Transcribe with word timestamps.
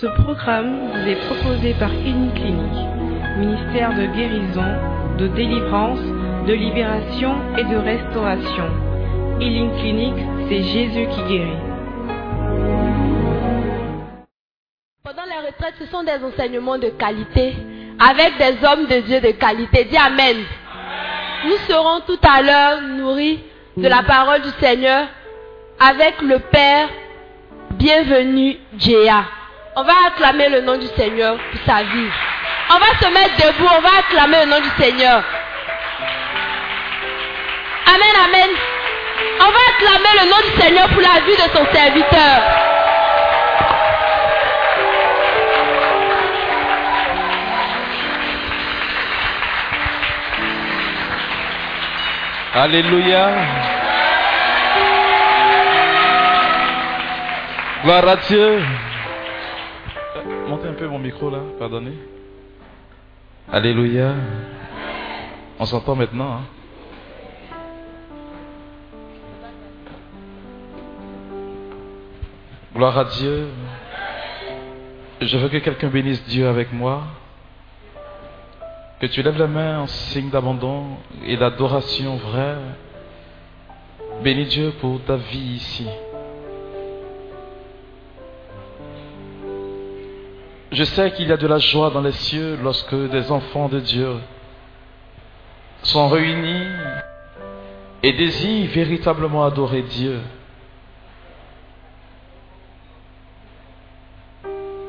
Ce 0.00 0.06
programme 0.06 0.92
vous 0.92 1.08
est 1.08 1.26
proposé 1.26 1.74
par 1.74 1.90
Clinique, 1.90 2.44
ministère 3.36 3.96
de 3.96 4.06
guérison, 4.06 5.16
de 5.18 5.26
délivrance, 5.26 5.98
de 6.46 6.52
libération 6.52 7.34
et 7.56 7.64
de 7.64 7.74
restauration. 7.74 8.70
Healing 9.40 9.76
Clinic, 9.80 10.14
c'est 10.48 10.62
Jésus 10.62 11.08
qui 11.08 11.22
guérit. 11.22 11.58
Pendant 15.02 15.24
les 15.24 15.46
retraites, 15.48 15.74
ce 15.80 15.86
sont 15.86 16.04
des 16.04 16.22
enseignements 16.22 16.78
de 16.78 16.90
qualité, 16.90 17.56
avec 17.98 18.38
des 18.38 18.64
hommes 18.64 18.86
de 18.86 19.00
Dieu 19.00 19.20
de 19.20 19.32
qualité. 19.32 19.86
Dis 19.86 19.96
Amen. 19.96 20.36
Nous 21.44 21.56
serons 21.68 22.02
tout 22.06 22.20
à 22.22 22.40
l'heure 22.40 22.82
nourris 22.82 23.40
de 23.76 23.88
la 23.88 24.04
parole 24.04 24.42
du 24.42 24.50
Seigneur 24.60 25.08
avec 25.80 26.22
le 26.22 26.38
Père 26.38 26.88
bienvenu 27.72 28.58
Jéa. 28.78 29.37
On 29.80 29.84
va 29.84 29.92
acclamer 30.08 30.48
le 30.48 30.60
nom 30.62 30.76
du 30.76 30.88
Seigneur 30.88 31.36
pour 31.36 31.60
sa 31.64 31.84
vie. 31.84 32.10
On 32.68 32.78
va 32.80 32.86
se 33.00 33.14
mettre 33.14 33.36
debout, 33.36 33.70
on 33.78 33.80
va 33.80 33.90
acclamer 34.00 34.38
le 34.44 34.50
nom 34.50 34.60
du 34.60 34.70
Seigneur. 34.70 35.22
Amen, 37.86 38.14
amen. 38.24 38.50
On 39.38 39.44
va 39.44 39.60
acclamer 39.76 40.14
le 40.20 40.30
nom 40.30 40.40
du 40.50 40.60
Seigneur 40.60 40.88
pour 40.88 41.00
la 41.00 41.20
vie 41.20 41.36
de 41.36 41.56
son 41.56 41.64
serviteur. 41.72 42.42
Alléluia. 52.52 53.30
Gloire 57.84 58.08
à 58.08 58.16
Dieu. 58.16 58.60
Montez 60.48 60.68
un 60.68 60.72
peu 60.72 60.86
mon 60.86 60.98
micro 60.98 61.28
là, 61.28 61.40
pardonnez. 61.58 61.92
Alléluia. 63.52 64.14
On 65.58 65.66
s'entend 65.66 65.94
maintenant. 65.94 66.36
Hein? 66.36 66.42
Gloire 72.74 72.96
à 72.96 73.04
Dieu. 73.04 73.48
Je 75.20 75.36
veux 75.36 75.50
que 75.50 75.58
quelqu'un 75.58 75.88
bénisse 75.88 76.26
Dieu 76.28 76.48
avec 76.48 76.72
moi. 76.72 77.02
Que 79.00 79.06
tu 79.06 79.22
lèves 79.22 79.38
la 79.38 79.48
main 79.48 79.80
en 79.80 79.86
signe 79.86 80.30
d'abandon 80.30 80.96
et 81.26 81.36
d'adoration 81.36 82.16
vraie. 82.16 82.56
Bénis 84.24 84.46
Dieu 84.46 84.72
pour 84.80 84.98
ta 85.04 85.16
vie 85.16 85.56
ici. 85.56 85.86
Je 90.70 90.84
sais 90.84 91.12
qu'il 91.12 91.28
y 91.28 91.32
a 91.32 91.36
de 91.38 91.46
la 91.46 91.58
joie 91.58 91.90
dans 91.90 92.02
les 92.02 92.12
cieux 92.12 92.58
lorsque 92.62 92.94
des 92.94 93.32
enfants 93.32 93.68
de 93.68 93.80
Dieu 93.80 94.16
sont 95.82 96.08
réunis 96.08 96.66
et 98.02 98.12
désirent 98.12 98.70
véritablement 98.70 99.44
adorer 99.44 99.82
Dieu. 99.82 100.20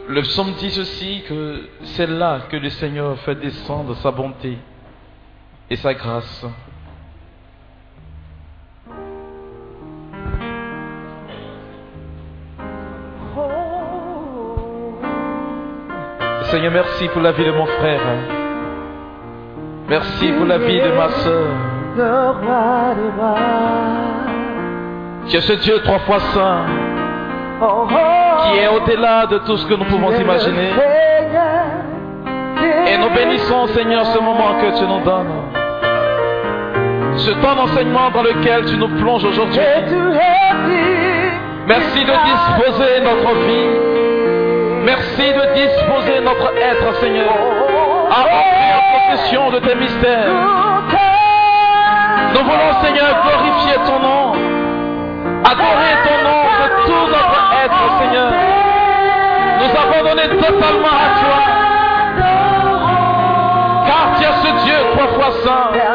Le 0.09 0.21
psaume 0.23 0.53
dit 0.53 0.77
aussi 0.79 1.21
que 1.29 1.69
c'est 1.83 2.07
là 2.07 2.41
que 2.49 2.57
le 2.57 2.69
Seigneur 2.71 3.17
fait 3.19 3.35
descendre 3.35 3.95
sa 3.97 4.11
bonté 4.11 4.57
et 5.69 5.75
sa 5.75 5.93
grâce. 5.93 6.45
Seigneur, 16.51 16.71
merci 16.71 17.07
pour 17.09 17.21
la 17.21 17.31
vie 17.31 17.45
de 17.45 17.51
mon 17.51 17.67
frère. 17.67 18.01
Merci 19.87 20.31
pour 20.31 20.47
la 20.47 20.57
vie 20.57 20.81
de 20.81 20.91
ma 20.91 21.09
soeur. 21.09 21.47
Tu 25.27 25.37
es 25.37 25.41
ce 25.41 25.53
Dieu 25.53 25.79
trois 25.83 25.99
fois 25.99 26.19
saint 26.19 26.65
qui 28.41 28.57
est 28.57 28.67
au-delà 28.67 29.27
de 29.27 29.37
tout 29.39 29.57
ce 29.57 29.65
que 29.67 29.75
nous 29.75 29.85
pouvons 29.85 30.11
imaginer. 30.11 30.69
Et 32.87 32.97
nous 32.97 33.09
bénissons, 33.13 33.67
Seigneur, 33.67 34.05
ce 34.07 34.17
moment 34.19 34.55
que 34.59 34.75
tu 34.75 34.85
nous 34.85 35.03
donnes. 35.03 35.33
Ce 37.17 37.31
temps 37.31 37.55
d'enseignement 37.55 38.09
dans 38.11 38.23
lequel 38.23 38.65
tu 38.65 38.75
nous 38.77 38.89
plonges 38.99 39.25
aujourd'hui. 39.25 39.59
Merci 41.67 42.05
de 42.05 42.13
disposer 42.25 43.01
notre 43.03 43.35
vie 43.45 44.08
Merci 44.83 45.33
de 45.33 45.53
disposer 45.55 46.19
notre 46.21 46.53
être, 46.57 46.99
Seigneur, 46.99 47.33
à 48.09 48.21
entrer 48.21 48.71
en 48.75 49.11
possession 49.11 49.51
de 49.51 49.59
tes 49.59 49.75
mystères. 49.75 50.31
Nous 52.33 52.43
voulons, 52.43 52.73
Seigneur, 52.83 53.11
glorifier 53.23 53.75
ton 53.85 53.99
nom, 53.99 54.33
adorer 55.43 55.95
ton 56.05 56.17
nom 56.23 56.43
de 56.61 56.67
tout 56.85 57.07
notre 57.07 57.39
être, 57.63 57.83
Seigneur. 57.99 58.31
Nous 59.59 59.71
abandonner 59.77 60.29
totalement 60.37 60.87
à 60.87 61.09
toi. 61.19 61.39
Car 63.85 64.05
tu 64.17 64.23
es 64.23 64.33
ce 64.47 64.63
Dieu 64.65 64.77
trois 64.93 65.07
fois 65.07 65.31
saint. 65.43 65.88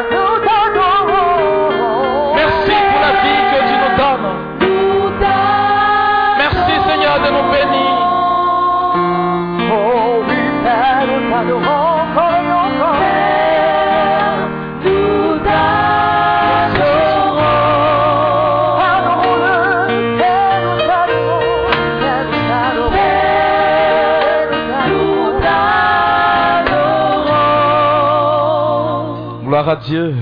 À 29.67 29.75
Dieu. 29.77 30.15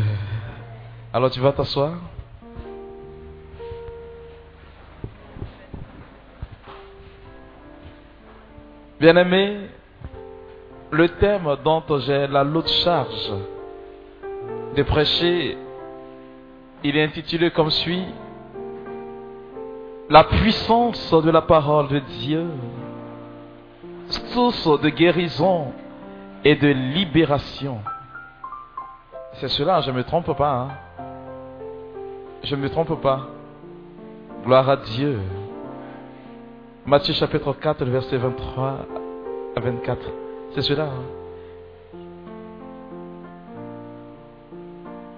Alors 1.11 1.29
tu 1.29 1.39
vas 1.39 1.51
t'asseoir. 1.51 1.93
Bien-aimé, 8.99 9.69
le 10.91 11.09
thème 11.09 11.57
dont 11.63 11.83
j'ai 11.99 12.27
la 12.27 12.43
lourde 12.43 12.69
charge 12.69 13.33
de 14.75 14.83
prêcher, 14.83 15.57
il 16.83 16.95
est 16.95 17.03
intitulé 17.03 17.51
comme 17.51 17.69
suit 17.69 18.05
La 20.09 20.23
puissance 20.23 21.11
de 21.11 21.31
la 21.31 21.41
parole 21.41 21.89
de 21.89 21.99
Dieu, 21.99 22.45
source 24.31 24.79
de 24.81 24.89
guérison 24.89 25.73
et 26.45 26.55
de 26.55 26.67
libération. 26.67 27.79
C'est 29.43 29.49
cela, 29.49 29.81
je 29.81 29.91
ne 29.91 29.97
me 29.97 30.05
trompe 30.05 30.37
pas. 30.37 30.53
Hein. 30.53 30.69
Je 32.45 32.55
ne 32.55 32.61
me 32.61 32.69
trompe 32.69 33.01
pas. 33.01 33.27
Gloire 34.45 34.69
à 34.69 34.77
Dieu. 34.77 35.19
Matthieu 36.85 37.13
chapitre 37.13 37.51
4, 37.51 37.83
verset 37.83 38.15
23 38.15 38.77
à 39.57 39.59
24. 39.59 39.99
C'est 40.55 40.61
cela. 40.61 40.85
Hein. 40.85 41.97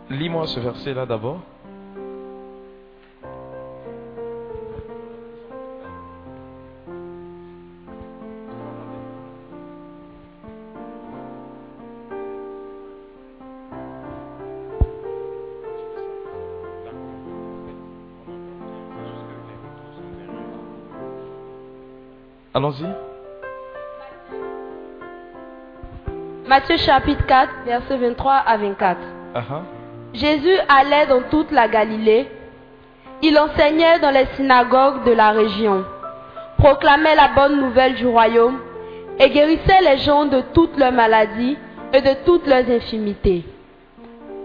Lis-moi 0.10 0.48
ce 0.48 0.60
verset-là 0.60 1.06
d'abord. 1.06 1.42
Allons-y. 22.56 22.86
Matthieu 26.48 26.78
chapitre 26.78 27.26
4, 27.26 27.50
verset 27.66 27.98
23 27.98 28.32
à 28.34 28.56
24. 28.56 28.98
Uh-huh. 29.36 29.42
Jésus 30.14 30.58
allait 30.70 31.06
dans 31.08 31.24
toute 31.24 31.52
la 31.52 31.68
Galilée. 31.68 32.30
Il 33.22 33.38
enseignait 33.38 34.00
dans 34.00 34.12
les 34.12 34.28
synagogues 34.38 35.04
de 35.04 35.12
la 35.12 35.32
région, 35.32 35.84
proclamait 36.58 37.16
la 37.16 37.28
bonne 37.36 37.60
nouvelle 37.60 37.96
du 37.96 38.08
royaume 38.08 38.58
et 39.20 39.30
guérissait 39.32 39.82
les 39.82 39.98
gens 39.98 40.24
de 40.24 40.42
toutes 40.54 40.78
leurs 40.78 40.94
maladies 40.94 41.58
et 41.92 42.00
de 42.00 42.24
toutes 42.26 42.48
leurs 42.48 42.70
infimités. 42.70 43.44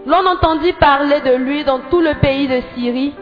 L'on 0.05 0.25
entendit 0.25 0.73
parler 0.73 1.21
de 1.21 1.35
lui 1.35 1.63
dans 1.63 1.79
tout 1.89 2.01
le 2.01 2.15
pays 2.15 2.49
de 2.49 2.59
Syrie 2.75 3.13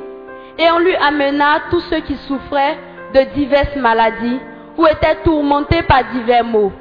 et 0.57 0.71
on 0.71 0.80
lui 0.80 0.95
amena 0.95 1.59
tous 1.69 1.81
ceux 1.91 2.00
qui 2.00 2.15
souffraient 2.27 2.80
de 3.13 3.21
diverses 3.36 3.75
maladies 3.75 4.39
ou 4.79 4.87
étaient 4.87 5.21
tourmentés 5.25 5.83
par 5.83 6.05
divers 6.05 6.45
maux, 6.45 6.71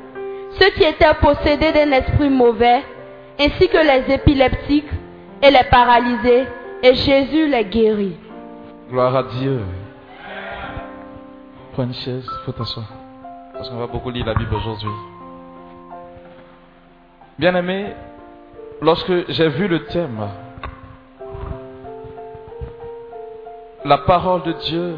ceux 0.53 0.71
qui 0.71 0.85
étaient 0.85 1.15
possédés 1.21 1.73
d'un 1.73 1.91
esprit 1.91 2.31
mauvais, 2.31 2.85
ainsi 3.41 3.69
que 3.69 3.77
les 3.77 4.15
épileptiques 4.15 4.91
et 5.43 5.51
les 5.51 5.65
paralysés, 5.69 6.47
et 6.81 6.95
Jésus 6.95 7.49
les 7.49 7.65
guérit. 7.65 8.17
Gloire 8.89 9.17
à 9.17 9.23
Dieu. 9.25 9.63
Prends 11.73 11.83
une 11.83 11.95
chaise, 11.95 12.25
faut 12.47 12.53
t'asseoir. 12.53 12.87
Parce 13.55 13.69
qu'on 13.69 13.79
va 13.79 13.89
beaucoup 13.89 14.11
lire 14.11 14.27
la 14.27 14.35
Bible 14.35 14.55
aujourd'hui. 14.55 14.91
Bien 17.37 17.57
aimé, 17.57 17.95
lorsque 18.81 19.29
j'ai 19.29 19.49
vu 19.49 19.67
le 19.67 19.87
thème, 19.87 20.21
la 23.85 23.99
parole 23.99 24.43
de 24.43 24.53
Dieu, 24.53 24.95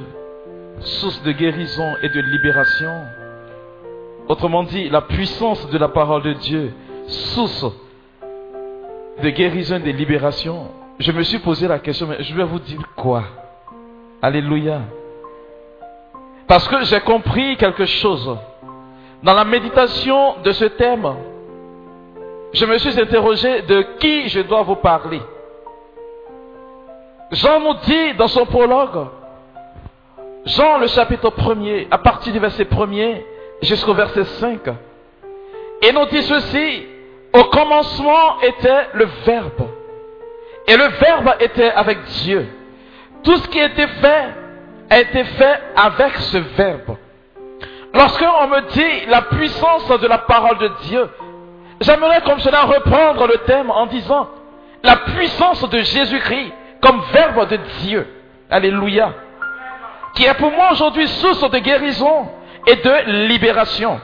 source 0.80 1.22
de 1.22 1.32
guérison 1.32 1.96
et 2.02 2.08
de 2.08 2.20
libération, 2.20 3.04
autrement 4.28 4.62
dit, 4.62 4.88
la 4.88 5.02
puissance 5.02 5.68
de 5.70 5.78
la 5.78 5.88
parole 5.88 6.22
de 6.22 6.32
Dieu, 6.34 6.72
source 7.06 7.66
de 9.22 9.30
guérison 9.30 9.76
et 9.76 9.80
de 9.80 9.90
libération, 9.90 10.68
je 10.98 11.12
me 11.12 11.22
suis 11.22 11.38
posé 11.38 11.66
la 11.66 11.78
question, 11.78 12.06
mais 12.06 12.22
je 12.22 12.34
vais 12.34 12.44
vous 12.44 12.58
dire 12.58 12.80
quoi? 12.96 13.24
Alléluia. 14.22 14.82
Parce 16.46 16.68
que 16.68 16.84
j'ai 16.84 17.00
compris 17.00 17.56
quelque 17.56 17.86
chose. 17.86 18.36
Dans 19.22 19.34
la 19.34 19.44
méditation 19.44 20.36
de 20.42 20.52
ce 20.52 20.64
thème, 20.64 21.08
je 22.52 22.66
me 22.66 22.78
suis 22.78 22.98
interrogé 23.00 23.62
de 23.62 23.82
qui 23.98 24.28
je 24.28 24.40
dois 24.40 24.62
vous 24.62 24.76
parler. 24.76 25.20
Jean 27.30 27.60
nous 27.60 27.74
dit 27.84 28.14
dans 28.14 28.28
son 28.28 28.44
prologue, 28.46 29.06
Jean 30.46 30.78
le 30.78 30.86
chapitre 30.86 31.30
1er, 31.30 31.88
à 31.90 31.98
partir 31.98 32.32
du 32.32 32.38
verset 32.38 32.64
1er 32.64 33.22
jusqu'au 33.62 33.94
verset 33.94 34.24
5, 34.24 34.60
et 35.82 35.92
nous 35.92 36.06
dit 36.06 36.22
ceci, 36.22 36.86
au 37.32 37.44
commencement 37.44 38.40
était 38.40 38.88
le 38.94 39.06
Verbe, 39.26 39.68
et 40.66 40.76
le 40.76 40.88
Verbe 40.98 41.34
était 41.40 41.70
avec 41.70 42.02
Dieu. 42.04 42.48
Tout 43.22 43.36
ce 43.36 43.48
qui 43.48 43.58
été 43.58 43.86
fait 43.86 44.28
a 44.88 45.00
été 45.00 45.24
fait 45.24 45.60
avec 45.76 46.16
ce 46.16 46.38
Verbe. 46.38 46.96
Lorsqu'on 47.92 48.46
me 48.48 48.60
dit 48.70 49.06
la 49.08 49.22
puissance 49.22 49.88
de 49.88 50.06
la 50.06 50.18
parole 50.18 50.58
de 50.58 50.70
Dieu, 50.84 51.08
j'aimerais 51.80 52.22
comme 52.22 52.40
cela 52.40 52.62
reprendre 52.62 53.26
le 53.26 53.36
thème 53.46 53.70
en 53.70 53.86
disant 53.86 54.28
la 54.82 54.96
puissance 54.96 55.68
de 55.68 55.78
Jésus-Christ 55.78 56.52
comme 56.80 57.02
Verbe 57.12 57.48
de 57.48 57.58
Dieu. 57.82 58.06
Alléluia. 58.48 59.12
Qui 60.14 60.24
est 60.24 60.34
pour 60.34 60.50
moi 60.50 60.72
aujourd'hui 60.72 61.06
source 61.08 61.48
de 61.50 61.58
guérison 61.58 62.28
et 62.66 62.76
de 62.76 63.26
libération. 63.28 64.00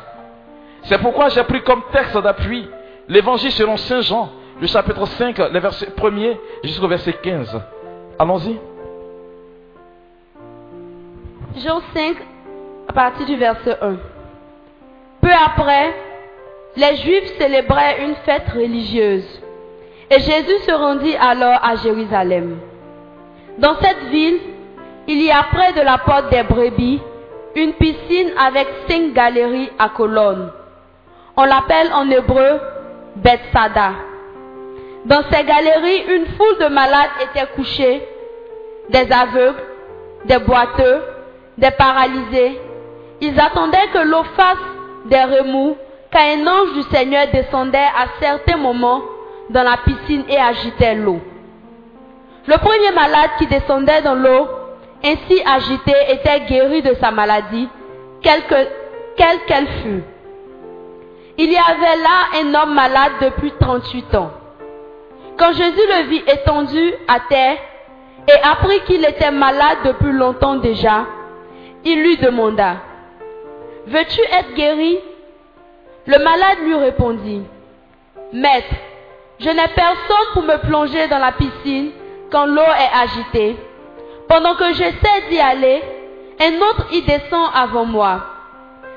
C'est 0.84 0.98
pourquoi 0.98 1.28
j'ai 1.28 1.42
pris 1.44 1.62
comme 1.62 1.82
texte 1.92 2.16
d'appui 2.18 2.68
l'évangile 3.08 3.52
selon 3.52 3.76
Saint 3.76 4.00
Jean, 4.00 4.30
le 4.60 4.66
chapitre 4.66 5.06
5, 5.06 5.38
le 5.38 5.58
verset 5.58 5.88
1er 5.96 6.36
jusqu'au 6.62 6.88
verset 6.88 7.12
15. 7.12 7.60
Allons-y. 8.18 8.58
Jean 11.58 11.80
5, 11.94 12.16
à 12.88 12.92
partir 12.92 13.26
du 13.26 13.36
verset 13.36 13.76
1. 13.80 13.96
Peu 15.20 15.30
après, 15.44 15.94
les 16.76 16.96
Juifs 16.96 17.36
célébraient 17.38 18.04
une 18.04 18.14
fête 18.16 18.48
religieuse. 18.54 19.42
Et 20.10 20.20
Jésus 20.20 20.58
se 20.66 20.72
rendit 20.72 21.16
alors 21.16 21.58
à 21.62 21.74
Jérusalem. 21.76 22.58
Dans 23.58 23.74
cette 23.80 24.04
ville, 24.10 24.38
il 25.08 25.22
y 25.22 25.30
a 25.30 25.44
près 25.52 25.72
de 25.72 25.80
la 25.80 25.98
porte 25.98 26.30
des 26.30 26.42
brebis 26.42 27.00
une 27.54 27.72
piscine 27.72 28.32
avec 28.38 28.68
cinq 28.88 29.14
galeries 29.14 29.70
à 29.78 29.88
colonnes. 29.88 30.50
On 31.36 31.44
l'appelle 31.44 31.90
en 31.92 32.08
hébreu 32.10 32.60
Bethsada. 33.16 33.92
Dans 35.06 35.22
ces 35.30 35.42
galeries, 35.44 36.04
une 36.08 36.26
foule 36.26 36.58
de 36.60 36.66
malades 36.66 37.10
était 37.22 37.46
couchée, 37.54 38.06
des 38.90 39.10
aveugles, 39.10 39.62
des 40.26 40.38
boiteux, 40.38 41.02
des 41.56 41.70
paralysés. 41.70 42.60
Ils 43.20 43.40
attendaient 43.40 43.88
que 43.92 43.98
l'eau 43.98 44.24
fasse 44.36 44.58
des 45.06 45.22
remous, 45.22 45.76
car 46.10 46.22
un 46.22 46.46
ange 46.46 46.74
du 46.74 46.82
Seigneur 46.94 47.26
descendait 47.32 47.78
à 47.78 48.06
certains 48.20 48.58
moments 48.58 49.00
dans 49.48 49.62
la 49.62 49.78
piscine 49.78 50.24
et 50.28 50.38
agitait 50.38 50.94
l'eau. 50.94 51.20
Le 52.46 52.58
premier 52.58 52.92
malade 52.94 53.30
qui 53.38 53.46
descendait 53.46 54.02
dans 54.02 54.14
l'eau, 54.14 54.46
ainsi 55.06 55.42
agité, 55.44 55.92
était 56.10 56.40
guéri 56.40 56.82
de 56.82 56.94
sa 56.94 57.10
maladie, 57.10 57.68
quelle 58.22 58.42
qu'elle 58.46 59.68
fût. 59.82 60.02
Il 61.38 61.52
y 61.52 61.56
avait 61.56 62.02
là 62.02 62.40
un 62.40 62.54
homme 62.54 62.74
malade 62.74 63.12
depuis 63.20 63.52
38 63.60 64.14
ans. 64.14 64.30
Quand 65.38 65.52
Jésus 65.52 65.86
le 65.88 66.08
vit 66.08 66.22
étendu 66.26 66.94
à 67.08 67.20
terre 67.28 67.58
et 68.26 68.42
apprit 68.42 68.80
qu'il 68.86 69.04
était 69.04 69.30
malade 69.30 69.78
depuis 69.84 70.12
longtemps 70.12 70.56
déjà, 70.56 71.04
il 71.84 72.02
lui 72.02 72.16
demanda, 72.16 72.76
Veux-tu 73.86 74.20
être 74.20 74.54
guéri? 74.54 74.98
Le 76.06 76.18
malade 76.18 76.58
lui 76.64 76.74
répondit, 76.74 77.42
Maître, 78.32 78.74
je 79.38 79.48
n'ai 79.48 79.68
personne 79.68 80.26
pour 80.32 80.42
me 80.42 80.56
plonger 80.66 81.06
dans 81.06 81.18
la 81.18 81.32
piscine 81.32 81.90
quand 82.30 82.46
l'eau 82.46 82.62
est 82.62 82.98
agitée. 83.02 83.56
Pendant 84.28 84.54
que 84.54 84.72
j'essaie 84.72 85.28
d'y 85.30 85.38
aller, 85.40 85.82
un 86.40 86.56
autre 86.56 86.86
y 86.92 87.02
descend 87.02 87.48
avant 87.54 87.84
moi. 87.84 88.20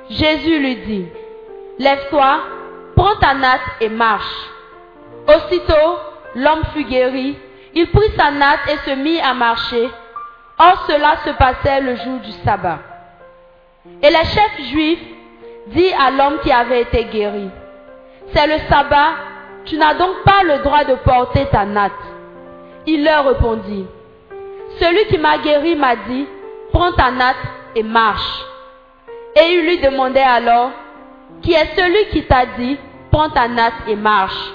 Jésus 0.09 0.59
lui 0.59 0.75
dit, 0.77 1.05
Lève-toi, 1.77 2.39
prends 2.95 3.15
ta 3.15 3.33
natte 3.33 3.61
et 3.79 3.89
marche. 3.89 4.49
Aussitôt, 5.27 5.97
l'homme 6.35 6.63
fut 6.73 6.83
guéri. 6.83 7.37
Il 7.73 7.89
prit 7.91 8.11
sa 8.17 8.31
natte 8.31 8.67
et 8.67 8.89
se 8.89 8.95
mit 8.95 9.19
à 9.19 9.33
marcher. 9.33 9.89
Or 10.57 10.85
cela 10.87 11.17
se 11.23 11.29
passait 11.31 11.81
le 11.81 11.95
jour 11.95 12.19
du 12.19 12.31
sabbat. 12.43 12.79
Et 14.01 14.09
les 14.09 14.25
chefs 14.25 14.61
juifs 14.71 14.99
dit 15.67 15.93
à 15.93 16.11
l'homme 16.11 16.39
qui 16.43 16.51
avait 16.51 16.81
été 16.81 17.05
guéri, 17.05 17.49
C'est 18.33 18.47
le 18.47 18.59
sabbat, 18.69 19.11
tu 19.65 19.77
n'as 19.77 19.93
donc 19.93 20.23
pas 20.25 20.43
le 20.43 20.59
droit 20.63 20.83
de 20.83 20.95
porter 20.95 21.45
ta 21.45 21.65
natte. 21.65 21.91
Il 22.85 23.03
leur 23.03 23.25
répondit, 23.25 23.85
Celui 24.77 25.05
qui 25.07 25.17
m'a 25.17 25.37
guéri 25.39 25.75
m'a 25.75 25.95
dit, 25.95 26.27
Prends 26.71 26.91
ta 26.91 27.11
natte 27.11 27.35
et 27.75 27.83
marche. 27.83 28.45
Et 29.35 29.53
il 29.53 29.61
lui 29.65 29.79
demandait 29.79 30.21
alors, 30.21 30.71
Qui 31.41 31.53
est 31.53 31.75
celui 31.75 32.09
qui 32.11 32.23
t'a 32.25 32.45
dit, 32.57 32.77
Prends 33.11 33.29
ta 33.29 33.47
natte 33.47 33.87
et 33.87 33.95
marche 33.95 34.53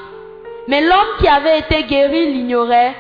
Mais 0.69 0.81
l'homme 0.81 1.19
qui 1.19 1.29
avait 1.29 1.59
été 1.59 1.83
guéri 1.85 2.33
l'ignorait, 2.33 2.95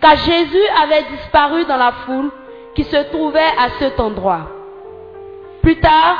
car 0.00 0.16
Jésus 0.16 0.62
avait 0.82 1.04
disparu 1.16 1.64
dans 1.64 1.76
la 1.76 1.92
foule 2.04 2.30
qui 2.74 2.84
se 2.84 2.96
trouvait 3.10 3.40
à 3.58 3.70
cet 3.78 3.98
endroit. 3.98 4.48
Plus 5.62 5.76
tard, 5.76 6.16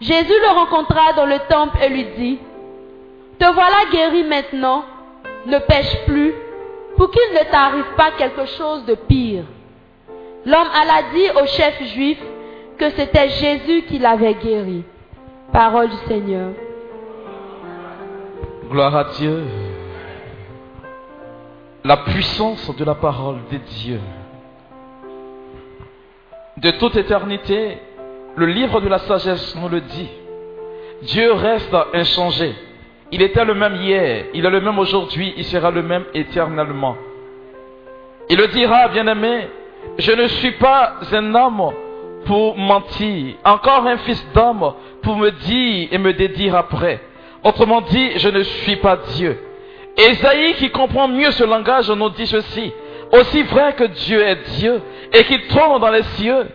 Jésus 0.00 0.34
le 0.42 0.54
rencontra 0.54 1.12
dans 1.14 1.26
le 1.26 1.38
temple 1.48 1.78
et 1.82 1.88
lui 1.88 2.04
dit, 2.16 2.38
Te 3.38 3.52
voilà 3.52 3.90
guéri 3.90 4.24
maintenant, 4.24 4.84
ne 5.46 5.58
pêche 5.58 6.04
plus, 6.06 6.34
pour 6.96 7.10
qu'il 7.10 7.34
ne 7.34 7.50
t'arrive 7.50 7.94
pas 7.96 8.10
quelque 8.12 8.46
chose 8.46 8.84
de 8.86 8.94
pire. 8.94 9.44
L'homme 10.46 10.68
alla 10.72 11.02
dit 11.12 11.28
au 11.42 11.46
chef 11.46 11.82
juif 11.92 12.18
que 12.78 12.90
c'était 12.90 13.28
Jésus 13.30 13.82
qui 13.88 13.98
l'avait 13.98 14.34
guéri. 14.34 14.84
Parole 15.52 15.88
du 15.88 15.96
Seigneur. 16.06 16.50
Gloire 18.70 18.94
à 18.94 19.04
Dieu. 19.04 19.42
La 21.82 21.96
puissance 21.98 22.74
de 22.76 22.84
la 22.84 22.94
parole 22.94 23.38
de 23.50 23.56
Dieu. 23.56 24.00
De 26.58 26.70
toute 26.72 26.94
éternité, 26.96 27.78
le 28.36 28.46
livre 28.46 28.80
de 28.80 28.88
la 28.88 29.00
sagesse 29.00 29.56
nous 29.56 29.68
le 29.68 29.80
dit. 29.80 30.08
Dieu 31.02 31.32
reste 31.32 31.76
inchangé. 31.92 32.54
Il 33.10 33.20
était 33.20 33.44
le 33.44 33.54
même 33.54 33.74
hier, 33.76 34.26
il 34.32 34.44
est 34.46 34.50
le 34.50 34.60
même 34.60 34.78
aujourd'hui, 34.78 35.34
il 35.36 35.44
sera 35.44 35.70
le 35.72 35.82
même 35.82 36.04
éternellement. 36.14 36.96
Il 38.28 38.38
le 38.38 38.48
dira, 38.48 38.88
bien-aimé, 38.88 39.48
je 39.98 40.12
ne 40.12 40.26
suis 40.28 40.52
pas 40.52 40.94
un 41.12 41.34
homme 41.34 41.72
pour 42.24 42.56
mentir, 42.56 43.34
encore 43.44 43.86
un 43.86 43.98
fils 43.98 44.26
d'homme 44.34 44.74
pour 45.02 45.16
me 45.16 45.30
dire 45.30 45.88
et 45.92 45.98
me 45.98 46.12
dédire 46.12 46.56
après. 46.56 47.00
Autrement 47.44 47.80
dit, 47.80 48.18
je 48.18 48.28
ne 48.28 48.42
suis 48.42 48.76
pas 48.76 48.98
Dieu. 49.14 49.38
Esaïe 49.96 50.54
qui 50.54 50.70
comprend 50.70 51.08
mieux 51.08 51.30
ce 51.30 51.44
langage 51.44 51.90
nous 51.90 52.10
dit 52.10 52.26
ceci. 52.26 52.72
Aussi 53.12 53.42
vrai 53.44 53.74
que 53.74 53.84
Dieu 53.84 54.20
est 54.20 54.50
Dieu 54.58 54.82
et 55.12 55.24
qu'il 55.24 55.46
trône 55.46 55.80
dans 55.80 55.90
les 55.90 56.02
cieux. 56.02 56.48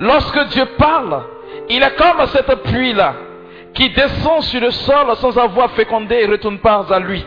Lorsque 0.00 0.48
Dieu 0.48 0.64
parle, 0.76 1.22
il 1.70 1.82
est 1.82 1.96
comme 1.96 2.26
cette 2.26 2.52
pluie-là 2.64 3.14
qui 3.74 3.90
descend 3.90 4.42
sur 4.42 4.60
le 4.60 4.72
sol 4.72 5.14
sans 5.16 5.38
avoir 5.38 5.70
fécondé 5.70 6.16
et 6.16 6.26
retourne 6.26 6.58
pas 6.58 6.84
à 6.90 6.98
lui. 6.98 7.24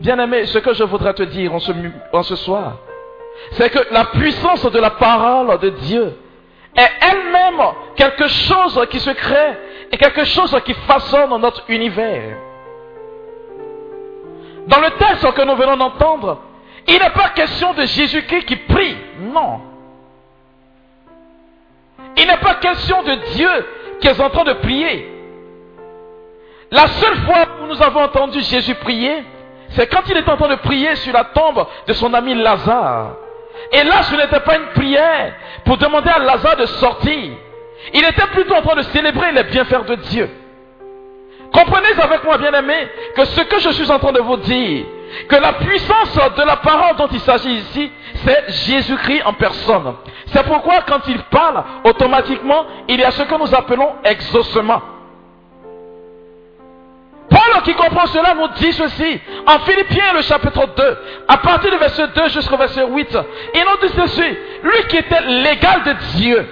Bien-aimé, 0.00 0.46
ce 0.46 0.58
que 0.58 0.74
je 0.74 0.84
voudrais 0.84 1.14
te 1.14 1.24
dire 1.24 1.52
en 1.52 2.22
ce 2.22 2.36
soir, 2.36 2.76
c'est 3.52 3.70
que 3.70 3.92
la 3.92 4.06
puissance 4.06 4.64
de 4.70 4.78
la 4.78 4.90
parole 4.90 5.58
de 5.58 5.70
Dieu 5.70 6.16
est 6.76 6.90
elle-même 7.00 7.62
quelque 7.94 8.28
chose 8.28 8.86
qui 8.90 9.00
se 9.00 9.10
crée 9.10 9.56
et 9.92 9.96
quelque 9.96 10.24
chose 10.24 10.56
qui 10.64 10.74
façonne 10.74 11.40
notre 11.40 11.64
univers. 11.68 12.36
Dans 14.66 14.80
le 14.80 14.90
texte 14.90 15.32
que 15.32 15.42
nous 15.42 15.56
venons 15.56 15.76
d'entendre, 15.76 16.40
il 16.88 16.98
n'est 16.98 17.10
pas 17.10 17.30
question 17.30 17.72
de 17.74 17.82
Jésus-Christ 17.82 18.44
qui 18.44 18.56
prie, 18.56 18.96
non. 19.20 19.60
Il 22.16 22.26
n'est 22.26 22.36
pas 22.38 22.54
question 22.54 23.02
de 23.02 23.14
Dieu 23.34 23.48
qui 24.00 24.08
est 24.08 24.20
en 24.20 24.30
train 24.30 24.44
de 24.44 24.54
prier. 24.54 25.12
La 26.70 26.88
seule 26.88 27.16
fois 27.18 27.46
où 27.62 27.66
nous 27.66 27.80
avons 27.82 28.00
entendu 28.00 28.40
Jésus 28.40 28.74
prier, 28.74 29.24
c'est 29.70 29.86
quand 29.86 30.02
il 30.08 30.16
était 30.16 30.30
en 30.30 30.36
train 30.36 30.48
de 30.48 30.56
prier 30.56 30.96
sur 30.96 31.12
la 31.12 31.24
tombe 31.24 31.66
de 31.86 31.92
son 31.92 32.12
ami 32.12 32.34
Lazare. 32.34 33.16
Et 33.72 33.84
là, 33.84 34.02
ce 34.02 34.14
n'était 34.14 34.40
pas 34.40 34.56
une 34.56 34.68
prière 34.74 35.34
pour 35.64 35.76
demander 35.78 36.10
à 36.10 36.18
Lazare 36.18 36.56
de 36.56 36.66
sortir. 36.66 37.32
Il 37.92 38.04
était 38.04 38.26
plutôt 38.32 38.54
en 38.54 38.62
train 38.62 38.76
de 38.76 38.82
célébrer 38.82 39.32
les 39.32 39.44
bienfaits 39.44 39.86
de 39.86 39.94
Dieu. 39.96 40.30
Comprenez 41.52 41.88
avec 42.00 42.24
moi, 42.24 42.38
bien-aimés, 42.38 42.88
que 43.14 43.24
ce 43.24 43.40
que 43.42 43.58
je 43.60 43.70
suis 43.70 43.90
en 43.90 43.98
train 43.98 44.12
de 44.12 44.20
vous 44.20 44.36
dire, 44.38 44.84
que 45.28 45.36
la 45.36 45.54
puissance 45.54 46.14
de 46.36 46.42
la 46.42 46.56
parole 46.56 46.96
dont 46.96 47.08
il 47.12 47.20
s'agit 47.20 47.54
ici, 47.54 47.90
c'est 48.24 48.44
Jésus-Christ 48.48 49.22
en 49.24 49.32
personne. 49.34 49.94
C'est 50.26 50.44
pourquoi 50.44 50.82
quand 50.86 51.00
il 51.08 51.18
parle, 51.24 51.62
automatiquement, 51.84 52.66
il 52.88 53.00
y 53.00 53.04
a 53.04 53.10
ce 53.10 53.22
que 53.22 53.34
nous 53.36 53.54
appelons 53.54 53.94
exaucement. 54.04 54.82
Paul 57.28 57.62
qui 57.64 57.74
comprend 57.74 58.06
cela 58.06 58.34
nous 58.34 58.48
dit 58.56 58.72
ceci 58.72 59.20
en 59.46 59.58
Philippiens 59.60 60.12
le 60.14 60.22
chapitre 60.22 60.66
2, 60.76 60.98
à 61.28 61.36
partir 61.38 61.70
du 61.70 61.76
verset 61.78 62.06
2 62.14 62.28
jusqu'au 62.28 62.56
verset 62.56 62.84
8. 62.86 63.18
Il 63.54 63.60
nous 63.60 63.86
dit 63.88 63.94
ceci, 63.96 64.36
lui 64.62 64.86
qui 64.88 64.96
était 64.98 65.20
l'égal 65.22 65.82
de 65.84 65.92
Dieu. 66.18 66.46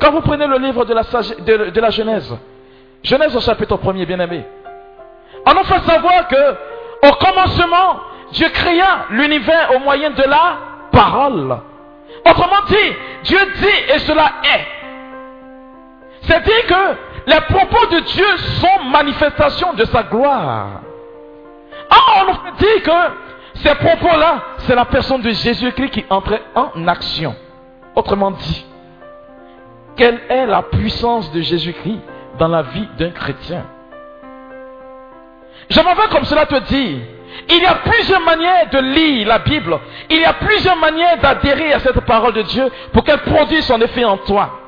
Quand 0.00 0.12
vous 0.12 0.22
prenez 0.22 0.46
le 0.46 0.56
livre 0.58 0.84
de 0.86 0.94
la, 0.94 1.02
de, 1.02 1.80
la 1.80 1.90
Genèse, 1.90 2.34
Genèse 3.02 3.36
au 3.36 3.40
chapitre 3.40 3.76
1er, 3.76 4.06
bien 4.06 4.20
aimé, 4.20 4.44
on 5.46 5.54
nous 5.54 5.64
fait 5.64 5.80
savoir 5.80 6.26
que 6.28 6.54
au 7.06 7.12
commencement, 7.12 8.00
Dieu 8.32 8.48
créa 8.48 9.06
l'univers 9.10 9.72
au 9.76 9.80
moyen 9.80 10.10
de 10.10 10.22
la 10.22 10.58
parole. 10.92 11.58
Autrement 12.26 12.62
dit, 12.68 12.96
Dieu 13.24 13.38
dit 13.56 13.94
et 13.94 13.98
cela 14.00 14.32
est. 14.44 14.66
C'est-à-dire 16.22 16.66
que 16.66 16.96
les 17.30 17.40
propos 17.42 17.86
de 17.86 18.00
Dieu 18.00 18.36
sont 18.60 18.84
manifestations 18.90 19.72
de 19.74 19.84
sa 19.84 20.02
gloire. 20.02 20.80
Ah, 21.88 21.96
on 22.18 22.24
nous 22.26 22.56
dit 22.58 22.82
que 22.82 22.90
ces 23.62 23.74
propos-là, 23.74 24.42
c'est 24.58 24.74
la 24.74 24.84
personne 24.84 25.22
de 25.22 25.30
Jésus-Christ 25.30 25.90
qui 25.90 26.04
entrait 26.10 26.42
en 26.54 26.88
action. 26.88 27.36
Autrement 27.94 28.32
dit, 28.32 28.66
quelle 29.96 30.20
est 30.28 30.46
la 30.46 30.62
puissance 30.62 31.30
de 31.32 31.40
Jésus-Christ 31.40 32.00
dans 32.38 32.48
la 32.48 32.62
vie 32.62 32.88
d'un 32.98 33.10
chrétien? 33.10 33.64
Je 35.68 35.80
m'en 35.82 35.94
vais 35.94 36.08
comme 36.10 36.24
cela 36.24 36.46
te 36.46 36.58
dit. 36.68 37.00
Il 37.48 37.62
y 37.62 37.66
a 37.66 37.76
plusieurs 37.76 38.20
manières 38.22 38.70
de 38.70 38.78
lire 38.78 39.28
la 39.28 39.38
Bible. 39.38 39.78
Il 40.08 40.18
y 40.18 40.24
a 40.24 40.32
plusieurs 40.32 40.76
manières 40.76 41.18
d'adhérer 41.18 41.72
à 41.72 41.78
cette 41.78 42.00
parole 42.00 42.32
de 42.32 42.42
Dieu 42.42 42.70
pour 42.92 43.04
qu'elle 43.04 43.20
produise 43.20 43.64
son 43.66 43.80
effet 43.80 44.04
en 44.04 44.16
toi. 44.16 44.59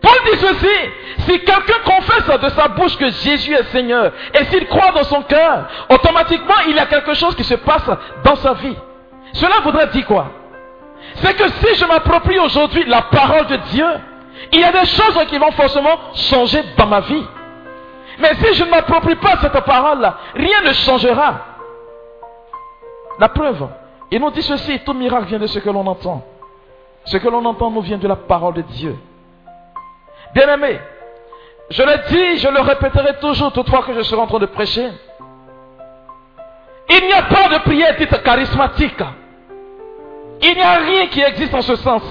Paul 0.00 0.16
dit 0.24 0.38
ceci, 0.38 0.76
si 1.20 1.40
quelqu'un 1.40 1.80
confesse 1.84 2.40
de 2.40 2.48
sa 2.50 2.68
bouche 2.68 2.96
que 2.96 3.08
Jésus 3.10 3.54
est 3.54 3.64
Seigneur 3.64 4.12
et 4.34 4.44
s'il 4.44 4.66
croit 4.66 4.92
dans 4.92 5.04
son 5.04 5.22
cœur, 5.22 5.66
automatiquement 5.90 6.54
il 6.68 6.76
y 6.76 6.78
a 6.78 6.86
quelque 6.86 7.14
chose 7.14 7.34
qui 7.34 7.44
se 7.44 7.54
passe 7.54 7.90
dans 8.24 8.36
sa 8.36 8.54
vie. 8.54 8.76
Cela 9.32 9.60
voudrait 9.62 9.88
dire 9.88 10.06
quoi? 10.06 10.30
C'est 11.16 11.34
que 11.34 11.48
si 11.48 11.74
je 11.74 11.84
m'approprie 11.86 12.38
aujourd'hui 12.38 12.84
la 12.86 13.02
parole 13.02 13.46
de 13.46 13.56
Dieu, 13.72 13.86
il 14.52 14.60
y 14.60 14.64
a 14.64 14.72
des 14.72 14.86
choses 14.86 15.18
qui 15.28 15.38
vont 15.38 15.50
forcément 15.52 15.96
changer 16.14 16.62
dans 16.76 16.86
ma 16.86 17.00
vie. 17.00 17.24
Mais 18.18 18.34
si 18.34 18.54
je 18.54 18.64
ne 18.64 18.70
m'approprie 18.70 19.16
pas 19.16 19.36
cette 19.40 19.60
parole-là, 19.60 20.18
rien 20.34 20.62
ne 20.64 20.72
changera. 20.72 21.34
La 23.18 23.28
preuve, 23.28 23.68
il 24.10 24.20
nous 24.20 24.30
dit 24.30 24.42
ceci, 24.42 24.80
tout 24.80 24.94
miracle 24.94 25.26
vient 25.26 25.38
de 25.38 25.46
ce 25.46 25.58
que 25.58 25.70
l'on 25.70 25.86
entend. 25.86 26.24
Ce 27.04 27.16
que 27.16 27.28
l'on 27.28 27.44
entend 27.44 27.70
nous 27.70 27.80
vient 27.80 27.98
de 27.98 28.08
la 28.08 28.16
parole 28.16 28.54
de 28.54 28.62
Dieu. 28.62 28.96
Bien-aimé, 30.34 30.80
je 31.70 31.82
le 31.82 32.08
dis, 32.08 32.38
je 32.38 32.48
le 32.48 32.60
répéterai 32.60 33.18
toujours 33.20 33.52
toutefois 33.52 33.82
que 33.82 33.94
je 33.94 34.02
serai 34.02 34.20
en 34.20 34.26
train 34.26 34.38
de 34.38 34.46
prêcher. 34.46 34.88
Il 36.90 37.06
n'y 37.06 37.12
a 37.12 37.22
pas 37.22 37.48
de 37.48 37.58
prière 37.62 37.96
dite 37.96 38.22
charismatique. 38.22 39.02
Il 40.40 40.54
n'y 40.54 40.62
a 40.62 40.78
rien 40.78 41.06
qui 41.08 41.20
existe 41.20 41.52
en 41.54 41.62
ce 41.62 41.76
sens. 41.76 42.02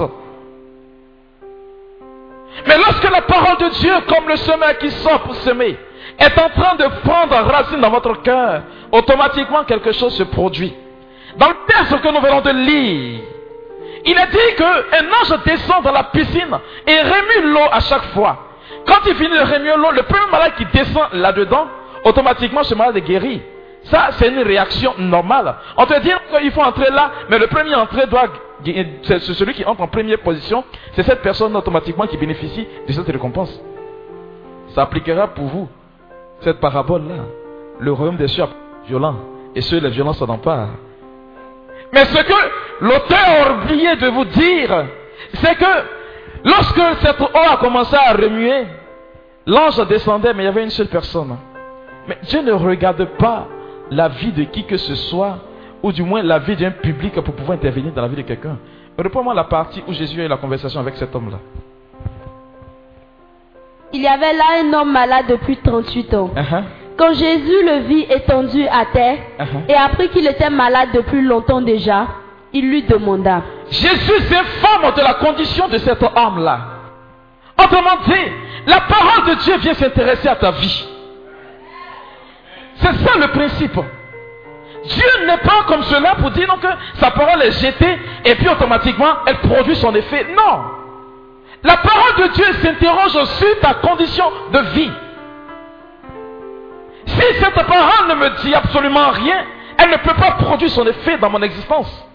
Mais 2.67 2.77
lorsque 2.77 3.09
la 3.09 3.21
parole 3.21 3.57
de 3.57 3.69
Dieu, 3.69 3.93
comme 4.07 4.27
le 4.27 4.35
semeur 4.35 4.77
qui 4.77 4.91
sort 4.91 5.21
pour 5.21 5.35
semer, 5.35 5.77
est 6.19 6.39
en 6.39 6.49
train 6.49 6.75
de 6.75 6.87
prendre 7.01 7.35
racine 7.35 7.79
dans 7.79 7.89
votre 7.89 8.21
cœur, 8.21 8.63
automatiquement 8.91 9.63
quelque 9.63 9.91
chose 9.91 10.15
se 10.15 10.23
produit. 10.23 10.73
Dans 11.37 11.49
le 11.49 11.55
texte 11.67 12.01
que 12.01 12.07
nous 12.09 12.21
venons 12.21 12.41
de 12.41 12.49
lire, 12.49 13.21
il 14.05 14.17
a 14.17 14.25
dit 14.27 14.55
qu'un 14.57 15.05
ange 15.21 15.43
descend 15.45 15.83
dans 15.83 15.91
la 15.91 16.03
piscine 16.03 16.57
et 16.85 16.99
remue 17.01 17.53
l'eau 17.53 17.67
à 17.71 17.79
chaque 17.79 18.05
fois. 18.13 18.37
Quand 18.85 18.99
il 19.05 19.15
finit 19.15 19.37
de 19.37 19.53
remuer 19.53 19.75
l'eau, 19.75 19.91
le 19.91 20.03
premier 20.03 20.31
malade 20.31 20.53
qui 20.57 20.65
descend 20.65 21.07
là-dedans, 21.13 21.67
automatiquement 22.03 22.63
ce 22.63 22.75
malade 22.75 22.97
est 22.97 23.01
guéri. 23.01 23.41
Ça, 23.83 24.09
c'est 24.13 24.27
une 24.27 24.39
réaction 24.39 24.93
normale. 24.97 25.55
On 25.77 25.85
te 25.85 25.99
dit 26.01 26.11
qu'il 26.37 26.51
faut 26.51 26.61
entrer 26.61 26.89
là, 26.91 27.11
mais 27.29 27.39
le 27.39 27.47
premier 27.47 27.75
entrée 27.75 28.05
doit. 28.07 28.27
C'est 29.03 29.19
celui 29.19 29.53
qui 29.53 29.63
entre 29.65 29.81
en 29.81 29.87
première 29.87 30.19
position, 30.19 30.63
c'est 30.93 31.03
cette 31.03 31.21
personne 31.21 31.55
automatiquement 31.55 32.07
qui 32.07 32.17
bénéficie 32.17 32.67
de 32.87 32.91
cette 32.91 33.07
récompense. 33.07 33.61
Ça 34.69 34.81
appliquera 34.83 35.27
pour 35.27 35.45
vous, 35.45 35.69
cette 36.41 36.59
parabole-là. 36.59 37.23
Le 37.79 37.91
royaume 37.93 38.17
des 38.17 38.27
cieux 38.27 38.43
est 38.43 38.87
violent, 38.87 39.15
et 39.55 39.61
ceux 39.61 39.79
les 39.79 39.89
violences 39.89 40.17
s'en 40.17 40.27
emparent. 40.27 40.69
Mais 41.93 42.05
ce 42.05 42.21
que 42.21 42.33
l'auteur 42.81 43.47
a 43.47 43.53
oublié 43.53 43.95
de 43.95 44.07
vous 44.07 44.25
dire, 44.25 44.85
c'est 45.35 45.55
que 45.55 45.65
lorsque 46.43 46.81
cette 47.01 47.21
eau 47.21 47.29
a 47.33 47.57
commencé 47.57 47.95
à 47.95 48.13
remuer, 48.13 48.65
l'ange 49.45 49.85
descendait, 49.87 50.33
mais 50.33 50.43
il 50.43 50.45
y 50.45 50.49
avait 50.49 50.63
une 50.63 50.69
seule 50.69 50.87
personne. 50.87 51.37
Mais 52.07 52.17
Dieu 52.23 52.41
ne 52.41 52.51
regarde 52.53 53.05
pas 53.17 53.47
la 53.89 54.09
vie 54.09 54.31
de 54.31 54.43
qui 54.43 54.65
que 54.65 54.77
ce 54.77 54.95
soit, 54.95 55.39
ou 55.81 55.91
du 55.91 56.03
moins 56.03 56.21
la 56.23 56.39
vie 56.39 56.55
d'un 56.55 56.71
public 56.71 57.13
pour 57.21 57.33
pouvoir 57.33 57.57
intervenir 57.57 57.93
dans 57.93 58.01
la 58.01 58.07
vie 58.07 58.15
de 58.15 58.21
quelqu'un. 58.23 58.57
Reprends-moi 58.97 59.33
la 59.33 59.43
partie 59.43 59.83
où 59.87 59.93
Jésus 59.93 60.19
a 60.21 60.25
eu 60.25 60.27
la 60.27 60.37
conversation 60.37 60.79
avec 60.79 60.97
cet 60.97 61.15
homme-là. 61.15 61.37
Il 63.93 64.01
y 64.01 64.07
avait 64.07 64.33
là 64.33 64.43
un 64.63 64.73
homme 64.73 64.91
malade 64.91 65.27
depuis 65.29 65.57
38 65.57 66.13
ans. 66.15 66.31
Uh-huh. 66.35 66.63
Quand 66.97 67.13
Jésus 67.13 67.63
le 67.63 67.79
vit 67.87 68.07
étendu 68.09 68.65
à 68.67 68.85
terre 68.85 69.17
uh-huh. 69.39 69.69
et 69.69 69.75
apprit 69.75 70.09
qu'il 70.09 70.25
était 70.25 70.49
malade 70.49 70.89
depuis 70.93 71.21
longtemps 71.21 71.61
déjà, 71.61 72.07
il 72.53 72.69
lui 72.69 72.83
demanda. 72.83 73.41
Jésus 73.69 74.19
s'informe 74.29 74.95
de 74.95 75.01
la 75.01 75.13
condition 75.15 75.67
de 75.67 75.77
cet 75.77 76.01
homme-là. 76.01 76.59
Autrement 77.59 77.97
dit, 78.07 78.31
la 78.65 78.81
parole 78.81 79.29
de 79.29 79.33
Dieu 79.41 79.57
vient 79.57 79.73
s'intéresser 79.73 80.27
à 80.27 80.35
ta 80.35 80.51
vie. 80.51 80.87
C'est 82.75 82.93
ça 82.93 83.17
le 83.19 83.27
principe. 83.27 83.79
Dieu 84.85 85.25
n'est 85.25 85.37
pas 85.37 85.63
comme 85.67 85.83
cela 85.83 86.15
pour 86.15 86.31
dire 86.31 86.47
que 86.61 86.67
sa 86.99 87.11
parole 87.11 87.41
est 87.43 87.51
jetée 87.51 87.97
et 88.25 88.35
puis 88.35 88.47
automatiquement 88.47 89.17
elle 89.25 89.37
produit 89.37 89.75
son 89.75 89.93
effet. 89.93 90.25
Non. 90.35 90.61
La 91.63 91.77
parole 91.77 92.27
de 92.27 92.33
Dieu 92.33 92.45
s'interroge 92.61 93.23
sur 93.23 93.59
ta 93.59 93.73
condition 93.75 94.25
de 94.51 94.59
vie. 94.75 94.91
Si 97.07 97.21
cette 97.39 97.65
parole 97.65 98.07
ne 98.09 98.15
me 98.15 98.29
dit 98.41 98.53
absolument 98.53 99.09
rien, 99.09 99.45
elle 99.77 99.89
ne 99.89 99.97
peut 99.97 100.13
pas 100.13 100.31
produire 100.31 100.69
son 100.69 100.85
effet 100.85 101.17
dans 101.17 101.29
mon 101.29 101.41
existence. 101.41 102.05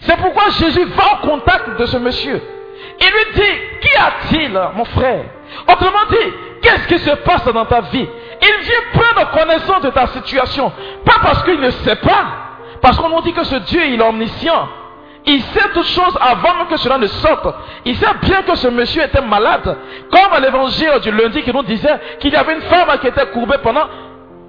C'est 0.00 0.16
pourquoi 0.16 0.50
Jésus 0.50 0.84
va 0.84 1.04
au 1.14 1.26
contact 1.26 1.78
de 1.78 1.86
ce 1.86 1.96
monsieur. 1.98 2.42
Il 3.00 3.06
lui 3.06 3.42
dit, 3.42 3.60
qu'y 3.80 3.96
a-t-il, 3.96 4.60
mon 4.74 4.84
frère? 4.84 5.24
Autrement 5.68 6.06
dit, 6.10 6.32
qu'est-ce 6.62 6.88
qui 6.88 6.98
se 6.98 7.10
passe 7.10 7.44
dans 7.44 7.64
ta 7.64 7.80
vie? 7.82 8.06
Il 8.42 8.64
vient 8.64 9.02
prendre 9.02 9.30
connaissance 9.30 9.82
de 9.82 9.90
ta 9.90 10.06
situation. 10.08 10.72
Pas 11.04 11.18
parce 11.22 11.42
qu'il 11.44 11.60
ne 11.60 11.70
sait 11.70 11.96
pas, 11.96 12.26
parce 12.80 12.98
qu'on 12.98 13.08
nous 13.08 13.22
dit 13.22 13.32
que 13.32 13.44
ce 13.44 13.56
Dieu, 13.56 13.82
il 13.86 14.00
est 14.00 14.04
omniscient. 14.04 14.68
Il 15.26 15.40
sait 15.40 15.70
toutes 15.72 15.86
choses 15.86 16.18
avant 16.20 16.66
que 16.68 16.76
cela 16.76 16.98
ne 16.98 17.06
sorte. 17.06 17.46
Il 17.86 17.96
sait 17.96 18.06
bien 18.22 18.42
que 18.42 18.54
ce 18.56 18.68
monsieur 18.68 19.02
était 19.02 19.22
malade. 19.22 19.78
Comme 20.10 20.32
à 20.32 20.40
l'évangile 20.40 21.00
du 21.02 21.10
lundi 21.10 21.42
qui 21.42 21.52
nous 21.52 21.62
disait 21.62 21.98
qu'il 22.20 22.32
y 22.32 22.36
avait 22.36 22.54
une 22.54 22.62
femme 22.62 22.98
qui 23.00 23.06
était 23.06 23.26
courbée 23.28 23.56
pendant 23.62 23.86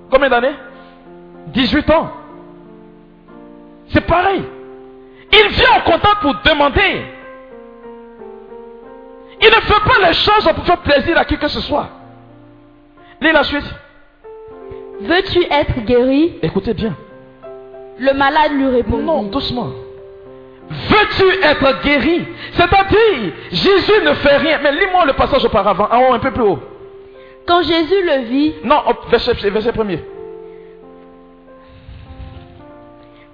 Combien 0.09 0.29
d'années? 0.29 0.55
18 1.47 1.89
ans. 1.91 2.11
C'est 3.89 4.05
pareil. 4.05 4.43
Il 5.31 5.47
vient 5.49 5.71
en 5.77 5.81
contact 5.81 6.21
pour 6.21 6.35
demander. 6.43 7.05
Il 9.41 9.47
ne 9.47 9.61
fait 9.61 9.83
pas 9.83 10.07
les 10.07 10.13
choses 10.13 10.49
pour 10.55 10.65
faire 10.65 10.77
plaisir 10.79 11.17
à 11.17 11.25
qui 11.25 11.37
que 11.37 11.47
ce 11.47 11.59
soit. 11.61 11.89
Lis 13.21 13.31
la 13.31 13.43
suite. 13.43 13.65
Veux-tu 15.01 15.43
être 15.51 15.81
guéri? 15.85 16.39
Écoutez 16.41 16.73
bien. 16.73 16.95
Le 17.99 18.13
malade 18.13 18.53
lui 18.53 18.67
répond. 18.67 18.97
Non, 18.97 19.23
doucement. 19.23 19.69
Veux-tu 20.69 21.43
être 21.43 21.83
guéri? 21.83 22.25
C'est-à-dire, 22.53 23.33
Jésus 23.51 24.03
ne 24.03 24.13
fait 24.13 24.37
rien. 24.37 24.59
Mais 24.63 24.71
lis-moi 24.71 25.05
le 25.05 25.13
passage 25.13 25.43
auparavant, 25.45 25.87
en 25.91 26.09
haut, 26.09 26.13
un 26.13 26.19
peu 26.19 26.31
plus 26.31 26.43
haut. 26.43 26.59
Quand 27.47 27.61
Jésus 27.61 28.01
le 28.03 28.23
vit, 28.25 28.53
Non, 28.63 28.81
verset, 29.09 29.33
verset 29.49 29.71
premier. 29.71 29.99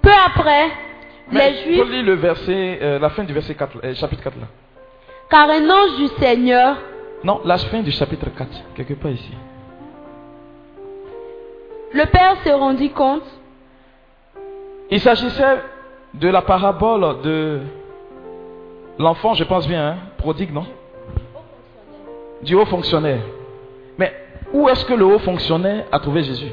peu 0.02 0.10
après, 0.26 0.68
Mais 1.30 1.50
les 1.50 1.56
Juifs, 1.62 1.88
lire 1.90 2.04
le 2.04 2.14
verset, 2.14 2.78
euh, 2.82 2.98
la 2.98 3.08
fin 3.10 3.24
du 3.24 3.32
verset 3.32 3.54
4, 3.54 3.76
euh, 3.84 3.94
chapitre 3.94 4.22
4 4.22 4.36
là. 4.38 4.46
car 5.30 5.48
un 5.48 5.70
ange 5.70 5.96
du 5.96 6.08
Seigneur, 6.20 6.76
Non, 7.24 7.40
la 7.44 7.56
fin 7.58 7.80
du 7.80 7.92
chapitre 7.92 8.26
4, 8.36 8.48
quelque 8.74 8.94
part 8.94 9.12
ici. 9.12 9.32
le 11.92 12.04
Père 12.06 12.36
se 12.44 12.50
rendit 12.50 12.90
compte 12.90 13.22
Il 14.90 15.00
s'agissait 15.00 15.58
de 16.14 16.28
la 16.28 16.42
parabole 16.42 17.22
de 17.22 17.60
l'enfant, 18.98 19.32
je 19.34 19.44
pense 19.44 19.66
bien, 19.68 19.86
hein, 19.90 19.96
prodigue, 20.18 20.52
non? 20.52 20.66
Du 22.42 22.54
haut 22.56 22.66
fonctionnaire. 22.66 23.20
Où 24.52 24.68
est-ce 24.68 24.84
que 24.84 24.94
le 24.94 25.04
haut 25.04 25.18
fonctionnaire 25.18 25.86
a 25.90 25.98
trouvé 25.98 26.22
Jésus 26.22 26.52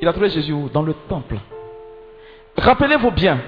Il 0.00 0.08
a 0.08 0.12
trouvé 0.12 0.28
Jésus 0.28 0.52
où 0.52 0.68
Dans 0.68 0.82
le 0.82 0.94
temple. 1.08 1.36
Rappelez-vous 2.56 3.10
bien 3.12 3.38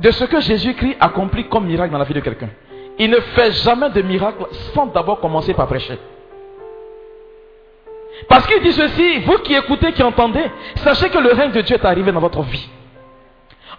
de 0.00 0.10
ce 0.10 0.24
que 0.24 0.40
Jésus-Christ 0.40 0.96
accomplit 1.00 1.48
comme 1.48 1.66
miracle 1.66 1.92
dans 1.92 1.98
la 1.98 2.04
vie 2.04 2.14
de 2.14 2.20
quelqu'un. 2.20 2.50
Il 2.98 3.10
ne 3.10 3.20
fait 3.20 3.52
jamais 3.52 3.90
de 3.90 4.02
miracle 4.02 4.46
sans 4.74 4.86
d'abord 4.86 5.20
commencer 5.20 5.54
par 5.54 5.66
prêcher. 5.66 5.98
Parce 8.28 8.46
qu'il 8.46 8.62
dit 8.62 8.72
ceci, 8.72 9.20
vous 9.20 9.38
qui 9.38 9.54
écoutez, 9.54 9.92
qui 9.92 10.02
entendez, 10.02 10.44
sachez 10.76 11.10
que 11.10 11.18
le 11.18 11.32
règne 11.32 11.52
de 11.52 11.60
Dieu 11.60 11.76
est 11.76 11.84
arrivé 11.84 12.12
dans 12.12 12.20
votre 12.20 12.42
vie. 12.42 12.68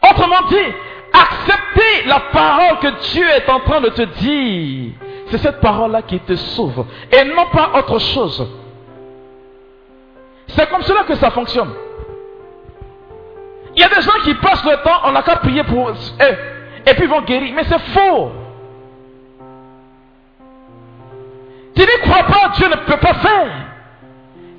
Autrement 0.03 0.47
dit, 0.49 0.73
acceptez 1.11 2.07
la 2.07 2.19
parole 2.31 2.79
que 2.79 3.11
Dieu 3.11 3.25
est 3.27 3.49
en 3.49 3.59
train 3.61 3.81
de 3.81 3.89
te 3.89 4.01
dire. 4.03 4.93
C'est 5.29 5.39
cette 5.39 5.59
parole-là 5.59 6.01
qui 6.03 6.19
te 6.19 6.35
sauve 6.35 6.85
et 7.11 7.23
non 7.25 7.47
pas 7.51 7.71
autre 7.77 7.99
chose. 7.99 8.47
C'est 10.47 10.69
comme 10.69 10.81
cela 10.83 11.03
que 11.03 11.15
ça 11.15 11.31
fonctionne. 11.31 11.73
Il 13.75 13.81
y 13.81 13.83
a 13.83 13.89
des 13.89 14.01
gens 14.01 14.19
qui 14.23 14.33
passent 14.35 14.63
le 14.63 14.81
temps, 14.83 15.01
on 15.03 15.11
n'a 15.11 15.21
qu'à 15.21 15.35
prier 15.35 15.63
pour 15.63 15.89
eux, 15.89 15.95
et 16.85 16.93
puis 16.93 17.03
ils 17.03 17.09
vont 17.09 17.21
guérir. 17.21 17.53
Mais 17.53 17.63
c'est 17.65 17.79
faux. 17.79 18.31
Tu 21.75 21.81
n'y 21.81 22.09
crois 22.09 22.23
pas, 22.23 22.49
Dieu 22.55 22.67
ne 22.69 22.75
peut 22.75 22.97
pas 22.97 23.13
faire. 23.13 23.66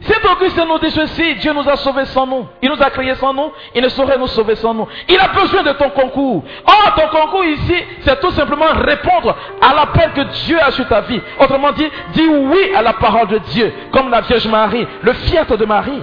C'est 0.09 0.27
Auguste 0.27 0.57
nous 0.57 0.79
dit 0.79 0.91
ceci, 0.91 1.35
Dieu 1.35 1.53
nous 1.53 1.69
a 1.69 1.77
sauvés 1.77 2.07
sans 2.07 2.27
nous. 2.27 2.47
Il 2.63 2.71
nous 2.71 2.83
a 2.83 2.89
créés 2.89 3.15
sans 3.17 3.35
nous, 3.35 3.53
il 3.75 3.83
ne 3.83 3.91
saurait 3.91 4.17
nous 4.17 4.27
sauver 4.29 4.57
sans 4.57 4.73
nous. 4.73 4.89
Il 5.07 5.19
a 5.21 5.29
besoin 5.29 5.63
de 5.63 5.73
ton 5.73 5.91
concours. 5.91 6.45
Or, 6.67 6.95
ton 6.97 7.09
concours 7.09 7.45
ici, 7.45 7.75
c'est 8.01 8.19
tout 8.19 8.31
simplement 8.31 8.69
répondre 8.73 9.37
à 9.61 9.75
l'appel 9.75 10.13
que 10.15 10.23
Dieu 10.47 10.59
a 10.63 10.71
sur 10.71 10.89
ta 10.89 11.03
vie. 11.03 11.21
Autrement 11.39 11.73
dit, 11.73 11.87
dis 12.15 12.27
oui 12.27 12.75
à 12.75 12.81
la 12.81 12.95
parole 12.95 13.29
de 13.29 13.39
Dieu, 13.39 13.71
comme 13.93 14.11
la 14.11 14.23
Vierge 14.23 14.49
Marie, 14.49 14.87
le 15.03 15.13
fiat 15.13 15.45
de 15.45 15.65
Marie. 15.67 16.03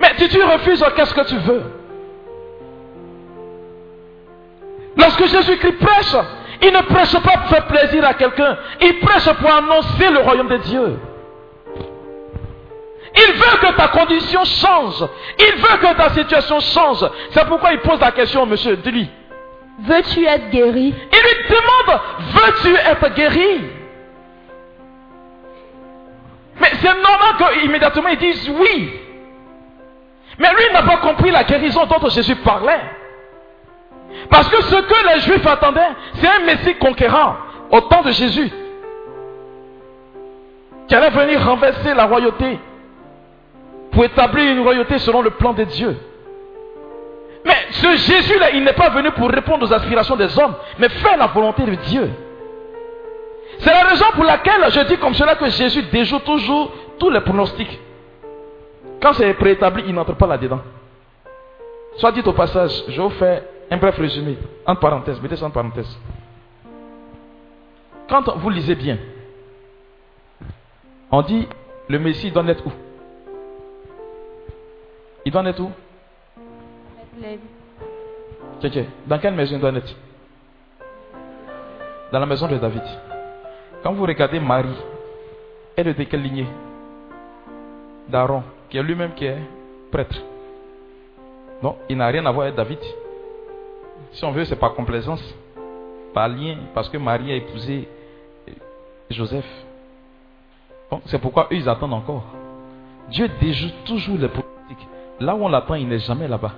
Mais 0.00 0.12
si 0.16 0.28
tu 0.28 0.42
refuses, 0.42 0.82
qu'est-ce 0.96 1.14
que 1.14 1.26
tu 1.26 1.36
veux? 1.36 1.62
Lorsque 4.96 5.26
Jésus-Christ 5.26 5.78
prêche, 5.78 6.16
il 6.62 6.72
ne 6.72 6.80
prêche 6.82 7.12
pas 7.18 7.36
pour 7.38 7.48
faire 7.48 7.66
plaisir 7.66 8.02
à 8.06 8.14
quelqu'un, 8.14 8.56
il 8.80 8.98
prêche 9.00 9.30
pour 9.30 9.52
annoncer 9.52 10.08
le 10.10 10.20
royaume 10.20 10.48
de 10.48 10.56
Dieu. 10.56 10.98
Il 13.16 13.32
veut 13.34 13.58
que 13.60 13.76
ta 13.76 13.88
condition 13.88 14.44
change. 14.44 15.04
Il 15.38 15.56
veut 15.56 15.78
que 15.78 15.96
ta 15.96 16.10
situation 16.10 16.60
change. 16.60 17.08
C'est 17.30 17.46
pourquoi 17.46 17.72
il 17.72 17.80
pose 17.80 18.00
la 18.00 18.12
question, 18.12 18.46
monsieur, 18.46 18.76
de 18.76 18.90
lui. 18.90 19.10
Veux-tu 19.82 20.26
être 20.26 20.50
guéri? 20.50 20.94
Il 21.12 21.18
lui 21.18 21.48
demande, 21.48 22.00
veux-tu 22.34 22.74
être 22.74 23.14
guéri? 23.14 23.60
Mais 26.60 26.70
c'est 26.82 26.94
normal 26.94 27.36
qu'immédiatement 27.38 28.08
ils 28.10 28.18
disent 28.18 28.50
oui. 28.50 28.92
Mais 30.38 30.50
lui 30.50 30.72
n'a 30.72 30.82
pas 30.82 30.98
compris 30.98 31.30
la 31.30 31.44
guérison 31.44 31.86
dont 31.86 32.08
Jésus 32.10 32.36
parlait. 32.36 32.80
Parce 34.28 34.48
que 34.48 34.62
ce 34.62 34.76
que 34.76 35.14
les 35.14 35.20
Juifs 35.20 35.46
attendaient, 35.46 35.80
c'est 36.14 36.28
un 36.28 36.40
Messie 36.40 36.74
conquérant 36.76 37.36
au 37.70 37.80
temps 37.82 38.02
de 38.02 38.10
Jésus. 38.10 38.50
Qui 40.88 40.94
allait 40.94 41.10
venir 41.10 41.42
renverser 41.44 41.94
la 41.94 42.04
royauté 42.04 42.58
pour 43.92 44.04
établir 44.04 44.52
une 44.52 44.60
royauté 44.60 44.98
selon 44.98 45.22
le 45.22 45.30
plan 45.30 45.52
de 45.52 45.64
Dieu. 45.64 45.96
Mais 47.44 47.56
ce 47.70 47.96
Jésus-là, 47.96 48.50
il 48.52 48.64
n'est 48.64 48.74
pas 48.74 48.90
venu 48.90 49.10
pour 49.12 49.30
répondre 49.30 49.66
aux 49.66 49.72
aspirations 49.72 50.16
des 50.16 50.38
hommes, 50.38 50.54
mais 50.78 50.88
faire 50.88 51.16
la 51.16 51.26
volonté 51.26 51.64
de 51.64 51.74
Dieu. 51.74 52.10
C'est 53.58 53.72
la 53.72 53.84
raison 53.84 54.06
pour 54.14 54.24
laquelle 54.24 54.64
je 54.70 54.80
dis 54.80 54.96
comme 54.98 55.14
cela 55.14 55.34
que 55.34 55.48
Jésus 55.48 55.82
déjoue 55.90 56.18
toujours 56.20 56.72
tous 56.98 57.10
les 57.10 57.20
pronostics. 57.20 57.78
Quand 59.00 59.12
c'est 59.14 59.32
préétabli, 59.34 59.84
il 59.86 59.94
n'entre 59.94 60.14
pas 60.14 60.26
là-dedans. 60.26 60.60
Soit 61.96 62.12
dit 62.12 62.22
au 62.24 62.32
passage, 62.32 62.84
je 62.88 63.00
vous 63.00 63.10
faire 63.10 63.42
un 63.70 63.76
bref 63.76 63.96
résumé, 63.98 64.36
entre 64.66 64.80
parenthèses, 64.80 65.20
mettez 65.20 65.36
ça 65.36 65.46
en 65.46 65.50
parenthèse. 65.50 65.98
Quand 68.08 68.36
vous 68.36 68.50
lisez 68.50 68.74
bien, 68.74 68.98
on 71.10 71.22
dit 71.22 71.46
le 71.88 71.98
Messie 71.98 72.30
doit 72.30 72.42
naître 72.42 72.66
où? 72.66 72.72
Il 75.30 75.32
doit 75.32 75.44
naître 75.44 75.62
où? 75.62 75.70
Dans 79.06 79.18
quelle 79.20 79.34
maison 79.34 79.54
il 79.54 79.60
doit 79.60 79.70
naître 79.70 79.94
Dans 82.10 82.18
la 82.18 82.26
maison 82.26 82.48
de 82.48 82.58
David. 82.58 82.82
Quand 83.80 83.92
vous 83.92 84.02
regardez 84.02 84.40
Marie, 84.40 84.74
elle 85.76 85.86
est 85.86 85.94
de 85.94 86.02
quelle 86.02 86.22
lignée? 86.22 86.48
D'Aaron, 88.08 88.42
qui 88.68 88.76
est 88.76 88.82
lui-même 88.82 89.14
qui 89.14 89.26
est 89.26 89.38
prêtre. 89.92 90.20
Non, 91.62 91.76
il 91.88 91.96
n'a 91.96 92.08
rien 92.08 92.26
à 92.26 92.32
voir 92.32 92.46
avec 92.46 92.56
David. 92.56 92.80
Si 94.10 94.24
on 94.24 94.32
veut, 94.32 94.44
c'est 94.44 94.56
par 94.56 94.74
complaisance, 94.74 95.22
par 96.12 96.26
lien, 96.26 96.56
parce 96.74 96.88
que 96.88 96.98
Marie 96.98 97.30
a 97.30 97.36
épousé 97.36 97.88
Joseph. 99.08 99.46
Bon, 100.90 101.00
c'est 101.06 101.20
pourquoi 101.20 101.46
eux, 101.52 101.54
ils 101.54 101.68
attendent 101.68 101.94
encore. 101.94 102.24
Dieu 103.10 103.30
déjoue 103.40 103.70
toujours 103.84 104.18
les 104.18 104.26
politiques. 104.26 104.59
Là 105.20 105.34
où 105.34 105.44
on 105.44 105.48
l'attend, 105.48 105.74
il 105.74 105.86
n'est 105.86 105.98
jamais 105.98 106.26
là-bas. 106.26 106.52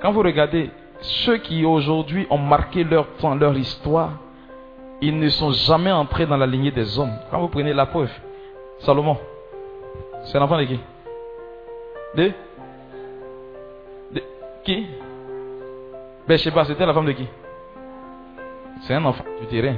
Quand 0.00 0.10
vous 0.12 0.22
regardez 0.22 0.70
ceux 1.00 1.36
qui 1.38 1.64
aujourd'hui 1.64 2.26
ont 2.30 2.38
marqué 2.38 2.84
leur 2.84 3.06
temps, 3.18 3.34
leur 3.34 3.56
histoire, 3.56 4.12
ils 5.02 5.18
ne 5.18 5.28
sont 5.28 5.52
jamais 5.52 5.92
entrés 5.92 6.26
dans 6.26 6.38
la 6.38 6.46
lignée 6.46 6.70
des 6.70 6.98
hommes. 6.98 7.12
Quand 7.30 7.38
vous 7.38 7.48
prenez 7.48 7.74
la 7.74 7.84
preuve, 7.84 8.10
Salomon, 8.78 9.18
c'est 10.24 10.38
l'enfant 10.38 10.58
de 10.58 10.64
qui? 10.64 10.80
De? 12.14 12.32
De 14.12 14.22
Qui? 14.64 14.86
Je 16.28 16.36
sais 16.38 16.50
pas, 16.50 16.64
c'était 16.64 16.86
la 16.86 16.94
femme 16.94 17.06
de 17.06 17.12
qui? 17.12 17.28
C'est 18.82 18.94
un 18.94 19.04
enfant 19.04 19.24
du 19.40 19.46
terrain. 19.46 19.76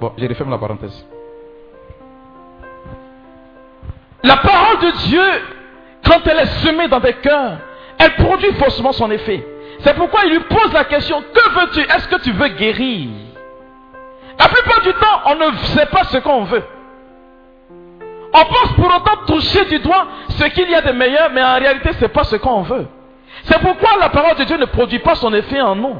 Bon, 0.00 0.12
je 0.18 0.26
referme 0.26 0.50
la 0.50 0.58
parenthèse. 0.58 1.06
La 4.24 4.36
parole 4.36 4.80
de 4.80 5.08
Dieu, 5.08 5.22
quand 6.04 6.26
elle 6.26 6.40
est 6.40 6.60
semée 6.64 6.88
dans 6.88 7.00
des 7.00 7.14
cœurs, 7.14 7.58
elle 7.98 8.14
produit 8.14 8.52
forcément 8.54 8.92
son 8.92 9.10
effet. 9.10 9.46
C'est 9.80 9.94
pourquoi 9.94 10.24
il 10.24 10.32
lui 10.32 10.40
pose 10.40 10.72
la 10.72 10.84
question, 10.84 11.22
que 11.34 11.50
veux-tu? 11.60 11.80
Est-ce 11.80 12.08
que 12.08 12.20
tu 12.22 12.32
veux 12.32 12.48
guérir? 12.48 13.08
La 14.38 14.48
plupart 14.48 14.80
du 14.82 14.92
temps, 14.94 15.20
on 15.26 15.34
ne 15.36 15.56
sait 15.58 15.86
pas 15.86 16.04
ce 16.04 16.18
qu'on 16.18 16.44
veut. 16.44 16.62
On 18.32 18.44
pense 18.44 18.72
pour 18.74 18.86
autant 18.86 19.24
toucher 19.26 19.64
du 19.66 19.78
doigt 19.78 20.06
ce 20.30 20.44
qu'il 20.44 20.68
y 20.68 20.74
a 20.74 20.80
de 20.80 20.92
meilleur, 20.92 21.30
mais 21.32 21.42
en 21.42 21.54
réalité, 21.54 21.92
ce 21.92 22.00
n'est 22.02 22.08
pas 22.08 22.24
ce 22.24 22.36
qu'on 22.36 22.62
veut. 22.62 22.86
C'est 23.44 23.60
pourquoi 23.60 23.90
la 24.00 24.08
parole 24.08 24.36
de 24.36 24.44
Dieu 24.44 24.56
ne 24.56 24.64
produit 24.64 24.98
pas 24.98 25.14
son 25.14 25.32
effet 25.34 25.60
en 25.60 25.76
nous. 25.76 25.96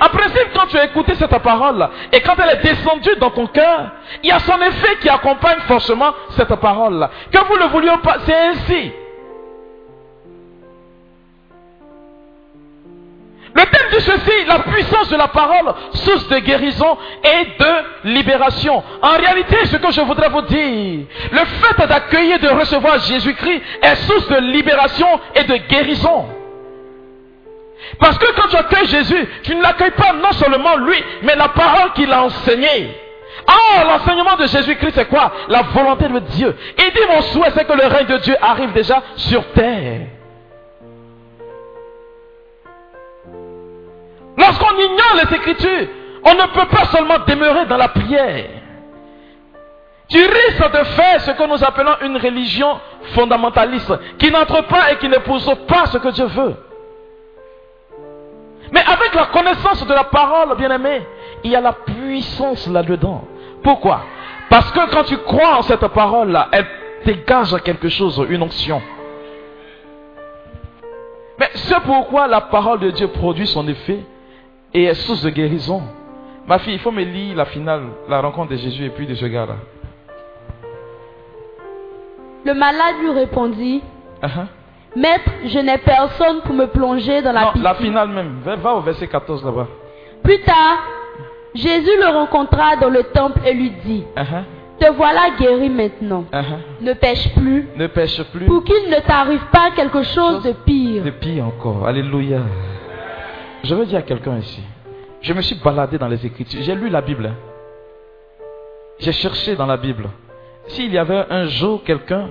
En 0.00 0.08
principe, 0.08 0.48
quand 0.54 0.66
tu 0.68 0.78
as 0.78 0.84
écouté 0.84 1.14
cette 1.16 1.36
parole 1.38 1.88
et 2.12 2.20
quand 2.20 2.34
elle 2.38 2.56
est 2.56 2.62
descendue 2.62 3.16
dans 3.18 3.30
ton 3.30 3.46
cœur, 3.46 3.90
il 4.22 4.28
y 4.28 4.32
a 4.32 4.38
son 4.38 4.60
effet 4.60 4.96
qui 5.00 5.08
accompagne 5.08 5.58
forcément 5.66 6.12
cette 6.30 6.54
parole-là. 6.54 7.10
Que 7.32 7.38
vous 7.38 7.56
le 7.56 7.64
vouliez 7.66 7.90
pas, 8.02 8.18
c'est 8.24 8.34
ainsi. 8.34 8.92
Le 13.54 13.62
thème 13.62 13.88
dit 13.90 14.00
ceci, 14.00 14.44
la 14.46 14.60
puissance 14.60 15.08
de 15.10 15.16
la 15.16 15.28
parole, 15.28 15.74
source 15.92 16.26
de 16.28 16.38
guérison 16.38 16.96
et 17.22 17.62
de 17.62 18.10
libération. 18.10 18.82
En 19.02 19.12
réalité, 19.12 19.56
ce 19.66 19.76
que 19.76 19.92
je 19.92 20.00
voudrais 20.00 20.30
vous 20.30 20.42
dire, 20.42 21.00
le 21.30 21.38
fait 21.38 21.86
d'accueillir, 21.86 22.38
de 22.38 22.48
recevoir 22.48 22.98
Jésus-Christ 23.00 23.62
est 23.82 23.96
source 23.96 24.28
de 24.28 24.36
libération 24.36 25.06
et 25.34 25.44
de 25.44 25.56
guérison. 25.68 26.26
Parce 27.98 28.16
que 28.16 28.32
quand 28.34 28.48
tu 28.48 28.56
accueilles 28.56 28.86
Jésus, 28.86 29.28
tu 29.42 29.54
ne 29.54 29.62
l'accueilles 29.62 29.90
pas 29.90 30.14
non 30.14 30.32
seulement 30.32 30.76
lui, 30.76 31.02
mais 31.22 31.36
la 31.36 31.48
parole 31.48 31.92
qu'il 31.92 32.10
a 32.12 32.24
enseignée. 32.24 32.96
Ah, 33.46 33.84
l'enseignement 33.84 34.36
de 34.36 34.46
Jésus-Christ, 34.46 34.92
c'est 34.94 35.08
quoi? 35.08 35.32
La 35.48 35.62
volonté 35.62 36.08
de 36.08 36.18
Dieu. 36.20 36.56
Il 36.78 36.92
dit, 36.92 37.06
mon 37.08 37.20
souhait, 37.22 37.50
c'est 37.54 37.66
que 37.66 37.72
le 37.72 37.86
règne 37.86 38.06
de 38.06 38.18
Dieu 38.18 38.36
arrive 38.40 38.72
déjà 38.72 39.02
sur 39.16 39.44
terre. 39.52 40.06
Lorsqu'on 44.36 44.76
ignore 44.76 45.14
les 45.16 45.36
Écritures, 45.36 45.88
on 46.24 46.34
ne 46.34 46.46
peut 46.52 46.68
pas 46.68 46.84
seulement 46.86 47.18
demeurer 47.26 47.66
dans 47.66 47.76
la 47.76 47.88
prière. 47.88 48.50
Tu 50.08 50.18
risques 50.18 50.72
de 50.72 50.84
faire 50.84 51.20
ce 51.20 51.30
que 51.30 51.46
nous 51.46 51.64
appelons 51.64 51.96
une 52.02 52.16
religion 52.16 52.78
fondamentaliste, 53.14 53.92
qui 54.18 54.30
n'entre 54.30 54.62
pas 54.66 54.92
et 54.92 54.96
qui 54.98 55.08
n'épouse 55.08 55.50
pas 55.66 55.86
ce 55.86 55.98
que 55.98 56.08
Dieu 56.08 56.26
veut. 56.26 56.54
Mais 58.72 58.80
avec 58.80 59.14
la 59.14 59.26
connaissance 59.26 59.86
de 59.86 59.92
la 59.92 60.04
parole, 60.04 60.56
bien-aimé, 60.56 61.02
il 61.44 61.50
y 61.50 61.56
a 61.56 61.60
la 61.60 61.72
puissance 61.72 62.66
là-dedans. 62.68 63.24
Pourquoi? 63.62 64.02
Parce 64.48 64.70
que 64.72 64.90
quand 64.90 65.04
tu 65.04 65.16
crois 65.18 65.56
en 65.56 65.62
cette 65.62 65.86
parole-là, 65.88 66.48
elle 66.52 66.66
dégage 67.04 67.56
quelque 67.64 67.88
chose, 67.88 68.24
une 68.28 68.42
onction. 68.42 68.82
Mais 71.38 71.50
c'est 71.54 71.80
pourquoi 71.80 72.26
la 72.26 72.42
parole 72.42 72.80
de 72.80 72.90
Dieu 72.90 73.08
produit 73.08 73.46
son 73.46 73.66
effet 73.68 74.00
et 74.74 74.84
est 74.84 74.94
source 74.94 75.22
de 75.22 75.30
guérison. 75.30 75.82
Ma 76.46 76.58
fille, 76.58 76.74
il 76.74 76.80
faut 76.80 76.90
me 76.90 77.02
lire 77.02 77.36
la 77.36 77.44
finale, 77.44 77.82
la 78.08 78.20
rencontre 78.20 78.50
de 78.52 78.56
Jésus 78.56 78.84
et 78.86 78.90
puis 78.90 79.06
de 79.06 79.14
ce 79.14 79.26
gars-là. 79.26 79.56
Le 82.44 82.54
malade 82.54 82.96
lui 83.02 83.10
répondit, 83.10 83.82
Uh-huh. 84.22 84.46
Maître, 84.94 85.30
je 85.46 85.58
n'ai 85.58 85.78
personne 85.78 86.42
pour 86.44 86.54
me 86.54 86.66
plonger 86.66 87.22
dans 87.22 87.32
la 87.32 87.40
Non, 87.40 87.46
piscine. 87.48 87.62
la 87.64 87.74
finale 87.74 88.08
même. 88.08 88.38
Va, 88.44 88.74
au 88.74 88.80
verset 88.82 89.08
14 89.08 89.44
là-bas. 89.44 89.66
Plus 90.22 90.40
tard, 90.42 90.78
Jésus 91.54 91.90
le 91.98 92.06
rencontra 92.16 92.76
dans 92.76 92.88
le 92.90 93.02
temple 93.04 93.40
et 93.46 93.52
lui 93.52 93.70
dit, 93.84 94.04
Uh-huh, 94.16 94.44
Te 94.78 94.92
voilà 94.92 95.30
guéri 95.40 95.68
maintenant. 95.70 96.24
uh-huh. 96.32 96.82
Ne 96.82 96.92
pêche 96.92 97.34
plus, 97.34 97.68
Ne 97.76 97.86
pêche 97.88 98.22
plus. 98.32 98.46
pour 98.46 98.62
qu'il 98.64 98.90
ne 98.90 99.00
t'arrive 99.06 99.44
pas 99.52 99.70
quelque 99.74 100.02
chose 100.02 100.42
de 100.44 100.52
pire. 100.52 101.02
De 101.04 101.10
pire 101.10 101.46
encore. 101.46 101.86
Alléluia. 101.86 102.40
Je 103.64 103.74
veux 103.74 103.86
dire 103.86 103.98
à 103.98 104.02
quelqu'un 104.02 104.38
ici. 104.38 104.62
Je 105.20 105.32
me 105.32 105.40
suis 105.40 105.54
baladé 105.56 105.98
dans 105.98 106.08
les 106.08 106.24
Écritures. 106.26 106.62
J'ai 106.62 106.74
lu 106.74 106.88
la 106.88 107.00
Bible. 107.00 107.26
hein. 107.26 107.36
J'ai 108.98 109.12
cherché 109.12 109.54
dans 109.56 109.66
la 109.66 109.76
Bible. 109.76 110.08
S'il 110.68 110.92
y 110.92 110.98
avait 110.98 111.24
un 111.30 111.46
jour 111.46 111.82
quelqu'un 111.84 112.28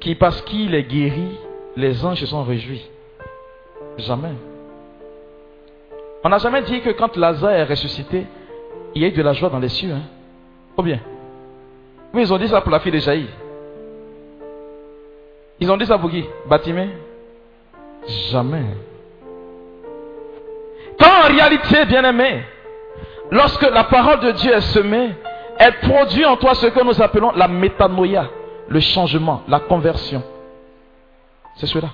qui, 0.00 0.14
parce 0.14 0.40
qu'il 0.42 0.74
est 0.74 0.84
guéri, 0.84 1.28
les 1.76 2.04
anges 2.04 2.20
se 2.20 2.26
sont 2.26 2.42
réjouis. 2.42 2.88
Jamais. 3.98 4.32
On 6.24 6.28
n'a 6.28 6.38
jamais 6.38 6.62
dit 6.62 6.80
que 6.80 6.90
quand 6.90 7.16
Lazare 7.16 7.52
est 7.52 7.64
ressuscité, 7.64 8.26
il 8.94 9.02
y 9.02 9.04
a 9.04 9.08
eu 9.08 9.12
de 9.12 9.22
la 9.22 9.32
joie 9.32 9.48
dans 9.50 9.58
les 9.58 9.68
cieux. 9.68 9.92
Hein? 9.92 10.02
Ou 10.76 10.82
bien 10.82 11.00
Oui, 12.14 12.22
ils 12.22 12.32
ont 12.32 12.38
dit 12.38 12.48
ça 12.48 12.60
pour 12.60 12.70
la 12.70 12.80
fille 12.80 12.92
de 12.92 12.98
Jaïr. 12.98 13.26
Ils 15.60 15.70
ont 15.70 15.76
dit 15.76 15.86
ça 15.86 15.98
pour 15.98 16.10
qui? 16.10 16.24
Batimé 16.48 16.90
Jamais. 18.30 18.64
Quand 21.02 21.24
en 21.24 21.28
réalité, 21.28 21.84
bien-aimé, 21.86 22.44
lorsque 23.30 23.62
la 23.62 23.84
parole 23.84 24.20
de 24.20 24.30
Dieu 24.32 24.52
est 24.52 24.60
semée, 24.60 25.10
elle 25.58 25.74
produit 25.80 26.24
en 26.24 26.36
toi 26.36 26.54
ce 26.54 26.66
que 26.66 26.82
nous 26.82 27.02
appelons 27.02 27.32
la 27.32 27.48
métanoïa, 27.48 28.28
le 28.68 28.80
changement, 28.80 29.42
la 29.48 29.58
conversion. 29.58 30.22
C'est 31.56 31.66
cela. 31.66 31.88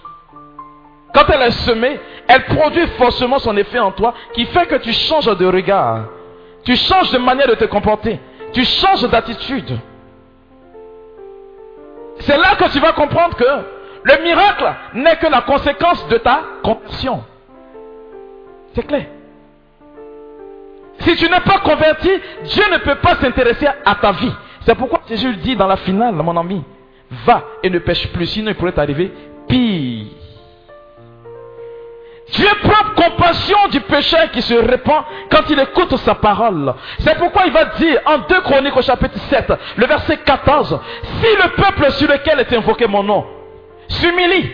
Quand 1.14 1.24
elle 1.32 1.42
est 1.42 1.50
semée, 1.52 1.98
elle 2.28 2.44
produit 2.44 2.86
forcément 2.98 3.38
son 3.38 3.56
effet 3.56 3.78
en 3.78 3.92
toi 3.92 4.12
qui 4.34 4.44
fait 4.46 4.66
que 4.66 4.76
tu 4.76 4.92
changes 4.92 5.36
de 5.36 5.46
regard, 5.46 6.04
tu 6.64 6.76
changes 6.76 7.10
de 7.10 7.18
manière 7.18 7.48
de 7.48 7.54
te 7.54 7.64
comporter, 7.64 8.20
tu 8.52 8.62
changes 8.64 9.08
d'attitude. 9.08 9.78
C'est 12.20 12.36
là 12.36 12.56
que 12.56 12.70
tu 12.70 12.78
vas 12.78 12.92
comprendre 12.92 13.36
que 13.36 13.44
le 14.04 14.22
miracle 14.22 14.74
n'est 14.94 15.16
que 15.16 15.26
la 15.28 15.40
conséquence 15.40 16.06
de 16.08 16.18
ta 16.18 16.42
conversion. 16.62 17.24
C'est 18.74 18.86
clair. 18.86 19.06
Si 21.00 21.16
tu 21.16 21.24
n'es 21.30 21.40
pas 21.40 21.58
converti, 21.58 22.10
Dieu 22.44 22.64
ne 22.72 22.78
peut 22.78 22.96
pas 22.96 23.16
s'intéresser 23.16 23.66
à 23.84 23.94
ta 23.94 24.12
vie. 24.12 24.32
C'est 24.66 24.74
pourquoi 24.74 25.00
Jésus 25.08 25.36
dit 25.36 25.56
dans 25.56 25.66
la 25.66 25.76
finale, 25.76 26.14
mon 26.14 26.36
ami, 26.36 26.62
va 27.24 27.44
et 27.62 27.70
ne 27.70 27.78
pêche 27.78 28.08
plus, 28.08 28.26
sinon 28.26 28.50
il 28.50 28.54
pourrait 28.56 28.72
t'arriver 28.72 29.12
pire. 29.46 30.06
Dieu 32.30 32.48
prend 32.62 33.02
compassion 33.02 33.56
du 33.70 33.80
pécheur 33.80 34.30
qui 34.32 34.42
se 34.42 34.52
répand 34.52 35.04
quand 35.30 35.48
il 35.48 35.58
écoute 35.58 35.96
sa 35.96 36.14
parole. 36.14 36.74
C'est 36.98 37.16
pourquoi 37.16 37.46
il 37.46 37.52
va 37.52 37.64
dire 37.66 38.00
en 38.04 38.18
2 38.18 38.40
Chroniques 38.42 38.76
au 38.76 38.82
chapitre 38.82 39.18
7, 39.30 39.52
le 39.76 39.86
verset 39.86 40.18
14, 40.18 40.78
si 41.02 41.36
le 41.36 41.48
peuple 41.56 41.90
sur 41.92 42.08
lequel 42.10 42.40
est 42.40 42.52
invoqué 42.52 42.86
mon 42.86 43.02
nom 43.02 43.24
s'humilie, 43.88 44.52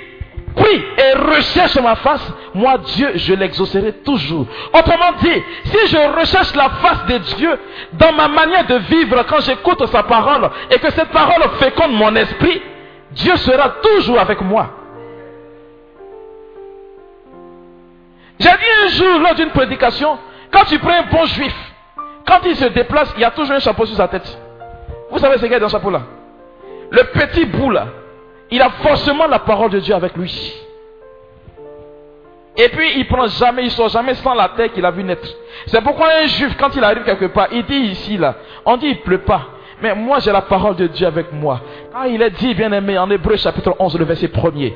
prie 0.54 0.84
et 0.98 1.12
recherche 1.18 1.76
ma 1.80 1.96
face, 1.96 2.32
moi 2.54 2.78
Dieu, 2.78 3.12
je 3.14 3.34
l'exaucerai 3.34 3.92
toujours. 4.04 4.46
Autrement 4.72 5.12
dit, 5.22 5.42
si 5.64 5.88
je 5.88 6.18
recherche 6.18 6.54
la 6.54 6.70
face 6.70 7.06
de 7.06 7.18
Dieu 7.36 7.58
dans 7.92 8.12
ma 8.12 8.28
manière 8.28 8.66
de 8.66 8.76
vivre 8.76 9.24
quand 9.28 9.40
j'écoute 9.40 9.84
sa 9.86 10.02
parole 10.02 10.50
et 10.70 10.78
que 10.78 10.90
cette 10.92 11.10
parole 11.10 11.42
féconde 11.58 11.92
mon 11.92 12.14
esprit, 12.16 12.62
Dieu 13.12 13.36
sera 13.36 13.68
toujours 13.82 14.20
avec 14.20 14.40
moi. 14.40 14.70
J'ai 18.38 18.48
dit 18.48 18.84
un 18.84 18.88
jour 18.88 19.20
lors 19.20 19.34
d'une 19.34 19.50
prédication, 19.50 20.18
quand 20.50 20.64
tu 20.64 20.78
prends 20.78 20.90
un 20.90 21.06
bon 21.10 21.24
juif, 21.26 21.54
quand 22.26 22.40
il 22.46 22.56
se 22.56 22.66
déplace, 22.66 23.14
il 23.16 23.24
a 23.24 23.30
toujours 23.30 23.54
un 23.54 23.60
chapeau 23.60 23.86
sur 23.86 23.96
sa 23.96 24.08
tête. 24.08 24.38
Vous 25.10 25.18
savez 25.18 25.36
ce 25.36 25.42
qu'il 25.42 25.52
y 25.52 25.54
a 25.54 25.60
dans 25.60 25.68
ce 25.68 25.72
chapeau-là? 25.72 26.02
Le 26.90 27.02
petit 27.04 27.44
bout 27.44 27.70
là, 27.70 27.86
il 28.50 28.60
a 28.62 28.70
forcément 28.70 29.26
la 29.26 29.38
parole 29.38 29.70
de 29.70 29.80
Dieu 29.80 29.94
avec 29.94 30.16
lui. 30.16 30.54
Et 32.56 32.68
puis 32.68 32.98
il 32.98 33.06
prend 33.06 33.26
jamais, 33.26 33.64
il 33.64 33.70
sort 33.70 33.88
jamais 33.88 34.14
sans 34.14 34.34
la 34.34 34.48
terre 34.50 34.72
qu'il 34.72 34.84
a 34.84 34.90
vu 34.90 35.02
naître. 35.02 35.28
C'est 35.66 35.82
pourquoi 35.82 36.08
un 36.22 36.26
juif, 36.26 36.56
quand 36.58 36.74
il 36.76 36.84
arrive 36.84 37.02
quelque 37.02 37.26
part, 37.26 37.48
il 37.52 37.64
dit 37.64 37.74
ici 37.74 38.16
là, 38.16 38.36
on 38.64 38.76
dit 38.76 38.88
il 38.88 39.00
pleut 39.00 39.18
pas. 39.18 39.48
Mais 39.82 39.94
moi 39.94 40.20
j'ai 40.20 40.30
la 40.30 40.42
parole 40.42 40.76
de 40.76 40.86
Dieu 40.86 41.06
avec 41.06 41.32
moi. 41.32 41.60
Quand 41.92 42.04
il 42.04 42.22
est 42.22 42.30
dit, 42.30 42.54
bien 42.54 42.70
aimé, 42.72 42.96
en 42.96 43.10
Hébreu 43.10 43.36
chapitre 43.36 43.74
11, 43.78 43.98
le 43.98 44.04
verset 44.04 44.28
1er, 44.28 44.72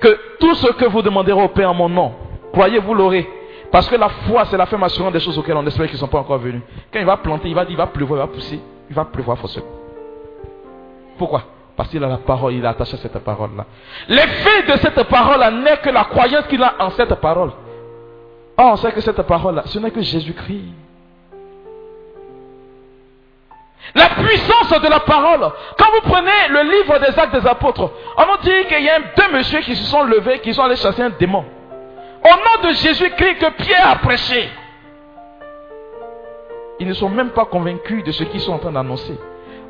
que 0.00 0.18
tout 0.38 0.54
ce 0.54 0.68
que 0.68 0.84
vous 0.84 1.02
demanderez 1.02 1.42
au 1.42 1.48
Père 1.48 1.70
en 1.70 1.74
mon 1.74 1.88
nom, 1.88 2.12
croyez 2.52 2.78
vous 2.78 2.94
l'aurez. 2.94 3.28
Parce 3.72 3.88
que 3.88 3.96
la 3.96 4.08
foi, 4.08 4.44
c'est 4.44 4.56
la 4.56 4.68
assurance 4.82 5.12
des 5.12 5.20
choses 5.20 5.36
auxquelles 5.36 5.56
on 5.56 5.66
espère 5.66 5.86
qu'ils 5.86 5.96
ne 5.96 6.00
sont 6.00 6.08
pas 6.08 6.20
encore 6.20 6.38
venus. 6.38 6.62
Quand 6.92 7.00
il 7.00 7.04
va 7.04 7.16
planter, 7.16 7.48
il 7.48 7.54
va 7.54 7.64
dire, 7.64 7.72
il 7.72 7.76
va 7.76 7.88
pleuvoir, 7.88 8.20
il 8.20 8.26
va 8.26 8.32
pousser, 8.32 8.60
il 8.88 8.94
va 8.94 9.04
pleuvoir 9.04 9.36
forcément. 9.36 9.66
Pourquoi? 11.18 11.42
Parce 11.76 11.90
qu'il 11.90 12.02
a 12.02 12.08
la 12.08 12.16
parole, 12.16 12.54
il 12.54 12.64
est 12.64 12.68
attaché 12.68 12.94
à 12.94 12.98
cette 12.98 13.18
parole-là. 13.18 13.66
L'effet 14.08 14.62
de 14.62 14.78
cette 14.78 15.02
parole-là 15.04 15.50
n'est 15.50 15.76
que 15.78 15.90
la 15.90 16.04
croyance 16.04 16.46
qu'il 16.46 16.62
a 16.62 16.74
en 16.78 16.90
cette 16.90 17.14
parole. 17.16 17.52
On 18.56 18.76
sait 18.76 18.92
que 18.92 19.02
cette 19.02 19.20
parole-là, 19.22 19.62
ce 19.66 19.78
n'est 19.78 19.90
que 19.90 20.00
Jésus-Christ. 20.00 20.72
La 23.94 24.08
puissance 24.08 24.80
de 24.80 24.88
la 24.88 25.00
parole. 25.00 25.52
Quand 25.78 25.90
vous 25.92 26.10
prenez 26.10 26.48
le 26.50 26.62
livre 26.62 26.98
des 26.98 27.18
actes 27.18 27.34
des 27.34 27.46
apôtres, 27.46 27.90
on 28.16 28.26
nous 28.26 28.38
dit 28.42 28.66
qu'il 28.68 28.82
y 28.82 28.88
a 28.88 28.98
deux 28.98 29.32
messieurs 29.32 29.60
qui 29.60 29.76
se 29.76 29.84
sont 29.84 30.02
levés, 30.02 30.40
qui 30.40 30.54
sont 30.54 30.62
allés 30.62 30.76
chasser 30.76 31.02
un 31.02 31.10
démon. 31.10 31.44
Au 32.24 32.28
nom 32.28 32.68
de 32.68 32.74
Jésus-Christ 32.74 33.38
que 33.38 33.50
Pierre 33.62 33.90
a 33.90 33.96
prêché. 33.96 34.48
Ils 36.80 36.88
ne 36.88 36.94
sont 36.94 37.08
même 37.08 37.30
pas 37.30 37.44
convaincus 37.44 38.02
de 38.02 38.12
ce 38.12 38.24
qu'ils 38.24 38.40
sont 38.40 38.54
en 38.54 38.58
train 38.58 38.72
d'annoncer. 38.72 39.16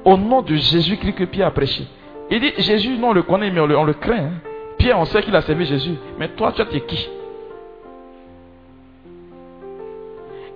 Au 0.06 0.16
nom 0.16 0.40
de 0.40 0.54
Jésus-Christ 0.54 1.14
que 1.14 1.24
Pierre 1.24 1.48
a 1.48 1.50
prêché. 1.50 1.84
Il 2.30 2.40
dit, 2.40 2.52
Jésus, 2.58 2.96
non, 2.96 3.08
on 3.08 3.12
le 3.12 3.24
connaît, 3.24 3.50
mais 3.50 3.60
on 3.60 3.84
le, 3.84 3.92
craint. 3.94 4.16
hein. 4.16 4.30
Pierre, 4.78 5.00
on 5.00 5.04
sait 5.04 5.20
qu'il 5.20 5.34
a 5.34 5.42
servi 5.42 5.66
Jésus. 5.66 5.96
Mais 6.16 6.28
toi, 6.28 6.52
tu 6.52 6.62
es 6.62 6.80
qui? 6.82 7.08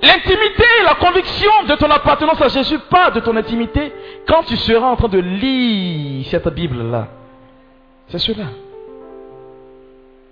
L'intimité, 0.03 0.65
la 0.85 0.95
conviction 0.95 1.51
de 1.69 1.75
ton 1.75 1.91
appartenance 1.91 2.41
à 2.41 2.47
Jésus, 2.47 2.79
pas 2.89 3.11
de 3.11 3.19
ton 3.19 3.37
intimité, 3.37 3.93
quand 4.27 4.45
tu 4.45 4.57
seras 4.57 4.87
en 4.87 4.95
train 4.95 5.09
de 5.09 5.19
lire 5.19 6.27
cette 6.29 6.49
Bible-là. 6.49 7.09
C'est 8.07 8.19
cela. 8.19 8.45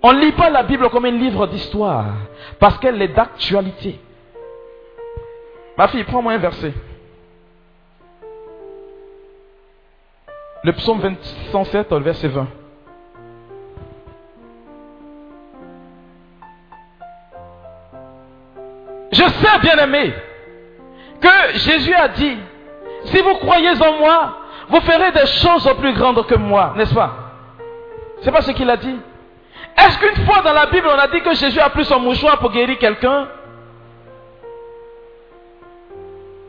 On 0.01 0.13
ne 0.13 0.21
lit 0.21 0.31
pas 0.31 0.49
la 0.49 0.63
Bible 0.63 0.89
comme 0.89 1.03
un 1.05 1.11
livre 1.11 1.45
d'histoire, 1.47 2.05
parce 2.57 2.77
qu'elle 2.79 3.01
est 3.01 3.09
d'actualité. 3.09 3.99
Ma 5.77 5.89
fille, 5.89 6.05
prends-moi 6.05 6.31
un 6.31 6.37
verset. 6.37 6.73
Le 10.63 10.73
psaume 10.73 10.99
20 10.99 11.15
107, 11.51 11.91
le 11.91 11.99
verset 11.99 12.27
20. 12.27 12.47
Je 19.11 19.23
sais, 19.23 19.59
bien 19.61 19.77
aimé, 19.77 20.13
que 21.19 21.57
Jésus 21.57 21.93
a 21.93 22.09
dit, 22.09 22.37
si 23.05 23.21
vous 23.21 23.35
croyez 23.35 23.71
en 23.81 23.93
moi, 23.93 24.37
vous 24.69 24.81
ferez 24.81 25.11
des 25.11 25.25
choses 25.25 25.67
plus 25.79 25.93
grandes 25.93 26.25
que 26.27 26.35
moi, 26.35 26.73
n'est-ce 26.75 26.93
pas? 26.93 27.11
C'est 28.21 28.31
pas 28.31 28.41
ce 28.41 28.51
qu'il 28.51 28.69
a 28.69 28.77
dit. 28.77 28.99
Est-ce 29.77 29.97
qu'une 29.97 30.25
fois 30.25 30.41
dans 30.41 30.53
la 30.53 30.65
Bible, 30.67 30.87
on 30.93 30.99
a 30.99 31.07
dit 31.07 31.21
que 31.21 31.33
Jésus 31.33 31.59
a 31.59 31.69
pris 31.69 31.85
son 31.85 31.99
mouchoir 31.99 32.37
pour 32.39 32.51
guérir 32.51 32.77
quelqu'un? 32.77 33.29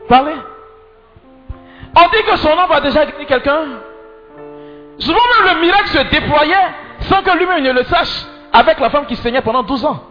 Parlez. 0.08 0.36
On 1.96 2.08
dit 2.08 2.22
que 2.24 2.36
son 2.36 2.50
homme 2.50 2.72
a 2.72 2.80
déjà 2.80 3.06
guéri 3.06 3.26
quelqu'un? 3.26 3.66
Souvent 5.00 5.18
même 5.18 5.54
le 5.54 5.60
miracle 5.62 5.88
se 5.88 6.10
déployait 6.10 6.54
sans 7.00 7.22
que 7.22 7.36
lui-même 7.36 7.64
ne 7.64 7.72
le 7.72 7.84
sache 7.84 8.26
avec 8.52 8.78
la 8.78 8.90
femme 8.90 9.06
qui 9.06 9.16
saignait 9.16 9.40
pendant 9.40 9.62
12 9.62 9.84
ans. 9.84 10.02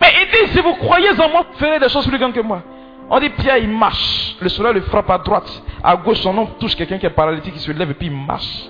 Mais 0.00 0.08
il 0.22 0.46
dit, 0.46 0.52
si 0.52 0.60
vous 0.60 0.74
croyez 0.74 1.10
en 1.20 1.28
moi, 1.28 1.44
ferez 1.56 1.78
des 1.78 1.88
choses 1.88 2.06
plus 2.06 2.18
grandes 2.18 2.32
que 2.32 2.40
moi. 2.40 2.62
On 3.10 3.20
dit, 3.20 3.28
Pierre, 3.30 3.58
il 3.58 3.68
marche. 3.68 4.36
Le 4.40 4.48
soleil 4.48 4.74
le 4.74 4.80
frappe 4.82 5.10
à 5.10 5.18
droite. 5.18 5.62
À 5.82 5.96
gauche, 5.96 6.20
son 6.20 6.32
nom 6.32 6.46
touche 6.58 6.74
quelqu'un 6.74 6.98
qui 6.98 7.06
est 7.06 7.10
paralytique, 7.10 7.52
qui 7.54 7.60
se 7.60 7.72
lève 7.72 7.90
et 7.90 7.94
puis 7.94 8.06
il 8.06 8.16
marche. 8.16 8.68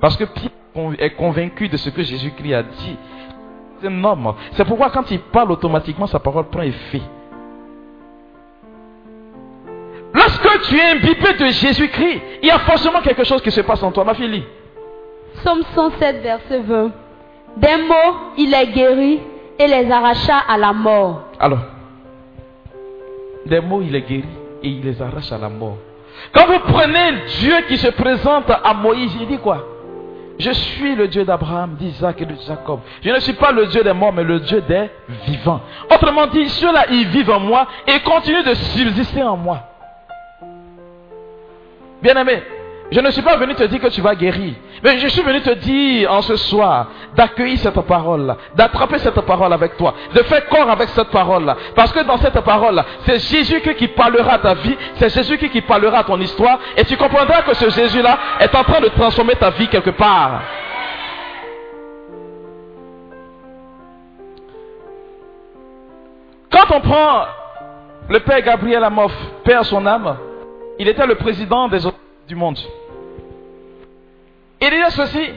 Parce 0.00 0.16
que 0.16 0.24
Pierre 0.24 0.50
est 0.98 1.10
convaincu 1.10 1.68
de 1.68 1.76
ce 1.76 1.90
que 1.90 2.02
Jésus-Christ 2.02 2.54
a 2.54 2.62
dit. 2.62 2.96
C'est 3.80 3.86
énorme. 3.86 4.34
C'est 4.52 4.64
pourquoi 4.64 4.90
quand 4.90 5.08
il 5.10 5.20
parle 5.20 5.52
automatiquement, 5.52 6.06
sa 6.06 6.18
parole 6.18 6.48
prend 6.48 6.62
effet. 6.62 7.02
Lorsque 10.14 10.62
tu 10.62 10.78
es 10.78 10.92
imbibé 10.92 11.34
de 11.38 11.46
Jésus-Christ, 11.46 12.20
il 12.42 12.48
y 12.48 12.50
a 12.50 12.58
forcément 12.60 13.00
quelque 13.00 13.24
chose 13.24 13.42
qui 13.42 13.50
se 13.50 13.60
passe 13.60 13.82
en 13.82 13.92
toi. 13.92 14.04
Ma 14.04 14.14
fille. 14.14 14.44
Somme 15.44 15.62
107, 15.74 16.22
verset 16.22 16.60
20. 16.60 16.90
Des 17.56 17.76
mots, 17.76 18.16
il 18.36 18.52
est 18.54 18.66
guéri 18.68 19.20
et 19.58 19.66
les 19.66 19.90
arracha 19.90 20.38
à 20.48 20.56
la 20.56 20.72
mort. 20.72 21.22
Alors, 21.38 21.58
des 23.46 23.60
mots, 23.60 23.82
il 23.82 23.94
est 23.94 24.02
guéri 24.02 24.28
et 24.62 24.68
il 24.68 24.84
les 24.84 25.00
arrache 25.00 25.32
à 25.32 25.38
la 25.38 25.48
mort. 25.48 25.76
Quand 26.32 26.46
vous 26.46 26.58
prenez 26.60 27.12
Dieu 27.40 27.54
qui 27.68 27.76
se 27.76 27.88
présente 27.88 28.50
à 28.50 28.74
Moïse, 28.74 29.16
il 29.20 29.26
dit 29.26 29.38
quoi? 29.38 29.64
Je 30.38 30.52
suis 30.52 30.94
le 30.94 31.08
Dieu 31.08 31.24
d'Abraham, 31.24 31.74
d'Isaac 31.74 32.20
et 32.22 32.26
de 32.26 32.34
Jacob. 32.46 32.80
Je 33.02 33.10
ne 33.10 33.18
suis 33.18 33.32
pas 33.32 33.50
le 33.50 33.66
Dieu 33.66 33.82
des 33.82 33.92
morts, 33.92 34.12
mais 34.12 34.22
le 34.22 34.38
Dieu 34.40 34.60
des 34.60 34.88
vivants. 35.26 35.60
Autrement 35.92 36.26
dit, 36.28 36.48
ceux-là, 36.48 36.86
ils 36.90 37.08
vivent 37.08 37.30
en 37.30 37.40
moi 37.40 37.66
et 37.86 37.98
continuent 38.00 38.44
de 38.44 38.54
subsister 38.54 39.22
en 39.22 39.36
moi. 39.36 39.67
Bien-aimé, 42.02 42.42
je 42.90 43.00
ne 43.00 43.10
suis 43.10 43.22
pas 43.22 43.36
venu 43.36 43.54
te 43.54 43.64
dire 43.64 43.80
que 43.80 43.88
tu 43.88 44.00
vas 44.00 44.14
guérir. 44.14 44.54
Mais 44.82 44.98
je 44.98 45.08
suis 45.08 45.22
venu 45.22 45.40
te 45.40 45.50
dire 45.50 46.10
en 46.10 46.22
ce 46.22 46.36
soir 46.36 46.86
d'accueillir 47.14 47.58
cette 47.58 47.80
parole-là, 47.80 48.36
d'attraper 48.54 48.98
cette 48.98 49.20
parole 49.20 49.52
avec 49.52 49.76
toi, 49.76 49.92
de 50.14 50.22
faire 50.22 50.48
corps 50.48 50.70
avec 50.70 50.88
cette 50.90 51.08
parole-là. 51.08 51.56
Parce 51.74 51.92
que 51.92 52.00
dans 52.04 52.16
cette 52.18 52.40
parole-là, 52.40 52.84
c'est 53.04 53.18
Jésus 53.18 53.60
qui 53.60 53.88
parlera 53.88 54.38
ta 54.38 54.54
vie, 54.54 54.76
c'est 54.94 55.12
Jésus 55.12 55.36
qui 55.36 55.60
parlera 55.60 56.04
ton 56.04 56.18
histoire, 56.20 56.60
et 56.76 56.84
tu 56.84 56.96
comprendras 56.96 57.42
que 57.42 57.54
ce 57.54 57.68
Jésus-là 57.68 58.18
est 58.40 58.54
en 58.54 58.62
train 58.62 58.80
de 58.80 58.88
transformer 58.88 59.34
ta 59.34 59.50
vie 59.50 59.66
quelque 59.66 59.90
part. 59.90 60.40
Quand 66.50 66.74
on 66.74 66.80
prend 66.80 67.24
le 68.08 68.20
Père 68.20 68.40
Gabriel 68.40 68.82
Amoff, 68.84 69.12
Père 69.44 69.64
son 69.64 69.84
âme, 69.84 70.16
il 70.78 70.88
était 70.88 71.06
le 71.06 71.16
président 71.16 71.68
des 71.68 71.80
du 72.26 72.34
monde. 72.34 72.58
Il 74.60 74.70
dit 74.70 74.76
ceci. 74.90 75.30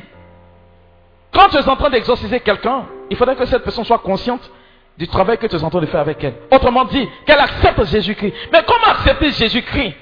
Quand 1.32 1.48
tu 1.50 1.58
es 1.58 1.68
en 1.68 1.76
train 1.76 1.90
d'exorciser 1.90 2.40
quelqu'un, 2.42 2.86
il 3.10 3.16
faudrait 3.16 3.36
que 3.36 3.46
cette 3.46 3.64
personne 3.64 3.86
soit 3.86 4.00
consciente 4.00 4.52
du 4.98 5.08
travail 5.08 5.38
que 5.38 5.48
tu 5.48 5.56
es 5.56 5.64
en 5.64 5.70
train 5.70 5.80
de 5.80 5.86
faire 5.86 6.02
avec 6.02 6.24
elle. 6.24 6.34
Autrement 6.52 6.86
dit, 6.86 7.08
qu'elle 7.26 7.40
accepte 7.40 7.86
Jésus-Christ. 7.86 8.34
Mais 8.52 8.62
comment 8.68 8.92
accepter 8.92 9.32
Jésus-Christ? 9.32 9.96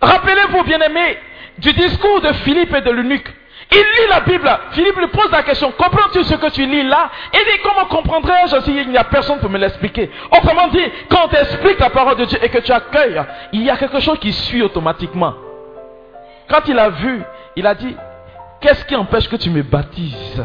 Rappelez-vous, 0.00 0.62
bien-aimés, 0.62 1.18
du 1.58 1.72
discours 1.72 2.20
de 2.20 2.32
Philippe 2.44 2.72
et 2.74 2.80
de 2.82 2.90
l'eunuque. 2.90 3.32
Il 3.74 3.80
lit 3.80 4.08
la 4.08 4.20
Bible. 4.20 4.58
Philippe 4.70 4.96
lui 4.96 5.08
pose 5.08 5.30
la 5.32 5.42
question, 5.42 5.72
comprends-tu 5.76 6.22
ce 6.22 6.34
que 6.34 6.50
tu 6.50 6.64
lis 6.64 6.84
là? 6.84 7.10
Il 7.32 7.40
dit, 7.40 7.58
comment 7.62 7.86
comprendrais-je 7.86 8.60
si 8.60 8.72
il 8.72 8.88
n'y 8.88 8.96
a 8.96 9.04
personne 9.04 9.40
pour 9.40 9.50
me 9.50 9.58
l'expliquer? 9.58 10.10
Autrement 10.30 10.68
dit, 10.68 10.84
quand 11.08 11.28
tu 11.28 11.36
expliques 11.36 11.80
la 11.80 11.90
parole 11.90 12.16
de 12.16 12.24
Dieu 12.24 12.38
et 12.40 12.48
que 12.48 12.58
tu 12.58 12.70
accueilles, 12.70 13.20
il 13.52 13.62
y 13.62 13.70
a 13.70 13.76
quelque 13.76 13.98
chose 14.00 14.18
qui 14.20 14.32
suit 14.32 14.62
automatiquement. 14.62 15.34
Quand 16.48 16.60
il 16.68 16.78
a 16.78 16.90
vu, 16.90 17.22
il 17.56 17.66
a 17.66 17.74
dit, 17.74 17.96
qu'est-ce 18.60 18.84
qui 18.84 18.94
empêche 18.94 19.28
que 19.28 19.36
tu 19.36 19.50
me 19.50 19.62
baptises? 19.62 20.44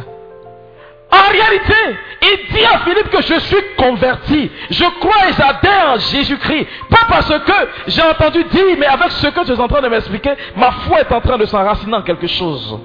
En 1.12 1.32
réalité, 1.32 1.98
il 2.22 2.54
dit 2.54 2.66
à 2.66 2.80
Philippe 2.80 3.10
que 3.10 3.22
je 3.22 3.40
suis 3.40 3.76
converti. 3.78 4.52
Je 4.70 4.86
crois 5.00 5.28
et 5.30 5.34
j'adhère 5.34 5.94
en 5.94 5.98
Jésus-Christ. 5.98 6.68
Pas 6.90 7.06
parce 7.08 7.30
que 7.30 7.54
j'ai 7.88 8.02
entendu 8.02 8.44
dire, 8.46 8.76
mais 8.78 8.86
avec 8.86 9.12
ce 9.12 9.28
que 9.28 9.46
tu 9.46 9.52
es 9.52 9.60
en 9.60 9.68
train 9.68 9.82
de 9.82 9.88
m'expliquer, 9.88 10.32
ma 10.56 10.72
foi 10.72 11.02
est 11.02 11.12
en 11.12 11.22
train 11.22 11.38
de 11.38 11.46
s'enraciner 11.46 11.96
en 11.96 12.02
quelque 12.04 12.28
chose. 12.28 12.80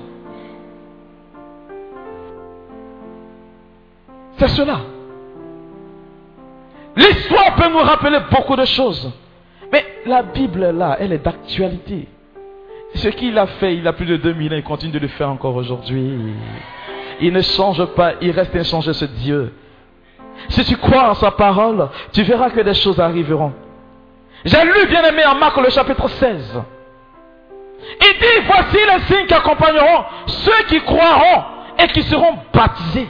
C'est 4.38 4.48
cela. 4.48 4.80
L'histoire 6.96 7.54
peut 7.56 7.68
nous 7.68 7.78
rappeler 7.78 8.18
beaucoup 8.30 8.56
de 8.56 8.64
choses. 8.64 9.12
Mais 9.72 9.84
la 10.06 10.22
Bible, 10.22 10.70
là, 10.70 10.96
elle 11.00 11.12
est 11.12 11.24
d'actualité. 11.24 12.08
Ce 12.94 13.08
qu'il 13.08 13.36
a 13.38 13.46
fait, 13.46 13.76
il 13.76 13.86
a 13.88 13.92
plus 13.92 14.06
de 14.06 14.16
2000 14.16 14.52
ans, 14.52 14.56
il 14.56 14.62
continue 14.62 14.92
de 14.92 14.98
le 15.00 15.08
faire 15.08 15.28
encore 15.28 15.56
aujourd'hui. 15.56 16.16
Il 17.20 17.32
ne 17.32 17.40
change 17.40 17.84
pas, 17.86 18.12
il 18.20 18.30
reste 18.30 18.54
inchangé 18.54 18.92
ce 18.92 19.04
Dieu. 19.04 19.52
Si 20.48 20.64
tu 20.64 20.76
crois 20.76 21.10
en 21.10 21.14
sa 21.14 21.32
parole, 21.32 21.88
tu 22.12 22.22
verras 22.22 22.50
que 22.50 22.60
des 22.60 22.74
choses 22.74 23.00
arriveront. 23.00 23.52
J'ai 24.44 24.62
lu, 24.62 24.86
bien 24.88 25.02
aimé, 25.04 25.24
en 25.26 25.36
Marc 25.36 25.56
le 25.56 25.70
chapitre 25.70 26.08
16. 26.08 26.62
Il 28.00 28.18
dit, 28.20 28.46
voici 28.46 28.76
les 28.76 29.00
signes 29.06 29.26
qui 29.26 29.34
accompagneront 29.34 30.04
ceux 30.26 30.64
qui 30.68 30.80
croiront 30.80 31.44
et 31.78 31.88
qui 31.88 32.02
seront 32.02 32.38
baptisés. 32.52 33.08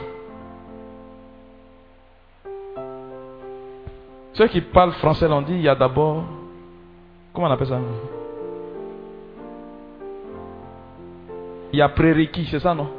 Ceux 4.35 4.47
qui 4.47 4.61
parlent 4.61 4.91
français 4.93 5.27
l'ont 5.27 5.41
dit, 5.41 5.53
il 5.53 5.61
y 5.61 5.69
a 5.69 5.75
d'abord, 5.75 6.23
comment 7.33 7.47
on 7.47 7.51
appelle 7.51 7.67
ça? 7.67 7.79
Il 11.71 11.79
y 11.79 11.81
a 11.81 11.89
prérequis, 11.89 12.47
c'est 12.51 12.59
ça, 12.59 12.73
non? 12.73 12.89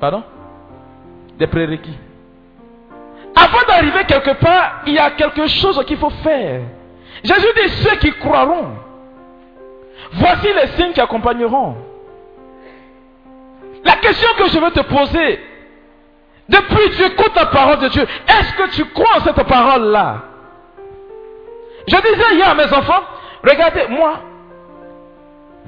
Pardon? 0.00 0.22
Des 1.38 1.46
prérequis. 1.46 1.96
Avant 3.34 3.66
d'arriver 3.68 4.04
quelque 4.06 4.40
part, 4.40 4.82
il 4.86 4.94
y 4.94 4.98
a 4.98 5.10
quelque 5.10 5.46
chose 5.48 5.84
qu'il 5.86 5.98
faut 5.98 6.10
faire. 6.10 6.62
Jésus 7.22 7.46
dit 7.56 7.68
ceux 7.68 7.96
qui 7.96 8.12
croiront. 8.12 8.70
Voici 10.12 10.46
les 10.46 10.68
signes 10.68 10.92
qui 10.92 11.00
accompagneront. 11.00 11.76
La 13.84 13.96
question 13.96 14.28
que 14.38 14.48
je 14.48 14.58
veux 14.58 14.70
te 14.70 14.80
poser, 14.80 15.40
depuis 16.48 16.90
tu 16.96 17.02
écoutes 17.04 17.34
la 17.34 17.46
parole 17.46 17.78
de 17.78 17.88
Dieu, 17.88 18.02
est-ce 18.02 18.54
que 18.54 18.70
tu 18.70 18.84
crois 18.86 19.16
en 19.16 19.20
cette 19.20 19.42
parole-là? 19.42 20.22
Je 21.88 21.96
disais 21.96 22.34
hier 22.34 22.48
à 22.48 22.54
mes 22.54 22.72
enfants, 22.72 23.02
regardez, 23.44 23.86
moi, 23.88 24.20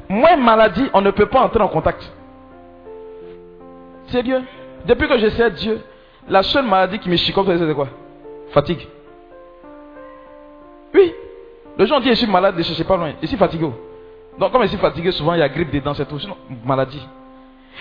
moi 0.08 0.36
maladie, 0.36 0.88
on 0.92 1.00
ne 1.00 1.10
peut 1.10 1.26
pas 1.26 1.40
entrer 1.40 1.62
en 1.62 1.68
contact. 1.68 2.12
Sérieux? 4.08 4.42
Depuis 4.84 5.08
que 5.08 5.18
je 5.18 5.28
sais 5.30 5.50
Dieu, 5.50 5.80
la 6.28 6.42
seule 6.42 6.64
maladie 6.64 6.98
qui 6.98 7.08
me 7.08 7.16
chicote, 7.16 7.46
c'est 7.46 7.74
quoi? 7.74 7.88
Fatigue. 8.50 8.86
Oui. 10.94 11.14
Le 11.76 11.86
jour 11.86 12.00
dit 12.00 12.08
je 12.08 12.14
suis 12.14 12.26
malade, 12.26 12.56
ne 12.56 12.62
sais 12.62 12.84
pas 12.84 12.96
loin. 12.96 13.12
Je 13.20 13.26
suis 13.26 13.36
fatigué. 13.36 13.70
Donc, 14.38 14.52
comme 14.52 14.62
je 14.62 14.68
suis 14.68 14.78
fatigué, 14.78 15.12
souvent 15.12 15.34
il 15.34 15.40
y 15.40 15.42
a 15.42 15.48
grippe 15.48 15.70
dedans, 15.70 15.94
c'est 15.94 16.06
tout. 16.06 16.18
Sinon, 16.18 16.36
maladie. 16.64 17.06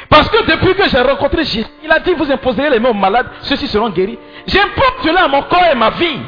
Parce 0.10 0.30
que 0.30 0.46
depuis 0.46 0.76
que 0.76 0.88
j'ai 0.90 1.02
rencontré 1.02 1.44
Jésus, 1.44 1.66
il 1.84 1.92
a 1.92 2.00
dit 2.00 2.14
Vous 2.14 2.32
imposerez 2.32 2.70
les 2.70 2.80
mains 2.80 2.90
aux 2.90 2.94
malades, 2.94 3.28
ceux-ci 3.42 3.68
seront 3.68 3.90
guéris. 3.90 4.18
J'impose 4.46 5.04
cela 5.04 5.26
à 5.26 5.28
mon 5.28 5.42
corps 5.44 5.66
et 5.72 5.76
ma 5.76 5.90
vie. 5.92 6.20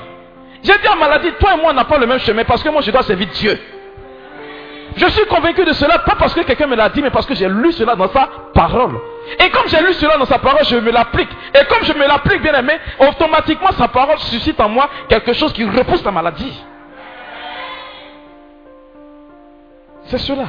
J'ai 0.63 0.77
dit 0.77 0.87
à 0.87 0.95
maladie 0.95 1.31
Toi 1.39 1.53
et 1.53 1.61
moi, 1.61 1.71
on 1.71 1.73
n'a 1.73 1.85
pas 1.85 1.97
le 1.97 2.05
même 2.05 2.19
chemin 2.19 2.43
parce 2.43 2.63
que 2.63 2.69
moi, 2.69 2.81
je 2.81 2.91
dois 2.91 3.03
servir 3.03 3.27
Dieu. 3.33 3.57
Je 4.95 5.07
suis 5.07 5.25
convaincu 5.27 5.63
de 5.63 5.73
cela, 5.73 5.99
pas 5.99 6.15
parce 6.15 6.33
que 6.33 6.41
quelqu'un 6.41 6.67
me 6.67 6.75
l'a 6.75 6.89
dit, 6.89 7.01
mais 7.01 7.11
parce 7.11 7.25
que 7.25 7.35
j'ai 7.35 7.47
lu 7.47 7.71
cela 7.71 7.95
dans 7.95 8.09
sa 8.09 8.27
parole. 8.53 8.99
Et 9.39 9.49
comme 9.49 9.67
j'ai 9.67 9.79
lu 9.81 9.93
cela 9.93 10.17
dans 10.17 10.25
sa 10.25 10.39
parole, 10.39 10.65
je 10.65 10.77
me 10.77 10.91
l'applique. 10.91 11.29
Et 11.53 11.65
comme 11.65 11.83
je 11.83 11.93
me 11.93 12.07
l'applique, 12.07 12.41
bien 12.41 12.53
aimé, 12.53 12.73
automatiquement 12.99 13.71
sa 13.77 13.87
parole 13.87 14.17
suscite 14.19 14.59
en 14.59 14.67
moi 14.67 14.89
quelque 15.07 15.33
chose 15.33 15.53
qui 15.53 15.63
repousse 15.63 16.03
la 16.03 16.11
maladie. 16.11 16.53
C'est 20.05 20.17
cela. 20.17 20.45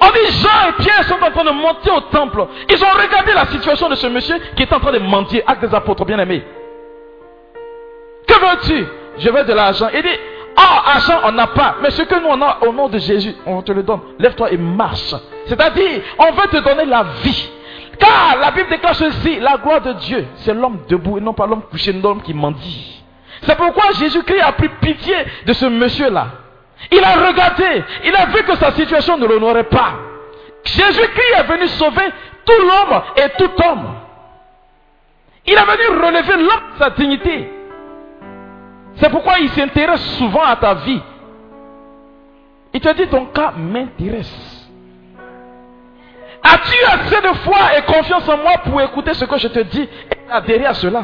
On 0.00 0.06
dit 0.06 0.32
Jean 0.40 0.68
et 0.68 0.82
Pierre 0.82 1.04
sont 1.04 1.22
en 1.22 1.30
train 1.30 1.44
de 1.44 1.50
monter 1.50 1.90
au 1.90 2.00
temple. 2.00 2.46
Ils 2.68 2.84
ont 2.84 2.90
regardé 2.90 3.32
la 3.32 3.46
situation 3.46 3.88
de 3.88 3.94
ce 3.94 4.06
monsieur 4.06 4.36
qui 4.56 4.62
est 4.62 4.72
en 4.72 4.80
train 4.80 4.92
de 4.92 4.98
mentir. 4.98 5.42
Acte 5.46 5.64
des 5.64 5.74
apôtres, 5.74 6.04
bien 6.04 6.18
aimé. 6.18 6.44
Que 8.26 8.34
veux-tu? 8.34 8.86
Je 9.18 9.30
veux 9.30 9.44
de 9.44 9.52
l'argent. 9.52 9.88
Il 9.94 10.02
dit, 10.02 10.08
ah, 10.56 10.92
argent, 10.94 11.20
on 11.24 11.32
n'a 11.32 11.46
pas. 11.48 11.76
Mais 11.82 11.90
ce 11.90 12.02
que 12.02 12.14
nous 12.14 12.28
on 12.28 12.42
a 12.42 12.58
au 12.66 12.72
nom 12.72 12.88
de 12.88 12.98
Jésus, 12.98 13.34
on 13.46 13.62
te 13.62 13.72
le 13.72 13.82
donne. 13.82 14.00
Lève-toi 14.18 14.52
et 14.52 14.56
marche. 14.56 15.14
C'est-à-dire, 15.46 16.02
on 16.18 16.32
veut 16.32 16.48
te 16.50 16.58
donner 16.58 16.84
la 16.84 17.04
vie. 17.22 17.50
Car 17.98 18.36
la 18.40 18.50
Bible 18.52 18.68
déclare 18.70 18.94
ceci, 18.94 19.40
la 19.40 19.56
gloire 19.56 19.80
de 19.80 19.92
Dieu, 19.94 20.26
c'est 20.36 20.54
l'homme 20.54 20.80
debout 20.88 21.18
et 21.18 21.20
non 21.20 21.32
pas 21.32 21.46
l'homme 21.46 21.62
couché, 21.62 21.92
l'homme 21.92 22.22
qui 22.22 22.32
mendie. 22.32 23.02
C'est 23.42 23.56
pourquoi 23.56 23.92
Jésus-Christ 23.98 24.40
a 24.40 24.52
pris 24.52 24.68
pitié 24.80 25.16
de 25.46 25.52
ce 25.52 25.66
monsieur-là. 25.66 26.26
Il 26.90 27.04
a 27.04 27.26
regardé, 27.26 27.84
il 28.04 28.14
a 28.14 28.26
vu 28.26 28.42
que 28.44 28.56
sa 28.56 28.72
situation 28.72 29.18
ne 29.18 29.26
l'honorait 29.26 29.64
pas. 29.64 29.94
Jésus-Christ 30.64 31.34
est 31.38 31.42
venu 31.44 31.66
sauver 31.68 32.08
tout 32.44 32.62
l'homme 32.62 33.02
et 33.16 33.28
tout 33.36 33.50
homme. 33.62 33.94
Il 35.46 35.54
est 35.54 35.56
venu 35.56 36.04
relever 36.04 36.36
l'homme 36.36 36.72
de 36.74 36.78
sa 36.78 36.90
dignité. 36.90 37.50
C'est 38.96 39.10
pourquoi 39.10 39.38
il 39.38 39.48
s'intéresse 39.50 40.04
souvent 40.16 40.42
à 40.42 40.56
ta 40.56 40.74
vie. 40.74 41.00
Il 42.74 42.80
te 42.80 42.92
dit 42.94 43.06
ton 43.08 43.26
cas 43.26 43.52
m'intéresse. 43.56 44.68
As-tu 46.42 46.84
assez 46.84 47.20
de 47.20 47.34
foi 47.38 47.76
et 47.76 47.82
confiance 47.82 48.28
en 48.28 48.36
moi 48.36 48.52
pour 48.64 48.80
écouter 48.80 49.14
ce 49.14 49.24
que 49.24 49.38
je 49.38 49.48
te 49.48 49.60
dis 49.60 49.82
et 49.82 50.30
adhérer 50.30 50.66
à 50.66 50.74
cela? 50.74 51.02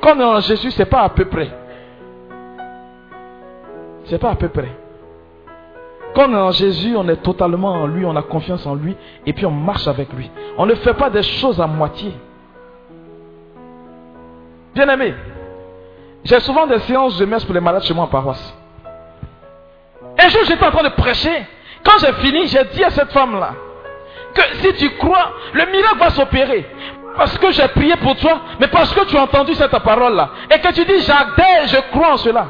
Quand 0.00 0.18
on 0.18 0.38
est 0.38 0.42
Jésus, 0.42 0.70
c'est 0.72 0.84
pas 0.84 1.02
à 1.02 1.08
peu 1.08 1.24
près. 1.24 1.50
C'est 4.06 4.18
pas 4.18 4.30
à 4.30 4.34
peu 4.34 4.48
près. 4.48 4.70
Quand 6.14 6.28
on 6.28 6.32
est 6.32 6.36
en 6.36 6.52
Jésus, 6.52 6.94
on 6.96 7.08
est 7.08 7.16
totalement 7.16 7.72
en 7.72 7.86
lui, 7.86 8.04
on 8.04 8.14
a 8.14 8.22
confiance 8.22 8.64
en 8.66 8.74
lui 8.74 8.96
et 9.26 9.32
puis 9.32 9.46
on 9.46 9.50
marche 9.50 9.88
avec 9.88 10.12
lui. 10.12 10.30
On 10.56 10.66
ne 10.66 10.74
fait 10.74 10.94
pas 10.94 11.10
des 11.10 11.22
choses 11.22 11.60
à 11.60 11.66
moitié. 11.66 12.14
Bien 14.74 14.88
aimé, 14.88 15.14
j'ai 16.24 16.40
souvent 16.40 16.66
des 16.66 16.78
séances 16.80 17.18
de 17.18 17.24
messe 17.24 17.44
pour 17.44 17.54
les 17.54 17.60
malades 17.60 17.82
chez 17.82 17.94
moi 17.94 18.04
en 18.04 18.08
paroisse. 18.08 18.54
Un 20.18 20.28
jour, 20.28 20.42
j'étais 20.44 20.64
en 20.64 20.70
train 20.70 20.84
de 20.84 20.94
prêcher. 20.94 21.46
Quand 21.84 21.98
j'ai 21.98 22.12
fini, 22.14 22.46
j'ai 22.46 22.64
dit 22.72 22.84
à 22.84 22.90
cette 22.90 23.10
femme-là 23.10 23.50
que 24.34 24.42
si 24.58 24.74
tu 24.74 24.90
crois, 24.96 25.32
le 25.52 25.66
miracle 25.66 25.98
va 25.98 26.10
s'opérer. 26.10 26.66
Parce 27.16 27.38
que 27.38 27.52
j'ai 27.52 27.68
prié 27.68 27.94
pour 27.96 28.16
toi, 28.16 28.40
mais 28.58 28.66
parce 28.68 28.92
que 28.92 29.04
tu 29.06 29.16
as 29.16 29.22
entendu 29.22 29.54
cette 29.54 29.70
parole-là. 29.78 30.30
Et 30.50 30.60
que 30.60 30.72
tu 30.72 30.84
dis, 30.84 31.00
j'adhère, 31.00 31.66
je 31.66 31.76
crois 31.92 32.14
en 32.14 32.16
cela. 32.16 32.46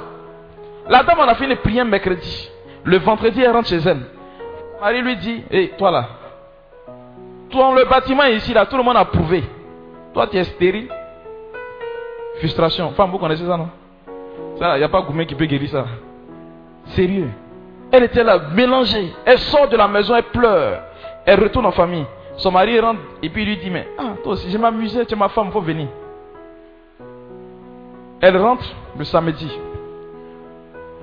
La 0.88 1.02
dame 1.02 1.20
en 1.20 1.22
a 1.24 1.34
fait 1.34 1.46
une 1.46 1.56
prière 1.56 1.84
mercredi. 1.84 2.50
Le 2.84 2.98
vendredi, 2.98 3.40
elle 3.40 3.52
rentre 3.52 3.68
chez 3.68 3.78
elle. 3.78 4.02
Marie 4.80 5.02
lui 5.02 5.16
dit, 5.16 5.44
hé, 5.50 5.72
toi 5.78 5.90
là, 5.90 6.08
toi, 7.54 7.72
le 7.76 7.84
bâtiment 7.84 8.24
ici, 8.24 8.52
là, 8.52 8.66
tout 8.66 8.76
le 8.76 8.82
monde 8.82 8.96
a 8.96 9.04
prouvé. 9.04 9.44
Toi, 10.12 10.26
tu 10.26 10.36
es 10.36 10.44
stérile. 10.44 10.88
Frustration. 12.38 12.90
Femme, 12.90 13.12
vous 13.12 13.18
connaissez 13.18 13.46
ça, 13.46 13.56
non? 13.56 13.68
Ça, 14.58 14.76
il 14.76 14.78
n'y 14.78 14.84
a 14.84 14.88
pas 14.88 15.02
Goumé 15.02 15.24
qui 15.24 15.36
peut 15.36 15.44
guérir 15.44 15.70
ça. 15.70 15.84
Sérieux. 16.86 17.30
Elle 17.92 18.02
était 18.02 18.24
là, 18.24 18.40
mélangée. 18.52 19.12
Elle 19.24 19.38
sort 19.38 19.68
de 19.68 19.76
la 19.76 19.86
maison, 19.86 20.16
elle 20.16 20.24
pleure. 20.24 20.82
Elle 21.24 21.40
retourne 21.40 21.66
en 21.66 21.70
famille. 21.70 22.04
Son 22.36 22.50
mari 22.50 22.80
rentre 22.80 23.00
et 23.22 23.28
puis 23.28 23.44
lui 23.44 23.56
dit, 23.56 23.70
mais 23.70 23.88
ah, 23.98 24.14
toi 24.24 24.32
aussi, 24.32 24.50
je 24.50 24.58
m'amusais, 24.58 25.06
tu 25.06 25.14
es 25.14 25.16
ma 25.16 25.28
femme, 25.28 25.52
faut 25.52 25.60
venir. 25.60 25.86
Elle 28.20 28.36
rentre 28.36 28.64
le 28.98 29.04
samedi. 29.04 29.48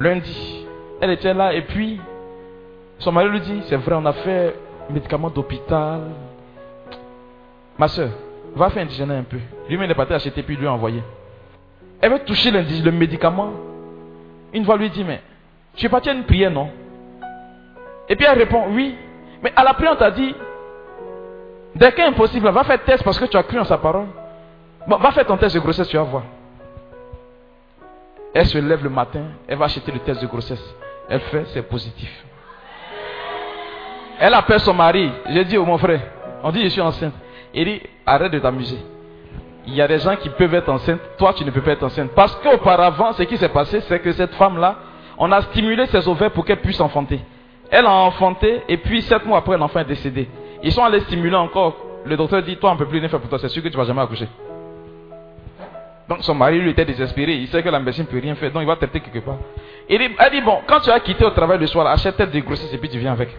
Lundi, 0.02 0.66
elle 1.00 1.12
était 1.12 1.34
là 1.34 1.54
et 1.54 1.62
puis 1.62 2.02
son 2.98 3.12
mari 3.12 3.30
lui 3.30 3.40
dit, 3.42 3.62
c'est 3.68 3.76
vrai, 3.76 3.96
on 3.96 4.06
a 4.06 4.14
fait 4.14 4.56
médicaments 4.90 5.30
d'hôpital. 5.30 6.02
Ma 7.78 7.88
soeur, 7.88 8.10
va 8.56 8.70
faire 8.70 8.84
indigéner 8.84 9.16
un 9.16 9.24
peu. 9.24 9.38
Lui-même, 9.70 9.86
il 9.86 9.92
est 9.92 9.96
parti 9.96 10.14
acheter 10.14 10.42
puis 10.42 10.56
lui 10.56 10.68
a 10.68 10.74
envoyé. 10.74 11.04
Elle 12.02 12.12
veut 12.12 12.20
toucher 12.20 12.50
le 12.52 12.92
médicament. 12.92 13.52
Une 14.54 14.66
fois, 14.66 14.76
lui 14.76 14.90
dit, 14.90 15.04
mais 15.04 15.22
tu 15.76 15.86
es 15.86 15.90
parti 15.90 16.10
à 16.10 16.14
une 16.14 16.24
prière, 16.24 16.52
non? 16.52 16.70
Et 18.10 18.16
puis 18.16 18.26
elle 18.26 18.38
répond, 18.38 18.66
oui. 18.72 18.96
Mais 19.44 19.54
à 19.56 19.64
la 19.64 19.74
prière, 19.74 19.94
on 19.94 19.98
t'a 19.98 20.12
dit, 20.12 20.36
dès 21.76 21.92
qu'il 21.92 22.04
est 22.04 22.08
impossible, 22.08 22.50
va 22.50 22.64
faire 22.64 22.84
test 22.84 23.04
parce 23.04 23.20
que 23.20 23.26
tu 23.26 23.38
as 23.38 23.44
cru 23.44 23.60
en 23.60 23.66
sa 23.66 23.78
parole. 23.78 24.08
Va 24.88 25.12
faire 25.12 25.28
ton 25.28 25.38
test 25.38 25.56
de 25.56 25.60
grossesse, 25.60 25.88
tu 25.88 25.98
vas 25.98 26.04
voir. 26.04 26.24
Elle 28.34 28.46
se 28.46 28.58
lève 28.58 28.84
le 28.84 28.90
matin, 28.90 29.24
elle 29.48 29.58
va 29.58 29.66
acheter 29.66 29.92
le 29.92 30.00
test 30.00 30.22
de 30.22 30.28
grossesse. 30.28 30.76
Elle 31.10 31.20
fait, 31.20 31.46
c'est 31.48 31.64
positif. 31.64 32.10
Elle 34.20 34.34
appelle 34.34 34.60
son 34.60 34.74
mari. 34.74 35.12
J'ai 35.30 35.44
dit, 35.46 35.58
oh 35.58 35.66
mon 35.66 35.78
frère, 35.78 36.02
on 36.44 36.52
dit, 36.52 36.64
je 36.64 36.70
suis 36.70 36.82
enceinte. 36.82 37.14
Il 37.54 37.66
dit, 37.66 37.82
arrête 38.06 38.32
de 38.32 38.40
t'amuser. 38.40 38.78
Il 39.68 39.76
y 39.76 39.82
a 39.82 39.88
des 39.88 40.00
gens 40.00 40.16
qui 40.16 40.30
peuvent 40.30 40.54
être 40.56 40.70
enceintes, 40.70 41.02
toi 41.18 41.34
tu 41.34 41.44
ne 41.46 41.52
peux 41.52 41.62
pas 41.62 41.72
être 41.72 41.84
enceinte. 41.84 42.12
Parce 42.16 42.36
qu'auparavant, 42.38 43.14
ce 43.14 43.24
qui 43.24 43.38
s'est 43.38 43.50
passé, 43.50 43.82
c'est 43.82 44.00
que 44.00 44.12
cette 44.14 44.34
femme-là, 44.36 44.76
on 45.18 45.32
a 45.32 45.42
stimulé 45.42 45.86
ses 45.88 46.08
ovaires 46.08 46.32
pour 46.32 46.46
qu'elle 46.46 46.62
puisse 46.62 46.80
enfanter. 46.80 47.20
Elle 47.70 47.86
a 47.86 47.92
enfanté 47.92 48.62
et 48.68 48.78
puis 48.78 49.02
sept 49.04 49.26
mois 49.26 49.40
après, 49.40 49.58
l'enfant 49.58 49.80
est 49.80 49.86
décédé. 49.86 50.30
Ils 50.64 50.72
sont 50.72 50.84
allés 50.84 51.02
stimuler 51.02 51.36
encore. 51.36 51.76
Le 52.06 52.18
docteur 52.18 52.42
dit, 52.42 52.58
toi 52.58 52.72
on 52.72 52.74
ne 52.74 52.80
peut 52.80 52.88
plus 52.88 53.00
rien 53.00 53.10
faire 53.10 53.20
pour 53.20 53.30
toi, 53.30 53.38
c'est 53.40 53.50
sûr 53.50 53.62
que 53.62 53.68
tu 53.68 53.76
ne 53.76 53.82
vas 53.82 53.88
jamais 53.88 54.02
accoucher. 54.02 54.28
Donc 56.10 56.20
son 56.22 56.36
mari 56.36 56.60
lui 56.60 56.72
était 56.72 56.86
désespéré, 56.86 57.34
il 57.34 57.48
sait 57.48 57.64
que 57.64 57.70
la 57.70 57.80
ne 57.80 58.04
peut 58.04 58.20
rien 58.20 58.36
faire, 58.36 58.52
donc 58.52 58.64
il 58.64 58.68
va 58.68 58.76
traiter 58.76 59.00
quelque 59.00 59.24
part. 59.24 59.38
Il 59.90 60.02
elle 60.02 60.32
dit, 60.32 60.42
bon, 60.42 60.60
quand 60.68 60.80
tu 60.80 60.90
as 60.90 61.00
quitté 61.00 61.26
au 61.26 61.32
travail 61.32 61.60
le 61.60 61.68
soir, 61.68 61.88
achète 61.88 62.18
tête 62.18 62.32
de 62.32 62.40
grossesse 62.40 62.74
et 62.74 62.78
puis 62.78 62.90
tu 62.90 62.98
viens 62.98 63.14
avec. 63.14 63.30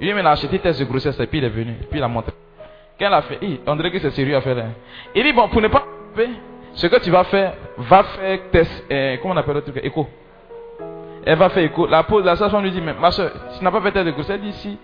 Il 0.00 0.12
lui 0.12 0.20
a 0.20 0.30
acheté 0.30 0.58
tête 0.58 0.78
de 0.78 0.84
grossesse 0.84 1.18
et 1.20 1.26
puis 1.26 1.38
il 1.38 1.44
est 1.44 1.48
venu, 1.48 1.74
puis 1.90 1.98
il 1.98 2.02
a 2.02 2.08
montré. 2.08 2.32
Qu'elle 2.98 3.12
a 3.12 3.22
fait, 3.22 3.38
on 3.66 3.76
dirait 3.76 3.90
que 3.90 3.98
c'est 3.98 4.10
sérieux 4.10 4.36
à 4.36 4.40
faire. 4.40 4.58
Hein. 4.58 4.72
Il 5.14 5.24
dit, 5.24 5.32
bon, 5.32 5.48
pour 5.48 5.60
ne 5.60 5.68
pas 5.68 5.84
ce 6.74 6.86
que 6.86 7.00
tu 7.00 7.10
vas 7.10 7.24
faire, 7.24 7.54
va 7.76 8.02
faire 8.02 8.38
test, 8.50 8.84
euh, 8.90 9.16
comment 9.20 9.34
on 9.34 9.36
appelle 9.36 9.54
le 9.54 9.62
truc, 9.62 9.80
écho. 9.82 10.08
Elle 11.24 11.38
va 11.38 11.48
faire 11.48 11.64
écho. 11.64 11.86
La 11.86 12.02
pause, 12.02 12.24
la 12.24 12.36
sage 12.36 12.54
lui 12.54 12.70
dit, 12.70 12.80
mais 12.80 12.94
ma 12.94 13.10
soeur, 13.10 13.30
tu 13.56 13.64
n'as 13.64 13.70
pas 13.70 13.80
fait 13.80 13.92
test 13.92 14.06
de 14.06 14.10
grossesse, 14.10 14.36
elle 14.36 14.40
dit, 14.42 14.52
si, 14.54 14.78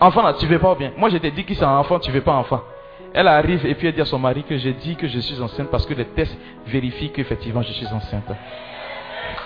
enfant 0.00 0.22
là, 0.22 0.34
tu 0.34 0.46
ne 0.46 0.50
veux 0.50 0.58
pas 0.58 0.74
bien? 0.74 0.92
Moi, 0.96 1.08
je 1.10 1.18
t'ai 1.18 1.30
dit 1.30 1.44
que 1.44 1.54
c'est 1.54 1.64
enfant, 1.64 1.98
tu 1.98 2.10
ne 2.10 2.14
veux 2.14 2.22
pas 2.22 2.32
enfant. 2.32 2.62
Elle 3.14 3.28
arrive 3.28 3.64
et 3.66 3.74
puis 3.74 3.88
elle 3.88 3.94
dit 3.94 4.00
à 4.00 4.04
son 4.04 4.18
mari 4.18 4.44
que 4.44 4.56
j'ai 4.56 4.72
dit 4.74 4.96
que 4.96 5.08
je 5.08 5.18
suis 5.18 5.40
enceinte 5.40 5.68
parce 5.70 5.86
que 5.86 5.94
les 5.94 6.04
tests 6.04 6.36
vérifient 6.66 7.10
qu'effectivement 7.10 7.62
je 7.62 7.72
suis 7.72 7.86
enceinte. 7.86 8.30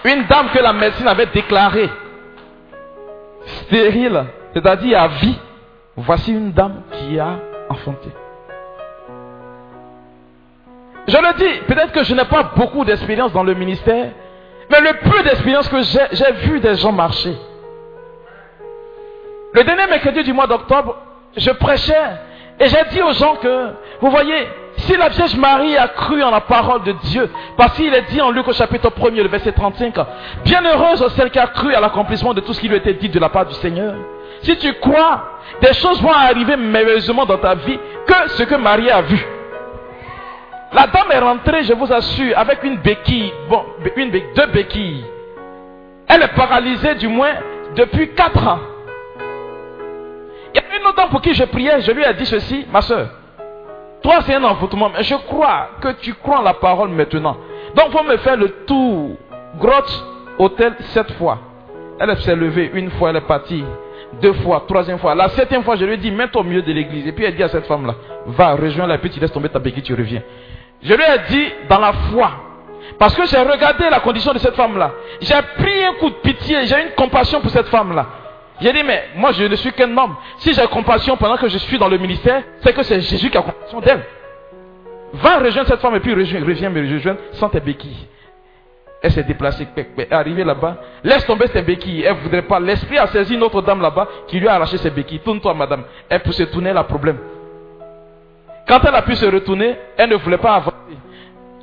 Une 0.05 0.25
dame 0.25 0.51
que 0.53 0.59
la 0.59 0.73
médecine 0.73 1.07
avait 1.07 1.27
déclarée 1.27 1.89
stérile, 3.45 4.25
c'est-à-dire 4.53 5.01
à 5.01 5.09
vie, 5.09 5.39
voici 5.97 6.33
une 6.33 6.53
dame 6.53 6.83
qui 6.93 7.19
a 7.19 7.39
enfanté. 7.69 8.11
Je 11.07 11.17
le 11.17 11.37
dis, 11.37 11.61
peut-être 11.67 11.93
que 11.93 12.05
je 12.05 12.15
n'ai 12.15 12.25
pas 12.25 12.53
beaucoup 12.57 12.85
d'expérience 12.85 13.33
dans 13.33 13.43
le 13.43 13.55
ministère, 13.55 14.11
mais 14.71 14.81
le 14.81 15.11
peu 15.11 15.23
d'expérience 15.23 15.69
que 15.69 15.83
j'ai, 15.83 16.07
j'ai 16.13 16.33
vu 16.33 16.61
des 16.61 16.77
gens 16.77 16.93
marcher. 16.93 17.37
Le 19.53 19.65
dernier 19.65 19.87
mercredi 19.87 20.23
du 20.23 20.33
mois 20.33 20.47
d'octobre, 20.47 20.97
je 21.37 21.51
prêchais 21.51 21.95
et 22.63 22.69
j'ai 22.69 22.85
dit 22.93 23.03
aux 23.03 23.13
gens 23.13 23.35
que, 23.37 23.71
vous 24.01 24.11
voyez, 24.11 24.47
si 24.77 24.97
la 24.97 25.09
Vierge 25.09 25.35
Marie 25.37 25.77
a 25.77 25.89
cru 25.89 26.23
en 26.23 26.31
la 26.31 26.41
parole 26.43 26.85
de 26.85 26.93
Dieu, 26.93 27.29
parce 27.57 27.73
qu'il 27.75 27.93
est 27.93 28.03
dit 28.03 28.21
en 28.21 28.31
Luc 28.31 28.47
au 28.47 28.53
chapitre 28.53 28.93
1 29.05 29.11
le 29.11 29.27
verset 29.27 29.51
35, 29.51 29.93
bienheureuse 30.45 31.05
celle 31.17 31.31
qui 31.33 31.41
a 31.41 31.49
cru 31.49 31.75
à 31.75 31.81
l'accomplissement 31.81 32.33
de 32.33 32.41
tout 32.41 32.53
ce 32.53 32.61
qui 32.61 32.69
lui 32.69 32.77
était 32.77 32.95
dit 32.95 33.09
de 33.09 33.19
la 33.19 33.29
part 33.29 33.47
du 33.47 33.55
Seigneur. 33.55 33.95
Si 34.43 34.57
tu 34.59 34.73
crois, 34.75 35.41
des 35.61 35.75
choses 35.75 36.01
vont 36.01 36.13
arriver 36.13 36.57
merveilleusement 36.57 37.27
dans 37.27 37.39
ta 37.39 37.57
vie 37.57 37.79
que 38.07 38.31
ce 38.31 38.45
que 38.45 38.55
Marie 38.55 38.91
a 38.91 39.03
vu. 39.03 39.27
La 40.73 40.87
dame 40.87 41.11
est 41.11 41.19
rentrée, 41.19 41.65
je 41.65 41.75
vous 41.75 41.93
assure, 41.93 42.39
avec 42.39 42.63
une 42.63 42.77
béquille, 42.77 43.33
bon, 43.49 43.65
une 43.97 44.11
deux 44.11 44.47
béquilles. 44.53 45.05
Elle 46.07 46.23
est 46.23 46.35
paralysée 46.35 46.95
du 46.95 47.09
moins 47.09 47.35
depuis 47.75 48.15
quatre 48.15 48.47
ans. 48.47 48.61
Une 50.83 50.89
autre 50.89 51.09
pour 51.11 51.21
qui 51.21 51.33
je 51.35 51.45
priais, 51.45 51.81
je 51.81 51.93
lui 51.93 52.03
ai 52.03 52.13
dit 52.15 52.27
ceci, 52.27 52.67
ma 52.73 52.81
soeur. 52.81 53.09
Toi, 54.03 54.17
c'est 54.27 54.35
un 54.35 54.43
envoûtement, 54.43 54.91
mais 54.93 55.05
je 55.05 55.15
crois 55.15 55.71
que 55.81 55.93
tu 56.01 56.13
crois 56.15 56.41
en 56.41 56.43
la 56.43 56.55
parole 56.55 56.89
maintenant. 56.89 57.37
Donc, 57.77 57.87
il 57.89 57.93
faut 57.97 58.05
me 58.05 58.17
faire 58.17 58.37
le 58.37 58.49
tour, 58.67 59.11
grotte, 59.59 60.05
hôtel, 60.39 60.75
sept 60.81 61.13
fois. 61.13 61.39
Elle 62.01 62.17
s'est 62.23 62.35
levée, 62.35 62.71
une 62.75 62.91
fois, 62.91 63.11
elle 63.11 63.17
est 63.17 63.21
partie 63.21 63.65
deux 64.21 64.33
fois, 64.35 64.65
troisième 64.67 64.99
fois. 64.99 65.15
La 65.15 65.29
septième 65.29 65.63
fois, 65.63 65.77
je 65.77 65.85
lui 65.85 65.95
ai 65.95 65.97
dit, 65.99 66.11
mets-toi 66.11 66.41
au 66.41 66.45
milieu 66.45 66.63
de 66.63 66.73
l'église. 66.73 67.07
Et 67.07 67.13
puis 67.13 67.25
elle 67.25 67.37
dit 67.37 67.43
à 67.45 67.49
cette 67.49 67.67
femme-là, 67.67 67.95
va, 68.27 68.55
rejoins-la, 68.55 68.99
puis 68.99 69.11
tu 69.11 69.21
laisses 69.21 69.33
tomber 69.33 69.49
ta 69.49 69.61
béquille, 69.61 69.85
tu 69.85 69.95
reviens. 69.95 70.23
Je 70.83 70.95
lui 70.95 71.03
ai 71.03 71.19
dit, 71.31 71.53
dans 71.69 71.79
la 71.79 71.93
foi, 71.93 72.31
parce 72.99 73.15
que 73.15 73.25
j'ai 73.27 73.39
regardé 73.39 73.89
la 73.89 74.01
condition 74.01 74.33
de 74.33 74.39
cette 74.39 74.57
femme-là. 74.57 74.91
J'ai 75.21 75.41
pris 75.57 75.85
un 75.85 75.95
coup 75.95 76.11
de 76.11 76.17
pitié, 76.17 76.67
j'ai 76.67 76.83
une 76.83 76.91
compassion 76.97 77.41
pour 77.41 77.51
cette 77.51 77.69
femme-là. 77.69 78.07
J'ai 78.63 78.73
dit, 78.73 78.83
mais 78.85 79.09
moi 79.17 79.33
je 79.33 79.45
ne 79.45 79.57
suis 79.57 79.73
qu'un 79.73 79.97
homme. 79.97 80.15
Si 80.39 80.55
j'ai 80.55 80.67
compassion 80.69 81.17
pendant 81.17 81.37
que 81.37 81.49
je 81.49 81.59
suis 81.59 81.79
dans 81.79 81.89
le 81.89 81.99
ministère, 81.99 82.43
c'est 82.61 82.73
que 82.73 82.83
c'est 82.85 83.01
Jésus 83.01 83.29
qui 83.29 83.37
a 83.37 83.43
compassion 83.43 83.81
d'elle. 83.81 84.05
Va 85.15 85.39
rejoindre 85.39 85.69
cette 85.69 85.81
femme 85.81 85.97
et 85.97 86.01
puis 86.01 86.15
reviens, 86.15 86.71
me 86.71 86.81
rejoindre 86.81 87.19
sans 87.33 87.49
tes 87.49 87.61
béquilles. 87.61 88.07
Elle 89.03 89.11
s'est 89.11 89.25
déplacée, 89.25 89.67
arrivée 90.13 90.45
là-bas. 90.45 90.77
Laisse 91.03 91.27
tomber 91.27 91.49
ses 91.49 91.63
béquilles. 91.63 92.03
Elle 92.03 92.15
ne 92.15 92.21
voudrait 92.21 92.43
pas. 92.43 92.61
L'esprit 92.61 92.99
a 92.99 93.09
saisi 93.09 93.35
une 93.35 93.43
autre 93.43 93.61
dame 93.61 93.83
là-bas 93.83 94.07
qui 94.29 94.39
lui 94.39 94.47
a 94.47 94.55
arraché 94.55 94.79
ses 94.79 94.91
béquilles. 94.91 95.19
Tourne-toi, 95.19 95.55
madame. 95.55 95.83
Elle 96.09 96.21
peut 96.21 96.31
se 96.31 96.45
tourner, 96.45 96.73
le 96.73 96.83
problème. 96.85 97.19
Quand 98.69 98.79
elle 98.87 98.95
a 98.95 99.03
pu 99.03 99.17
se 99.17 99.27
retourner, 99.27 99.75
elle 99.97 100.11
ne 100.11 100.15
voulait 100.15 100.39
pas 100.39 100.55
avancer. 100.55 100.77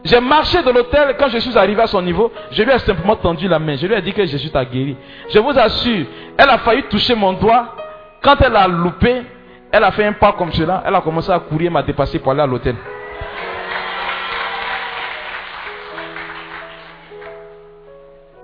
J'ai 0.04 0.20
marché 0.20 0.62
de 0.64 0.72
l'hôtel, 0.72 1.16
quand 1.20 1.28
je 1.28 1.39
suis 1.39 1.58
arrivé 1.58 1.82
à 1.82 1.88
son 1.88 2.02
niveau, 2.02 2.32
je 2.52 2.64
lui 2.64 2.72
ai 2.72 2.80
simplement 2.80 3.16
tendu 3.16 3.47
la 3.47 3.60
main. 3.60 3.76
Je 3.76 3.86
lui 3.86 3.95
ai 3.95 4.02
dit 4.02 4.14
que 4.14 4.26
Jésus 4.26 4.50
t'a 4.50 4.64
guéri. 4.64 4.95
Je 5.30 5.39
vous 5.39 5.58
assure, 5.58 6.06
elle 6.38 6.50
a 6.50 6.58
failli 6.60 6.84
toucher 6.84 7.16
mon 7.16 7.34
doigt. 7.34 7.76
Quand 8.22 8.36
elle 8.41 8.56
a 8.56 8.68
loupé, 8.68 9.24
elle 9.72 9.84
a 9.84 9.91
fait 9.91 10.06
un 10.06 10.14
pas 10.14 10.34
comme 10.34 10.52
cela. 10.54 10.84
Elle 10.86 10.95
a 10.95 11.02
commencé 11.02 11.32
à 11.32 11.39
courir, 11.39 11.72
m'a 11.72 11.84
dépassé 11.84 12.20
pour 12.20 12.32
aller 12.32 12.41
à 12.41 12.47
l'hôtel. 12.47 12.76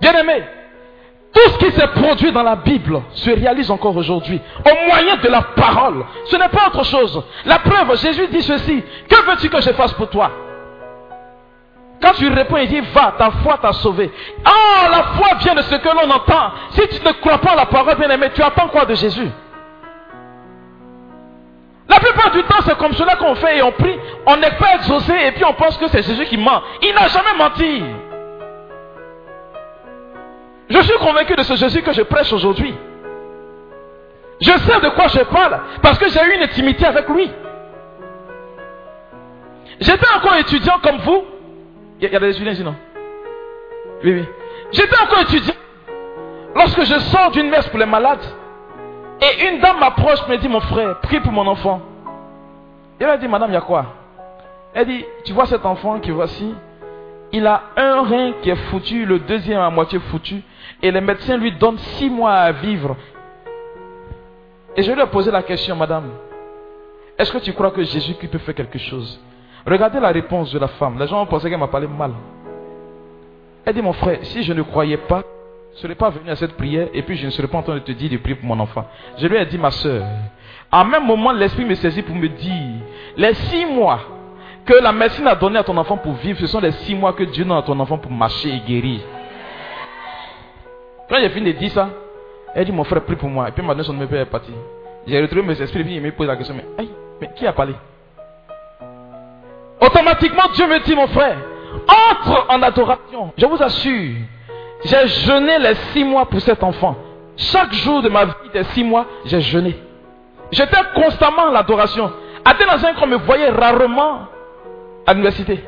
Bien-aimé, 0.00 0.44
tout 1.32 1.50
ce 1.52 1.58
qui 1.58 1.72
s'est 1.72 1.88
produit 1.88 2.32
dans 2.32 2.42
la 2.42 2.56
Bible 2.56 3.02
se 3.12 3.30
réalise 3.30 3.70
encore 3.70 3.96
aujourd'hui, 3.96 4.40
au 4.64 4.88
moyen 4.88 5.16
de 5.16 5.28
la 5.28 5.40
parole. 5.42 6.04
Ce 6.26 6.36
n'est 6.36 6.48
pas 6.48 6.68
autre 6.68 6.84
chose. 6.84 7.22
La 7.46 7.58
preuve, 7.60 7.96
Jésus 7.98 8.28
dit 8.28 8.42
ceci. 8.42 8.82
Que 9.08 9.30
veux-tu 9.30 9.48
que 9.48 9.60
je 9.60 9.70
fasse 9.70 9.94
pour 9.94 10.10
toi? 10.10 10.30
Quand 12.02 12.12
tu 12.12 12.28
réponds, 12.28 12.58
il 12.58 12.68
dit, 12.68 12.80
va, 12.92 13.14
ta 13.18 13.30
foi 13.42 13.58
t'a 13.60 13.72
sauvé. 13.72 14.10
Ah, 14.44 14.88
la 14.90 15.02
foi 15.16 15.34
vient 15.38 15.54
de 15.54 15.62
ce 15.62 15.74
que 15.76 15.88
l'on 15.88 16.10
entend. 16.10 16.52
Si 16.70 16.86
tu 16.88 17.04
ne 17.06 17.12
crois 17.12 17.38
pas 17.38 17.54
la 17.54 17.66
parole, 17.66 17.96
bien-aimé, 17.96 18.30
tu 18.34 18.42
attends 18.42 18.68
quoi 18.68 18.84
de 18.84 18.94
Jésus? 18.94 19.30
Plupart 22.06 22.30
du 22.30 22.42
temps, 22.44 22.58
c'est 22.64 22.76
comme 22.78 22.92
cela 22.92 23.16
qu'on 23.16 23.34
fait 23.34 23.58
et 23.58 23.62
on 23.62 23.72
prie. 23.72 23.98
On 24.26 24.36
n'est 24.36 24.52
pas 24.52 24.76
exaucé 24.76 25.12
et 25.12 25.32
puis 25.32 25.44
on 25.44 25.54
pense 25.54 25.76
que 25.76 25.88
c'est 25.88 26.02
Jésus 26.02 26.24
qui 26.26 26.36
ment. 26.36 26.62
Il 26.82 26.94
n'a 26.94 27.08
jamais 27.08 27.34
menti. 27.36 27.84
Je 30.68 30.80
suis 30.80 30.98
convaincu 30.98 31.34
de 31.34 31.42
ce 31.42 31.54
Jésus 31.56 31.82
que 31.82 31.92
je 31.92 32.02
prêche 32.02 32.32
aujourd'hui. 32.32 32.74
Je 34.40 34.50
sais 34.50 34.80
de 34.80 34.88
quoi 34.90 35.08
je 35.08 35.20
parle 35.20 35.60
parce 35.82 35.98
que 35.98 36.08
j'ai 36.08 36.22
eu 36.22 36.36
une 36.36 36.42
intimité 36.42 36.86
avec 36.86 37.08
lui. 37.08 37.30
J'étais 39.80 40.08
encore 40.16 40.36
étudiant 40.36 40.78
comme 40.82 40.98
vous. 40.98 41.24
Il 42.00 42.10
y 42.10 42.16
a 42.16 42.20
des 42.20 42.30
étudiants 42.30 42.52
ici, 42.52 42.64
non? 42.64 42.74
Oui, 44.04 44.12
oui. 44.12 44.24
J'étais 44.72 45.00
encore 45.00 45.20
étudiant. 45.20 45.54
Lorsque 46.54 46.82
je 46.84 46.98
sors 46.98 47.30
d'une 47.30 47.48
messe 47.48 47.66
pour 47.68 47.78
les 47.78 47.86
malades, 47.86 48.24
et 49.20 49.48
une 49.48 49.60
dame 49.60 49.80
m'approche, 49.80 50.26
me 50.28 50.36
dit, 50.36 50.48
mon 50.48 50.60
frère, 50.60 51.00
prie 51.00 51.20
pour 51.20 51.32
mon 51.32 51.46
enfant. 51.46 51.80
Elle 52.98 53.08
a 53.08 53.16
dit, 53.16 53.28
madame, 53.28 53.50
il 53.50 53.54
y 53.54 53.56
a 53.56 53.62
quoi? 53.62 53.86
Elle 54.74 54.86
dit, 54.86 55.04
tu 55.24 55.32
vois 55.32 55.46
cet 55.46 55.64
enfant 55.64 55.98
qui 56.00 56.10
voici, 56.10 56.54
il 57.32 57.46
a 57.46 57.62
un 57.76 58.02
rein 58.02 58.32
qui 58.42 58.50
est 58.50 58.56
foutu, 58.70 59.06
le 59.06 59.18
deuxième 59.20 59.60
à 59.60 59.70
moitié 59.70 59.98
foutu, 59.98 60.42
et 60.82 60.90
les 60.90 61.00
médecins 61.00 61.36
lui 61.36 61.52
donnent 61.52 61.78
six 61.78 62.10
mois 62.10 62.34
à 62.34 62.52
vivre. 62.52 62.96
Et 64.76 64.82
je 64.82 64.92
lui 64.92 65.00
ai 65.00 65.06
posé 65.06 65.30
la 65.30 65.42
question, 65.42 65.76
madame, 65.76 66.10
est-ce 67.18 67.32
que 67.32 67.38
tu 67.38 67.54
crois 67.54 67.70
que 67.70 67.82
Jésus-Christ 67.82 68.28
peut 68.28 68.38
faire 68.38 68.54
quelque 68.54 68.78
chose? 68.78 69.18
Regardez 69.66 69.98
la 69.98 70.10
réponse 70.10 70.52
de 70.52 70.58
la 70.58 70.68
femme. 70.68 70.98
Les 70.98 71.08
gens 71.08 71.22
ont 71.22 71.26
pensé 71.26 71.50
qu'elle 71.50 71.58
m'a 71.58 71.66
parlé 71.66 71.88
mal. 71.88 72.12
Elle 73.64 73.74
dit, 73.74 73.82
mon 73.82 73.92
frère, 73.92 74.18
si 74.22 74.44
je 74.44 74.52
ne 74.52 74.62
croyais 74.62 74.96
pas, 74.96 75.22
je 75.72 75.78
ne 75.78 75.82
serais 75.82 75.94
pas 75.96 76.10
venu 76.10 76.30
à 76.30 76.36
cette 76.36 76.56
prière 76.56 76.88
et 76.94 77.02
puis 77.02 77.16
je 77.16 77.26
ne 77.26 77.30
serais 77.30 77.48
pas 77.48 77.58
en 77.58 77.62
train 77.62 77.74
de 77.74 77.80
te 77.80 77.90
dire 77.92 78.10
de 78.10 78.16
prier 78.18 78.36
pour 78.36 78.46
mon 78.46 78.60
enfant. 78.60 78.84
Je 79.18 79.26
lui 79.26 79.36
ai 79.36 79.44
dit, 79.46 79.58
ma 79.58 79.72
soeur, 79.72 80.04
en 80.70 80.84
même 80.84 81.04
moment, 81.04 81.32
l'Esprit 81.32 81.64
me 81.64 81.74
saisit 81.74 82.02
pour 82.02 82.14
me 82.14 82.28
dire, 82.28 82.80
les 83.16 83.34
six 83.34 83.66
mois 83.66 84.00
que 84.64 84.74
la 84.74 84.92
médecine 84.92 85.26
a 85.26 85.34
donné 85.34 85.58
à 85.58 85.64
ton 85.64 85.76
enfant 85.76 85.96
pour 85.96 86.12
vivre, 86.14 86.38
ce 86.38 86.46
sont 86.46 86.60
les 86.60 86.72
six 86.72 86.94
mois 86.94 87.12
que 87.12 87.24
Dieu 87.24 87.44
donne 87.44 87.56
à 87.56 87.62
ton 87.62 87.78
enfant 87.78 87.98
pour 87.98 88.10
marcher 88.10 88.50
et 88.50 88.60
guérir. 88.60 89.00
Quand 91.08 91.16
j'ai 91.20 91.30
fini 91.30 91.52
de 91.52 91.58
dire 91.58 91.70
ça, 91.72 91.88
elle 92.54 92.64
dit, 92.64 92.72
mon 92.72 92.84
frère, 92.84 93.02
prie 93.02 93.16
pour 93.16 93.28
moi. 93.28 93.48
Et 93.48 93.52
puis 93.52 93.64
maintenant, 93.64 93.82
son 93.82 93.92
numéro 93.92 94.14
est 94.14 94.24
parti. 94.26 94.52
J'ai 95.06 95.20
retrouvé 95.20 95.42
mes 95.42 95.60
esprits 95.60 95.80
et 95.80 95.84
puis 95.84 95.96
il 95.96 96.02
me 96.02 96.12
pose 96.12 96.26
la 96.28 96.36
question, 96.36 96.54
mais, 96.54 96.86
mais 97.20 97.30
qui 97.34 97.46
a 97.46 97.52
parlé? 97.52 97.74
Automatiquement, 99.80 100.44
Dieu 100.54 100.66
me 100.66 100.78
dit, 100.80 100.94
mon 100.94 101.06
frère, 101.08 101.36
entre 101.88 102.46
en 102.48 102.62
adoration. 102.62 103.32
Je 103.36 103.46
vous 103.46 103.62
assure, 103.62 104.14
j'ai 104.84 105.08
jeûné 105.08 105.58
les 105.58 105.74
six 105.92 106.04
mois 106.04 106.26
pour 106.26 106.40
cet 106.40 106.62
enfant. 106.62 106.96
Chaque 107.36 107.72
jour 107.74 108.02
de 108.02 108.08
ma 108.08 108.24
vie 108.24 108.32
des 108.52 108.64
six 108.64 108.82
mois, 108.82 109.06
j'ai 109.26 109.40
jeûné. 109.40 109.76
J'étais 110.50 110.78
constamment 110.94 111.42
en 111.42 111.50
l'adoration. 111.50 112.12
À 112.44 112.54
tel 112.54 112.68
instant 112.70 112.94
qu'on 112.94 113.06
me 113.06 113.16
voyait 113.16 113.50
rarement 113.50 114.20
à 115.06 115.12
l'université. 115.12 115.62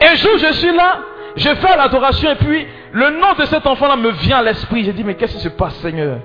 Un 0.00 0.14
jour, 0.14 0.38
je 0.38 0.52
suis 0.54 0.74
là, 0.74 1.00
je 1.36 1.48
fais 1.48 1.76
l'adoration 1.76 2.30
et 2.30 2.36
puis 2.36 2.66
le 2.92 3.10
nom 3.10 3.32
de 3.38 3.44
cet 3.44 3.66
enfant-là 3.66 3.96
me 3.96 4.10
vient 4.10 4.38
à 4.38 4.42
l'esprit. 4.42 4.84
J'ai 4.84 4.92
dit, 4.92 5.04
mais 5.04 5.14
qu'est-ce 5.14 5.34
qui 5.36 5.42
se 5.42 5.48
passe, 5.48 5.74
Seigneur? 5.76 6.18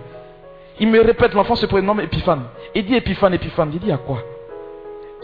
Il 0.80 0.88
me 0.88 1.02
répète, 1.02 1.34
l'enfant 1.34 1.56
se 1.56 1.66
prénomme 1.66 2.02
Épiphane. 2.02 2.44
Il 2.74 2.86
dit 2.86 2.96
Épiphane, 2.96 3.34
Épiphane. 3.34 3.72
Il 3.74 3.80
dit, 3.80 3.92
à 3.92 3.98
quoi? 3.98 4.20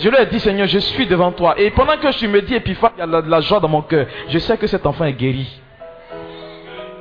Je 0.01 0.09
lui 0.09 0.17
ai 0.17 0.25
dit, 0.25 0.39
Seigneur, 0.39 0.67
je 0.67 0.79
suis 0.79 1.05
devant 1.05 1.31
toi. 1.31 1.53
Et 1.57 1.69
pendant 1.69 1.95
que 1.95 2.11
je 2.11 2.25
me 2.25 2.41
dis 2.41 2.55
Épiphane, 2.55 2.91
il 2.97 2.99
y 3.01 3.03
a 3.03 3.21
de 3.21 3.29
la 3.29 3.39
joie 3.41 3.59
dans 3.59 3.67
mon 3.67 3.83
cœur. 3.83 4.07
Je 4.29 4.39
sais 4.39 4.57
que 4.57 4.65
cet 4.65 4.83
enfant 4.87 5.05
est 5.05 5.13
guéri. 5.13 5.47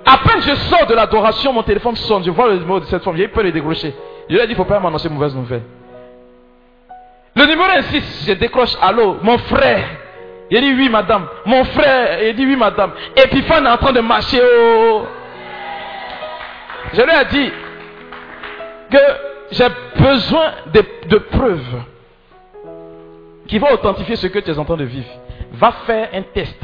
À 0.05 0.19
peine 0.19 0.43
je 0.43 0.55
sors 0.55 0.87
de 0.87 0.95
l'adoration, 0.95 1.53
mon 1.53 1.63
téléphone 1.63 1.97
sonne. 1.97 2.23
Je 2.25 2.31
vois 2.31 2.49
le 2.49 2.59
numéro 2.59 2.79
de 2.79 2.85
cette 2.85 3.03
femme. 3.03 3.17
J'ai 3.17 3.29
peur 3.29 3.43
de 3.45 3.51
décrocher. 3.51 3.95
Je 4.29 4.35
lui 4.35 4.43
ai 4.43 4.47
dit, 4.47 4.53
il 4.53 4.59
ne 4.59 4.63
faut 4.63 4.67
pas 4.67 4.79
m'annoncer 4.79 5.09
mauvaise 5.09 5.35
nouvelle. 5.35 5.63
Le 7.35 7.47
numéro 7.47 7.71
insiste. 7.71 8.29
Je 8.29 8.35
décroche. 8.35 8.77
Allô, 8.83 9.17
mon 9.23 9.39
frère. 9.39 9.85
Il 10.51 10.61
dit 10.61 10.75
oui, 10.75 10.89
madame. 10.91 11.27
Mon 11.47 11.65
frère. 11.65 12.23
Il 12.23 12.37
dit 12.37 12.45
oui, 12.45 12.57
madame. 12.57 12.93
Épiphane 13.17 13.65
est 13.65 13.71
en 13.71 13.79
train 13.79 13.93
de 13.93 14.01
marcher. 14.01 14.43
Oh. 14.43 15.07
Je 16.93 17.01
lui 17.01 17.13
ai 17.13 17.25
dit 17.31 17.53
que 18.91 18.99
j'ai 19.53 19.69
besoin 19.97 20.53
de 20.75 21.19
preuves 21.19 21.83
qui 23.51 23.59
va 23.59 23.75
authentifier 23.75 24.15
ce 24.15 24.29
que 24.29 24.39
tu 24.39 24.49
es 24.49 24.59
en 24.59 24.65
train 24.65 24.77
de 24.77 24.85
vivre. 24.85 25.11
Va 25.55 25.73
faire 25.85 26.11
un 26.13 26.23
test, 26.23 26.57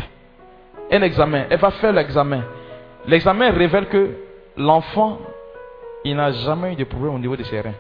un 0.93 1.03
examen. 1.03 1.47
Elle 1.51 1.59
va 1.59 1.73
faire 1.73 1.93
l'examen. 1.93 2.45
L'examen 3.09 3.51
révèle 3.51 3.89
que 3.89 4.11
l'enfant, 4.57 5.19
il 6.05 6.15
n'a 6.15 6.31
jamais 6.31 6.75
eu 6.75 6.77
de 6.77 6.85
problème 6.85 7.15
au 7.17 7.19
niveau 7.19 7.35
de 7.35 7.43
ses 7.43 7.61
reins. 7.61 7.75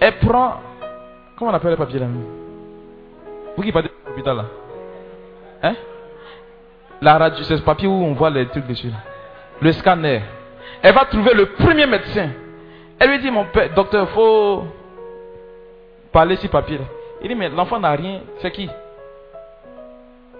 Elle 0.00 0.18
prend, 0.18 0.54
comment 1.36 1.52
on 1.52 1.54
appelle 1.54 1.70
le 1.70 1.76
papier 1.76 2.00
là? 2.00 2.06
Vous 3.56 3.62
qui 3.62 3.70
parlez 3.70 3.88
de 3.88 4.10
l'hôpital 4.10 4.36
là 4.36 4.44
Hein? 5.62 5.74
La 7.00 7.16
radio, 7.16 7.44
c'est 7.44 7.58
ce 7.58 7.62
papier 7.62 7.86
où 7.86 7.92
on 7.92 8.12
voit 8.14 8.30
les 8.30 8.48
trucs 8.48 8.66
dessus. 8.66 8.90
Le 9.60 9.70
scanner. 9.70 10.22
Elle 10.82 10.94
va 10.94 11.04
trouver 11.04 11.32
le 11.32 11.46
premier 11.46 11.86
médecin. 11.86 12.30
Elle 12.98 13.10
lui 13.10 13.18
dit, 13.20 13.30
mon 13.30 13.44
père, 13.44 13.72
docteur, 13.72 14.08
faut 14.10 14.64
parler 16.10 16.34
sur 16.36 16.50
papier 16.50 16.78
là. 16.78 16.84
Il 17.22 17.28
dit, 17.28 17.34
mais 17.34 17.48
l'enfant 17.48 17.80
n'a 17.80 17.90
rien. 17.90 18.20
C'est 18.40 18.50
qui? 18.50 18.68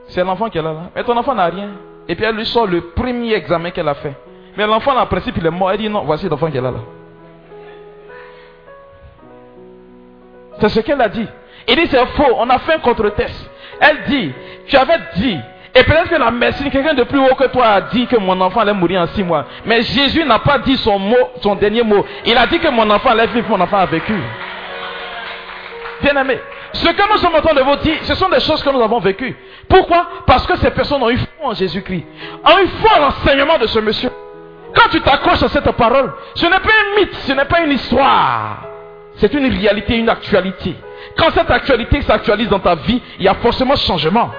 C'est 0.09 0.25
l'enfant 0.25 0.49
qui 0.49 0.59
est 0.59 0.63
là. 0.63 0.75
Mais 0.95 1.05
ton 1.05 1.17
enfant 1.17 1.35
n'a 1.35 1.47
rien. 1.47 1.71
Et 2.09 2.15
puis 2.15 2.25
elle 2.25 2.37
lui 2.37 2.47
sort 2.47 2.67
le 2.67 2.81
premier 2.81 3.35
examen 3.35 3.71
qu'elle 3.71 3.89
a 3.89 3.95
fait. 3.95 4.15
Mais 4.57 4.67
l'enfant, 4.67 4.97
en 4.97 5.07
principe, 5.07 5.37
il 5.37 5.47
est 5.47 5.51
mort. 5.51 5.71
Elle 5.71 5.79
dit, 5.79 5.89
non, 5.89 6.03
voici 6.05 6.29
l'enfant 6.29 6.47
est 6.49 6.55
là, 6.55 6.71
là. 6.71 6.79
C'est 10.61 10.69
ce 10.71 10.81
qu'elle 10.81 11.01
a 11.01 11.09
dit. 11.09 11.27
Il 11.69 11.77
dit, 11.77 11.87
c'est 11.87 12.07
faux. 12.07 12.35
On 12.37 12.49
a 12.49 12.59
fait 12.61 12.75
un 12.75 12.79
contre-test. 12.79 13.51
Elle 13.81 14.05
dit, 14.09 14.33
tu 14.67 14.77
avais 14.77 14.99
dit, 15.17 15.39
et 15.75 15.85
peut-être 15.85 16.09
que 16.09 16.17
la 16.17 16.31
médecine, 16.31 16.71
quelqu'un 16.71 16.95
de 16.95 17.05
plus 17.05 17.19
haut 17.19 17.35
que 17.35 17.47
toi 17.49 17.67
a 17.67 17.81
dit 17.83 18.07
que 18.07 18.17
mon 18.17 18.41
enfant 18.41 18.61
allait 18.61 18.73
mourir 18.73 19.03
en 19.03 19.07
six 19.09 19.23
mois. 19.23 19.45
Mais 19.65 19.83
Jésus 19.83 20.25
n'a 20.25 20.41
pas 20.41 20.59
dit 20.59 20.77
son 20.79 20.99
mot, 20.99 21.31
son 21.41 21.55
dernier 21.55 21.83
mot. 21.83 22.05
Il 22.25 22.37
a 22.37 22.47
dit 22.47 22.59
que 22.59 22.69
mon 22.69 22.89
enfant 22.91 23.11
allait 23.11 23.29
vivre, 23.29 23.49
mon 23.49 23.61
enfant 23.61 23.77
a 23.77 23.87
vécu. 23.87 24.15
Bien 26.03 26.17
aimé, 26.17 26.41
ce 26.73 26.89
que 26.89 27.13
nous 27.13 27.19
sommes 27.19 27.35
en 27.35 27.41
train 27.41 27.55
de 27.55 27.63
vous 27.63 27.77
dire, 27.77 27.97
ce 28.03 28.15
sont 28.15 28.29
des 28.29 28.41
choses 28.41 28.63
que 28.63 28.71
nous 28.71 28.81
avons 28.81 29.01
vécues. 29.01 29.37
Pourquoi? 29.69 30.07
Parce 30.27 30.47
que 30.47 30.57
ces 30.57 30.71
personnes 30.71 31.03
ont 31.03 31.11
eu 31.11 31.17
foi 31.17 31.51
en 31.51 31.55
Jésus-Christ. 31.55 32.05
Ont 32.45 32.59
eu 32.59 32.69
foi 32.81 32.99
en 32.99 33.01
l'enseignement 33.01 33.59
de 33.59 33.67
ce 33.67 33.79
monsieur. 33.79 34.11
Quand 34.75 34.89
tu 34.91 35.01
t'accroches 35.01 35.43
à 35.43 35.49
cette 35.49 35.71
parole, 35.73 36.13
ce 36.35 36.45
n'est 36.45 36.61
pas 36.61 36.69
un 36.69 37.01
mythe, 37.01 37.15
ce 37.27 37.33
n'est 37.33 37.47
pas 37.47 37.61
une 37.61 37.73
histoire. 37.73 38.65
C'est 39.17 39.33
une 39.33 39.47
réalité, 39.47 39.97
une 39.97 40.09
actualité. 40.09 40.77
Quand 41.17 41.31
cette 41.31 41.51
actualité 41.51 42.03
s'actualise 42.03 42.49
dans 42.49 42.61
ta 42.61 42.75
vie, 42.75 43.01
il 43.19 43.25
y 43.25 43.29
a 43.29 43.35
forcément 43.35 43.77
changement. 43.77 44.31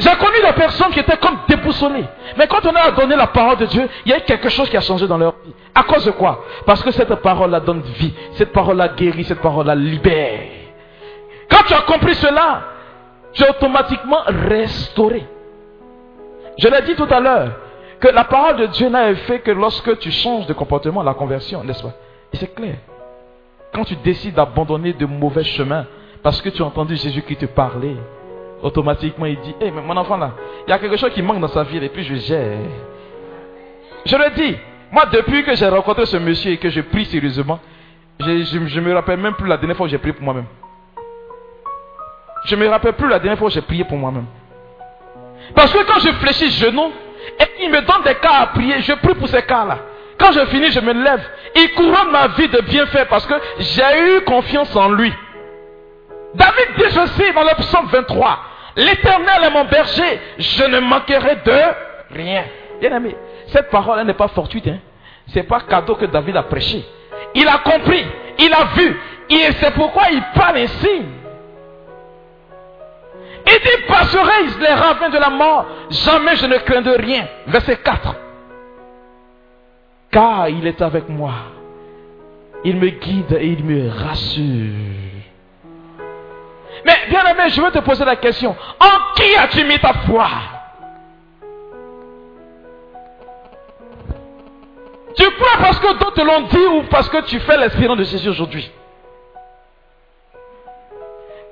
J'ai 0.00 0.16
connu 0.16 0.40
des 0.42 0.52
personnes 0.54 0.90
qui 0.92 1.00
étaient 1.00 1.18
comme 1.18 1.40
déboussolées. 1.46 2.06
Mais 2.38 2.46
quand 2.46 2.64
on 2.64 2.74
a 2.74 2.90
donné 2.90 3.14
la 3.16 3.26
parole 3.26 3.58
de 3.58 3.66
Dieu, 3.66 3.86
il 4.06 4.10
y 4.10 4.14
a 4.14 4.18
eu 4.18 4.22
quelque 4.22 4.48
chose 4.48 4.68
qui 4.70 4.76
a 4.76 4.80
changé 4.80 5.06
dans 5.06 5.18
leur 5.18 5.34
vie. 5.44 5.52
À 5.74 5.82
cause 5.82 6.06
de 6.06 6.10
quoi? 6.10 6.42
Parce 6.64 6.82
que 6.82 6.90
cette 6.90 7.14
parole-là 7.16 7.60
donne 7.60 7.82
vie. 7.82 8.14
Cette 8.32 8.50
parole-là 8.50 8.88
guérit. 8.88 9.24
Cette 9.24 9.40
parole-là 9.40 9.74
libère. 9.74 10.40
Quand 11.50 11.64
tu 11.66 11.74
as 11.74 11.82
compris 11.82 12.14
cela, 12.14 12.62
tu 13.34 13.42
es 13.42 13.50
automatiquement 13.50 14.22
restauré. 14.26 15.26
Je 16.58 16.68
l'ai 16.68 16.82
dit 16.82 16.94
tout 16.94 17.08
à 17.10 17.20
l'heure, 17.20 17.50
que 18.00 18.08
la 18.08 18.24
parole 18.24 18.56
de 18.56 18.66
Dieu 18.66 18.88
n'a 18.88 19.14
fait 19.14 19.40
que 19.40 19.50
lorsque 19.50 19.98
tu 19.98 20.10
changes 20.10 20.46
de 20.46 20.54
comportement, 20.54 21.02
la 21.02 21.12
conversion, 21.12 21.62
n'est-ce 21.62 21.82
pas? 21.82 21.92
Et 22.32 22.38
c'est 22.38 22.54
clair. 22.54 22.76
Quand 23.74 23.84
tu 23.84 23.96
décides 23.96 24.34
d'abandonner 24.34 24.94
de 24.94 25.04
mauvais 25.04 25.44
chemins, 25.44 25.84
parce 26.22 26.40
que 26.40 26.48
tu 26.48 26.62
as 26.62 26.66
entendu 26.66 26.96
Jésus 26.96 27.22
qui 27.22 27.36
te 27.36 27.46
parlait, 27.46 27.96
automatiquement 28.62 29.26
il 29.26 29.40
dit, 29.40 29.54
hé, 29.60 29.66
eh, 29.66 29.70
mais 29.70 29.82
mon 29.82 29.96
enfant 29.96 30.16
là, 30.16 30.32
il 30.66 30.70
y 30.70 30.72
a 30.72 30.78
quelque 30.78 30.96
chose 30.96 31.12
qui 31.12 31.22
manque 31.22 31.40
dans 31.40 31.48
sa 31.48 31.62
vie 31.62 31.78
et 31.78 31.88
puis 31.88 32.04
je 32.04 32.14
gère. 32.16 32.58
Je 34.04 34.16
le 34.16 34.30
dis, 34.34 34.56
moi 34.90 35.06
depuis 35.12 35.44
que 35.44 35.54
j'ai 35.54 35.68
rencontré 35.68 36.06
ce 36.06 36.16
monsieur 36.16 36.52
et 36.52 36.56
que 36.56 36.68
je 36.68 36.80
prie 36.80 37.04
sérieusement, 37.04 37.60
je 38.18 38.78
ne 38.78 38.80
me 38.80 38.94
rappelle 38.94 39.18
même 39.18 39.34
plus 39.34 39.48
la 39.48 39.56
dernière 39.56 39.76
fois 39.76 39.86
où 39.86 39.88
j'ai 39.88 39.98
prié 39.98 40.12
pour 40.12 40.24
moi-même. 40.24 40.46
Je 42.44 42.56
ne 42.56 42.60
me 42.60 42.68
rappelle 42.68 42.94
plus 42.94 43.08
la 43.08 43.18
dernière 43.18 43.38
fois 43.38 43.48
où 43.48 43.50
j'ai 43.50 43.62
prié 43.62 43.84
pour 43.84 43.98
moi-même. 43.98 44.26
Parce 45.54 45.72
que 45.72 45.82
quand 45.84 45.98
je 46.00 46.12
fléchis 46.12 46.50
genou, 46.50 46.92
et 47.38 47.64
il 47.64 47.70
me 47.70 47.80
donne 47.80 48.02
des 48.04 48.14
cas 48.16 48.40
à 48.40 48.46
prier, 48.48 48.80
je 48.80 48.92
prie 48.94 49.14
pour 49.14 49.28
ces 49.28 49.42
cas-là. 49.42 49.78
Quand 50.18 50.32
je 50.32 50.44
finis, 50.46 50.70
je 50.70 50.80
me 50.80 50.92
lève. 50.92 51.22
Il 51.56 51.72
couronne 51.74 52.10
ma 52.10 52.28
vie 52.28 52.48
de 52.48 52.60
bien 52.60 52.86
faire 52.86 53.08
parce 53.08 53.26
que 53.26 53.34
j'ai 53.58 54.16
eu 54.16 54.20
confiance 54.22 54.74
en 54.76 54.90
lui. 54.90 55.12
David 56.34 56.66
dit 56.76 56.90
ceci 56.90 57.32
dans 57.32 57.42
le 57.42 57.54
psaume 57.56 57.86
23. 57.90 58.38
L'éternel 58.76 59.44
est 59.44 59.50
mon 59.50 59.64
berger, 59.64 60.20
je 60.38 60.64
ne 60.64 60.80
manquerai 60.80 61.36
de 61.44 62.14
rien. 62.14 62.44
Bien 62.80 62.96
aimé, 62.96 63.16
cette 63.48 63.70
parole 63.70 64.02
n'est 64.04 64.14
pas 64.14 64.28
fortuite. 64.28 64.66
Hein. 64.68 64.78
Ce 65.28 65.36
n'est 65.36 65.44
pas 65.44 65.60
cadeau 65.60 65.94
que 65.94 66.06
David 66.06 66.36
a 66.36 66.42
prêché. 66.42 66.84
Il 67.34 67.46
a 67.46 67.58
compris, 67.58 68.04
il 68.38 68.52
a 68.52 68.64
vu, 68.76 69.00
et 69.28 69.52
c'est 69.60 69.72
pourquoi 69.74 70.10
il 70.10 70.22
parle 70.34 70.58
ainsi. 70.58 71.02
Il 73.46 73.58
dit, 73.58 73.86
passerai 73.88 74.60
les 74.60 74.74
ravins 74.74 75.08
de 75.08 75.18
la 75.18 75.30
mort, 75.30 75.66
jamais 75.90 76.36
je 76.36 76.46
ne 76.46 76.58
crains 76.58 76.82
de 76.82 76.90
rien. 76.90 77.26
Verset 77.46 77.76
4. 77.76 78.14
Car 80.10 80.48
il 80.48 80.66
est 80.66 80.82
avec 80.82 81.08
moi. 81.08 81.32
Il 82.64 82.76
me 82.76 82.88
guide 82.88 83.38
et 83.40 83.46
il 83.46 83.64
me 83.64 83.88
rassure. 83.88 85.19
Mais 86.84 86.96
bien 87.08 87.24
aimé, 87.26 87.48
je 87.48 87.60
veux 87.60 87.70
te 87.70 87.78
poser 87.80 88.04
la 88.04 88.16
question. 88.16 88.56
En 88.80 89.14
qui 89.14 89.36
as-tu 89.36 89.64
mis 89.64 89.78
ta 89.78 89.92
foi? 90.06 90.28
Tu 95.16 95.24
crois 95.32 95.58
parce 95.60 95.78
que 95.80 95.98
d'autres 95.98 96.24
l'ont 96.24 96.42
dit 96.42 96.66
ou 96.66 96.82
parce 96.84 97.08
que 97.08 97.22
tu 97.22 97.40
fais 97.40 97.56
l'espérance 97.58 97.98
de 97.98 98.04
Jésus 98.04 98.28
aujourd'hui? 98.28 98.70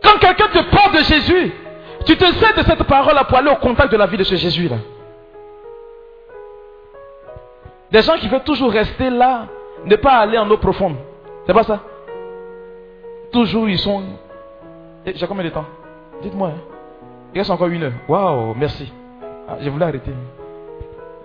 Quand 0.03 0.19
quelqu'un 0.19 0.49
te 0.49 0.63
parle 0.75 0.93
de 0.93 1.03
Jésus, 1.03 1.53
tu 2.07 2.17
te 2.17 2.25
sers 2.25 2.55
de 2.55 2.63
cette 2.63 2.85
parole 2.85 3.19
pour 3.29 3.37
aller 3.37 3.51
au 3.51 3.57
contact 3.57 3.93
de 3.93 3.97
la 3.97 4.07
vie 4.07 4.17
de 4.17 4.25
ce 4.25 4.37
Jésus-là. 4.37 4.77
Des 7.91 8.03
gens 8.03 8.17
qui 8.17 8.29
veulent 8.29 8.45
toujours 8.45 8.71
rester 8.71 9.11
là, 9.11 9.47
ne 9.85 9.97
pas 9.97 10.13
aller 10.13 10.39
en 10.39 10.49
eau 10.51 10.57
profonde. 10.59 10.97
C'est 11.47 11.53
pas 11.53 11.65
ça? 11.65 11.81
Toujours 13.33 13.69
ils 13.69 13.79
sont 13.79 14.03
j'ai 15.15 15.27
combien 15.27 15.45
de 15.45 15.51
temps? 15.51 15.67
Dites-moi. 16.23 16.49
Hein. 16.49 16.61
Il 17.35 17.39
reste 17.39 17.51
encore 17.51 17.69
une 17.69 17.83
heure. 17.83 17.93
Waouh, 18.09 18.55
merci. 18.55 18.93
Ah, 19.49 19.57
je 19.61 19.69
voulais 19.71 19.85
arrêter. 19.85 20.13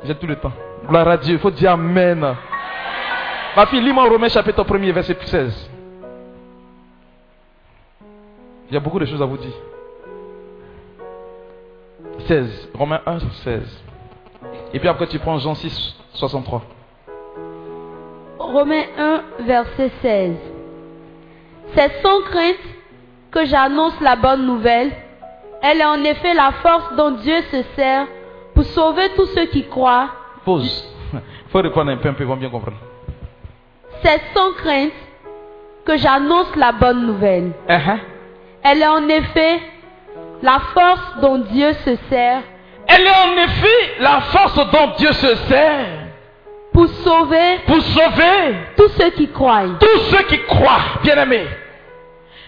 J'ai 0.04 0.16
tout 0.16 0.28
le 0.28 0.36
temps. 0.36 0.52
Gloire 0.88 1.08
à 1.08 1.18
Dieu. 1.18 1.34
Il 1.34 1.40
faut 1.40 1.52
dire 1.52 1.72
Amen. 1.72 2.36
Ma 3.56 3.66
fille, 3.68 3.82
lis-moi 3.82 4.10
Romains 4.10 4.30
chapitre 4.30 4.66
1 4.70 4.92
verset 4.92 5.18
16. 5.22 5.70
Il 8.70 8.74
y 8.74 8.78
a 8.78 8.80
beaucoup 8.80 9.00
de 9.00 9.06
choses 9.06 9.22
à 9.22 9.26
vous 9.26 9.38
dire. 9.38 9.54
16. 12.28 12.70
Romains 12.74 13.02
1, 13.06 13.20
16. 13.44 13.84
Et 14.74 14.80
puis 14.80 14.88
après, 14.88 15.08
tu 15.08 15.20
prends 15.20 15.38
Jean 15.38 15.54
6, 15.54 15.96
63. 16.14 16.64
Romains 18.40 18.86
1, 18.98 19.24
verset 19.46 19.92
16. 20.02 20.36
C'est 21.76 22.02
sans 22.02 22.22
crainte 22.22 22.56
que 23.34 23.46
j'annonce 23.46 24.00
la 24.00 24.16
bonne 24.16 24.46
nouvelle. 24.46 24.92
Elle 25.62 25.82
est 25.82 25.86
en 25.86 26.04
effet 26.04 26.34
la 26.34 26.52
force 26.62 26.96
dont 26.96 27.12
Dieu 27.12 27.42
se 27.52 27.64
sert 27.76 28.06
pour 28.54 28.64
sauver 28.66 29.10
tous 29.16 29.26
ceux 29.28 29.46
qui 29.46 29.68
croient. 29.68 30.10
Pause. 30.46 30.88
Il 31.14 31.20
faut 31.52 31.62
répondre 31.62 31.92
un 31.92 31.98
peu, 31.98 32.10
un 32.10 32.14
peu, 32.14 32.24
ils 32.24 32.28
vont 32.28 32.36
bien 32.36 32.50
comprendre. 32.50 32.78
C'est 34.04 34.22
sans 34.36 34.52
crainte 34.54 34.92
que 35.86 35.98
j'annonce 35.98 36.56
la 36.56 36.72
bonne 36.74 37.06
nouvelle. 37.06 37.52
Uh-huh. 37.68 38.00
Elle 38.64 38.82
est 38.82 38.88
en 38.88 39.08
effet 39.10 39.60
la 40.42 40.60
force 40.74 41.20
dont 41.22 41.40
Dieu 41.40 41.74
se 41.74 41.96
sert. 42.10 42.42
Elle 42.88 43.02
est 43.02 43.10
en 43.10 43.38
effet 43.44 44.02
la 44.02 44.22
force 44.22 44.56
dont 44.72 44.92
Dieu 44.98 45.12
se 45.14 45.36
sert. 45.48 45.86
Pour 46.74 46.88
sauver. 46.88 47.60
Pour 47.66 47.82
sauver. 47.82 48.56
Tous 48.76 48.90
ceux 48.90 49.10
qui 49.12 49.30
croient. 49.30 49.64
Tous 49.80 50.00
ceux 50.12 50.24
qui 50.24 50.40
croient, 50.44 51.00
bien 51.04 51.16
aimés. 51.18 51.48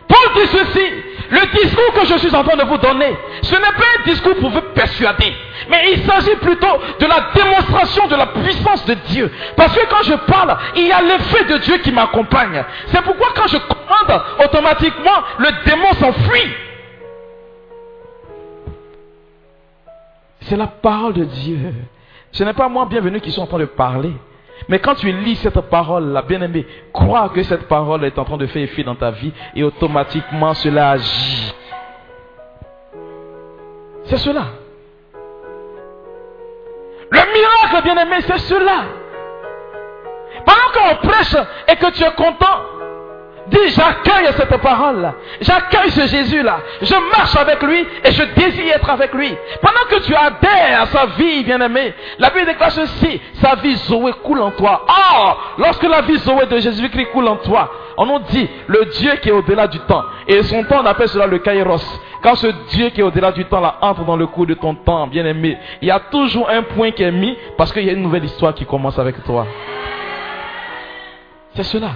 Paul 0.07 0.33
dit 0.35 0.47
ceci, 0.47 0.85
le 1.29 1.59
discours 1.59 1.93
que 1.93 2.05
je 2.05 2.17
suis 2.19 2.35
en 2.35 2.43
train 2.43 2.57
de 2.57 2.63
vous 2.63 2.77
donner, 2.77 3.17
ce 3.41 3.55
n'est 3.55 3.61
pas 3.61 3.85
un 3.99 4.09
discours 4.09 4.35
pour 4.35 4.51
vous 4.51 4.61
persuader, 4.73 5.33
mais 5.69 5.93
il 5.93 6.05
s'agit 6.05 6.35
plutôt 6.35 6.79
de 6.99 7.05
la 7.05 7.31
démonstration 7.33 8.07
de 8.07 8.15
la 8.15 8.27
puissance 8.27 8.85
de 8.85 8.93
Dieu. 9.07 9.31
Parce 9.55 9.75
que 9.75 9.85
quand 9.87 10.03
je 10.03 10.13
parle, 10.31 10.57
il 10.75 10.87
y 10.87 10.91
a 10.91 11.01
l'effet 11.01 11.45
de 11.45 11.57
Dieu 11.57 11.77
qui 11.79 11.91
m'accompagne. 11.91 12.63
C'est 12.87 13.01
pourquoi 13.01 13.27
quand 13.35 13.47
je 13.47 13.57
commande, 13.57 14.21
automatiquement, 14.43 15.23
le 15.39 15.49
démon 15.65 15.91
s'enfuit. 15.99 16.53
C'est 20.41 20.57
la 20.57 20.67
parole 20.67 21.13
de 21.13 21.23
Dieu. 21.23 21.57
Ce 22.31 22.43
n'est 22.43 22.53
pas 22.53 22.69
moi 22.69 22.85
bienvenu 22.85 23.19
qui 23.19 23.31
suis 23.31 23.41
en 23.41 23.47
train 23.47 23.57
de 23.57 23.65
parler. 23.65 24.13
Mais 24.67 24.79
quand 24.79 24.95
tu 24.95 25.11
lis 25.11 25.35
cette 25.35 25.59
parole-là, 25.61 26.21
bien-aimé, 26.23 26.65
crois 26.91 27.29
que 27.29 27.43
cette 27.43 27.67
parole 27.67 28.03
est 28.05 28.17
en 28.17 28.25
train 28.25 28.37
de 28.37 28.47
faire 28.47 28.63
effet 28.63 28.83
dans 28.83 28.95
ta 28.95 29.11
vie 29.11 29.31
et 29.55 29.63
automatiquement 29.63 30.53
cela 30.53 30.91
agit. 30.91 31.53
C'est 34.05 34.17
cela. 34.17 34.45
Le 37.11 37.19
miracle, 37.19 37.83
bien-aimé, 37.83 38.21
c'est 38.21 38.39
cela. 38.39 38.85
Pendant 40.45 40.71
qu'on 40.73 41.07
prêche 41.07 41.35
et 41.67 41.75
que 41.75 41.91
tu 41.91 42.03
es 42.03 42.11
content, 42.11 42.64
Dis, 43.47 43.69
j'accueille 43.69 44.27
cette 44.35 44.57
parole-là. 44.57 45.13
J'accueille 45.41 45.91
ce 45.91 46.07
Jésus-là. 46.07 46.59
Je 46.81 46.95
marche 47.15 47.35
avec 47.35 47.61
lui 47.61 47.85
et 48.03 48.11
je 48.11 48.23
désire 48.35 48.75
être 48.75 48.89
avec 48.89 49.13
lui. 49.13 49.35
Pendant 49.61 49.85
que 49.89 50.03
tu 50.03 50.15
adhères 50.15 50.81
à 50.81 50.85
sa 50.87 51.05
vie, 51.17 51.43
bien-aimé, 51.43 51.93
la 52.17 52.31
Bible 52.31 52.47
déclare 52.47 52.71
ceci, 52.71 53.21
sa 53.35 53.55
vie 53.55 53.75
Zoé 53.75 54.13
coule 54.23 54.41
en 54.41 54.51
toi. 54.51 54.85
Or, 54.87 55.55
lorsque 55.59 55.83
la 55.83 56.01
vie 56.01 56.17
Zoé 56.17 56.47
de 56.47 56.57
Jésus-Christ 56.57 57.11
coule 57.11 57.27
en 57.27 57.35
toi, 57.37 57.71
on 57.97 58.07
nous 58.07 58.19
dit 58.29 58.49
le 58.67 58.85
Dieu 58.85 59.11
qui 59.21 59.29
est 59.29 59.33
au-delà 59.33 59.67
du 59.67 59.79
temps. 59.79 60.03
Et 60.27 60.41
son 60.41 60.63
temps, 60.63 60.81
on 60.81 60.85
appelle 60.85 61.09
cela 61.09 61.27
le 61.27 61.37
kairos. 61.37 62.01
Quand 62.23 62.33
ce 62.33 62.47
Dieu 62.69 62.89
qui 62.89 63.01
est 63.01 63.03
au-delà 63.03 63.31
du 63.31 63.45
temps 63.45 63.61
là 63.61 63.75
entre 63.81 64.03
dans 64.03 64.17
le 64.17 64.25
cours 64.25 64.47
de 64.47 64.55
ton 64.55 64.73
temps, 64.73 65.05
bien-aimé, 65.05 65.59
il 65.83 65.87
y 65.87 65.91
a 65.91 65.99
toujours 65.99 66.49
un 66.49 66.63
point 66.63 66.89
qui 66.89 67.03
est 67.03 67.11
mis 67.11 67.37
parce 67.57 67.71
qu'il 67.71 67.85
y 67.85 67.89
a 67.89 67.93
une 67.93 68.01
nouvelle 68.01 68.25
histoire 68.25 68.55
qui 68.55 68.65
commence 68.65 68.97
avec 68.97 69.23
toi. 69.23 69.45
C'est 71.53 71.63
cela. 71.63 71.91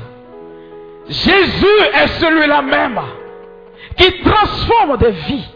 Jésus 1.10 1.80
est 1.96 2.08
celui-là 2.20 2.62
même 2.62 3.02
qui 3.98 4.22
transforme 4.22 4.98
des 4.98 5.12
vies. 5.12 5.50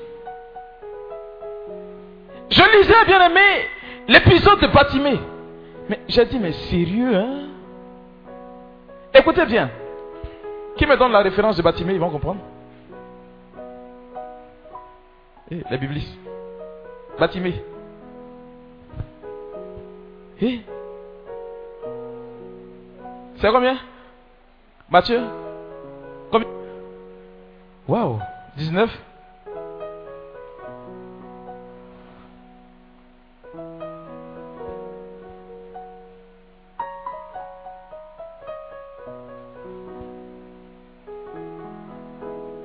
Je 2.49 2.78
lisais, 2.78 3.06
bien 3.06 3.30
aimé, 3.30 3.70
l'épisode 4.08 4.60
de 4.60 4.68
Batimé. 4.68 5.20
Mais 5.89 5.99
j'ai 6.08 6.26
dit, 6.26 6.39
mais 6.39 6.54
sérieux, 6.54 7.16
hein? 7.16 7.49
Écoutez 9.14 9.45
bien. 9.45 9.70
Qui 10.76 10.88
me 10.88 10.97
donne 10.97 11.12
la 11.12 11.22
référence 11.22 11.56
de 11.58 11.62
Batimé, 11.62 11.93
ils 11.93 11.99
vont 11.99 12.10
comprendre. 12.10 12.41
Eh, 15.51 15.78
Bible. 15.78 15.99
Batimé. 17.20 17.64
Eh? 20.41 20.62
C'est 23.39 23.51
combien? 23.51 23.78
Combien 24.91 25.43
Waouh 27.88 28.20
19 28.58 28.90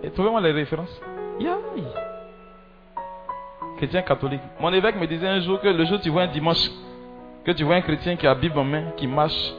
Et 0.05 0.11
trouvez-moi 0.11 0.41
les 0.41 0.53
références. 0.53 1.01
Yaï. 1.41 1.85
Chrétien 3.77 4.03
catholique. 4.03 4.41
Mon 4.61 4.73
évêque 4.73 4.97
me 4.97 5.07
disait 5.07 5.29
un 5.29 5.41
jour 5.41 5.61
que 5.61 5.69
le 5.69 5.85
jour 5.85 5.99
où 5.99 6.01
tu 6.01 6.11
vois 6.11 6.23
un 6.23 6.29
dimanche, 6.29 6.71
que 7.45 7.53
tu 7.53 7.65
vois 7.65 7.75
un 7.77 7.81
chrétien 7.81 8.17
qui 8.17 8.27
a 8.27 8.35
Bible 8.35 8.59
en 8.59 8.65
main, 8.65 8.93
qui 8.97 9.07
marche, 9.07 9.53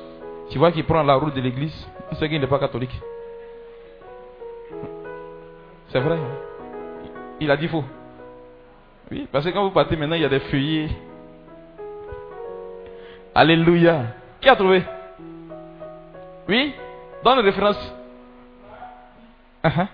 tu 0.49 0.57
vois 0.57 0.71
qu'il 0.71 0.85
prend 0.85 1.03
la 1.03 1.15
route 1.15 1.35
de 1.35 1.41
l'église, 1.41 1.87
c'est 2.13 2.27
qu'il 2.29 2.39
n'est 2.39 2.47
pas 2.47 2.59
catholique. 2.59 2.99
C'est 5.91 5.99
vrai. 5.99 6.15
Hein. 6.15 7.07
Il 7.39 7.49
a 7.51 7.57
dit 7.57 7.67
faux. 7.67 7.83
Oui, 9.11 9.27
parce 9.31 9.45
que 9.45 9.49
quand 9.49 9.63
vous 9.63 9.71
partez 9.71 9.95
maintenant, 9.95 10.15
il 10.15 10.21
y 10.21 10.25
a 10.25 10.29
des 10.29 10.39
feuillets. 10.39 10.89
Alléluia. 13.33 14.03
Qui 14.41 14.49
a 14.49 14.55
trouvé? 14.55 14.83
Oui? 16.47 16.73
Donne 17.23 17.39
une 17.39 17.45
référence. 17.45 17.93
Uh 19.63 19.69
-huh. 19.69 19.87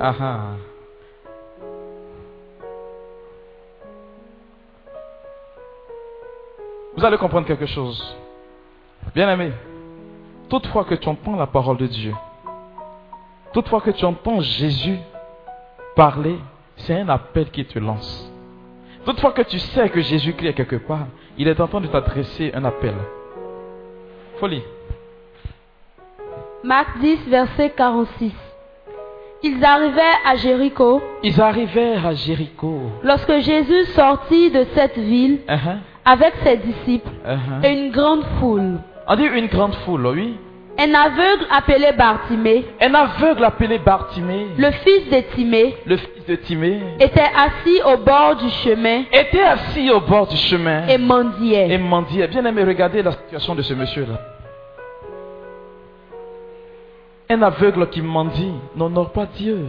Uh 0.00 0.12
-huh. 0.20 0.56
Vous 6.96 7.04
allez 7.04 7.18
comprendre 7.18 7.46
quelque 7.46 7.66
chose. 7.66 8.16
Bien 9.14 9.30
aimé, 9.30 9.52
toutefois 10.48 10.84
que 10.84 10.94
tu 10.94 11.08
entends 11.08 11.36
la 11.36 11.46
parole 11.46 11.76
de 11.76 11.86
Dieu, 11.86 12.14
toutefois 13.52 13.80
que 13.80 13.90
tu 13.90 14.04
entends 14.04 14.40
Jésus 14.40 14.98
parler, 15.94 16.38
c'est 16.76 17.00
un 17.00 17.08
appel 17.08 17.50
qui 17.50 17.64
te 17.64 17.78
lance. 17.78 18.30
Toutefois 19.04 19.32
que 19.32 19.42
tu 19.42 19.58
sais 19.58 19.88
que 19.88 20.00
Jésus-Christ 20.00 20.48
est 20.48 20.54
quelque 20.54 20.76
part, 20.76 21.06
il 21.38 21.48
est 21.48 21.60
en 21.60 21.66
train 21.68 21.80
de 21.80 21.86
t'adresser 21.86 22.50
un 22.54 22.64
appel. 22.64 22.94
Folie. 24.40 24.62
Marc 26.64 26.98
10, 26.98 27.28
verset 27.28 27.70
46. 27.76 28.32
Ils 29.42 29.64
arrivèrent 29.64 30.18
à 30.26 30.34
Jéricho. 30.36 31.00
Ils 31.22 31.40
arrivèrent 31.40 32.06
à 32.06 32.14
Jéricho. 32.14 32.80
Lorsque 33.02 33.38
Jésus 33.40 33.84
sortit 33.94 34.50
de 34.50 34.66
cette 34.74 34.98
ville 34.98 35.38
Uh-huh. 35.48 35.76
avec 36.04 36.34
ses 36.42 36.56
disciples 36.56 37.10
Uh-huh. 37.24 37.64
et 37.64 37.72
une 37.72 37.92
grande 37.92 38.24
foule, 38.40 38.78
On 39.08 39.14
dit 39.14 39.24
une 39.26 39.46
grande 39.46 39.74
foule, 39.84 40.06
oui. 40.08 40.36
Un 40.78 40.94
aveugle 40.94 41.46
appelé 41.50 41.92
Bartimée, 41.92 42.66
Un 42.80 42.94
aveugle 42.94 43.44
appelé 43.44 43.78
Bartimée, 43.78 44.48
le 44.58 44.70
fils 44.72 45.08
de 45.10 45.20
Timée, 45.34 45.76
le 45.86 45.96
fils 45.96 46.26
de 46.28 46.34
Timée, 46.36 46.80
était 47.00 47.20
assis 47.20 47.80
au 47.84 47.96
bord 47.98 48.36
du 48.36 48.48
chemin 48.50 49.04
était 49.12 49.42
assis 49.42 49.90
au 49.90 50.00
bord 50.00 50.26
du 50.26 50.36
chemin 50.36 50.86
et 50.86 50.98
mendiait. 50.98 51.70
et 51.70 51.78
mendiait. 51.78 52.28
Bien 52.28 52.44
aimé, 52.44 52.62
regardez 52.64 53.02
la 53.02 53.12
situation 53.12 53.54
de 53.54 53.62
ce 53.62 53.74
monsieur-là. 53.74 54.20
Un 57.28 57.42
aveugle 57.42 57.88
qui 57.88 58.02
mendie 58.02 58.52
n'honore 58.76 59.10
pas 59.10 59.26
Dieu. 59.26 59.66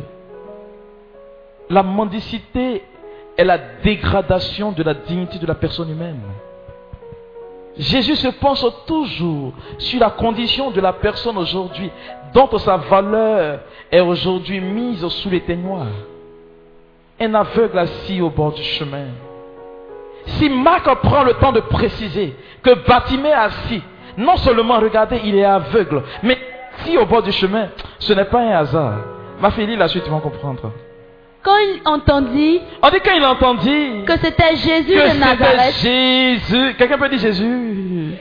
La 1.70 1.84
mendicité 1.84 2.84
est 3.38 3.44
la 3.44 3.58
dégradation 3.84 4.72
de 4.72 4.84
la 4.84 4.94
dignité 4.94 5.40
de 5.40 5.46
la 5.48 5.56
personne 5.56 5.90
humaine. 5.90 6.20
Jésus 7.80 8.16
se 8.16 8.28
pense 8.30 8.66
toujours 8.86 9.54
sur 9.78 10.00
la 10.00 10.10
condition 10.10 10.72
de 10.72 10.82
la 10.82 10.94
personne 10.94 11.38
aujourd'hui, 11.38 11.92
dont 12.34 12.50
sa 12.58 12.78
valeur 12.78 13.60
est 13.92 14.00
aujourd'hui 14.00 14.60
mise 14.60 15.08
sous 15.08 15.30
les 15.30 15.42
témoins. 15.42 15.88
Un 17.20 17.34
aveugle 17.34 17.78
assis 17.80 18.22
au 18.22 18.30
bord 18.30 18.54
du 18.54 18.64
chemin. 18.64 19.06
Si 20.26 20.50
Marc 20.50 20.84
prend 21.02 21.24
le 21.24 21.34
temps 21.36 21.52
de 21.52 21.62
préciser 21.62 22.36
que 22.62 22.74
Batimé 22.88 23.32
assis, 23.32 23.82
non 24.18 24.38
seulement 24.38 24.80
regardez, 24.80 25.22
il 25.24 25.36
est 25.36 25.46
aveugle, 25.46 26.04
mais 26.24 26.38
si 26.84 26.98
au 26.98 27.06
bord 27.06 27.24
du 27.24 27.32
chemin, 27.32 27.70
ce 28.00 28.14
n'est 28.14 28.26
pas 28.26 28.40
un 28.40 28.52
hasard. 28.52 29.00
Ma 29.40 29.52
fille, 29.52 29.76
la 29.76 29.88
suite, 29.88 30.04
tu 30.04 30.10
vas 30.10 30.20
comprendre. 30.20 30.72
Quand 31.44 31.58
il 31.58 31.82
entendit 31.86 32.62
On 32.82 32.90
dit 32.90 33.00
quand 33.04 33.16
il 33.16 33.24
entendit 33.26 34.04
que 34.06 34.14
c'était 34.22 34.56
Jésus 34.56 34.94
que 34.94 35.14
de 35.14 35.20
Nazareth, 35.20 35.74
Jésus. 35.82 36.76
Quelqu'un 36.78 36.98
peut 36.98 37.10
dire 37.10 37.20
Jésus? 37.20 38.14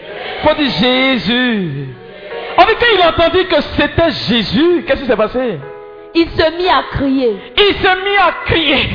Faut 0.43 0.55
dire 0.55 0.71
Jésus. 0.71 1.89
On 2.59 2.63
dit 2.63 2.73
quand 2.79 2.87
il 2.95 3.03
entendit 3.09 3.47
que 3.47 3.61
c'était 3.77 4.11
Jésus, 4.11 4.85
qu'est-ce 4.87 5.01
qui 5.03 5.07
s'est 5.07 5.17
passé? 5.17 5.59
Il 6.15 6.29
se 6.31 6.57
mit 6.57 6.69
à 6.69 6.85
crier. 6.93 7.37
Il 7.57 7.75
se 7.75 8.05
mit 8.05 8.17
à 8.17 8.33
crier. 8.47 8.89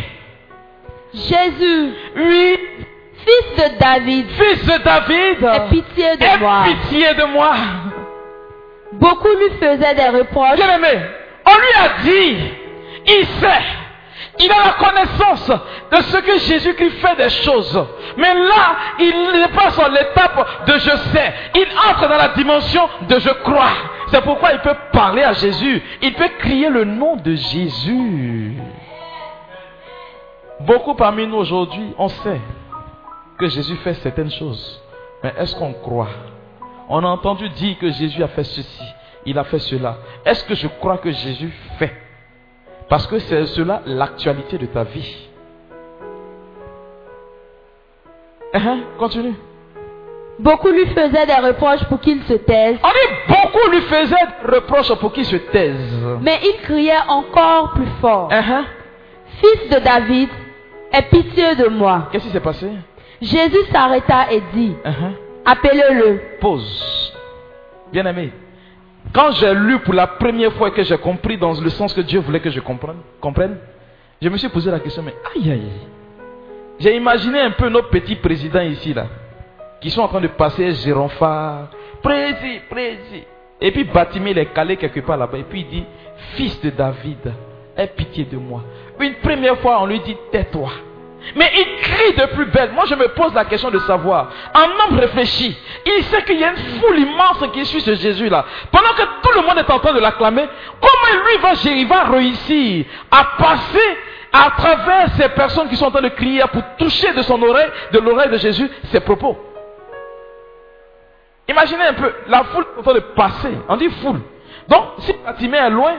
Jésus, 1.13 1.93
Oui, 2.15 2.59
fils 3.25 3.63
de 3.63 3.77
David, 3.79 4.25
fils 4.31 4.65
de 4.65 4.83
David, 4.83 5.43
aie 5.43 5.69
pitié 5.69 6.15
de 6.17 6.23
aie 6.23 6.37
moi. 6.39 6.63
pitié 6.63 7.13
de 7.13 7.23
moi. 7.25 7.51
Beaucoup 8.93 9.27
lui 9.27 9.49
faisaient 9.59 9.93
des 9.95 10.17
reproches. 10.17 10.55
Bien 10.55 10.75
aimé, 10.77 10.99
on 11.45 11.51
lui 11.51 11.73
a 11.83 12.01
dit, 12.03 12.37
il 13.07 13.25
sait, 13.39 13.63
il 14.41 14.51
a 14.51 14.65
la 14.65 14.73
connaissance 14.73 15.49
de 15.49 16.01
ce 16.01 16.17
que 16.17 16.39
Jésus-Christ 16.39 16.97
fait 16.99 17.15
des 17.15 17.29
choses. 17.29 17.87
Mais 18.17 18.33
là, 18.33 18.75
il 18.99 19.39
n'est 19.39 19.47
pas 19.49 19.71
sur 19.71 19.87
l'étape 19.89 20.65
de 20.67 20.73
je 20.73 20.95
sais. 21.13 21.33
Il 21.55 21.67
entre 21.89 22.07
dans 22.07 22.17
la 22.17 22.29
dimension 22.29 22.87
de 23.07 23.19
je 23.19 23.29
crois. 23.43 23.71
C'est 24.07 24.21
pourquoi 24.21 24.51
il 24.53 24.59
peut 24.59 24.75
parler 24.91 25.23
à 25.23 25.33
Jésus. 25.33 25.81
Il 26.01 26.13
peut 26.13 26.29
crier 26.39 26.69
le 26.69 26.83
nom 26.83 27.15
de 27.15 27.35
Jésus. 27.35 28.57
Beaucoup 30.61 30.93
parmi 30.93 31.25
nous 31.25 31.37
aujourd'hui, 31.37 31.93
on 31.97 32.07
sait 32.07 32.41
que 33.37 33.47
Jésus 33.47 33.75
fait 33.77 33.95
certaines 33.95 34.31
choses. 34.31 34.81
Mais 35.23 35.33
est-ce 35.37 35.55
qu'on 35.55 35.73
croit? 35.73 36.09
On 36.89 37.03
a 37.03 37.07
entendu 37.07 37.49
dire 37.49 37.77
que 37.79 37.89
Jésus 37.89 38.21
a 38.21 38.27
fait 38.27 38.43
ceci, 38.43 38.83
il 39.25 39.37
a 39.39 39.43
fait 39.45 39.59
cela. 39.59 39.97
Est-ce 40.25 40.43
que 40.43 40.55
je 40.55 40.67
crois 40.67 40.97
que 40.97 41.11
Jésus 41.11 41.51
fait 41.79 41.95
Parce 42.91 43.07
que 43.07 43.19
c'est 43.19 43.45
cela 43.45 43.81
l'actualité 43.85 44.57
de 44.57 44.65
ta 44.65 44.83
vie. 44.83 45.15
Hein, 48.53 48.79
Continue. 48.99 49.33
Beaucoup 50.37 50.67
lui 50.67 50.85
faisaient 50.87 51.25
des 51.25 51.35
reproches 51.47 51.85
pour 51.85 52.01
qu'il 52.01 52.21
se 52.23 52.33
taise. 52.33 52.77
On 52.83 52.89
dit 52.89 53.15
beaucoup 53.29 53.71
lui 53.71 53.79
faisaient 53.83 54.15
reproches 54.43 54.93
pour 54.95 55.13
qu'il 55.13 55.23
se 55.23 55.37
taise. 55.37 56.03
Mais 56.21 56.37
il 56.43 56.57
criait 56.63 56.91
encore 57.07 57.71
plus 57.75 57.87
fort. 58.01 58.27
Hein, 58.29 58.65
Fils 59.39 59.69
de 59.69 59.79
David, 59.79 60.27
aie 60.91 61.03
pitié 61.03 61.55
de 61.55 61.69
moi. 61.69 62.09
Qu'est-ce 62.11 62.25
qui 62.25 62.31
s'est 62.31 62.41
passé? 62.41 62.67
Jésus 63.21 63.63
s'arrêta 63.71 64.33
et 64.33 64.41
dit, 64.53 64.75
Hein, 64.83 65.13
appelez-le. 65.45 66.19
Pause. 66.41 67.13
Bien 67.93 68.05
aimé, 68.05 68.33
quand 69.13 69.31
j'ai 69.31 69.53
lu 69.53 69.79
pour 69.79 69.93
la 69.93 70.07
première 70.07 70.53
fois 70.53 70.69
et 70.69 70.71
que 70.71 70.83
j'ai 70.83 70.97
compris 70.97 71.37
dans 71.37 71.59
le 71.59 71.69
sens 71.69 71.93
que 71.93 72.01
Dieu 72.01 72.19
voulait 72.19 72.39
que 72.39 72.49
je 72.49 72.59
comprenne, 72.59 72.97
comprenne, 73.19 73.57
je 74.21 74.29
me 74.29 74.37
suis 74.37 74.49
posé 74.49 74.71
la 74.71 74.79
question, 74.79 75.03
mais 75.03 75.15
aïe 75.35 75.51
aïe. 75.51 75.71
J'ai 76.79 76.95
imaginé 76.95 77.39
un 77.39 77.51
peu 77.51 77.69
nos 77.69 77.83
petits 77.83 78.15
présidents 78.15 78.61
ici, 78.61 78.93
là, 78.93 79.07
qui 79.79 79.89
sont 79.89 80.01
en 80.01 80.07
train 80.07 80.21
de 80.21 80.27
passer 80.27 80.71
Géronphare, 80.73 81.69
président, 82.01 82.61
président. 82.69 83.25
Et 83.59 83.71
puis 83.71 83.83
Batimé, 83.83 84.31
il 84.31 84.37
est 84.39 84.53
calé 84.53 84.77
quelque 84.77 85.01
part 85.01 85.17
là-bas, 85.17 85.37
et 85.37 85.43
puis 85.43 85.61
il 85.61 85.67
dit, 85.67 85.85
fils 86.35 86.59
de 86.61 86.69
David, 86.71 87.33
aie 87.77 87.87
pitié 87.87 88.25
de 88.25 88.37
moi. 88.37 88.63
Une 88.99 89.15
première 89.15 89.57
fois, 89.59 89.81
on 89.81 89.85
lui 89.85 89.99
dit, 89.99 90.15
tais-toi. 90.31 90.71
Mais 91.35 91.51
il 91.55 91.81
crie 91.81 92.13
de 92.13 92.25
plus 92.33 92.45
belle. 92.45 92.71
Moi, 92.71 92.85
je 92.85 92.95
me 92.95 93.07
pose 93.09 93.33
la 93.33 93.45
question 93.45 93.69
de 93.69 93.79
savoir. 93.79 94.29
Un 94.53 94.63
homme 94.63 94.99
réfléchi. 94.99 95.55
Il 95.85 96.03
sait 96.05 96.23
qu'il 96.23 96.39
y 96.39 96.43
a 96.43 96.51
une 96.51 96.79
foule 96.79 96.99
immense 96.99 97.43
qui 97.53 97.65
suit 97.65 97.81
ce 97.81 97.95
Jésus-là. 97.95 98.45
Pendant 98.71 98.89
que 98.89 99.03
tout 99.03 99.39
le 99.39 99.41
monde 99.41 99.57
est 99.57 99.69
en 99.69 99.79
train 99.79 99.93
de 99.93 99.99
l'acclamer, 99.99 100.47
comment 100.79 101.23
lui 101.25 101.37
va, 101.37 101.53
il 101.63 102.13
réussir 102.13 102.85
à 103.11 103.23
passer 103.37 103.97
à 104.33 104.51
travers 104.57 105.09
ces 105.17 105.29
personnes 105.29 105.69
qui 105.69 105.75
sont 105.75 105.85
en 105.85 105.91
train 105.91 106.01
de 106.01 106.09
crier 106.09 106.43
pour 106.51 106.63
toucher 106.77 107.13
de 107.13 107.21
son 107.21 107.41
oreille, 107.41 107.69
de 107.91 107.99
l'oreille 107.99 108.31
de 108.31 108.37
Jésus, 108.37 108.69
ses 108.91 109.01
propos? 109.01 109.37
Imaginez 111.47 111.83
un 111.83 111.93
peu, 111.93 112.13
la 112.27 112.45
foule 112.45 112.65
est 112.75 112.79
en 112.79 112.83
train 112.83 112.93
de 112.93 112.99
passer. 112.99 113.51
On 113.67 113.77
dit 113.77 113.89
foule. 114.01 114.21
Donc, 114.67 114.85
si 114.99 115.13
Fatimé 115.25 115.57
est 115.57 115.69
loin, 115.69 115.93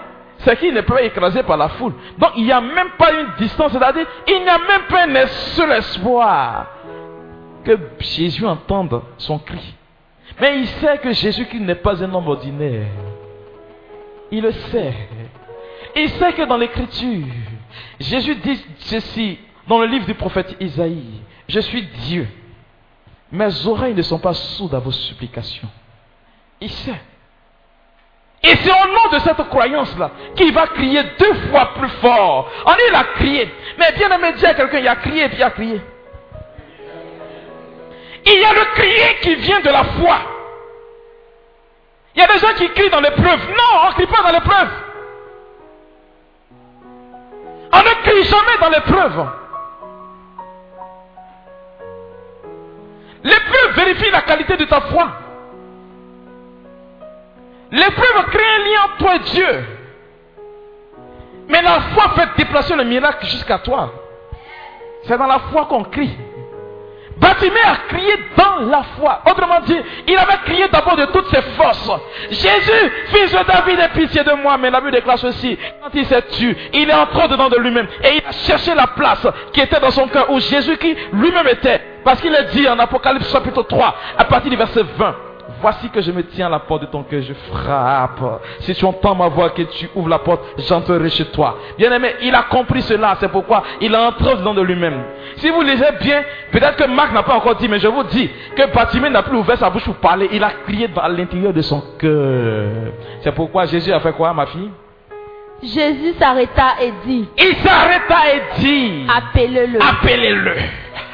c'est 0.44 0.58
qu'il 0.58 0.74
ne 0.74 0.80
peut 0.80 0.94
pas 0.94 1.02
écraser 1.02 1.42
par 1.42 1.56
la 1.56 1.68
foule. 1.70 1.94
Donc 2.18 2.32
il 2.36 2.44
n'y 2.44 2.52
a 2.52 2.60
même 2.60 2.90
pas 2.98 3.12
une 3.12 3.28
distance, 3.38 3.72
c'est-à-dire 3.72 4.06
il 4.26 4.42
n'y 4.42 4.48
a 4.48 4.58
même 4.58 4.82
pas 4.88 5.06
un 5.06 5.26
seul 5.26 5.72
espoir 5.72 6.66
que 7.64 7.78
Jésus 8.00 8.46
entende 8.46 9.02
son 9.18 9.38
cri. 9.38 9.74
Mais 10.40 10.58
il 10.60 10.66
sait 10.66 10.98
que 10.98 11.12
Jésus 11.12 11.46
qui 11.46 11.60
n'est 11.60 11.74
pas 11.74 12.02
un 12.02 12.12
homme 12.12 12.26
ordinaire. 12.26 12.86
Il 14.30 14.42
le 14.42 14.52
sait. 14.52 14.94
Il 15.94 16.08
sait 16.10 16.32
que 16.32 16.42
dans 16.42 16.56
l'écriture, 16.56 17.26
Jésus 18.00 18.34
dit 18.36 18.64
ceci 18.78 19.38
dans 19.68 19.78
le 19.78 19.86
livre 19.86 20.06
du 20.06 20.14
prophète 20.14 20.56
Isaïe. 20.58 21.20
Je 21.48 21.60
suis 21.60 21.82
Dieu. 22.06 22.26
Mes 23.30 23.66
oreilles 23.66 23.94
ne 23.94 24.02
sont 24.02 24.18
pas 24.18 24.34
sourdes 24.34 24.74
à 24.74 24.78
vos 24.78 24.90
supplications. 24.90 25.68
Il 26.60 26.70
sait. 26.70 27.00
Et 28.44 28.56
c'est 28.56 28.70
au 28.70 28.86
nom 28.88 29.08
de 29.12 29.18
cette 29.20 29.48
croyance-là 29.48 30.10
qu'il 30.34 30.52
va 30.52 30.66
crier 30.68 31.02
deux 31.18 31.34
fois 31.50 31.74
plus 31.74 31.88
fort. 32.00 32.50
Dit 32.66 32.82
il 32.88 32.94
a 32.94 33.04
crié. 33.14 33.54
Mais 33.78 33.92
bien 33.92 34.10
aimé, 34.10 34.32
dire 34.32 34.48
à 34.48 34.54
quelqu'un, 34.54 34.78
il 34.78 34.88
a 34.88 34.96
crié 34.96 35.28
puis 35.28 35.38
il 35.38 35.42
a 35.44 35.50
crié. 35.50 35.80
Il 38.24 38.40
y 38.40 38.44
a 38.44 38.52
le 38.52 38.64
crier 38.74 39.16
qui 39.20 39.34
vient 39.36 39.60
de 39.60 39.68
la 39.68 39.84
foi. 39.84 40.18
Il 42.14 42.20
y 42.20 42.24
a 42.24 42.26
des 42.26 42.38
gens 42.38 42.52
qui 42.56 42.68
crient 42.70 42.90
dans 42.90 43.00
l'épreuve. 43.00 43.48
Non, 43.50 43.80
on 43.84 43.88
ne 43.88 43.92
crie 43.94 44.06
pas 44.06 44.22
dans 44.22 44.32
l'épreuve. 44.32 44.68
On 47.72 47.78
ne 47.78 48.02
crie 48.02 48.24
jamais 48.24 48.58
dans 48.60 48.68
l'épreuve. 48.68 49.26
L'épreuve 53.24 53.76
vérifie 53.76 54.10
la 54.10 54.22
qualité 54.22 54.56
de 54.56 54.64
ta 54.64 54.80
foi. 54.80 55.08
L'épreuve 57.72 58.26
crée 58.26 58.44
un 58.44 58.58
lien 58.58 58.80
entre 58.84 59.24
Dieu. 59.32 59.64
Mais 61.48 61.62
la 61.62 61.80
foi 61.94 62.10
fait 62.14 62.28
déplacer 62.36 62.76
le 62.76 62.84
miracle 62.84 63.26
jusqu'à 63.26 63.58
toi. 63.58 63.92
C'est 65.04 65.16
dans 65.16 65.26
la 65.26 65.38
foi 65.50 65.64
qu'on 65.64 65.82
crie. 65.84 66.14
Batimé 67.16 67.60
a 67.64 67.76
crié 67.88 68.12
dans 68.36 68.66
la 68.70 68.82
foi. 68.98 69.22
Autrement 69.28 69.60
dit, 69.60 69.78
il 70.06 70.16
avait 70.16 70.38
crié 70.44 70.68
d'abord 70.68 70.96
de 70.96 71.06
toutes 71.06 71.28
ses 71.34 71.42
forces. 71.56 71.90
Jésus, 72.30 72.92
fils 73.08 73.32
de 73.32 73.44
David, 73.46 73.80
aie 73.80 73.88
pitié 73.88 74.22
de 74.22 74.32
moi. 74.32 74.56
Mais 74.58 74.70
la 74.70 74.80
Bible 74.80 74.92
déclare 74.92 75.18
ceci. 75.18 75.58
Quand 75.82 75.90
il 75.94 76.04
s'est 76.06 76.22
tué, 76.22 76.56
il 76.74 76.90
est 76.90 76.94
entré 76.94 77.28
dedans 77.28 77.48
de 77.48 77.56
lui-même. 77.56 77.86
Et 78.04 78.16
il 78.16 78.22
a 78.26 78.32
cherché 78.32 78.74
la 78.74 78.86
place 78.88 79.26
qui 79.52 79.60
était 79.60 79.80
dans 79.80 79.90
son 79.90 80.08
cœur 80.08 80.30
où 80.30 80.40
Jésus 80.40 80.76
qui 80.76 80.94
lui-même 81.12 81.48
était. 81.48 81.80
Parce 82.04 82.20
qu'il 82.20 82.34
est 82.34 82.50
dit 82.52 82.68
en 82.68 82.78
Apocalypse 82.78 83.30
chapitre 83.30 83.62
3, 83.62 83.94
à 84.18 84.24
partir 84.24 84.50
du 84.50 84.56
verset 84.56 84.82
20. 84.96 85.31
Voici 85.62 85.88
que 85.90 86.00
je 86.02 86.10
me 86.10 86.24
tiens 86.24 86.46
à 86.46 86.50
la 86.50 86.58
porte 86.58 86.82
de 86.82 86.86
ton 86.86 87.04
cœur, 87.04 87.22
je 87.22 87.32
frappe. 87.32 88.20
Si 88.60 88.74
tu 88.74 88.84
entends 88.84 89.14
ma 89.14 89.28
voix, 89.28 89.50
que 89.50 89.62
tu 89.62 89.88
ouvres 89.94 90.08
la 90.08 90.18
porte, 90.18 90.42
j'entrerai 90.58 91.08
chez 91.08 91.26
toi. 91.26 91.56
Bien 91.78 91.92
aimé, 91.92 92.16
il 92.20 92.34
a 92.34 92.42
compris 92.42 92.82
cela, 92.82 93.16
c'est 93.20 93.28
pourquoi 93.30 93.62
il 93.80 93.94
a 93.94 94.08
entré 94.08 94.34
dedans 94.34 94.54
de 94.54 94.62
lui-même. 94.62 95.04
Si 95.36 95.48
vous 95.50 95.62
lisez 95.62 95.92
bien, 96.00 96.22
peut-être 96.50 96.76
que 96.76 96.90
Marc 96.90 97.12
n'a 97.12 97.22
pas 97.22 97.34
encore 97.36 97.54
dit, 97.54 97.68
mais 97.68 97.78
je 97.78 97.86
vous 97.86 98.02
dis 98.02 98.28
que 98.56 98.74
Batimé 98.74 99.08
n'a 99.08 99.22
plus 99.22 99.36
ouvert 99.36 99.56
sa 99.56 99.70
bouche 99.70 99.84
pour 99.84 99.94
parler, 99.94 100.28
il 100.32 100.42
a 100.42 100.50
crié 100.66 100.90
à 101.00 101.08
l'intérieur 101.08 101.52
de 101.52 101.62
son 101.62 101.80
cœur. 101.96 102.68
C'est 103.20 103.32
pourquoi 103.32 103.64
Jésus 103.66 103.92
a 103.92 104.00
fait 104.00 104.12
quoi, 104.12 104.34
ma 104.34 104.46
fille? 104.46 104.70
Jésus 105.62 106.14
s'arrêta 106.18 106.74
et 106.82 106.92
dit, 107.06 107.28
Il 107.38 107.54
s'arrêta 107.58 108.16
et 108.34 108.60
dit, 108.60 109.06
appelez-le. 109.08 109.78
appelez-le. 109.80 110.54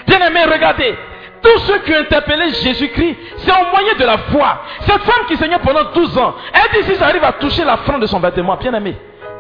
Bien 0.07 0.27
aimé, 0.27 0.41
regardez. 0.51 0.95
Tous 1.43 1.59
ceux 1.61 1.79
qui 1.79 1.93
ont 1.93 2.01
interpellé 2.01 2.51
Jésus-Christ, 2.51 3.17
c'est 3.39 3.53
au 3.53 3.71
moyen 3.71 3.95
de 3.99 4.05
la 4.05 4.19
foi. 4.19 4.59
Cette 4.81 5.03
femme 5.03 5.27
qui 5.29 5.37
saignait 5.37 5.59
pendant 5.59 5.85
12 5.93 6.19
ans, 6.19 6.35
elle 6.53 6.83
dit 6.83 6.95
si 6.95 7.03
arrive 7.03 7.25
à 7.25 7.33
toucher 7.33 7.65
la 7.65 7.77
frange 7.79 8.01
de 8.01 8.07
son 8.07 8.19
vêtement, 8.19 8.57
bien 8.57 8.75
aimé, 8.75 8.97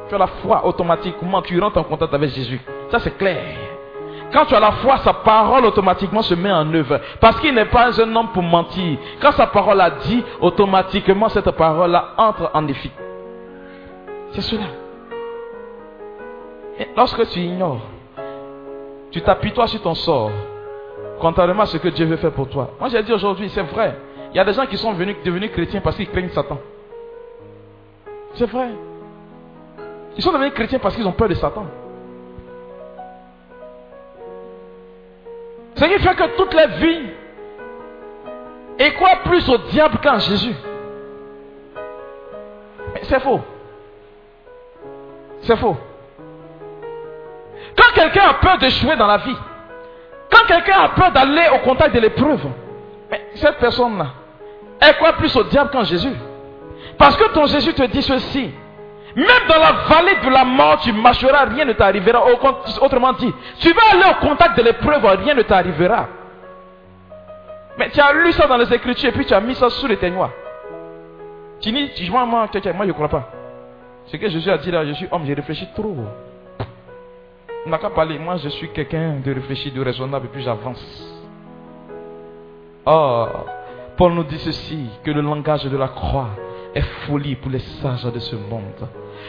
tu 0.09 0.15
as 0.15 0.19
la 0.19 0.27
foi 0.27 0.65
automatiquement, 0.65 1.43
tu 1.43 1.61
rentres 1.61 1.79
en 1.79 1.85
contact 1.85 2.15
avec 2.15 2.31
Jésus. 2.31 2.61
Ça 2.91 2.99
c'est 3.01 3.17
clair. 3.17 3.43
Quand 4.33 4.45
tu 4.45 4.55
as 4.55 4.61
la 4.61 4.73
foi, 4.73 4.99
sa 4.99 5.15
parole 5.15 5.65
automatiquement 5.65 6.23
se 6.23 6.35
met 6.35 6.53
en 6.53 6.73
œuvre. 6.75 7.01
Parce 7.21 7.41
qu'il 7.41 7.55
n'est 7.55 7.65
pas 7.65 7.99
un 8.01 8.17
homme 8.17 8.29
pour 8.29 8.43
mentir. 8.43 8.99
Quand 9.21 9.33
sa 9.33 9.47
parole 9.47 9.81
a 9.81 9.91
dit, 9.91 10.23
automatiquement 10.41 11.29
cette 11.31 11.51
parole-là 11.53 12.11
entre 12.19 12.51
en 12.53 12.69
efficace. 12.69 12.99
C'est 14.33 14.43
cela. 14.43 14.65
Et 16.79 16.89
lorsque 16.95 17.27
tu 17.31 17.41
ignores, 17.41 17.81
tu 19.11 19.23
t'appuies 19.23 19.53
toi 19.53 19.67
sur 19.67 19.81
ton 19.81 19.95
sort, 19.95 20.31
contrairement 21.21 21.63
à 21.63 21.67
ce 21.67 21.77
que 21.79 21.89
Dieu 21.89 22.07
veut 22.07 22.17
faire 22.17 22.33
pour 22.33 22.49
toi. 22.49 22.71
Moi 22.79 22.89
j'ai 22.89 23.03
dit 23.03 23.13
aujourd'hui, 23.13 23.49
c'est 23.51 23.63
vrai. 23.63 23.97
Il 24.33 24.37
y 24.37 24.41
a 24.41 24.45
des 24.45 24.53
gens 24.53 24.67
qui 24.67 24.77
sont 24.77 24.93
venus, 24.93 25.17
devenus 25.25 25.51
chrétiens 25.53 25.81
parce 25.81 25.97
qu'ils 25.97 26.09
craignent 26.11 26.29
Satan. 26.31 26.59
C'est 28.35 28.47
vrai. 28.47 28.69
Ils 30.17 30.23
sont 30.23 30.33
devenus 30.33 30.53
chrétiens 30.53 30.79
parce 30.79 30.95
qu'ils 30.95 31.07
ont 31.07 31.13
peur 31.13 31.29
de 31.29 31.35
Satan. 31.35 31.67
Ce 35.77 35.85
qui 35.85 35.99
fait 36.01 36.15
que 36.15 36.37
toute 36.37 36.55
la 36.55 36.67
vie, 36.67 37.07
et 38.81 38.93
quoi 38.95 39.11
plus 39.25 39.49
au 39.49 39.59
diable 39.59 39.99
qu'en 40.03 40.19
Jésus 40.19 40.55
C'est 43.03 43.21
faux. 43.21 43.41
C'est 45.43 45.57
faux. 45.57 45.77
Quand 47.77 47.95
quelqu'un 47.95 48.29
a 48.29 48.35
peur 48.35 48.59
d'échouer 48.59 48.97
dans 48.97 49.07
la 49.07 49.19
vie, 49.19 49.37
quand 50.31 50.47
quelqu'un 50.47 50.81
a 50.81 50.89
peur 50.91 51.13
d'aller 51.13 51.49
au 51.55 51.59
contact 51.59 51.95
de 51.95 52.01
l'épreuve, 52.01 52.41
cette 53.35 53.59
personne-là, 53.59 54.07
elle 54.81 54.95
croit 54.97 55.15
plus 55.15 55.35
au 55.37 55.45
diable 55.45 55.71
qu'en 55.71 55.85
Jésus. 55.85 56.15
Parce 56.97 57.17
que 57.17 57.33
ton 57.33 57.47
Jésus 57.47 57.73
te 57.75 57.85
dit 57.85 58.03
ceci. 58.03 58.51
Même 59.17 59.27
dans 59.49 59.59
la 59.59 59.73
vallée 59.89 60.17
de 60.23 60.31
la 60.31 60.45
mort, 60.45 60.81
tu 60.81 60.93
marcheras, 60.93 61.47
rien 61.47 61.65
ne 61.65 61.73
t'arrivera. 61.73 62.25
Autrement 62.81 63.13
dit, 63.15 63.33
tu 63.59 63.73
vas 63.73 63.83
aller 63.93 64.05
au 64.11 64.27
contact 64.27 64.57
de 64.57 64.63
l'épreuve, 64.63 65.05
rien 65.25 65.35
ne 65.35 65.43
t'arrivera. 65.43 66.07
Mais 67.79 67.91
tu 67.91 68.01
as 68.01 68.13
lu 68.13 68.33
ça 68.33 68.47
dans 68.47 68.57
les 68.57 68.73
Écritures 68.73 69.09
et 69.09 69.13
puis 69.13 69.25
tu 69.25 69.35
as 69.35 69.41
mis 69.41 69.55
ça 69.55 69.71
sous 69.71 69.87
les 69.87 69.97
témoins. 69.97 70.31
Tu 71.61 71.73
dis, 71.73 72.11
moi, 72.11 72.25
moi, 72.27 72.49
moi, 72.53 72.61
je 72.63 72.85
ne 72.85 72.93
crois 72.93 73.09
pas. 73.09 73.31
Ce 74.07 74.17
que 74.17 74.29
Jésus 74.29 74.51
a 74.51 74.59
dit 74.59 74.71
là, 74.71 74.85
je 74.85 74.93
suis 74.93 75.09
homme, 75.11 75.25
j'ai 75.27 75.35
réfléchi 75.35 75.69
trop. 75.75 75.97
N'a 77.69 77.77
qu'à 77.77 77.91
parler. 77.91 78.19
Moi, 78.19 78.37
je 78.39 78.49
suis 78.49 78.71
quelqu'un 78.71 79.21
de 79.23 79.31
réfléchi, 79.31 79.71
de 79.71 79.83
raisonnable, 79.83 80.25
et 80.25 80.29
puis 80.31 80.43
j'avance. 80.43 80.83
Oh, 82.87 83.27
Paul 83.95 84.15
nous 84.15 84.25
dit 84.25 84.39
ceci, 84.39 84.87
que 85.05 85.11
le 85.11 85.21
langage 85.21 85.65
de 85.65 85.77
la 85.77 85.89
croix 85.89 86.31
est 86.75 86.81
folie 87.07 87.35
pour 87.35 87.51
les 87.51 87.59
sages 87.59 88.05
de 88.05 88.19
ce 88.21 88.37
monde. 88.37 88.89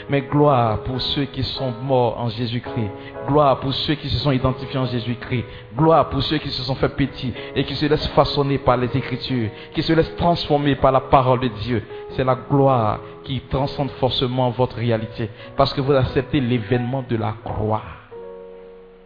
Mais 0.09 0.21
gloire 0.21 0.79
pour 0.83 1.01
ceux 1.01 1.25
qui 1.25 1.43
sont 1.43 1.73
morts 1.83 2.17
en 2.17 2.29
Jésus-Christ. 2.29 2.89
Gloire 3.27 3.59
pour 3.59 3.73
ceux 3.73 3.95
qui 3.95 4.07
se 4.07 4.19
sont 4.19 4.31
identifiés 4.31 4.79
en 4.79 4.85
Jésus-Christ. 4.85 5.43
Gloire 5.75 6.07
pour 6.09 6.23
ceux 6.23 6.37
qui 6.37 6.49
se 6.49 6.63
sont 6.63 6.75
fait 6.75 6.95
petits 6.95 7.33
et 7.53 7.65
qui 7.65 7.75
se 7.75 7.87
laissent 7.87 8.07
façonner 8.07 8.57
par 8.57 8.77
les 8.77 8.95
Écritures, 8.95 9.49
qui 9.73 9.83
se 9.83 9.91
laissent 9.91 10.15
transformer 10.15 10.75
par 10.75 10.93
la 10.93 11.01
parole 11.01 11.41
de 11.41 11.49
Dieu. 11.49 11.83
C'est 12.11 12.23
la 12.23 12.35
gloire 12.35 13.01
qui 13.25 13.41
transcende 13.49 13.91
forcément 13.99 14.49
votre 14.51 14.77
réalité. 14.77 15.29
Parce 15.57 15.73
que 15.73 15.81
vous 15.81 15.91
acceptez 15.91 16.39
l'événement 16.39 17.03
de 17.09 17.17
la 17.17 17.33
croix. 17.43 17.98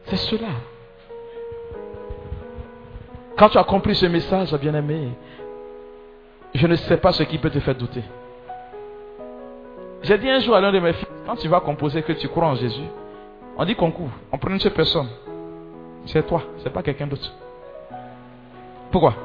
C'est 0.06 0.18
cela. 0.18 0.50
Quand 3.38 3.50
tu 3.50 3.58
as 3.58 3.64
compris 3.64 3.96
ce 3.96 4.06
message, 4.06 4.54
bien-aimé, 4.56 5.10
je 6.54 6.68
ne 6.68 6.76
sais 6.76 6.98
pas 6.98 7.12
ce 7.12 7.24
qui 7.24 7.38
peut 7.38 7.50
te 7.50 7.60
faire 7.60 7.76
douter. 7.76 8.04
J'ai 10.04 10.18
dit 10.18 10.30
un 10.30 10.40
jour 10.40 10.56
à 10.56 10.62
l'un 10.62 10.72
de 10.72 10.80
mes 10.80 10.94
fils, 10.94 11.08
quand 11.26 11.36
tu 11.38 11.48
vas 11.48 11.62
composer 11.62 12.04
que 12.04 12.14
tu 12.14 12.28
crois 12.28 12.48
en 12.48 12.56
Jésus, 12.56 12.88
on 13.58 13.66
dit 13.66 13.76
concours, 13.76 14.10
on 14.32 14.38
prend 14.38 14.52
une 14.52 14.60
seule 14.60 14.74
personne. 14.74 15.08
C'est 16.06 16.28
toi, 16.28 16.44
c'est 16.58 16.72
pas 16.72 16.84
quelqu'un 16.84 17.08
d'autre. 17.08 17.32
Pourquoi? 18.92 19.16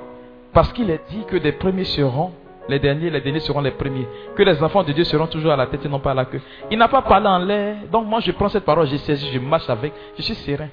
Parce 0.53 0.73
qu'il 0.73 0.89
est 0.91 1.03
dit 1.11 1.25
que 1.27 1.37
des 1.37 1.53
premiers 1.53 1.85
seront 1.85 2.33
les 2.69 2.79
derniers, 2.79 3.11
les 3.11 3.21
derniers 3.21 3.41
seront 3.41 3.61
les 3.61 3.71
premiers. 3.71 4.07
Que 4.37 4.43
les 4.43 4.63
enfants 4.63 4.83
de 4.83 4.93
Dieu 4.93 5.05
seront 5.05 5.27
toujours 5.27 5.53
à 5.53 5.57
la 5.57 5.67
tête 5.67 5.85
et 5.85 5.89
non 5.89 6.01
pas 6.01 6.11
à 6.11 6.15
la 6.15 6.25
queue. 6.27 6.41
Il 6.71 6.79
n'a 6.79 6.89
pas 6.89 7.03
parlé 7.03 7.27
en 7.27 7.39
l'air. 7.39 7.77
Donc 7.91 8.07
moi 8.07 8.21
je 8.21 8.31
prends 8.33 8.49
cette 8.49 8.65
parole, 8.65 8.87
j'ai 8.87 8.99
saisi, 8.99 9.31
je 9.33 9.39
marche 9.39 9.69
avec, 9.69 9.93
je 10.17 10.23
suis 10.23 10.35
serein. 10.35 10.69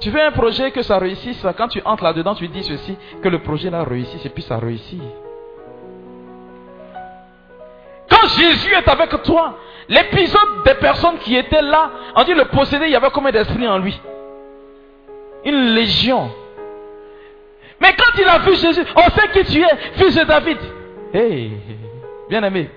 Tu 0.00 0.10
veux 0.10 0.20
un 0.20 0.32
projet 0.32 0.72
que 0.72 0.82
ça 0.82 0.98
réussisse, 0.98 1.46
quand 1.56 1.68
tu 1.68 1.80
entres 1.84 2.02
là-dedans, 2.02 2.34
tu 2.34 2.48
dis 2.48 2.64
ceci, 2.64 2.96
que 3.22 3.28
le 3.28 3.38
projet 3.40 3.70
là 3.70 3.84
réussisse 3.84 4.24
et 4.24 4.30
puis 4.30 4.42
ça 4.42 4.58
réussit. 4.58 5.00
Quand 8.10 8.28
Jésus 8.28 8.72
est 8.74 8.88
avec 8.88 9.22
toi, 9.22 9.56
l'épisode 9.88 10.64
des 10.64 10.74
personnes 10.74 11.18
qui 11.18 11.36
étaient 11.36 11.62
là, 11.62 11.90
on 12.16 12.24
dit 12.24 12.34
le 12.34 12.46
possédé, 12.46 12.86
il 12.86 12.92
y 12.92 12.96
avait 12.96 13.10
combien 13.10 13.30
d'esprits 13.30 13.68
en 13.68 13.78
lui? 13.78 13.98
Une 15.44 15.74
légion. 15.74 16.30
Mais 17.82 17.94
quand 17.96 18.16
il 18.16 18.28
a 18.28 18.38
vu 18.38 18.54
Jésus, 18.54 18.84
on 18.94 19.10
sait 19.10 19.28
qui 19.32 19.52
tu 19.52 19.60
es, 19.60 19.76
fils 19.94 20.14
de 20.14 20.22
David. 20.22 20.58
Hey, 21.12 21.50
bien 22.28 22.42
aimé. 22.44 22.70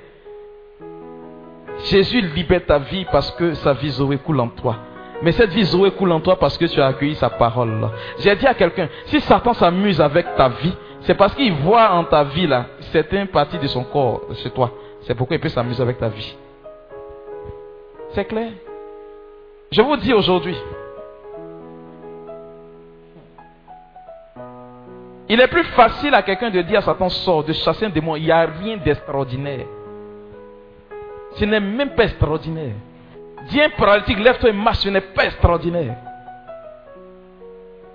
Jésus 1.85 2.21
libère 2.21 2.65
ta 2.65 2.79
vie 2.79 3.05
parce 3.11 3.29
que 3.31 3.53
sa 3.53 3.73
vie 3.73 3.91
Zoé 3.91 4.17
coule 4.17 4.39
en 4.39 4.47
toi. 4.47 4.77
Mais 5.21 5.31
cette 5.31 5.51
vie 5.51 5.63
Zoé 5.63 5.91
coule 5.91 6.11
en 6.11 6.19
toi 6.19 6.39
parce 6.39 6.57
que 6.57 6.65
tu 6.65 6.81
as 6.81 6.87
accueilli 6.87 7.13
sa 7.15 7.29
parole. 7.29 7.87
J'ai 8.17 8.35
dit 8.35 8.47
à 8.47 8.55
quelqu'un, 8.55 8.89
si 9.05 9.21
Satan 9.21 9.53
s'amuse 9.53 10.01
avec 10.01 10.35
ta 10.35 10.49
vie, 10.49 10.73
c'est 11.01 11.13
parce 11.13 11.35
qu'il 11.35 11.53
voit 11.53 11.91
en 11.91 12.03
ta 12.05 12.23
vie 12.23 12.47
là 12.47 12.65
certaines 12.91 13.27
parties 13.27 13.59
de 13.59 13.67
son 13.67 13.83
corps 13.83 14.21
chez 14.41 14.49
toi. 14.49 14.71
C'est 15.01 15.13
pourquoi 15.13 15.35
il 15.35 15.39
peut 15.39 15.49
s'amuser 15.49 15.83
avec 15.83 15.99
ta 15.99 16.09
vie. 16.09 16.35
C'est 18.09 18.25
clair? 18.25 18.49
Je 19.71 19.81
vous 19.83 19.97
dis 19.97 20.13
aujourd'hui, 20.13 20.55
il 25.27 25.39
est 25.39 25.47
plus 25.47 25.63
facile 25.63 26.13
à 26.13 26.21
quelqu'un 26.21 26.49
de 26.49 26.61
dire 26.61 26.79
à 26.79 26.81
Satan 26.81 27.09
sort, 27.09 27.43
de 27.43 27.53
chasser 27.53 27.85
un 27.85 27.89
démon. 27.89 28.15
Il 28.15 28.23
n'y 28.23 28.31
a 28.31 28.45
rien 28.45 28.77
d'extraordinaire. 28.77 29.65
Ce 31.35 31.45
n'est 31.45 31.59
même 31.59 31.95
pas 31.95 32.03
extraordinaire. 32.03 32.75
Dis 33.49 33.61
un 33.61 33.69
paralytique, 33.69 34.19
lève-toi 34.19 34.49
et 34.49 34.53
marche, 34.53 34.79
ce 34.79 34.89
n'est 34.89 35.01
pas 35.01 35.25
extraordinaire. 35.25 35.95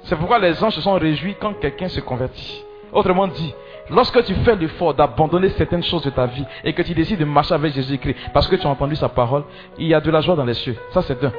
C'est 0.04 0.16
pourquoi 0.16 0.38
les 0.38 0.62
anges 0.62 0.74
se 0.74 0.80
sont 0.80 0.94
réjouis 0.94 1.36
quand 1.40 1.54
quelqu'un 1.54 1.88
se 1.88 2.00
convertit. 2.00 2.64
Autrement 2.92 3.28
dit, 3.28 3.54
Lorsque 3.90 4.24
tu 4.24 4.34
fais 4.36 4.54
l'effort 4.54 4.94
d'abandonner 4.94 5.48
certaines 5.50 5.82
choses 5.82 6.04
de 6.04 6.10
ta 6.10 6.26
vie 6.26 6.44
et 6.62 6.72
que 6.72 6.82
tu 6.82 6.94
décides 6.94 7.18
de 7.18 7.24
marcher 7.24 7.54
avec 7.54 7.74
Jésus-Christ 7.74 8.16
parce 8.32 8.46
que 8.46 8.54
tu 8.54 8.66
as 8.66 8.70
entendu 8.70 8.94
sa 8.94 9.08
parole, 9.08 9.42
il 9.78 9.88
y 9.88 9.94
a 9.94 10.00
de 10.00 10.10
la 10.10 10.20
joie 10.20 10.36
dans 10.36 10.44
les 10.44 10.54
cieux. 10.54 10.76
Ça, 10.92 11.02
c'est 11.02 11.22
un. 11.24 11.32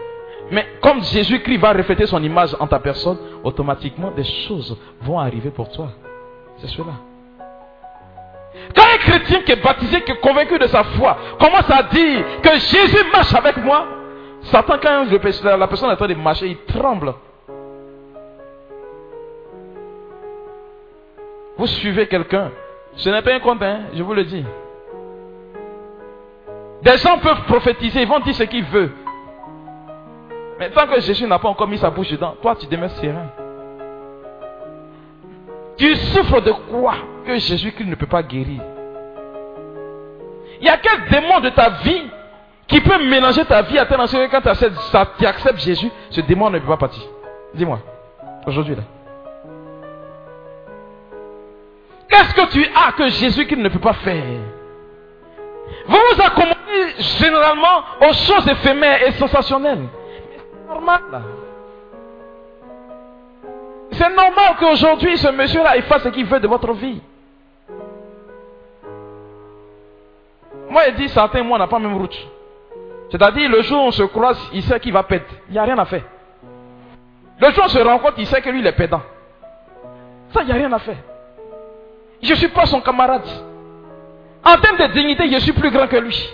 Mais 0.51 0.67
comme 0.81 1.01
Jésus-Christ 1.01 1.57
va 1.57 1.71
refléter 1.71 2.05
son 2.05 2.21
image 2.21 2.55
en 2.59 2.67
ta 2.67 2.77
personne, 2.79 3.17
automatiquement 3.43 4.11
des 4.11 4.25
choses 4.25 4.77
vont 5.01 5.17
arriver 5.17 5.49
pour 5.49 5.71
toi. 5.71 5.87
C'est 6.57 6.67
cela. 6.67 6.93
Quand 8.75 8.83
un 8.83 8.97
chrétien 8.97 9.41
qui 9.43 9.53
est 9.53 9.63
baptisé, 9.63 10.01
qui 10.01 10.11
est 10.11 10.19
convaincu 10.19 10.59
de 10.59 10.67
sa 10.67 10.83
foi, 10.83 11.17
commence 11.39 11.69
à 11.69 11.83
dire 11.83 12.23
que 12.43 12.51
Jésus 12.51 13.05
marche 13.13 13.33
avec 13.33 13.57
moi, 13.57 13.87
Satan, 14.43 14.75
quand 14.81 15.05
la 15.09 15.67
personne 15.67 15.89
est 15.89 15.93
en 15.93 15.95
train 15.95 16.07
de 16.07 16.13
marcher, 16.15 16.47
il 16.47 16.57
tremble. 16.65 17.13
Vous 21.57 21.67
suivez 21.67 22.07
quelqu'un. 22.07 22.51
Ce 22.95 23.09
n'est 23.09 23.21
pas 23.21 23.33
un 23.33 23.39
compte, 23.39 23.61
hein, 23.61 23.81
je 23.93 24.03
vous 24.03 24.13
le 24.13 24.25
dis. 24.25 24.43
Des 26.81 26.97
gens 26.97 27.19
peuvent 27.19 27.43
prophétiser, 27.43 28.01
ils 28.01 28.07
vont 28.07 28.19
dire 28.19 28.35
ce 28.35 28.43
qu'ils 28.43 28.65
veulent. 28.65 28.91
Mais 30.61 30.69
tant 30.69 30.85
que 30.85 31.01
Jésus 31.01 31.25
n'a 31.25 31.39
pas 31.39 31.47
encore 31.47 31.67
mis 31.67 31.79
sa 31.79 31.89
bouche 31.89 32.11
dedans, 32.11 32.35
toi 32.39 32.55
tu 32.55 32.67
demeures 32.67 32.91
serein. 32.91 33.25
Tu 35.75 35.95
souffres 35.95 36.39
de 36.39 36.51
quoi 36.51 36.93
que 37.25 37.35
Jésus-Christ 37.35 37.87
ne 37.87 37.95
peut 37.95 38.05
pas 38.05 38.21
guérir? 38.21 38.61
Il 40.59 40.67
y 40.67 40.69
a 40.69 40.77
quel 40.77 41.09
démon 41.09 41.39
de 41.39 41.49
ta 41.49 41.71
vie 41.83 42.03
qui 42.67 42.79
peut 42.79 43.03
mélanger 43.09 43.43
ta 43.45 43.63
vie 43.63 43.79
à 43.79 43.87
tel 43.87 43.97
que 43.97 44.31
quand 44.91 45.05
tu 45.17 45.25
acceptes 45.25 45.61
Jésus, 45.61 45.89
ce 46.11 46.21
démon 46.21 46.51
ne 46.51 46.59
peut 46.59 46.67
pas 46.67 46.77
partir? 46.77 47.01
Dis-moi, 47.55 47.79
aujourd'hui 48.45 48.75
là. 48.75 48.83
Qu'est-ce 52.07 52.35
que 52.35 52.51
tu 52.51 52.63
as 52.75 52.91
que 52.91 53.07
Jésus-Christ 53.07 53.57
ne 53.57 53.69
peut 53.69 53.79
pas 53.79 53.93
faire? 53.93 54.23
Vous 55.87 55.97
vous 55.97 56.21
accommodez 56.21 57.01
généralement 57.19 57.81
aux 58.01 58.13
choses 58.13 58.47
éphémères 58.47 59.01
et 59.07 59.11
sensationnelles. 59.13 59.87
C'est 60.71 60.75
normal. 60.75 61.01
C'est 63.91 64.09
normal 64.15 64.55
qu'aujourd'hui, 64.57 65.17
ce 65.17 65.27
monsieur-là, 65.29 65.75
il 65.75 65.83
fasse 65.83 66.03
ce 66.03 66.09
qu'il 66.09 66.25
veut 66.25 66.39
de 66.39 66.47
votre 66.47 66.71
vie. 66.73 67.01
Moi, 70.69 70.87
il 70.87 70.95
dit, 70.95 71.09
certains, 71.09 71.43
moi, 71.43 71.57
on 71.57 71.59
n'a 71.59 71.67
pas 71.67 71.77
même 71.77 71.97
route. 71.97 72.17
C'est-à-dire, 73.09 73.49
le 73.49 73.61
jour 73.63 73.83
où 73.83 73.87
on 73.87 73.91
se 73.91 74.03
croise, 74.03 74.39
il 74.53 74.63
sait 74.63 74.79
qu'il 74.79 74.93
va 74.93 75.03
perdre. 75.03 75.25
Il 75.49 75.53
n'y 75.53 75.59
a 75.59 75.63
rien 75.63 75.77
à 75.77 75.83
faire. 75.85 76.03
Le 77.39 77.51
jour 77.51 77.63
où 77.63 77.65
on 77.65 77.69
se 77.69 77.79
rencontre, 77.79 78.13
il 78.19 78.27
sait 78.27 78.41
que 78.41 78.49
lui, 78.49 78.59
il 78.59 78.67
est 78.67 78.71
pédant. 78.71 79.01
Ça, 80.33 80.41
il 80.41 80.45
n'y 80.45 80.53
a 80.53 80.55
rien 80.55 80.71
à 80.71 80.79
faire. 80.79 80.97
Je 82.21 82.29
ne 82.29 82.35
suis 82.35 82.47
pas 82.47 82.65
son 82.65 82.79
camarade. 82.79 83.27
En 84.45 84.57
termes 84.57 84.77
de 84.77 84.93
dignité, 84.93 85.29
je 85.29 85.39
suis 85.39 85.51
plus 85.51 85.69
grand 85.69 85.87
que 85.87 85.97
lui. 85.97 86.29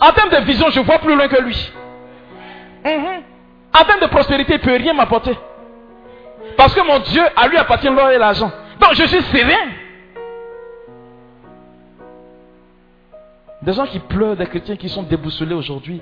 En 0.00 0.10
termes 0.12 0.30
de 0.30 0.46
vision, 0.46 0.70
je 0.70 0.80
vois 0.80 0.98
plus 0.98 1.14
loin 1.14 1.28
que 1.28 1.42
lui. 1.42 1.72
En 2.84 3.84
termes 3.84 4.00
de 4.00 4.06
prospérité, 4.06 4.54
il 4.54 4.58
ne 4.58 4.64
peut 4.64 4.76
rien 4.76 4.94
m'apporter. 4.94 5.36
Parce 6.56 6.74
que 6.74 6.80
mon 6.80 6.98
Dieu, 7.00 7.22
à 7.36 7.46
lui 7.48 7.56
appartient 7.56 7.88
l'or 7.88 8.10
et 8.10 8.18
l'argent. 8.18 8.50
Donc 8.80 8.94
je 8.94 9.04
suis 9.04 9.22
serein. 9.22 9.70
Des 13.62 13.72
gens 13.72 13.86
qui 13.86 13.98
pleurent, 13.98 14.36
des 14.36 14.46
chrétiens 14.46 14.76
qui 14.76 14.88
sont 14.88 15.02
déboussolés 15.02 15.54
aujourd'hui. 15.54 16.00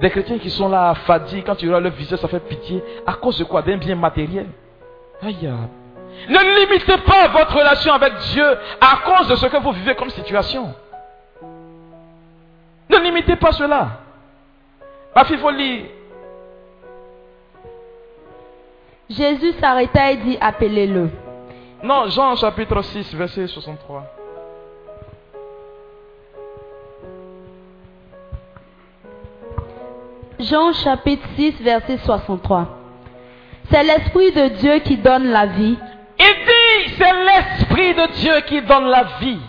Des 0.00 0.10
chrétiens 0.10 0.38
qui 0.38 0.50
sont 0.50 0.68
là 0.68 0.90
affadis, 0.90 1.42
quand 1.42 1.56
tu 1.56 1.66
vois 1.66 1.80
leur 1.80 1.92
visage, 1.92 2.18
ça 2.20 2.28
fait 2.28 2.40
pitié. 2.40 2.82
À 3.06 3.14
cause 3.14 3.38
de 3.38 3.44
quoi? 3.44 3.62
D'un 3.62 3.76
bien 3.76 3.96
matériel. 3.96 4.46
Aïe. 5.22 5.52
Ne 6.28 6.60
limitez 6.60 6.98
pas 6.98 7.28
votre 7.28 7.56
relation 7.56 7.92
avec 7.92 8.14
Dieu 8.32 8.46
à 8.80 8.98
cause 9.04 9.28
de 9.28 9.36
ce 9.36 9.46
que 9.46 9.56
vous 9.56 9.72
vivez 9.72 9.94
comme 9.94 10.10
situation. 10.10 10.74
Ne 12.90 12.98
limitez 12.98 13.36
pas 13.36 13.52
cela. 13.52 13.88
Ma 15.14 15.24
fille, 15.24 15.38
faut 15.38 15.50
lire. 15.50 15.86
Jésus 19.10 19.52
s'arrêta 19.60 20.12
et 20.12 20.16
dit 20.16 20.38
appelez-le. 20.40 21.10
Non, 21.82 22.08
Jean 22.08 22.36
chapitre 22.36 22.82
6, 22.82 23.14
verset 23.14 23.46
63. 23.46 24.04
Jean 30.40 30.72
chapitre 30.72 31.26
6, 31.36 31.62
verset 31.62 31.98
63. 31.98 32.66
C'est 33.70 33.82
l'Esprit 33.82 34.32
de 34.32 34.48
Dieu 34.56 34.78
qui 34.80 34.96
donne 34.96 35.28
la 35.30 35.46
vie. 35.46 35.76
Il 36.18 36.24
dit, 36.26 36.94
c'est 36.96 37.24
l'Esprit 37.24 37.94
de 37.94 38.12
Dieu 38.14 38.40
qui 38.46 38.62
donne 38.62 38.86
la 38.86 39.04
vie. 39.20 39.40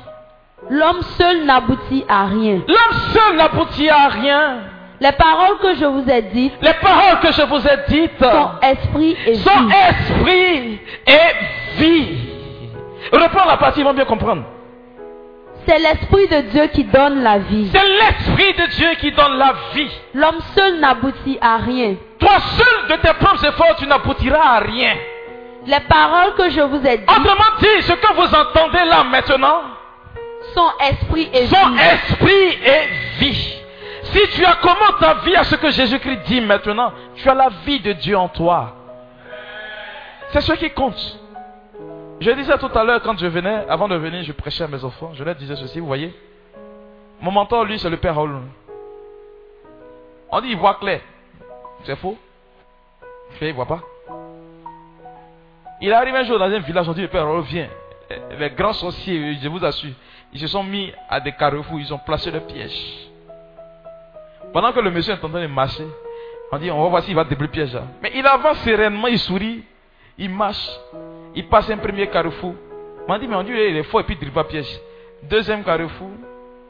L'homme 0.69 1.01
seul 1.17 1.45
n'aboutit 1.45 2.05
à 2.07 2.25
rien. 2.25 2.61
L'homme 2.67 2.99
seul 3.13 3.37
n'aboutit 3.37 3.89
à 3.89 4.07
rien. 4.07 4.59
Les 5.01 5.11
paroles 5.13 5.57
que 5.61 5.75
je 5.75 5.85
vous 5.85 6.09
ai 6.09 6.21
dites 6.23 6.53
Les 6.61 6.73
paroles 6.73 7.19
que 7.21 7.31
je 7.31 7.41
vous 7.43 7.65
ai 7.65 7.77
dites 7.87 8.19
sont 8.19 8.49
esprit 8.61 9.17
et 9.25 9.35
sont 9.35 9.65
vie. 9.65 9.73
esprit 9.89 10.79
et 11.07 11.77
vie. 11.77 12.17
Reprends 13.13 13.45
la 13.45 13.57
partie, 13.57 13.79
ils 13.79 13.83
vont 13.85 13.93
bien 13.93 14.05
comprendre. 14.05 14.43
C'est 15.67 15.79
l'Esprit 15.79 16.27
de 16.27 16.41
Dieu 16.49 16.67
qui 16.67 16.83
donne 16.85 17.21
la 17.21 17.37
vie. 17.37 17.69
C'est 17.71 17.85
l'Esprit 17.87 18.53
de 18.53 18.69
Dieu 18.71 18.89
qui 18.99 19.11
donne 19.11 19.37
la 19.37 19.53
vie. 19.73 19.91
L'homme 20.13 20.39
seul 20.55 20.79
n'aboutit 20.79 21.37
à 21.41 21.57
rien. 21.57 21.95
Toi 22.19 22.37
seul 22.57 22.97
de 22.97 23.01
tes 23.01 23.13
propres 23.13 23.45
efforts, 23.45 23.75
tu 23.77 23.85
n'aboutiras 23.87 24.55
à 24.55 24.59
rien. 24.59 24.95
Les 25.65 25.79
paroles 25.81 26.33
que 26.37 26.49
je 26.49 26.61
vous 26.61 26.85
ai 26.85 26.97
dites 26.97 27.09
Autrement 27.09 27.51
dit, 27.59 27.81
ce 27.83 27.93
que 27.93 28.13
vous 28.15 28.35
entendez 28.35 28.83
là 28.89 29.03
maintenant 29.03 29.61
sont 30.55 30.69
esprit 30.89 31.29
et 31.33 31.43
vie. 31.45 31.55
esprit 31.93 32.57
et 32.65 33.19
vie. 33.19 33.58
Si 34.11 34.27
tu 34.29 34.45
accommodes 34.45 34.99
ta 34.99 35.15
vie 35.15 35.35
à 35.35 35.43
ce 35.43 35.55
que 35.55 35.69
Jésus-Christ 35.69 36.21
dit 36.25 36.41
maintenant, 36.41 36.93
tu 37.15 37.29
as 37.29 37.33
la 37.35 37.49
vie 37.65 37.79
de 37.79 37.93
Dieu 37.93 38.17
en 38.17 38.27
toi. 38.27 38.75
C'est 40.31 40.41
ce 40.41 40.53
qui 40.53 40.69
compte. 40.71 41.19
Je 42.19 42.31
disais 42.31 42.57
tout 42.57 42.71
à 42.73 42.83
l'heure 42.83 43.01
quand 43.01 43.17
je 43.17 43.27
venais, 43.27 43.65
avant 43.69 43.87
de 43.87 43.95
venir, 43.95 44.23
je 44.23 44.31
prêchais 44.31 44.63
à 44.63 44.67
mes 44.67 44.83
enfants. 44.83 45.11
Je 45.13 45.23
leur 45.23 45.35
disais 45.35 45.55
ceci, 45.55 45.79
vous 45.79 45.87
voyez. 45.87 46.13
Mon 47.21 47.31
mentor, 47.31 47.65
lui, 47.65 47.79
c'est 47.79 47.89
le 47.89 47.97
Père 47.97 48.15
Raoul. 48.15 48.41
On 50.31 50.41
dit, 50.41 50.49
il 50.49 50.57
voit 50.57 50.75
clair. 50.75 51.01
C'est 51.83 51.95
faux. 51.95 52.17
Il 53.41 53.47
ne 53.47 53.53
voit 53.53 53.65
pas. 53.65 53.81
Il 55.81 55.93
arrive 55.93 56.15
un 56.15 56.23
jour 56.23 56.37
dans 56.39 56.45
un 56.45 56.59
village, 56.59 56.89
on 56.89 56.93
dit, 56.93 57.01
le 57.01 57.07
Père 57.07 57.25
Raoul 57.25 57.43
vient. 57.43 57.69
Les 58.37 58.49
grands 58.49 58.73
sorciers, 58.73 59.37
je 59.41 59.47
vous 59.47 59.63
assure, 59.63 59.93
ils 60.33 60.39
se 60.39 60.47
sont 60.47 60.63
mis 60.63 60.91
à 61.09 61.19
des 61.19 61.31
carrefours, 61.31 61.79
ils 61.79 61.93
ont 61.93 61.99
placé 61.99 62.31
le 62.31 62.39
piège. 62.39 63.08
Pendant 64.53 64.71
que 64.71 64.79
le 64.79 64.89
monsieur 64.91 65.13
est 65.13 65.23
en 65.23 65.29
train 65.29 65.41
de 65.41 65.47
marcher, 65.47 65.85
on 66.51 66.57
dit, 66.57 66.71
on 66.71 66.81
va 66.83 66.89
voir 66.89 67.03
s'il 67.03 67.15
va 67.15 67.23
débrouiller 67.23 67.47
le 67.47 67.51
piège. 67.51 67.73
là. 67.73 67.83
Mais 68.01 68.11
il 68.15 68.25
avance 68.25 68.57
sereinement, 68.59 69.07
il 69.07 69.19
sourit, 69.19 69.63
il 70.17 70.29
marche, 70.29 70.69
il 71.35 71.47
passe 71.47 71.69
un 71.69 71.77
premier 71.77 72.07
carrefour. 72.07 72.55
On 73.07 73.17
dit, 73.17 73.27
mais 73.27 73.35
on 73.35 73.43
dit, 73.43 73.51
il 73.51 73.77
est 73.77 73.83
fort 73.83 74.01
et 74.01 74.03
puis 74.03 74.17
il 74.19 74.27
ne 74.27 74.31
pas 74.33 74.43
piège. 74.43 74.79
Deuxième 75.23 75.63
carrefour, 75.63 76.09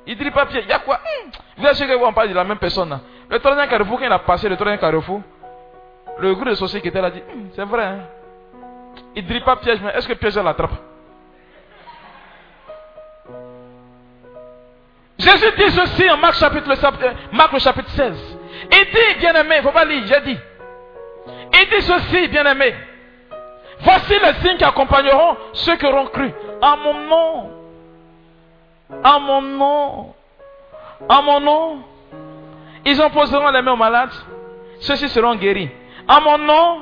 il 0.06 0.18
ne 0.18 0.30
pas 0.32 0.46
piège. 0.46 0.64
Il 0.66 0.70
y 0.70 0.74
a 0.74 0.80
quoi? 0.80 0.96
Hum, 0.96 1.32
Vous 1.58 1.66
êtes 1.66 1.76
sûr 1.76 1.88
que 1.88 2.04
on 2.04 2.14
parle 2.14 2.30
de 2.30 2.34
la 2.34 2.44
même 2.44 2.58
personne 2.58 2.90
là. 2.90 3.00
Le 3.30 3.40
troisième 3.40 3.68
carrefour, 3.70 4.00
quand 4.00 4.06
il 4.06 4.12
a 4.12 4.20
passé 4.20 4.50
le 4.50 4.56
troisième 4.56 4.80
carrefour, 4.80 5.22
le 6.20 6.34
groupe 6.34 6.48
de 6.50 6.56
sorciers 6.56 6.82
qui 6.82 6.88
était 6.90 7.02
là 7.02 7.12
dit, 7.12 7.22
Hum, 7.34 7.50
c'est 7.56 7.64
vrai, 7.66 7.84
hein? 7.84 8.00
il 9.16 9.26
ne 9.26 9.40
pas 9.40 9.56
piège, 9.58 9.80
mais 9.82 9.92
est-ce 9.92 10.08
que 10.08 10.14
piège 10.14 10.36
l'attrape? 10.38 10.72
Jésus 15.20 15.52
dit 15.58 15.72
ceci 15.72 16.10
en 16.10 16.18
Marc, 16.18 16.36
chapitre, 16.36 16.72
euh, 16.72 17.12
Marc 17.34 17.52
le 17.52 17.60
chapitre 17.60 17.90
16. 17.92 18.38
Il 18.72 18.86
dit, 18.86 19.20
bien-aimé, 19.20 19.56
il 19.58 19.64
faut 19.64 19.72
pas 19.72 19.84
lire, 19.84 20.04
j'ai 20.06 20.22
dit. 20.22 20.40
Il 21.54 21.70
dit 21.70 21.82
ceci, 21.82 22.28
bien-aimé. 22.30 22.74
Voici 23.82 24.14
les 24.14 24.34
signes 24.42 24.58
qui 24.58 24.64
accompagneront 24.64 25.36
ceux 25.54 25.76
qui 25.76 25.86
auront 25.86 26.08
cru. 26.08 26.34
En 26.62 26.78
mon 26.78 26.94
nom. 26.94 27.50
En 29.04 29.20
mon 29.20 29.42
nom. 29.42 30.14
En 31.08 31.22
mon 31.22 31.40
nom. 31.42 31.84
Ils 32.86 33.02
imposeront 33.02 33.50
les 33.52 33.62
mains 33.62 33.74
aux 33.74 33.78
malades. 33.78 34.14
Ceux-ci 34.80 35.10
seront 35.10 35.36
guéris. 35.36 35.70
En 36.08 36.22
mon 36.22 36.38
nom, 36.38 36.80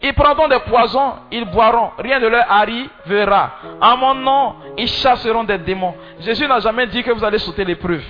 ils 0.00 0.14
prendront 0.14 0.46
des 0.46 0.60
poisons, 0.60 1.14
ils 1.32 1.44
boiront, 1.44 1.90
rien 1.98 2.20
ne 2.20 2.28
leur 2.28 2.50
arrivera. 2.50 3.50
En 3.80 3.96
mon 3.96 4.14
nom, 4.14 4.54
ils 4.76 4.88
chasseront 4.88 5.42
des 5.44 5.58
démons. 5.58 5.94
Jésus 6.20 6.46
n'a 6.46 6.60
jamais 6.60 6.86
dit 6.86 7.02
que 7.02 7.10
vous 7.10 7.24
allez 7.24 7.38
sauter 7.38 7.64
l'épreuve. 7.64 8.02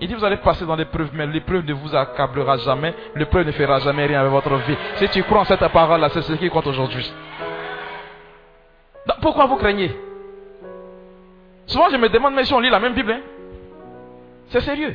Il 0.00 0.08
dit 0.08 0.14
vous 0.14 0.24
allez 0.24 0.38
passer 0.38 0.66
dans 0.66 0.76
l'épreuve, 0.76 1.10
mais 1.14 1.26
l'épreuve 1.26 1.64
ne 1.64 1.72
vous 1.72 1.94
accablera 1.94 2.56
jamais. 2.58 2.94
L'épreuve 3.14 3.46
ne 3.46 3.52
fera 3.52 3.78
jamais 3.78 4.06
rien 4.06 4.20
avec 4.20 4.32
votre 4.32 4.54
vie. 4.56 4.76
Si 4.96 5.08
tu 5.08 5.22
crois 5.22 5.40
en 5.40 5.44
cette 5.44 5.66
parole-là, 5.68 6.08
c'est 6.10 6.22
ce 6.22 6.32
qui 6.34 6.50
compte 6.50 6.66
aujourd'hui. 6.66 7.10
Pourquoi 9.22 9.46
vous 9.46 9.56
craignez? 9.56 9.94
Souvent 11.66 11.88
je 11.90 11.96
me 11.96 12.08
demande, 12.08 12.34
mais 12.34 12.44
si 12.44 12.52
on 12.52 12.60
lit 12.60 12.70
la 12.70 12.80
même 12.80 12.92
Bible, 12.92 13.12
hein? 13.12 13.20
c'est 14.48 14.60
sérieux. 14.60 14.94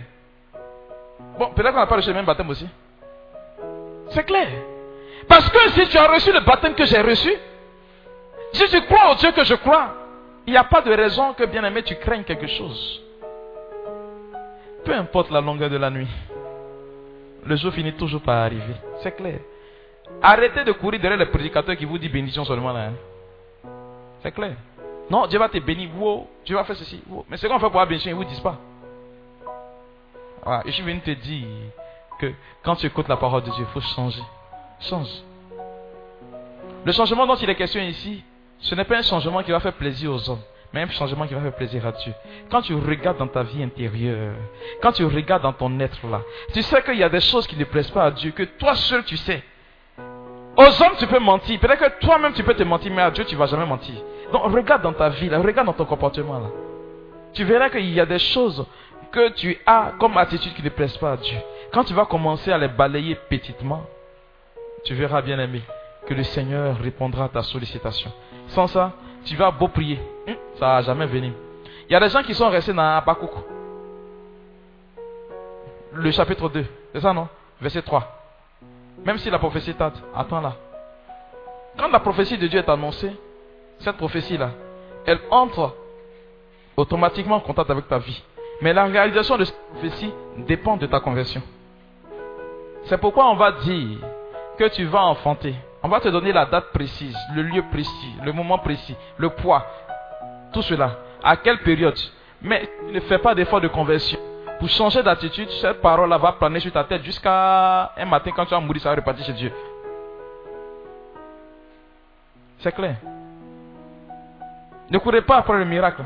Bon, 1.40 1.48
peut-être 1.56 1.72
qu'on 1.72 1.80
n'a 1.80 1.88
pas 1.88 1.96
reçu 1.96 2.10
le 2.10 2.16
même 2.16 2.26
baptême 2.26 2.50
aussi. 2.50 2.68
C'est 4.10 4.24
clair. 4.24 4.48
Parce 5.28 5.50
que 5.50 5.70
si 5.72 5.88
tu 5.88 5.98
as 5.98 6.08
reçu 6.08 6.32
le 6.32 6.40
baptême 6.42 6.74
que 6.76 6.86
j'ai 6.86 7.02
reçu, 7.02 7.32
si 8.54 8.66
tu 8.70 8.82
crois 8.86 9.12
au 9.12 9.16
Dieu 9.16 9.32
que 9.32 9.44
je 9.44 9.56
crois, 9.56 9.94
il 10.46 10.52
n'y 10.52 10.58
a 10.58 10.64
pas 10.64 10.82
de 10.82 10.92
raison 10.92 11.34
que, 11.34 11.44
bien 11.46 11.64
aimé, 11.64 11.84
tu 11.84 11.96
craignes 11.96 12.24
quelque 12.24 12.48
chose. 12.48 13.02
Peu 14.84 14.94
importe 14.94 15.30
la 15.32 15.42
longueur 15.42 15.70
de 15.70 15.78
la 15.78 15.90
nuit, 15.90 16.08
le 17.46 17.56
jour 17.56 17.72
finit 17.74 17.94
toujours 17.94 18.22
par 18.22 18.38
arriver. 18.38 18.74
C'est 19.04 19.12
clair. 19.16 19.40
Arrêtez 20.22 20.64
de 20.64 20.72
courir 20.74 21.00
derrière 21.00 21.20
les 21.20 21.28
prédicateurs 21.28 21.78
qui 21.78 21.86
vous 21.86 21.98
disent 21.98 22.12
bénédiction 22.12 22.44
seulement 22.44 22.74
là. 22.74 22.88
hein. 22.88 23.70
C'est 24.24 24.32
clair. 24.32 24.56
Non, 25.10 25.28
Dieu 25.28 25.40
va 25.40 25.50
te 25.50 25.58
bénir. 25.60 25.90
Wow, 25.98 26.28
Dieu 26.46 26.56
va 26.56 26.64
faire 26.64 26.76
ceci. 26.76 27.02
wow. 27.10 27.26
Mais 27.30 27.38
c'est 27.38 27.48
qu'on 27.48 27.60
fait 27.60 27.70
pour 27.70 27.80
la 27.80 27.86
bénédiction, 27.86 28.12
ils 28.12 28.20
ne 28.20 28.24
vous 28.24 28.30
disent 28.30 28.40
pas. 28.40 28.58
Je 30.66 30.72
suis 30.72 30.84
venu 30.84 31.00
te 31.02 31.12
dire 31.12 31.48
que 32.20 32.32
quand 32.64 32.76
tu 32.76 32.88
écoutes 32.88 33.08
la 33.08 33.18
parole 33.18 33.44
de 33.44 33.52
Dieu, 33.52 33.66
il 33.68 33.72
faut 33.74 33.82
changer. 33.82 34.22
Change. 34.82 35.10
Le 36.84 36.92
changement 36.92 37.28
dont 37.28 37.36
il 37.36 37.50
est 37.50 37.56
question 37.56 37.82
ici, 37.82 38.24
ce 38.60 38.76
n'est 38.76 38.84
pas 38.84 38.98
un 38.98 39.02
changement 39.04 39.44
qui 39.44 39.52
va 39.52 39.60
faire 39.60 39.74
plaisir 39.74 40.12
aux 40.12 40.30
hommes, 40.30 40.42
mais 40.74 40.82
un 40.82 40.90
changement 40.90 41.28
qui 41.28 41.34
va 41.34 41.42
faire 41.42 41.56
plaisir 41.56 41.86
à 41.86 41.92
Dieu. 41.92 42.14
Quand 42.50 42.62
tu 42.62 42.74
regardes 42.74 43.18
dans 43.18 43.28
ta 43.28 43.44
vie 43.44 43.62
intérieure, 43.62 44.34
quand 44.82 44.92
tu 44.92 45.06
regardes 45.06 45.44
dans 45.44 45.54
ton 45.54 45.80
être 45.80 46.08
là, 46.08 46.22
tu 46.54 46.62
sais 46.62 46.82
qu'il 46.82 46.98
y 46.98 47.04
a 47.04 47.10
des 47.10 47.20
choses 47.20 47.46
qui 47.46 47.56
ne 47.56 47.66
plaisent 47.66 47.92
pas 47.92 48.06
à 48.06 48.12
Dieu, 48.12 48.32
que 48.32 48.44
toi 48.44 48.76
seul 48.76 49.04
tu 49.04 49.18
sais. 49.18 49.44
Aux 50.58 50.84
hommes, 50.84 50.96
tu 50.98 51.08
peux 51.08 51.20
mentir. 51.20 51.60
Peut-être 51.60 51.80
que 51.80 52.06
toi-même, 52.06 52.34
tu 52.34 52.44
peux 52.44 52.54
te 52.54 52.64
mentir, 52.64 52.92
mais 52.94 53.02
à 53.02 53.12
Dieu, 53.12 53.24
tu 53.24 53.36
ne 53.36 53.40
vas 53.40 53.46
jamais 53.46 53.66
mentir. 53.66 53.96
Donc, 54.34 54.44
regarde 54.46 54.82
dans 54.82 54.94
ta 54.94 55.10
vie, 55.10 55.30
là, 55.30 55.40
regarde 55.40 55.68
dans 55.68 55.74
ton 55.74 55.86
comportement. 55.86 56.40
Là. 56.40 56.48
Tu 57.34 57.44
verras 57.44 57.70
qu'il 57.70 57.90
y 57.90 58.00
a 58.00 58.06
des 58.06 58.20
choses 58.20 58.66
que 59.12 59.30
tu 59.30 59.58
as 59.66 59.94
comme 59.98 60.18
attitude 60.18 60.54
qui 60.54 60.64
ne 60.64 60.70
plaisent 60.70 60.98
pas 60.98 61.14
à 61.14 61.18
Dieu. 61.18 61.38
Quand 61.72 61.84
tu 61.84 61.94
vas 61.94 62.06
commencer 62.06 62.52
à 62.52 62.58
les 62.58 62.68
balayer 62.68 63.16
petitement, 63.30 63.86
tu 64.84 64.94
verras, 64.96 65.22
bien 65.22 65.40
aimé, 65.40 65.62
que 66.08 66.14
le 66.14 66.24
Seigneur 66.24 66.78
répondra 66.80 67.26
à 67.26 67.30
ta 67.30 67.44
sollicitation. 67.44 68.12
Sans 68.48 68.68
ça, 68.68 68.92
tu 69.26 69.36
vas 69.36 69.52
beau 69.52 69.68
prier. 69.68 70.00
Hum, 70.28 70.36
Ça 70.56 70.68
va 70.68 70.82
jamais 70.82 71.06
venir. 71.06 71.34
Il 71.90 71.94
y 71.94 71.96
a 71.96 72.00
des 72.00 72.10
gens 72.10 72.24
qui 72.24 72.34
sont 72.34 72.50
restés 72.50 72.74
dans 72.74 72.98
Habakkuk. 72.98 73.32
Le 75.94 76.12
chapitre 76.12 76.50
2. 76.50 76.66
C'est 76.94 77.02
ça, 77.02 77.14
non? 77.14 77.28
Verset 77.60 77.82
3. 77.82 78.08
Même 79.04 79.18
si 79.18 79.30
la 79.30 79.40
prophétie 79.40 79.74
tarde, 79.74 79.96
attends 80.16 80.42
là. 80.42 80.56
Quand 81.78 81.90
la 81.90 82.00
prophétie 82.00 82.38
de 82.38 82.48
Dieu 82.48 82.60
est 82.60 82.70
annoncée, 82.70 83.12
cette 83.80 83.98
prophétie-là, 83.98 84.52
elle 85.06 85.20
entre 85.32 85.76
automatiquement 86.78 87.38
en 87.38 87.40
contact 87.40 87.70
avec 87.70 87.88
ta 87.88 87.98
vie. 87.98 88.24
Mais 88.62 88.74
la 88.74 88.86
réalisation 88.86 89.38
de 89.38 89.46
cette 89.46 89.58
prophétie 89.72 90.14
dépend 90.38 90.78
de 90.78 90.86
ta 90.86 91.00
conversion. 91.00 91.42
C'est 92.84 92.98
pourquoi 93.00 93.30
on 93.30 93.36
va 93.36 93.52
dire 93.54 93.98
que 94.62 94.76
tu 94.76 94.86
vas 94.86 95.06
enfanter. 95.06 95.56
On 95.82 95.88
va 95.88 96.00
te 96.00 96.08
donner 96.10 96.32
la 96.32 96.46
date 96.46 96.72
précise, 96.72 97.18
le 97.36 97.42
lieu 97.42 97.64
précis, 97.72 98.16
le 98.24 98.32
moment 98.32 98.60
précis, 98.60 98.96
le 99.18 99.30
poids, 99.30 99.66
tout 100.54 100.62
cela. 100.62 100.98
À 101.24 101.36
quelle 101.36 101.58
période? 101.60 101.98
Mais 102.44 102.70
ne 102.92 103.00
fais 103.00 103.18
pas 103.18 103.34
d'effort 103.34 103.60
de 103.60 103.68
conversion. 103.68 104.20
Pour 104.60 104.70
changer 104.70 105.02
d'attitude, 105.02 105.50
cette 105.50 105.82
parole-là 105.82 106.20
va 106.20 106.34
planer 106.34 106.60
sur 106.60 106.72
ta 106.72 106.84
tête 106.84 107.04
jusqu'à 107.04 107.92
un 107.98 108.06
matin 108.06 108.30
quand 108.36 108.46
tu 108.46 108.52
vas 108.52 108.60
mourir, 108.60 108.84
ça 108.84 108.90
va 108.90 108.96
repartir 108.98 109.26
chez 109.26 109.34
Dieu. 109.34 109.52
C'est 112.60 112.72
clair? 112.72 112.98
Ne 114.92 115.00
courez 115.00 115.24
pas 115.24 115.38
après 115.38 115.58
le 115.58 115.66
miracle. 115.66 116.04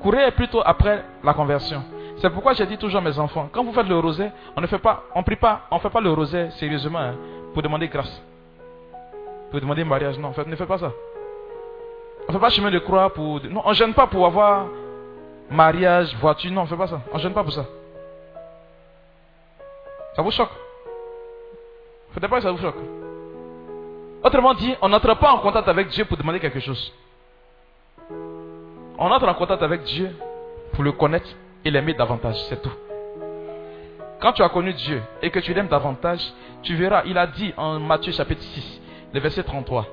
Courez 0.00 0.30
plutôt 0.30 0.62
après 0.64 1.02
la 1.24 1.34
conversion. 1.34 1.82
C'est 2.20 2.30
pourquoi 2.30 2.52
j'ai 2.52 2.66
dit 2.66 2.76
toujours 2.76 2.98
à 2.98 3.02
mes 3.02 3.16
enfants, 3.18 3.48
quand 3.52 3.62
vous 3.62 3.72
faites 3.72 3.86
le 3.86 3.98
rosé, 3.98 4.30
on 4.56 4.60
ne 4.60 4.66
fait 4.66 4.78
pas, 4.78 5.04
on 5.14 5.22
prie 5.22 5.36
pas, 5.36 5.62
on 5.70 5.78
fait 5.78 5.90
pas 5.90 6.00
le 6.00 6.10
rosé 6.10 6.50
sérieusement 6.52 6.98
hein, 6.98 7.14
pour 7.52 7.62
demander 7.62 7.86
grâce. 7.86 8.22
Pour 9.50 9.60
demander 9.60 9.84
mariage, 9.84 10.18
non, 10.18 10.30
ne 10.30 10.56
faites 10.56 10.68
pas 10.68 10.78
ça. 10.78 10.92
On 12.28 12.32
ne 12.32 12.38
fait 12.38 12.40
pas 12.40 12.50
chemin 12.50 12.70
de 12.70 12.78
croix 12.80 13.08
pour... 13.10 13.40
Non, 13.44 13.62
on 13.64 13.70
ne 13.70 13.74
gêne 13.74 13.94
pas 13.94 14.06
pour 14.08 14.26
avoir 14.26 14.66
mariage, 15.48 16.14
voiture, 16.16 16.50
non, 16.50 16.62
on 16.62 16.64
ne 16.64 16.68
fait 16.68 16.76
pas 16.76 16.88
ça. 16.88 17.00
On 17.12 17.16
ne 17.16 17.22
gêne 17.22 17.32
pas 17.32 17.44
pour 17.44 17.52
ça. 17.52 17.64
Ça 20.16 20.22
vous 20.22 20.32
choque 20.32 20.50
Faites 22.12 22.26
pas 22.28 22.36
que 22.36 22.42
ça 22.42 22.50
vous 22.50 22.58
choque. 22.58 22.74
Autrement 24.24 24.54
dit, 24.54 24.74
on 24.82 24.88
n'entre 24.88 25.14
pas 25.14 25.30
en 25.30 25.38
contact 25.38 25.68
avec 25.68 25.88
Dieu 25.88 26.04
pour 26.04 26.16
demander 26.16 26.40
quelque 26.40 26.58
chose. 26.58 26.92
On 28.98 29.10
entre 29.10 29.28
en 29.28 29.34
contact 29.34 29.62
avec 29.62 29.84
Dieu 29.84 30.10
pour 30.72 30.82
le 30.82 30.90
connaître 30.90 31.28
et 31.68 31.70
l'aimer 31.70 31.92
davantage, 31.92 32.42
c'est 32.48 32.60
tout. 32.62 32.72
Quand 34.20 34.32
tu 34.32 34.42
as 34.42 34.48
connu 34.48 34.72
Dieu 34.72 35.02
et 35.22 35.30
que 35.30 35.38
tu 35.38 35.52
l'aimes 35.52 35.68
davantage, 35.68 36.32
tu 36.62 36.74
verras, 36.74 37.02
il 37.04 37.16
a 37.16 37.26
dit 37.26 37.52
en 37.56 37.78
Matthieu 37.78 38.10
chapitre 38.10 38.42
6, 38.42 38.80
le 39.12 39.20
verset 39.20 39.42
33, 39.44 39.86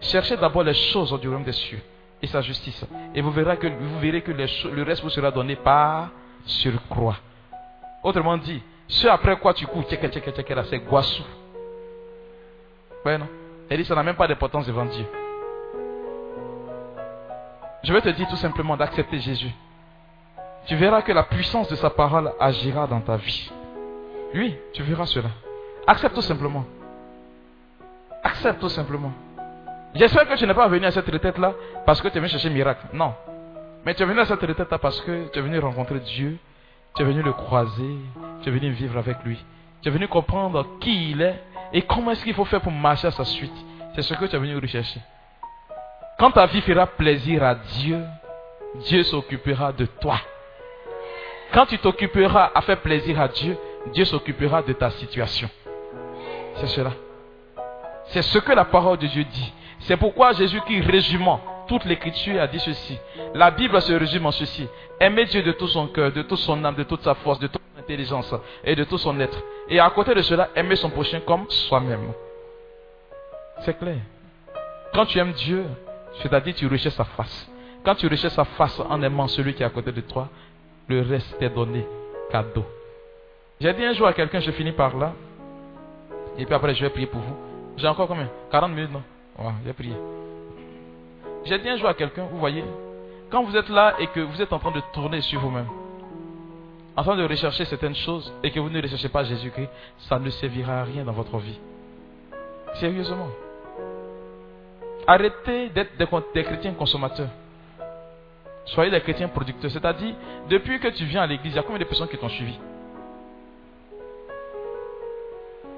cherchez 0.00 0.36
d'abord 0.36 0.62
les 0.62 0.74
choses 0.74 1.10
du 1.20 1.28
royaume 1.28 1.44
des 1.44 1.52
cieux 1.52 1.80
et 2.22 2.26
sa 2.26 2.40
justice, 2.40 2.84
et 3.14 3.20
vous 3.20 3.30
verrez 3.30 3.58
que, 3.58 3.66
le 3.68 4.82
reste 4.82 5.02
vous 5.02 5.10
sera 5.10 5.30
donné 5.30 5.54
par 5.54 6.08
surcroît. 6.44 7.18
Autrement 8.02 8.38
dit, 8.38 8.62
ce 8.88 9.06
après 9.06 9.36
quoi 9.36 9.52
tu 9.52 9.66
cours, 9.66 9.84
c'est 9.88 10.78
guassou. 10.78 11.22
Ouais, 13.04 13.18
non? 13.18 13.28
Elle 13.68 13.76
dit, 13.76 13.84
ça 13.84 13.94
n'a 13.94 14.02
même 14.02 14.16
pas 14.16 14.26
d'importance 14.26 14.66
devant 14.66 14.86
Dieu. 14.86 15.04
Je 17.84 17.92
vais 17.92 18.00
te 18.00 18.08
dire 18.08 18.26
tout 18.28 18.36
simplement 18.36 18.76
d'accepter 18.76 19.20
Jésus. 19.20 19.52
Tu 20.68 20.76
verras 20.76 21.00
que 21.00 21.12
la 21.12 21.22
puissance 21.22 21.68
de 21.68 21.76
sa 21.76 21.88
parole 21.88 22.30
agira 22.38 22.86
dans 22.86 23.00
ta 23.00 23.16
vie. 23.16 23.50
Oui, 24.34 24.54
tu 24.74 24.82
verras 24.82 25.06
cela. 25.06 25.30
Accepte 25.86 26.14
tout 26.14 26.22
simplement. 26.22 26.66
Accepte 28.22 28.60
tout 28.60 28.68
simplement. 28.68 29.12
J'espère 29.94 30.28
que 30.28 30.34
tu 30.34 30.46
n'es 30.46 30.52
pas 30.52 30.68
venu 30.68 30.84
à 30.84 30.90
cette 30.90 31.08
retraite-là 31.08 31.54
parce 31.86 32.02
que 32.02 32.08
tu 32.08 32.18
es 32.18 32.20
venu 32.20 32.30
chercher 32.30 32.50
miracle. 32.50 32.86
Non. 32.92 33.14
Mais 33.86 33.94
tu 33.94 34.02
es 34.02 34.06
venu 34.06 34.20
à 34.20 34.26
cette 34.26 34.42
retraite-là 34.42 34.78
parce 34.78 35.00
que 35.00 35.28
tu 35.32 35.38
es 35.38 35.42
venu 35.42 35.58
rencontrer 35.58 36.00
Dieu. 36.00 36.36
Tu 36.94 37.02
es 37.02 37.04
venu 37.06 37.22
le 37.22 37.32
croiser. 37.32 37.96
Tu 38.42 38.50
es 38.50 38.52
venu 38.52 38.68
vivre 38.70 38.98
avec 38.98 39.24
lui. 39.24 39.42
Tu 39.80 39.88
es 39.88 39.90
venu 39.90 40.06
comprendre 40.06 40.66
qui 40.80 41.12
il 41.12 41.22
est 41.22 41.42
et 41.72 41.80
comment 41.80 42.10
est-ce 42.10 42.24
qu'il 42.24 42.34
faut 42.34 42.44
faire 42.44 42.60
pour 42.60 42.72
marcher 42.72 43.06
à 43.06 43.10
sa 43.12 43.24
suite. 43.24 43.56
C'est 43.94 44.02
ce 44.02 44.12
que 44.12 44.26
tu 44.26 44.36
es 44.36 44.38
venu 44.38 44.54
rechercher. 44.58 45.00
Quand 46.18 46.32
ta 46.32 46.44
vie 46.44 46.60
fera 46.60 46.86
plaisir 46.86 47.42
à 47.42 47.54
Dieu, 47.54 48.04
Dieu 48.86 49.02
s'occupera 49.04 49.72
de 49.72 49.86
toi. 49.86 50.20
Quand 51.52 51.66
tu 51.66 51.78
t'occuperas 51.78 52.50
à 52.54 52.60
faire 52.62 52.80
plaisir 52.80 53.20
à 53.20 53.28
Dieu, 53.28 53.56
Dieu 53.92 54.04
s'occupera 54.04 54.62
de 54.62 54.72
ta 54.72 54.90
situation. 54.90 55.48
C'est 56.56 56.68
cela. 56.68 56.92
C'est 58.06 58.22
ce 58.22 58.38
que 58.38 58.52
la 58.52 58.64
parole 58.64 58.98
de 58.98 59.06
Dieu 59.06 59.24
dit. 59.24 59.52
C'est 59.80 59.96
pourquoi 59.96 60.32
Jésus 60.32 60.60
qui 60.66 60.80
résumant 60.80 61.40
toute 61.68 61.84
l'écriture 61.84 62.40
a 62.40 62.46
dit 62.46 62.58
ceci. 62.58 62.98
La 63.34 63.50
Bible 63.50 63.80
se 63.80 63.92
résume 63.92 64.26
en 64.26 64.32
ceci. 64.32 64.66
Aimer 64.98 65.26
Dieu 65.26 65.42
de 65.42 65.52
tout 65.52 65.68
son 65.68 65.86
cœur, 65.86 66.10
de 66.10 66.22
toute 66.22 66.38
son 66.38 66.64
âme, 66.64 66.74
de 66.74 66.82
toute 66.82 67.02
sa 67.02 67.14
force, 67.14 67.38
de 67.38 67.46
toute 67.46 67.60
son 67.74 67.80
intelligence 67.80 68.34
et 68.64 68.74
de 68.74 68.84
tout 68.84 68.98
son 68.98 69.20
être. 69.20 69.38
Et 69.68 69.78
à 69.78 69.88
côté 69.90 70.14
de 70.14 70.22
cela, 70.22 70.48
aimer 70.56 70.76
son 70.76 70.90
prochain 70.90 71.20
comme 71.20 71.48
soi-même. 71.48 72.12
C'est 73.60 73.78
clair. 73.78 73.98
Quand 74.94 75.04
tu 75.06 75.18
aimes 75.18 75.32
Dieu, 75.32 75.64
c'est-à-dire 76.22 76.54
tu 76.54 76.66
recherches 76.66 76.94
sa 76.94 77.04
face. 77.04 77.48
Quand 77.84 77.94
tu 77.94 78.08
recherches 78.08 78.34
sa 78.34 78.44
face 78.44 78.80
en 78.80 79.02
aimant 79.02 79.28
celui 79.28 79.54
qui 79.54 79.62
est 79.62 79.66
à 79.66 79.70
côté 79.70 79.92
de 79.92 80.00
toi, 80.00 80.28
le 80.88 81.02
reste 81.02 81.36
est 81.40 81.50
donné 81.50 81.86
cadeau. 82.30 82.64
J'ai 83.60 83.72
dit 83.74 83.84
un 83.84 83.92
jour 83.92 84.06
à 84.06 84.12
quelqu'un, 84.12 84.40
je 84.40 84.50
finis 84.52 84.72
par 84.72 84.96
là. 84.96 85.12
Et 86.38 86.44
puis 86.44 86.54
après, 86.54 86.74
je 86.74 86.82
vais 86.82 86.90
prier 86.90 87.06
pour 87.06 87.20
vous. 87.20 87.36
J'ai 87.76 87.88
encore 87.88 88.08
combien? 88.08 88.28
40 88.50 88.70
minutes, 88.72 88.92
non? 88.92 89.02
Ouais, 89.38 89.52
j'ai 89.64 89.72
prié. 89.72 89.94
J'ai 91.44 91.58
dit 91.58 91.68
un 91.68 91.76
jour 91.76 91.88
à 91.88 91.94
quelqu'un, 91.94 92.26
vous 92.30 92.38
voyez, 92.38 92.64
quand 93.30 93.42
vous 93.42 93.56
êtes 93.56 93.68
là 93.68 93.94
et 93.98 94.06
que 94.08 94.20
vous 94.20 94.40
êtes 94.40 94.52
en 94.52 94.58
train 94.58 94.70
de 94.70 94.82
tourner 94.92 95.20
sur 95.20 95.40
vous-même, 95.40 95.68
en 96.96 97.02
train 97.02 97.16
de 97.16 97.24
rechercher 97.24 97.64
certaines 97.64 97.94
choses 97.94 98.32
et 98.42 98.50
que 98.50 98.58
vous 98.58 98.70
ne 98.70 98.82
recherchez 98.82 99.08
pas 99.08 99.22
Jésus-Christ, 99.24 99.70
ça 100.00 100.18
ne 100.18 100.30
servira 100.30 100.80
à 100.80 100.84
rien 100.84 101.04
dans 101.04 101.12
votre 101.12 101.36
vie. 101.38 101.58
Sérieusement. 102.74 103.28
Arrêtez 105.06 105.68
d'être 105.70 105.92
des, 106.34 106.44
chrétiens 106.44 106.74
consommateurs. 106.74 107.30
Soyez 108.68 108.90
des 108.90 109.00
chrétiens 109.00 109.28
producteurs. 109.28 109.70
C'est-à-dire, 109.70 110.14
depuis 110.48 110.78
que 110.78 110.88
tu 110.88 111.04
viens 111.04 111.22
à 111.22 111.26
l'église, 111.26 111.52
il 111.52 111.56
y 111.56 111.58
a 111.58 111.62
combien 111.62 111.78
de 111.78 111.84
personnes 111.84 112.08
qui 112.08 112.18
t'ont 112.18 112.28
suivi? 112.28 112.58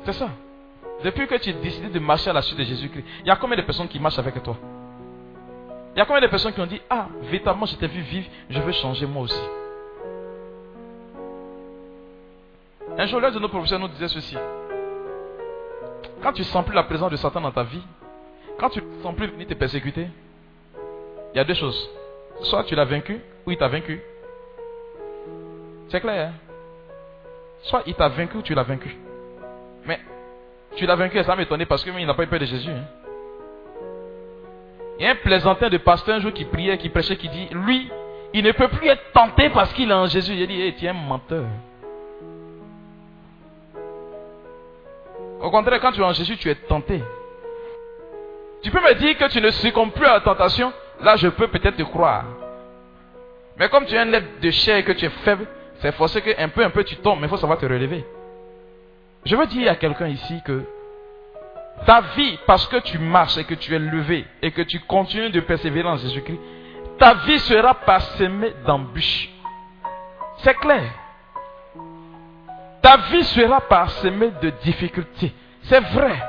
C'est 0.04 0.12
ça. 0.12 0.30
Depuis 1.04 1.26
que 1.26 1.36
tu 1.36 1.50
as 1.50 1.52
décidé 1.54 1.88
de 1.88 1.98
marcher 1.98 2.30
à 2.30 2.32
la 2.32 2.42
suite 2.42 2.58
de 2.58 2.64
Jésus-Christ, 2.64 3.04
il 3.20 3.26
y 3.26 3.30
a 3.30 3.36
combien 3.36 3.56
de 3.56 3.62
personnes 3.62 3.88
qui 3.88 3.98
marchent 3.98 4.18
avec 4.18 4.42
toi? 4.42 4.56
Il 5.94 5.98
y 5.98 6.02
a 6.02 6.04
combien 6.04 6.20
de 6.20 6.26
personnes 6.26 6.52
qui 6.52 6.60
ont 6.60 6.66
dit 6.66 6.80
Ah, 6.90 7.06
véritablement, 7.22 7.66
je 7.66 7.76
t'ai 7.76 7.86
vu 7.86 8.00
vivre, 8.00 8.26
je 8.48 8.60
veux 8.60 8.72
changer 8.72 9.06
moi 9.06 9.22
aussi? 9.22 9.42
Un 12.98 13.06
jour, 13.06 13.20
l'un 13.20 13.30
de 13.30 13.38
nos 13.38 13.48
professeurs 13.48 13.78
nous 13.78 13.88
disait 13.88 14.08
ceci. 14.08 14.36
Quand 16.22 16.32
tu 16.32 16.44
sens 16.44 16.64
plus 16.64 16.74
la 16.74 16.82
présence 16.82 17.10
de 17.10 17.16
Satan 17.16 17.40
dans 17.40 17.52
ta 17.52 17.62
vie, 17.62 17.82
quand 18.58 18.68
tu 18.68 18.82
ne 18.82 19.02
sens 19.02 19.14
plus 19.14 19.28
venir 19.28 19.46
te 19.46 19.54
persécuter, 19.54 20.08
il 21.32 21.36
y 21.36 21.40
a 21.40 21.44
deux 21.44 21.54
choses. 21.54 21.88
Soit 22.42 22.64
tu 22.64 22.74
l'as 22.74 22.84
vaincu, 22.84 23.20
ou 23.46 23.50
il 23.50 23.56
t'a 23.56 23.68
vaincu. 23.68 24.00
C'est 25.88 26.00
clair, 26.00 26.28
hein? 26.28 26.32
Soit 27.62 27.82
il 27.86 27.94
t'a 27.94 28.08
vaincu 28.08 28.38
ou 28.38 28.42
tu 28.42 28.54
l'as 28.54 28.62
vaincu. 28.62 28.96
Mais 29.84 30.00
tu 30.76 30.86
l'as 30.86 30.96
vaincu, 30.96 31.22
ça 31.22 31.36
m'étonne 31.36 31.64
parce 31.66 31.84
qu'il 31.84 32.06
n'a 32.06 32.14
pas 32.14 32.22
eu 32.22 32.26
peur 32.26 32.38
de 32.38 32.46
Jésus. 32.46 32.70
Hein. 32.70 32.84
Il 34.98 35.04
y 35.04 35.06
a 35.06 35.12
un 35.12 35.16
plaisantin 35.16 35.68
de 35.68 35.78
pasteur 35.78 36.16
un 36.16 36.20
jour 36.20 36.32
qui 36.32 36.44
priait, 36.44 36.78
qui 36.78 36.88
prêchait, 36.88 37.16
qui 37.16 37.28
dit, 37.28 37.48
lui, 37.52 37.90
il 38.32 38.44
ne 38.44 38.52
peut 38.52 38.68
plus 38.68 38.88
être 38.88 39.12
tenté 39.12 39.48
parce 39.50 39.72
qu'il 39.72 39.90
est 39.90 39.94
en 39.94 40.06
Jésus. 40.06 40.34
Il 40.34 40.46
dit, 40.46 40.60
hey, 40.60 40.74
tu 40.74 40.84
es 40.84 40.88
un 40.88 40.92
menteur. 40.92 41.44
Au 45.40 45.50
contraire, 45.50 45.80
quand 45.80 45.92
tu 45.92 46.00
es 46.00 46.04
en 46.04 46.12
Jésus, 46.12 46.36
tu 46.36 46.50
es 46.50 46.54
tenté. 46.54 47.02
Tu 48.62 48.70
peux 48.70 48.80
me 48.80 48.94
dire 48.94 49.16
que 49.16 49.24
tu 49.28 49.40
ne 49.40 49.50
succombes 49.50 49.92
plus 49.92 50.04
à 50.04 50.14
la 50.14 50.20
tentation? 50.20 50.70
Là, 51.02 51.16
je 51.16 51.28
peux 51.28 51.48
peut-être 51.48 51.76
te 51.76 51.82
croire. 51.82 52.24
Mais 53.56 53.68
comme 53.68 53.86
tu 53.86 53.94
es 53.94 53.98
un 53.98 54.12
être 54.12 54.40
de 54.40 54.50
chair 54.50 54.76
et 54.76 54.84
que 54.84 54.92
tu 54.92 55.06
es 55.06 55.10
faible, 55.24 55.46
c'est 55.80 55.92
forcé 55.92 56.20
qu'un 56.20 56.48
peu, 56.48 56.64
un 56.64 56.70
peu, 56.70 56.84
tu 56.84 56.96
tombes. 56.96 57.20
Mais 57.20 57.26
il 57.26 57.30
faut 57.30 57.36
savoir 57.36 57.58
te 57.58 57.66
relever. 57.66 58.04
Je 59.24 59.36
veux 59.36 59.46
dire 59.46 59.70
à 59.70 59.76
quelqu'un 59.76 60.08
ici 60.08 60.40
que 60.44 60.62
ta 61.86 62.00
vie, 62.16 62.38
parce 62.46 62.66
que 62.66 62.76
tu 62.78 62.98
marches 62.98 63.38
et 63.38 63.44
que 63.44 63.54
tu 63.54 63.74
es 63.74 63.78
levé 63.78 64.26
et 64.42 64.50
que 64.50 64.62
tu 64.62 64.80
continues 64.80 65.30
de 65.30 65.40
persévérer 65.40 65.88
en 65.88 65.96
Jésus-Christ, 65.96 66.40
ta 66.98 67.14
vie 67.14 67.38
sera 67.38 67.74
parsemée 67.74 68.52
d'embûches. 68.66 69.30
C'est 70.38 70.54
clair. 70.54 70.84
Ta 72.82 72.96
vie 73.10 73.24
sera 73.24 73.60
parsemée 73.62 74.30
de 74.42 74.50
difficultés. 74.62 75.32
C'est 75.62 75.80
vrai. 75.80 76.22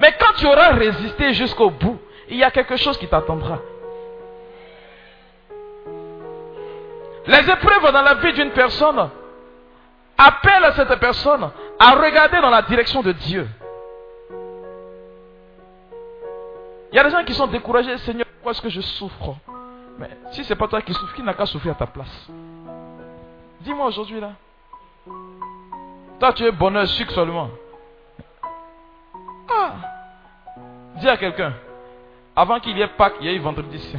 Mais 0.00 0.14
quand 0.18 0.34
tu 0.36 0.46
auras 0.46 0.72
résisté 0.72 1.32
jusqu'au 1.34 1.70
bout, 1.70 1.98
il 2.28 2.36
y 2.36 2.44
a 2.44 2.50
quelque 2.50 2.76
chose 2.76 2.98
qui 2.98 3.06
t'attendra. 3.06 3.58
Les 7.26 7.50
épreuves 7.50 7.92
dans 7.92 8.02
la 8.02 8.14
vie 8.14 8.32
d'une 8.32 8.50
personne 8.50 9.10
appellent 10.16 10.72
cette 10.74 10.98
personne 11.00 11.50
à 11.78 11.90
regarder 11.94 12.40
dans 12.40 12.50
la 12.50 12.62
direction 12.62 13.02
de 13.02 13.12
Dieu. 13.12 13.48
Il 16.92 16.96
y 16.96 16.98
a 16.98 17.04
des 17.04 17.10
gens 17.10 17.24
qui 17.24 17.34
sont 17.34 17.48
découragés, 17.48 17.98
Seigneur, 17.98 18.26
pourquoi 18.26 18.52
est-ce 18.52 18.62
que 18.62 18.68
je 18.68 18.80
souffre? 18.80 19.36
Mais 19.98 20.10
si 20.30 20.44
ce 20.44 20.50
n'est 20.50 20.58
pas 20.58 20.68
toi 20.68 20.80
qui 20.82 20.94
souffres, 20.94 21.14
qui 21.14 21.22
n'a 21.22 21.34
qu'à 21.34 21.46
souffrir 21.46 21.72
à 21.72 21.76
ta 21.76 21.86
place? 21.86 22.28
Dis-moi 23.60 23.86
aujourd'hui 23.86 24.20
là. 24.20 24.32
Toi, 26.20 26.32
tu 26.32 26.44
es 26.44 26.52
bonheur, 26.52 26.86
sucre 26.86 27.12
seulement. 27.12 27.50
Ah 29.50 29.72
Dis 30.96 31.08
à 31.08 31.16
quelqu'un, 31.16 31.52
avant 32.36 32.60
qu'il 32.60 32.76
y 32.76 32.82
ait 32.82 32.88
Pâques, 32.88 33.14
il 33.20 33.26
y 33.26 33.30
a 33.30 33.32
eu 33.32 33.38
vendredi 33.38 33.78
saint. 33.78 33.98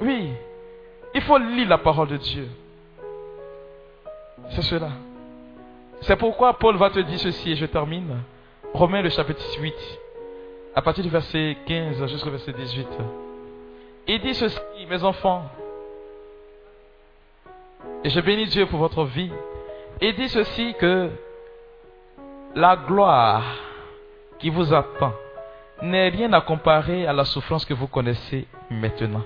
Oui, 0.00 0.30
il 1.12 1.20
faut 1.22 1.38
lire 1.38 1.68
la 1.68 1.78
parole 1.78 2.08
de 2.08 2.16
Dieu. 2.16 2.48
C'est 4.50 4.62
cela. 4.62 4.90
C'est 6.02 6.16
pourquoi 6.16 6.54
Paul 6.54 6.76
va 6.76 6.90
te 6.90 7.00
dire 7.00 7.18
ceci, 7.18 7.52
et 7.52 7.56
je 7.56 7.66
termine. 7.66 8.20
Romains 8.72 9.02
le 9.02 9.08
chapitre 9.08 9.42
8, 9.58 9.74
à 10.74 10.82
partir 10.82 11.02
du 11.02 11.10
verset 11.10 11.56
15 11.66 12.06
jusqu'au 12.06 12.30
verset 12.30 12.52
18. 12.52 12.88
Il 14.06 14.20
dit 14.20 14.34
ceci, 14.34 14.60
mes 14.88 15.02
enfants, 15.02 15.48
et 18.04 18.10
je 18.10 18.20
bénis 18.20 18.46
Dieu 18.46 18.66
pour 18.66 18.78
votre 18.78 19.04
vie. 19.04 19.30
Il 20.00 20.14
dit 20.14 20.28
ceci 20.28 20.74
que 20.78 21.10
la 22.54 22.76
gloire 22.76 23.42
qui 24.38 24.50
vous 24.50 24.74
attend 24.74 25.12
n'est 25.84 26.08
rien 26.08 26.32
à 26.32 26.40
comparer 26.40 27.06
à 27.06 27.12
la 27.12 27.24
souffrance 27.24 27.64
que 27.64 27.74
vous 27.74 27.86
connaissez 27.86 28.46
maintenant. 28.70 29.22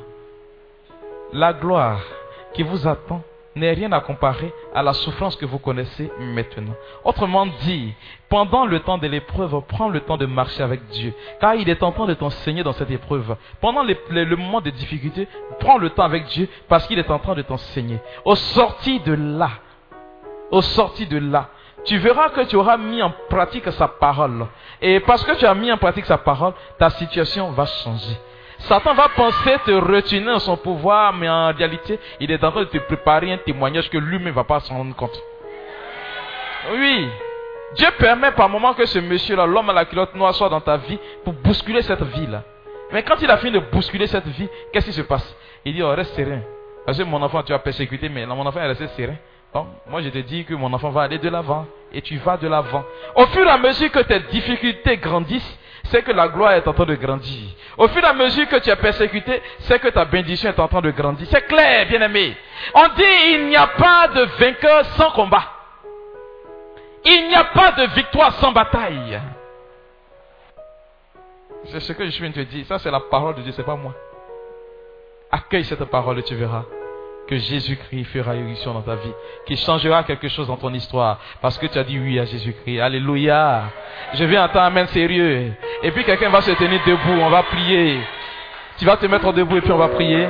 La 1.33 1.53
gloire 1.53 2.01
qui 2.53 2.63
vous 2.63 2.87
attend 2.87 3.23
n'est 3.55 3.73
rien 3.73 3.93
à 3.93 4.01
comparer 4.01 4.53
à 4.75 4.83
la 4.83 4.93
souffrance 4.93 5.37
que 5.37 5.47
vous 5.47 5.59
connaissez 5.59 6.11
maintenant. 6.19 6.75
Autrement 7.05 7.47
dit, 7.63 7.93
pendant 8.29 8.67
le 8.67 8.81
temps 8.81 8.99
de 8.99 9.07
l'épreuve, 9.07 9.61
prends 9.69 9.89
le 9.89 10.01
temps 10.01 10.17
de 10.17 10.27
marcher 10.27 10.63
avec 10.63 10.85
Dieu, 10.89 11.13
car 11.41 11.55
il 11.55 11.69
est 11.69 11.83
en 11.83 11.93
train 11.93 12.07
de 12.07 12.15
t'enseigner 12.15 12.63
dans 12.63 12.73
cette 12.73 12.91
épreuve. 12.91 13.37
Pendant 13.61 13.83
le 13.83 14.37
moment 14.37 14.61
de 14.61 14.71
difficulté, 14.71 15.29
prends 15.61 15.79
le 15.79 15.91
temps 15.91 16.05
avec 16.05 16.27
Dieu, 16.27 16.49
parce 16.69 16.87
qu'il 16.87 16.99
est 16.99 17.11
en 17.11 17.19
train 17.19 17.35
de 17.35 17.43
t'enseigner. 17.43 17.99
Au 18.25 18.35
sorti 18.35 19.01
de 19.01 19.15
là, 19.15 19.51
au 20.51 20.63
sorti 20.63 21.07
de 21.07 21.19
là, 21.19 21.49
tu 21.85 21.99
verras 21.99 22.31
que 22.31 22.43
tu 22.43 22.57
auras 22.57 22.77
mis 22.77 23.03
en 23.03 23.13
pratique 23.29 23.71
sa 23.73 23.89
parole. 23.89 24.47
Et 24.81 25.01
parce 25.01 25.25
que 25.25 25.33
tu 25.33 25.47
as 25.47 25.55
mis 25.55 25.73
en 25.73 25.79
pratique 25.79 26.07
sa 26.07 26.19
parole, 26.19 26.53
ta 26.79 26.91
situation 26.91 27.51
va 27.51 27.67
changer. 27.67 28.17
Satan 28.59 28.95
va 28.95 29.09
penser 29.09 29.57
te 29.65 29.71
retenir 29.71 30.33
dans 30.33 30.39
son 30.41 30.57
pouvoir, 30.57 31.13
mais 31.13 31.29
en 31.29 31.53
réalité, 31.53 31.99
il 32.19 32.31
est 32.31 32.43
en 32.43 32.51
train 32.51 32.61
de 32.61 32.67
te 32.67 32.79
préparer 32.79 33.33
un 33.33 33.39
témoignage 33.39 33.89
que 33.89 33.99
lui-même 33.99 34.29
ne 34.29 34.33
va 34.33 34.45
pas 34.45 34.61
s'en 34.61 34.77
rendre 34.77 34.97
compte. 34.97 35.23
Oui. 36.73 37.09
Dieu 37.77 37.89
permet 37.99 38.33
par 38.33 38.49
moment 38.49 38.75
que 38.75 38.85
ce 38.87 38.99
monsieur-là, 38.99 39.47
l'homme 39.47 39.71
à 39.71 39.73
la 39.73 39.85
culotte 39.85 40.15
noire, 40.15 40.35
soit 40.35 40.49
dans 40.49 40.61
ta 40.61 40.77
vie 40.77 40.99
pour 41.25 41.35
bousculer 41.35 41.83
cette 41.83 42.03
vie-là. 42.03 42.43
Mais 42.93 43.03
quand 43.03 43.21
il 43.21 43.31
a 43.31 43.37
fini 43.37 43.53
de 43.53 43.59
bousculer 43.61 44.07
cette 44.07 44.27
vie, 44.27 44.49
qu'est-ce 44.73 44.87
qui 44.87 44.93
se 44.93 45.03
passe? 45.03 45.37
Il 45.65 45.75
dit, 45.75 45.83
oh, 45.83 45.91
reste 45.91 46.15
serein. 46.17 46.41
Parce 46.85 46.99
que 46.99 47.05
mon 47.05 47.23
enfant, 47.23 47.43
tu 47.43 47.53
as 47.53 47.59
persécuté, 47.59 48.09
mais 48.09 48.27
mon 48.27 48.47
enfant 48.47 48.61
est 48.61 48.67
resté 48.67 48.89
serein. 48.89 49.17
Moi, 49.89 50.03
je 50.03 50.09
te 50.09 50.19
dis 50.19 50.45
que 50.45 50.55
mon 50.55 50.73
enfant 50.73 50.91
va 50.91 51.03
aller 51.03 51.19
de 51.19 51.29
l'avant. 51.29 51.67
Et 51.93 52.03
tu 52.03 52.19
vas 52.19 52.37
de 52.37 52.47
l'avant. 52.47 52.85
Au 53.15 53.27
fur 53.27 53.47
et 53.47 53.51
à 53.51 53.57
mesure 53.57 53.91
que 53.91 54.01
tes 54.01 54.21
difficultés 54.21 54.99
grandissent, 54.99 55.59
c'est 55.85 56.03
que 56.03 56.13
la 56.13 56.29
gloire 56.29 56.53
est 56.53 56.69
en 56.69 56.73
train 56.75 56.85
de 56.85 56.95
grandir. 56.95 57.49
Au 57.79 57.89
fur 57.89 58.03
et 58.03 58.07
à 58.07 58.13
mesure 58.13 58.47
que 58.49 58.57
tu 58.57 58.69
es 58.69 58.77
persécuté, 58.77 59.41
c'est 59.61 59.79
que 59.79 59.89
ta 59.89 60.05
bénédiction 60.05 60.51
est 60.51 60.61
en 60.61 60.69
train 60.69 60.83
de 60.83 60.91
grandir. 60.91 61.27
C'est 61.31 61.47
clair, 61.47 61.87
bien 61.87 62.03
aimé. 62.03 62.37
On 62.75 62.89
dit 62.89 63.03
il 63.33 63.47
n'y 63.47 63.57
a 63.57 63.69
pas 63.69 64.09
de 64.09 64.23
vainqueur 64.39 64.85
sans 64.97 65.11
combat. 65.13 65.45
Il 67.05 67.29
n'y 67.29 67.35
a 67.35 67.45
pas 67.45 67.73
de 67.73 67.85
victoire 67.95 68.35
sans 68.35 68.53
bataille. 68.53 69.19
C'est 71.67 71.81
ce 71.81 71.93
que 71.93 72.05
je 72.05 72.19
viens 72.21 72.31
de 72.31 72.35
te 72.35 72.41
dire. 72.41 72.67
Ça, 72.67 72.79
c'est 72.79 72.91
la 72.91 73.01
parole 73.01 73.37
de 73.37 73.43
Dieu, 73.43 73.53
c'est 73.53 73.65
pas 73.65 73.77
moi. 73.77 73.95
Accueille 75.31 75.65
cette 75.65 75.85
parole 75.85 76.19
et 76.19 76.23
tu 76.23 76.35
verras 76.35 76.65
que 77.29 77.37
Jésus-Christ 77.37 78.05
fera 78.07 78.35
irruption 78.35 78.73
dans 78.73 78.83
ta 78.83 78.95
vie, 78.95 79.13
qui 79.47 79.57
changera 79.57 80.03
quelque 80.03 80.29
chose 80.29 80.47
dans 80.47 80.57
ton 80.57 80.73
histoire, 80.73 81.21
parce 81.41 81.59
que 81.59 81.67
tu 81.67 81.79
as 81.79 81.85
dit 81.85 81.99
oui 81.99 82.19
à 82.19 82.25
Jésus-Christ. 82.25 82.81
Alléluia. 82.81 83.65
Je 84.15 84.25
viens 84.25 84.45
entendre 84.45 84.65
un 84.65 84.67
amen 84.69 84.87
sérieux. 84.89 85.53
Et 85.83 85.91
puis 85.91 86.05
quelqu'un 86.05 86.31
va 86.31 86.41
se 86.41 86.51
tenir 86.53 86.81
debout, 86.87 87.21
on 87.21 87.29
va 87.29 87.43
prier. 87.43 88.01
Tu 88.79 88.85
vas 88.85 88.97
te 88.97 89.07
mettre 89.07 89.33
debout 89.33 89.57
et 89.57 89.61
puis 89.61 89.73
on 89.73 89.79
va 89.79 89.89
prier. 89.89 90.27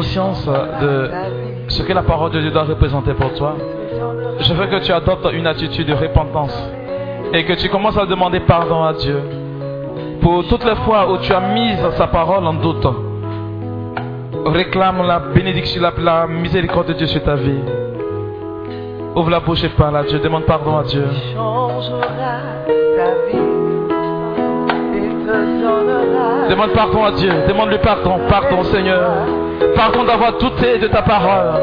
Conscience 0.00 0.46
de 0.80 1.10
ce 1.68 1.82
que 1.82 1.92
la 1.92 2.02
parole 2.02 2.30
de 2.30 2.40
Dieu 2.40 2.50
doit 2.50 2.62
représenter 2.62 3.12
pour 3.12 3.34
toi, 3.34 3.54
je 4.38 4.54
veux 4.54 4.66
que 4.66 4.78
tu 4.82 4.92
adoptes 4.92 5.28
une 5.34 5.46
attitude 5.46 5.86
de 5.86 5.92
repentance 5.92 6.56
et 7.34 7.44
que 7.44 7.52
tu 7.52 7.68
commences 7.68 7.98
à 7.98 8.06
demander 8.06 8.40
pardon 8.40 8.82
à 8.82 8.94
Dieu 8.94 9.20
pour 10.22 10.46
toutes 10.48 10.64
les 10.64 10.76
fois 10.86 11.10
où 11.12 11.18
tu 11.18 11.32
as 11.34 11.40
mis 11.40 11.72
sa 11.98 12.06
parole 12.06 12.46
en 12.46 12.54
doute. 12.54 12.86
Réclame 14.46 15.06
la 15.06 15.18
bénédiction, 15.18 15.82
la, 15.82 16.26
miséricorde 16.26 16.88
de 16.88 16.92
Dieu 16.94 17.06
sur 17.06 17.22
ta 17.22 17.34
vie. 17.34 17.60
Ouvre 19.14 19.28
la 19.28 19.40
bouche 19.40 19.62
et 19.64 19.68
parle 19.68 19.98
à 19.98 20.02
Dieu. 20.04 20.18
Demande 20.18 20.44
pardon 20.44 20.78
à 20.78 20.84
Dieu. 20.84 21.04
Demande 26.48 26.70
pardon 26.70 27.04
à 27.04 27.12
Dieu. 27.12 27.32
Demande-lui 27.46 27.78
pardon. 27.78 28.18
Pardon, 28.30 28.62
Seigneur. 28.64 29.39
Pardon 29.76 30.04
d'avoir 30.04 30.32
douté 30.38 30.78
de 30.78 30.86
ta 30.88 31.02
parole. 31.02 31.60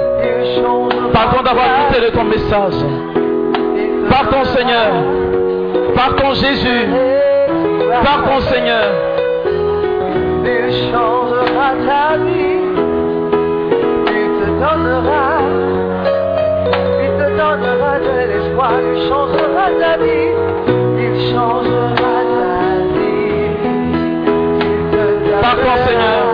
Pardon 1.13 1.41
d'avoir 1.43 1.67
douté 1.89 2.05
de 2.05 2.11
ton 2.11 2.23
message. 2.23 2.73
Pardon, 4.09 4.43
Seigneur. 4.45 4.91
Pardon, 5.95 6.33
Jésus. 6.33 6.87
Pardon, 8.03 8.39
Seigneur. 8.41 8.85
Il 10.45 10.91
changera 10.91 11.69
ta 11.87 12.17
vie. 12.17 12.59
Il 14.07 14.29
te 14.39 14.47
donnera. 14.61 15.27
Il 17.03 17.11
te 17.17 17.27
donnera 17.37 17.93
de 17.99 18.15
l'espoir. 18.29 18.71
Il 18.81 19.09
changera 19.09 19.65
ta 19.79 19.97
vie. 19.97 20.31
Il 20.99 21.33
changera 21.33 22.17
ta 22.35 22.51
vie. 22.93 23.51
Pardon, 25.41 25.75
Seigneur. 25.85 26.26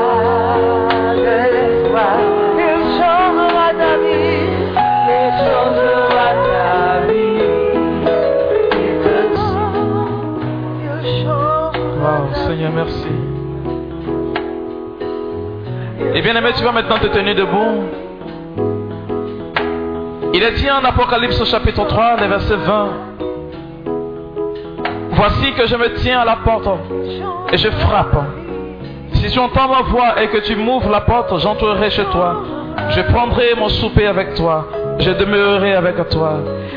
Et 16.24 16.26
bien 16.26 16.38
aimé, 16.38 16.52
tu 16.56 16.64
vas 16.64 16.72
maintenant 16.72 17.00
te 17.00 17.08
tenir 17.08 17.36
debout. 17.36 17.84
Il 20.34 20.42
est 20.42 20.52
dit 20.54 20.72
en 20.72 20.82
Apocalypse 20.82 21.44
chapitre 21.44 21.86
3, 21.86 22.16
verset 22.16 22.56
20. 22.56 22.90
Voici 25.12 25.52
que 25.52 25.68
je 25.68 25.76
me 25.76 25.94
tiens 25.96 26.22
à 26.22 26.26
la 26.26 26.38
porte 26.38 26.70
et 27.52 27.58
je 27.58 27.70
frappe. 27.70 28.16
Si 29.16 29.32
tu 29.32 29.38
entends 29.38 29.68
ma 29.68 29.82
voix 29.82 30.22
et 30.22 30.30
que 30.30 30.38
tu 30.38 30.56
m'ouvres 30.56 30.90
la 30.90 31.02
porte, 31.02 31.38
j'entrerai 31.40 31.90
chez 31.90 32.06
toi. 32.06 32.38
Je 32.92 33.02
prendrai 33.02 33.56
mon 33.58 33.68
souper 33.68 34.08
avec 34.08 34.34
toi. 34.36 34.70
Je 35.00 35.12
demeurerai 35.12 35.74
avec 35.74 36.08
toi. 36.08 36.36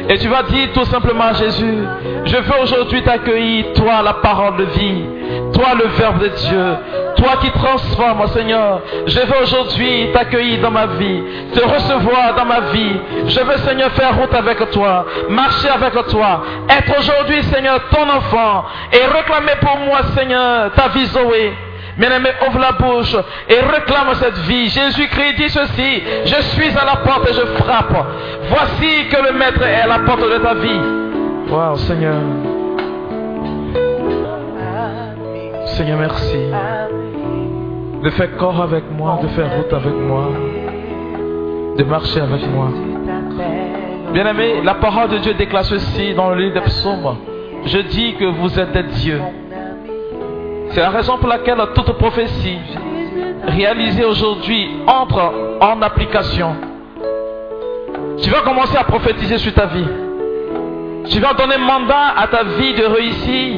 Et 0.08 0.18
tu 0.18 0.26
vas 0.26 0.42
dire 0.42 0.72
tout 0.74 0.86
simplement 0.86 1.26
à 1.26 1.34
Jésus, 1.34 1.84
je 2.24 2.36
veux 2.36 2.62
aujourd'hui 2.62 3.00
t'accueillir, 3.04 3.66
toi 3.74 4.02
la 4.02 4.14
parole 4.14 4.56
de 4.56 4.64
vie, 4.64 5.04
toi 5.52 5.74
le 5.78 5.86
Verbe 5.90 6.18
de 6.18 6.28
Dieu, 6.28 6.76
toi 7.16 7.36
qui 7.40 7.50
transformes, 7.50 8.26
Seigneur. 8.28 8.80
Je 9.06 9.20
veux 9.20 9.42
aujourd'hui 9.42 10.10
t'accueillir 10.12 10.60
dans 10.60 10.70
ma 10.70 10.86
vie, 10.86 11.22
te 11.52 11.60
recevoir 11.60 12.34
dans 12.36 12.44
ma 12.44 12.60
vie. 12.72 12.96
Je 13.26 13.40
veux, 13.40 13.58
Seigneur, 13.58 13.90
faire 13.92 14.16
route 14.16 14.34
avec 14.34 14.70
toi, 14.70 15.06
marcher 15.28 15.68
avec 15.68 15.92
toi, 16.08 16.42
être 16.68 16.98
aujourd'hui, 16.98 17.42
Seigneur, 17.44 17.80
ton 17.90 18.08
enfant 18.08 18.64
et 18.92 19.04
réclamer 19.06 19.56
pour 19.60 19.78
moi, 19.78 19.98
Seigneur, 20.16 20.72
ta 20.72 20.88
vie 20.88 21.06
Zoé. 21.06 21.52
Bien-aimé, 21.96 22.28
ouvre 22.46 22.58
la 22.58 22.72
bouche 22.72 23.16
et 23.48 23.58
réclame 23.58 24.14
cette 24.14 24.38
vie. 24.40 24.68
Jésus-Christ 24.68 25.36
dit 25.36 25.48
ceci, 25.48 26.02
je 26.26 26.42
suis 26.42 26.76
à 26.76 26.84
la 26.84 26.96
porte 26.96 27.30
et 27.30 27.32
je 27.32 27.62
frappe. 27.62 28.06
Voici 28.50 29.08
que 29.08 29.16
le 29.16 29.32
Maître 29.32 29.62
est 29.62 29.80
à 29.80 29.86
la 29.86 30.00
porte 30.00 30.20
de 30.20 30.38
ta 30.38 30.54
vie. 30.54 30.80
Wow, 31.48 31.76
Seigneur. 31.76 32.20
Seigneur, 35.64 35.98
merci. 35.98 37.05
De 38.02 38.10
faire 38.10 38.36
corps 38.36 38.60
avec 38.60 38.84
moi, 38.90 39.18
de 39.22 39.28
faire 39.28 39.56
route 39.56 39.72
avec 39.72 39.94
moi, 39.94 40.28
de 41.76 41.84
marcher 41.84 42.20
avec 42.20 42.46
moi. 42.48 42.68
Bien-aimé, 44.12 44.60
la 44.62 44.74
parole 44.74 45.08
de 45.10 45.18
Dieu 45.18 45.34
déclare 45.34 45.64
ceci 45.64 46.14
dans 46.14 46.30
le 46.30 46.36
livre 46.42 46.54
des 46.54 46.66
psaumes. 46.66 47.16
Je 47.64 47.78
dis 47.78 48.14
que 48.14 48.24
vous 48.24 48.58
êtes 48.58 48.72
des 48.72 48.84
dieux. 48.84 49.20
C'est 50.70 50.80
la 50.80 50.90
raison 50.90 51.18
pour 51.18 51.28
laquelle 51.28 51.58
toute 51.74 51.92
prophétie 51.92 52.58
réalisée 53.46 54.04
aujourd'hui 54.04 54.68
entre 54.86 55.32
en 55.60 55.80
application. 55.82 56.54
Tu 58.22 58.30
vas 58.30 58.40
commencer 58.40 58.76
à 58.76 58.84
prophétiser 58.84 59.38
sur 59.38 59.52
ta 59.52 59.66
vie. 59.66 59.86
Tu 61.08 61.20
vas 61.20 61.34
donner 61.34 61.58
mandat 61.58 62.14
à 62.16 62.26
ta 62.28 62.42
vie 62.44 62.74
de 62.74 62.84
réussir. 62.84 63.54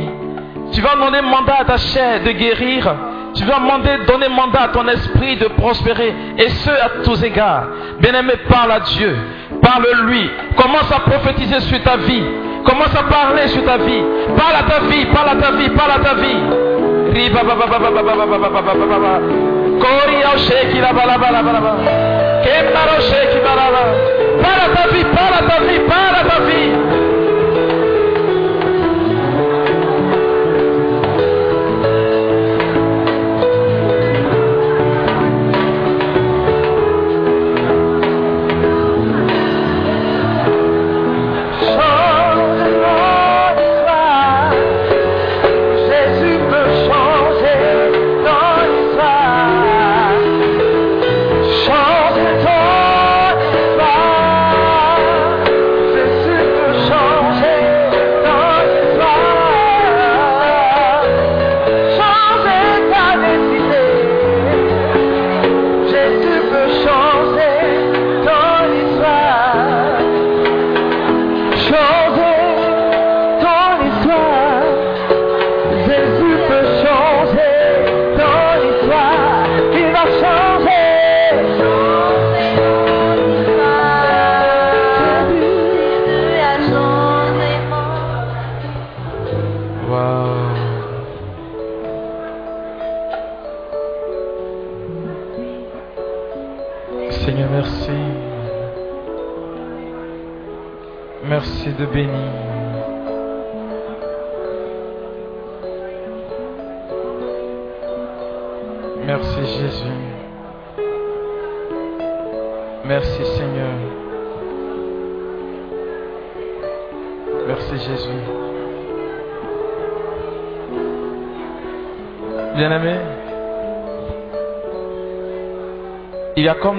Tu 0.72 0.80
vas 0.80 0.96
donner 0.96 1.22
mandat 1.22 1.56
à 1.60 1.64
ta 1.64 1.76
chair 1.76 2.22
de 2.22 2.30
guérir. 2.32 2.94
Tu 3.34 3.44
vas 3.44 3.58
demander, 3.58 4.04
donner 4.06 4.28
mandat 4.28 4.62
à 4.62 4.68
ton 4.68 4.86
esprit 4.88 5.36
de 5.36 5.48
prospérer. 5.48 6.14
Et 6.38 6.48
ce, 6.48 6.70
à 6.70 6.88
tous 7.04 7.22
égards. 7.22 7.64
Bien-aimé, 8.00 8.34
parle 8.48 8.72
à 8.72 8.80
Dieu. 8.80 9.16
Parle-lui. 9.62 10.30
Commence 10.56 10.90
à 10.90 11.00
prophétiser 11.00 11.60
sur 11.60 11.82
ta 11.82 11.96
vie. 11.96 12.24
Commence 12.64 12.94
à 12.94 13.02
parler 13.04 13.48
sur 13.48 13.64
ta 13.64 13.76
vie. 13.78 14.02
Parle 14.36 14.56
à 14.56 14.62
ta 14.70 14.80
vie, 14.86 15.06
parle 15.06 15.28
à 15.28 15.36
ta 15.36 15.52
vie, 15.52 15.68
parle 15.70 15.90
à 15.90 15.98
ta 15.98 16.14
vie. 16.14 16.36
Parle 24.42 24.60
à 24.60 24.74
ta 24.74 24.88
vie, 24.94 25.04
parle 25.04 25.34
à 25.34 25.48
ta 25.48 25.62
vie, 25.64 25.80
parle 25.80 26.14
à 26.14 26.24
ta 26.28 26.40
vie. 26.44 26.87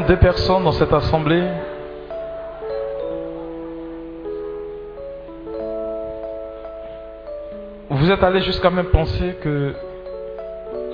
Deux 0.09 0.17
personnes 0.17 0.63
dans 0.63 0.71
cette 0.71 0.91
assemblée. 0.91 1.43
Vous 7.91 8.09
êtes 8.09 8.23
allé 8.23 8.41
jusqu'à 8.41 8.71
même 8.71 8.87
penser 8.87 9.35
que 9.39 9.75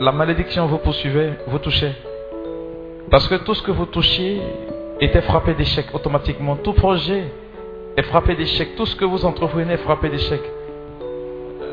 la 0.02 0.12
malédiction 0.12 0.66
vous 0.66 0.80
poursuivait, 0.80 1.32
vous 1.48 1.60
touchait. 1.60 1.96
Parce 3.10 3.26
que 3.30 3.36
tout 3.36 3.54
ce 3.54 3.64
que 3.64 3.72
vous 3.72 3.86
touchiez 3.86 4.42
était 5.00 5.22
frappé 5.22 5.54
d'échec 5.54 5.86
automatiquement. 5.94 6.58
Tout 6.58 6.74
projet 6.74 7.24
est 7.96 8.04
frappé 8.04 8.36
d'échec. 8.36 8.76
Tout 8.76 8.86
ce 8.86 8.98
que 8.98 9.06
vous 9.06 9.24
entreprenez 9.24 9.76
est 9.76 9.86
frappé 9.88 10.10
d'échec. 10.10 10.42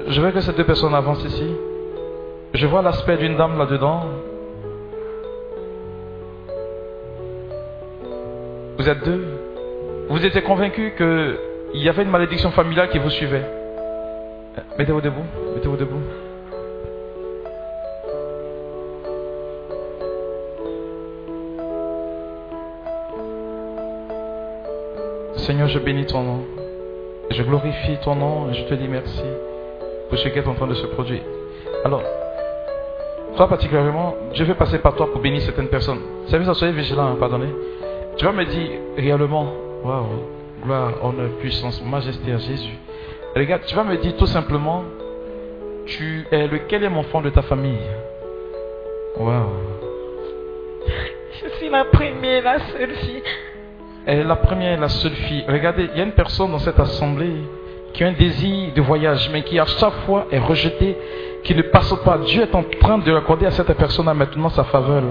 Je 0.06 0.20
veux 0.20 0.30
que 0.30 0.40
ces 0.40 0.52
deux 0.52 0.64
personnes 0.64 0.94
avancent 0.94 1.24
ici. 1.24 1.50
Je 2.54 2.66
vois 2.68 2.82
l'aspect 2.82 3.16
d'une 3.16 3.36
dame 3.36 3.58
là-dedans. 3.58 4.04
Vous 8.82 8.88
êtes 8.88 9.04
deux. 9.04 9.24
Vous 10.08 10.26
étiez 10.26 10.42
convaincu 10.42 10.92
qu'il 10.96 11.80
y 11.80 11.88
avait 11.88 12.02
une 12.02 12.10
malédiction 12.10 12.50
familiale 12.50 12.88
qui 12.88 12.98
vous 12.98 13.10
suivait. 13.10 13.44
Mettez-vous 14.76 15.00
debout. 15.00 15.22
Mettez-vous 15.54 15.76
debout. 15.76 16.00
Seigneur, 25.36 25.68
je 25.68 25.78
bénis 25.78 26.06
ton 26.06 26.24
nom. 26.24 26.40
Je 27.30 27.42
glorifie 27.44 27.98
ton 28.02 28.16
nom 28.16 28.50
et 28.50 28.54
je 28.54 28.64
te 28.64 28.74
dis 28.74 28.88
merci 28.88 29.22
pour 30.08 30.18
ce 30.18 30.26
qui 30.26 30.36
est 30.40 30.46
en 30.48 30.54
train 30.54 30.66
de 30.66 30.74
se 30.74 30.86
produire. 30.88 31.22
Alors, 31.84 32.02
toi 33.36 33.48
particulièrement, 33.48 34.16
je 34.32 34.42
vais 34.42 34.54
passer 34.54 34.78
par 34.78 34.96
toi 34.96 35.08
pour 35.12 35.20
bénir 35.20 35.40
certaines 35.42 35.68
personnes. 35.68 36.00
Service, 36.26 36.52
soyez 36.54 36.72
vigilant, 36.72 37.06
hein, 37.06 37.16
pardonnez. 37.20 37.54
Tu 38.16 38.24
vas 38.24 38.32
me 38.32 38.44
dire 38.44 38.70
réellement, 38.96 39.52
waouh, 39.84 40.04
gloire, 40.62 40.92
honneur, 41.02 41.30
puissance, 41.40 41.82
majesté 41.82 42.32
à 42.32 42.38
Jésus. 42.38 42.78
Regarde, 43.34 43.62
tu 43.66 43.74
vas 43.74 43.84
me 43.84 43.96
dire 43.96 44.16
tout 44.16 44.26
simplement, 44.26 44.84
tu 45.86 46.26
es 46.30 46.46
lequel 46.46 46.84
est 46.84 46.88
mon 46.88 47.00
enfant 47.00 47.22
de 47.22 47.30
ta 47.30 47.42
famille? 47.42 47.78
Waouh. 49.18 49.48
Je 51.42 51.48
suis 51.56 51.70
la 51.70 51.84
première, 51.84 52.44
la 52.44 52.58
seule 52.58 52.94
fille. 52.96 53.22
Elle 54.04 54.18
est 54.20 54.24
la 54.24 54.36
première 54.36 54.72
et 54.72 54.80
la 54.80 54.88
seule 54.88 55.12
fille. 55.12 55.44
Regardez, 55.48 55.88
il 55.92 55.98
y 55.98 56.00
a 56.00 56.04
une 56.04 56.12
personne 56.12 56.50
dans 56.50 56.58
cette 56.58 56.78
assemblée 56.78 57.36
qui 57.94 58.04
a 58.04 58.08
un 58.08 58.12
désir 58.12 58.72
de 58.74 58.82
voyage, 58.82 59.30
mais 59.32 59.42
qui 59.42 59.58
à 59.58 59.66
chaque 59.66 59.94
fois 60.06 60.26
est 60.30 60.38
rejetée, 60.38 60.96
qui 61.44 61.54
ne 61.54 61.62
passe 61.62 61.94
pas. 62.04 62.18
Dieu 62.18 62.42
est 62.42 62.54
en 62.54 62.64
train 62.80 62.98
de 62.98 63.14
accorder 63.14 63.46
à 63.46 63.50
cette 63.50 63.72
personne 63.74 64.12
maintenant 64.12 64.50
sa 64.50 64.64
faveur. 64.64 65.02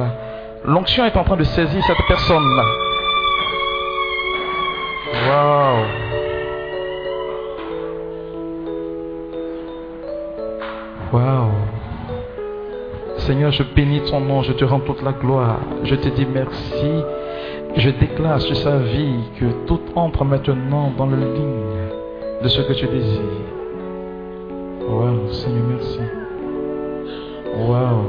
L'onction 0.65 1.05
est 1.05 1.17
en 1.17 1.23
train 1.23 1.37
de 1.37 1.43
saisir 1.43 1.83
cette 1.83 2.05
personne-là. 2.07 2.90
Wow. 5.13 5.85
Wow. 11.11 11.51
Seigneur, 13.17 13.51
je 13.51 13.63
bénis 13.63 14.01
ton 14.09 14.21
nom, 14.21 14.41
je 14.41 14.53
te 14.53 14.63
rends 14.63 14.79
toute 14.79 15.01
la 15.01 15.11
gloire. 15.11 15.59
Je 15.83 15.95
te 15.95 16.07
dis 16.07 16.25
merci. 16.25 17.03
Je 17.75 17.89
déclare 17.89 18.41
sur 18.41 18.55
sa 18.55 18.77
vie 18.77 19.19
que 19.37 19.45
tout 19.67 19.81
entre 19.95 20.23
maintenant 20.23 20.91
dans 20.97 21.05
la 21.07 21.17
ligne 21.17 21.89
de 22.41 22.47
ce 22.47 22.61
que 22.61 22.73
tu 22.73 22.87
désires. 22.87 23.21
Wow, 24.87 25.27
Seigneur, 25.29 25.63
merci. 25.67 25.99
Wow. 27.57 28.05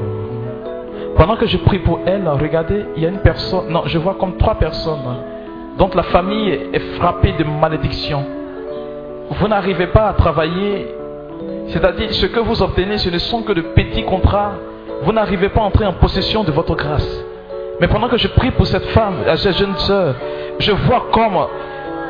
Pendant 1.17 1.35
que 1.35 1.47
je 1.47 1.57
prie 1.57 1.79
pour 1.79 1.99
elle, 2.05 2.27
regardez, 2.27 2.85
il 2.95 3.03
y 3.03 3.05
a 3.05 3.09
une 3.09 3.19
personne, 3.19 3.69
non, 3.69 3.83
je 3.85 3.97
vois 3.97 4.15
comme 4.15 4.37
trois 4.37 4.55
personnes 4.55 4.99
dont 5.77 5.89
la 5.95 6.03
famille 6.03 6.59
est 6.73 6.97
frappée 6.97 7.33
de 7.37 7.43
malédiction. 7.43 8.25
Vous 9.29 9.47
n'arrivez 9.47 9.87
pas 9.87 10.09
à 10.09 10.13
travailler, 10.13 10.87
c'est-à-dire 11.67 12.13
ce 12.13 12.25
que 12.27 12.39
vous 12.39 12.61
obtenez, 12.61 12.97
ce 12.97 13.09
ne 13.09 13.17
sont 13.17 13.41
que 13.41 13.53
de 13.53 13.61
petits 13.61 14.03
contrats. 14.03 14.53
Vous 15.03 15.11
n'arrivez 15.11 15.49
pas 15.49 15.61
à 15.61 15.63
entrer 15.63 15.85
en 15.85 15.93
possession 15.93 16.43
de 16.43 16.51
votre 16.51 16.75
grâce. 16.75 17.23
Mais 17.81 17.87
pendant 17.87 18.07
que 18.07 18.17
je 18.17 18.27
prie 18.27 18.51
pour 18.51 18.67
cette 18.67 18.85
femme, 18.87 19.15
cette 19.35 19.57
jeune 19.57 19.75
sœur, 19.77 20.15
je 20.59 20.71
vois 20.71 21.07
comme 21.11 21.37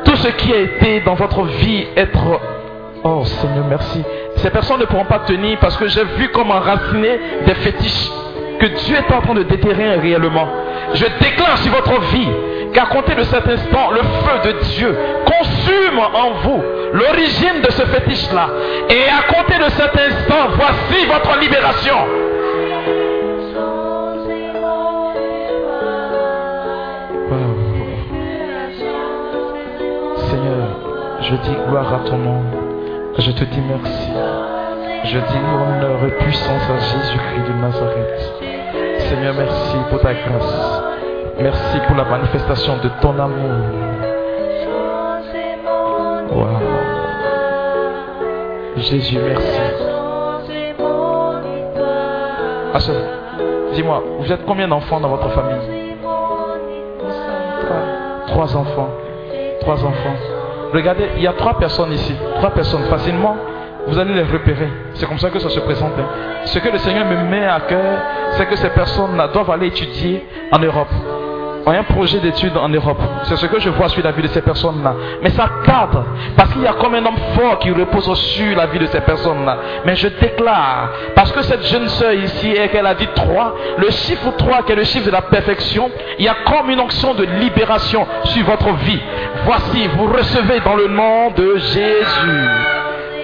tout 0.04 0.16
ce 0.16 0.28
qui 0.28 0.52
a 0.52 0.58
été 0.58 1.00
dans 1.00 1.14
votre 1.14 1.42
vie 1.44 1.86
être... 1.96 2.40
Oh 3.02 3.24
Seigneur, 3.24 3.64
merci. 3.68 4.02
Ces 4.36 4.50
personnes 4.50 4.80
ne 4.80 4.84
pourront 4.84 5.04
pas 5.04 5.20
tenir 5.20 5.58
parce 5.58 5.76
que 5.76 5.88
j'ai 5.88 6.04
vu 6.16 6.28
comme 6.28 6.50
enraciner 6.50 7.18
des 7.46 7.54
fétiches 7.54 8.10
que 8.58 8.66
Dieu 8.66 8.96
est 8.96 9.12
en 9.12 9.20
train 9.20 9.34
de 9.34 9.42
déterrer 9.42 9.96
réellement. 9.96 10.46
Je 10.94 11.04
déclare 11.20 11.58
sur 11.58 11.72
votre 11.72 12.00
vie 12.12 12.28
qu'à 12.74 12.86
compter 12.86 13.14
de 13.14 13.22
cet 13.22 13.48
instant, 13.48 13.90
le 13.92 14.00
feu 14.00 14.52
de 14.52 14.58
Dieu 14.64 14.96
consume 15.24 15.98
en 15.98 16.30
vous 16.42 16.62
l'origine 16.92 17.62
de 17.62 17.70
ce 17.70 17.82
fétiche-là. 17.86 18.48
Et 18.90 19.04
à 19.08 19.32
compter 19.32 19.58
de 19.58 19.70
cet 19.70 19.96
instant, 19.96 20.48
voici 20.56 21.06
votre 21.06 21.38
libération. 21.40 21.96
Seigneur, 30.16 30.68
je 31.22 31.36
dis 31.36 31.56
gloire 31.68 31.94
à 31.94 32.08
ton 32.08 32.18
nom. 32.18 32.42
Je 33.18 33.30
te 33.30 33.44
dis 33.44 33.60
merci. 33.60 34.10
Je 35.04 35.18
dis 35.18 35.38
honneur 35.38 35.98
et 36.06 36.24
puissance 36.24 36.62
à 36.70 36.78
Jésus-Christ 36.78 37.48
de 37.48 37.60
Nazareth. 37.60 38.32
Seigneur, 39.08 39.34
merci 39.34 39.76
pour 39.90 40.00
ta 40.00 40.14
grâce. 40.14 40.83
Merci 41.40 41.78
pour 41.86 41.96
la 41.96 42.04
manifestation 42.04 42.76
de 42.82 42.88
ton 43.00 43.18
amour. 43.18 43.94
Jésus, 48.76 49.18
merci. 49.18 49.60
Ah, 52.74 52.78
dis-moi, 53.72 54.02
vous 54.18 54.32
êtes 54.32 54.44
combien 54.44 54.68
d'enfants 54.68 55.00
dans 55.00 55.08
votre 55.08 55.30
famille? 55.30 55.94
Trois 58.26 58.56
enfants. 58.56 58.88
Trois 59.60 59.84
enfants. 59.84 60.16
Regardez, 60.72 61.08
il 61.16 61.22
y 61.22 61.26
a 61.26 61.32
trois 61.32 61.56
personnes 61.56 61.92
ici. 61.92 62.14
Trois 62.36 62.50
personnes. 62.50 62.82
Facilement, 62.84 63.36
vous 63.86 63.98
allez 63.98 64.14
les 64.14 64.22
repérer. 64.22 64.68
C'est 64.94 65.06
comme 65.06 65.18
ça 65.18 65.30
que 65.30 65.38
ça 65.38 65.48
se 65.50 65.60
présente. 65.60 65.92
hein. 65.98 66.06
Ce 66.44 66.58
que 66.58 66.68
le 66.68 66.78
Seigneur 66.78 67.06
me 67.06 67.16
met 67.28 67.44
à 67.46 67.60
cœur, 67.60 67.98
c'est 68.32 68.46
que 68.46 68.56
ces 68.56 68.70
personnes-là 68.70 69.28
doivent 69.28 69.50
aller 69.50 69.66
étudier 69.68 70.24
en 70.52 70.58
Europe. 70.58 70.88
On 71.66 71.70
a 71.70 71.78
un 71.78 71.82
projet 71.84 72.18
d'études 72.18 72.54
en 72.58 72.68
Europe. 72.68 73.00
C'est 73.22 73.36
ce 73.36 73.46
que 73.46 73.58
je 73.58 73.70
vois 73.70 73.88
sur 73.88 74.04
la 74.04 74.12
vie 74.12 74.20
de 74.20 74.28
ces 74.28 74.42
personnes-là. 74.42 74.94
Mais 75.22 75.30
ça 75.30 75.48
cadre. 75.64 76.04
Parce 76.36 76.52
qu'il 76.52 76.60
y 76.60 76.66
a 76.66 76.74
comme 76.74 76.94
un 76.94 77.06
homme 77.06 77.16
fort 77.34 77.58
qui 77.58 77.70
repose 77.70 78.14
sur 78.18 78.54
la 78.54 78.66
vie 78.66 78.78
de 78.78 78.84
ces 78.84 79.00
personnes-là. 79.00 79.56
Mais 79.86 79.96
je 79.96 80.08
déclare, 80.08 80.90
parce 81.14 81.32
que 81.32 81.40
cette 81.42 81.64
jeune 81.64 81.88
sœur 81.88 82.12
ici, 82.12 82.50
et 82.50 82.68
qu'elle 82.68 82.86
a 82.86 82.94
dit 82.94 83.08
3, 83.14 83.54
le 83.78 83.90
chiffre 83.90 84.30
3 84.36 84.64
qui 84.64 84.72
est 84.72 84.76
le 84.76 84.84
chiffre 84.84 85.06
de 85.06 85.10
la 85.12 85.22
perfection, 85.22 85.90
il 86.18 86.26
y 86.26 86.28
a 86.28 86.34
comme 86.44 86.68
une 86.68 86.80
onction 86.80 87.14
de 87.14 87.24
libération 87.24 88.06
sur 88.24 88.44
votre 88.44 88.70
vie. 88.84 89.00
Voici, 89.46 89.88
vous 89.96 90.06
recevez 90.12 90.60
dans 90.60 90.76
le 90.76 90.88
nom 90.88 91.30
de 91.30 91.56
Jésus. 91.56 92.73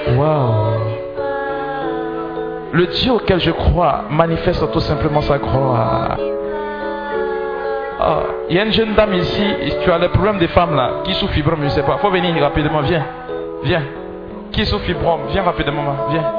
Wow. 0.08 1.00
Le 2.72 2.86
Dieu 2.86 3.12
auquel 3.12 3.40
je 3.40 3.50
crois 3.50 4.04
manifeste 4.10 4.70
tout 4.72 4.80
simplement 4.80 5.20
sa 5.20 5.38
gloire. 5.38 6.16
Ah, 8.02 8.22
il 8.48 8.56
y 8.56 8.58
a 8.58 8.64
une 8.64 8.72
jeune 8.72 8.94
dame 8.94 9.12
ici, 9.14 9.44
tu 9.82 9.90
as 9.90 9.98
le 9.98 10.08
problème 10.08 10.38
des 10.38 10.48
femmes 10.48 10.74
là, 10.74 11.02
qui 11.04 11.12
souffre 11.14 11.34
fibrome, 11.34 11.58
je 11.60 11.64
ne 11.64 11.70
sais 11.70 11.82
pas. 11.82 11.98
faut 11.98 12.10
venir 12.10 12.34
rapidement, 12.42 12.80
viens. 12.80 13.04
Viens. 13.62 13.82
Qui 14.52 14.64
souffre 14.64 14.84
fibrome, 14.84 15.22
viens 15.28 15.42
rapidement, 15.42 15.82
viens. 16.10 16.32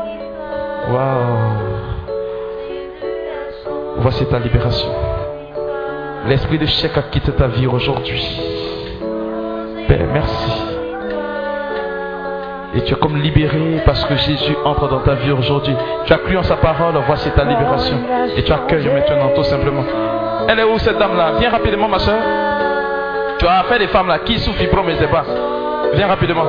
Waouh. 0.92 1.72
Voici 3.98 4.26
ta 4.26 4.40
libération. 4.40 4.90
L'esprit 6.28 6.58
de 6.58 6.66
chèque 6.66 6.98
a 6.98 7.04
quitté 7.04 7.32
ta 7.32 7.48
vie 7.48 7.68
aujourd'hui. 7.68 8.26
Père, 9.88 10.08
merci. 10.12 10.71
Et 12.74 12.82
tu 12.84 12.94
es 12.94 12.98
comme 12.98 13.18
libéré 13.18 13.82
parce 13.86 14.06
que 14.06 14.16
Jésus 14.16 14.56
entre 14.64 14.88
dans 14.88 15.00
ta 15.00 15.16
vie 15.16 15.32
aujourd'hui. 15.32 15.76
Tu 16.06 16.14
as 16.14 16.18
cru 16.18 16.38
en 16.38 16.44
sa 16.44 16.56
parole, 16.56 16.94
voici 17.06 17.30
ta 17.32 17.44
libération. 17.44 17.98
Et 18.36 18.44
tu 18.44 18.52
accueilles 18.52 18.88
maintenant 18.88 19.30
tout 19.36 19.44
simplement. 19.44 19.84
Elle 20.48 20.60
est 20.60 20.64
où 20.64 20.78
cette 20.80 20.98
dame-là? 20.98 21.34
Viens 21.40 21.50
rapidement 21.50 21.90
ma 21.90 22.00
soeur. 22.00 22.22
Tu 23.38 23.46
as 23.46 23.60
affaire 23.60 23.80
des 23.80 23.88
femmes 23.88 24.08
là 24.08 24.20
qui 24.20 24.40
souffrent 24.40 24.62
ne 24.62 24.94
sais 24.94 25.08
pas. 25.08 25.26
Viens 25.94 26.08
rapidement. 26.08 26.46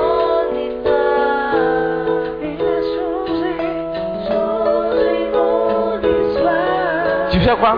Tu 7.31 7.41
fais 7.41 7.57
quoi? 7.57 7.77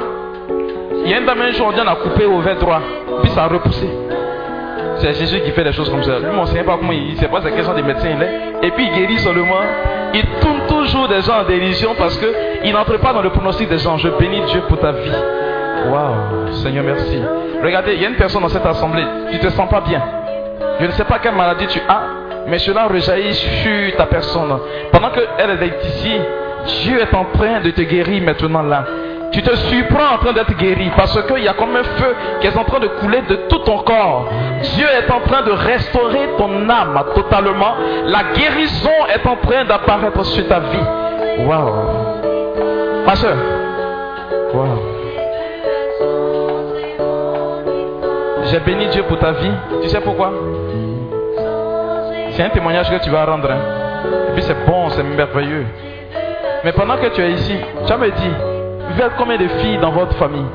Il 1.04 1.10
y 1.10 1.14
a 1.14 1.18
une 1.18 1.26
dame 1.26 1.40
un 1.40 1.52
jour, 1.52 1.72
on 1.74 1.86
a 1.86 1.94
coupé 1.96 2.26
au 2.26 2.40
verre 2.40 2.58
droit. 2.58 2.80
Puis 3.22 3.30
ça 3.30 3.44
a 3.44 3.48
repoussé. 3.48 4.03
C'est 4.98 5.14
Jésus 5.14 5.40
qui 5.40 5.50
fait 5.50 5.64
des 5.64 5.72
choses 5.72 5.90
comme 5.90 6.02
ça. 6.02 6.18
Lui, 6.18 6.28
on 6.36 6.42
ne 6.42 6.46
sait 6.46 6.62
pas 6.62 6.76
comment 6.76 6.92
il 6.92 7.12
ne 7.12 7.16
sait 7.16 7.28
pas 7.28 7.40
c'est 7.42 7.52
quels 7.52 7.64
sont 7.64 7.74
des 7.74 7.82
médecins 7.82 8.10
il 8.10 8.22
est. 8.22 8.66
Et 8.66 8.70
puis 8.70 8.86
il 8.86 8.92
guérit 8.92 9.18
seulement. 9.18 9.60
Il 10.14 10.24
tourne 10.40 10.60
toujours 10.68 11.08
des 11.08 11.20
gens 11.22 11.40
en 11.40 11.44
dérision 11.44 11.94
parce 11.98 12.18
qu'il 12.18 12.72
n'entre 12.72 12.96
pas 12.98 13.12
dans 13.12 13.22
le 13.22 13.30
pronostic 13.30 13.68
des 13.68 13.78
gens. 13.78 13.96
Je 13.98 14.08
bénis 14.08 14.42
Dieu 14.46 14.62
pour 14.68 14.78
ta 14.78 14.92
vie. 14.92 15.12
Waouh, 15.90 16.52
Seigneur, 16.62 16.84
merci. 16.84 17.20
Regardez, 17.62 17.94
il 17.94 18.02
y 18.02 18.06
a 18.06 18.08
une 18.08 18.16
personne 18.16 18.42
dans 18.42 18.48
cette 18.48 18.64
assemblée. 18.66 19.04
Tu 19.30 19.36
ne 19.36 19.42
te 19.42 19.48
sens 19.50 19.68
pas 19.68 19.80
bien. 19.80 20.02
Je 20.80 20.86
ne 20.86 20.92
sais 20.92 21.04
pas 21.04 21.18
quelle 21.18 21.34
maladie 21.34 21.66
tu 21.66 21.80
as, 21.88 22.02
mais 22.46 22.58
cela 22.58 22.86
rejaillit 22.86 23.34
sur 23.34 23.96
ta 23.96 24.06
personne. 24.06 24.58
Pendant 24.92 25.10
qu'elle 25.10 25.50
est 25.50 25.86
ici, 25.86 26.12
Dieu 26.82 27.00
est 27.00 27.14
en 27.14 27.26
train 27.26 27.60
de 27.60 27.70
te 27.70 27.82
guérir 27.82 28.22
maintenant 28.22 28.62
là. 28.62 28.84
Tu 29.34 29.42
te 29.42 29.52
surprends 29.56 30.14
en 30.14 30.18
train 30.18 30.32
d'être 30.32 30.56
guéri 30.56 30.92
parce 30.96 31.20
qu'il 31.26 31.42
y 31.42 31.48
a 31.48 31.54
comme 31.54 31.74
un 31.74 31.82
feu 31.82 32.14
qui 32.40 32.46
est 32.46 32.56
en 32.56 32.62
train 32.62 32.78
de 32.78 32.86
couler 32.86 33.20
de 33.28 33.34
tout 33.48 33.58
ton 33.58 33.78
corps. 33.78 34.28
Dieu 34.76 34.86
est 34.86 35.10
en 35.10 35.18
train 35.28 35.42
de 35.42 35.50
restaurer 35.50 36.28
ton 36.38 36.68
âme 36.70 37.02
totalement. 37.16 37.74
La 38.06 38.22
guérison 38.32 38.90
est 39.12 39.26
en 39.26 39.34
train 39.44 39.64
d'apparaître 39.64 40.24
sur 40.24 40.46
ta 40.46 40.60
vie. 40.60 41.44
Waouh. 41.48 41.72
Ma 43.04 43.16
soeur. 43.16 43.34
Waouh. 44.54 44.78
J'ai 48.44 48.60
béni 48.60 48.86
Dieu 48.86 49.02
pour 49.02 49.18
ta 49.18 49.32
vie. 49.32 49.50
Tu 49.82 49.88
sais 49.88 50.00
pourquoi? 50.00 50.30
C'est 52.30 52.42
un 52.44 52.50
témoignage 52.50 52.88
que 52.88 53.02
tu 53.02 53.10
vas 53.10 53.24
rendre. 53.24 53.50
hein. 53.50 53.58
Et 54.28 54.32
puis 54.34 54.42
c'est 54.42 54.64
bon, 54.64 54.90
c'est 54.90 55.02
merveilleux. 55.02 55.66
Mais 56.64 56.70
pendant 56.70 56.96
que 56.98 57.08
tu 57.08 57.20
es 57.20 57.32
ici, 57.32 57.56
tu 57.84 57.92
as 57.92 57.96
me 57.96 58.10
dit, 58.10 58.30
vous 58.90 59.00
êtes 59.00 59.12
combien 59.16 59.36
de 59.38 59.48
filles 59.48 59.78
dans 59.78 59.90
votre 59.90 60.14
famille 60.16 60.46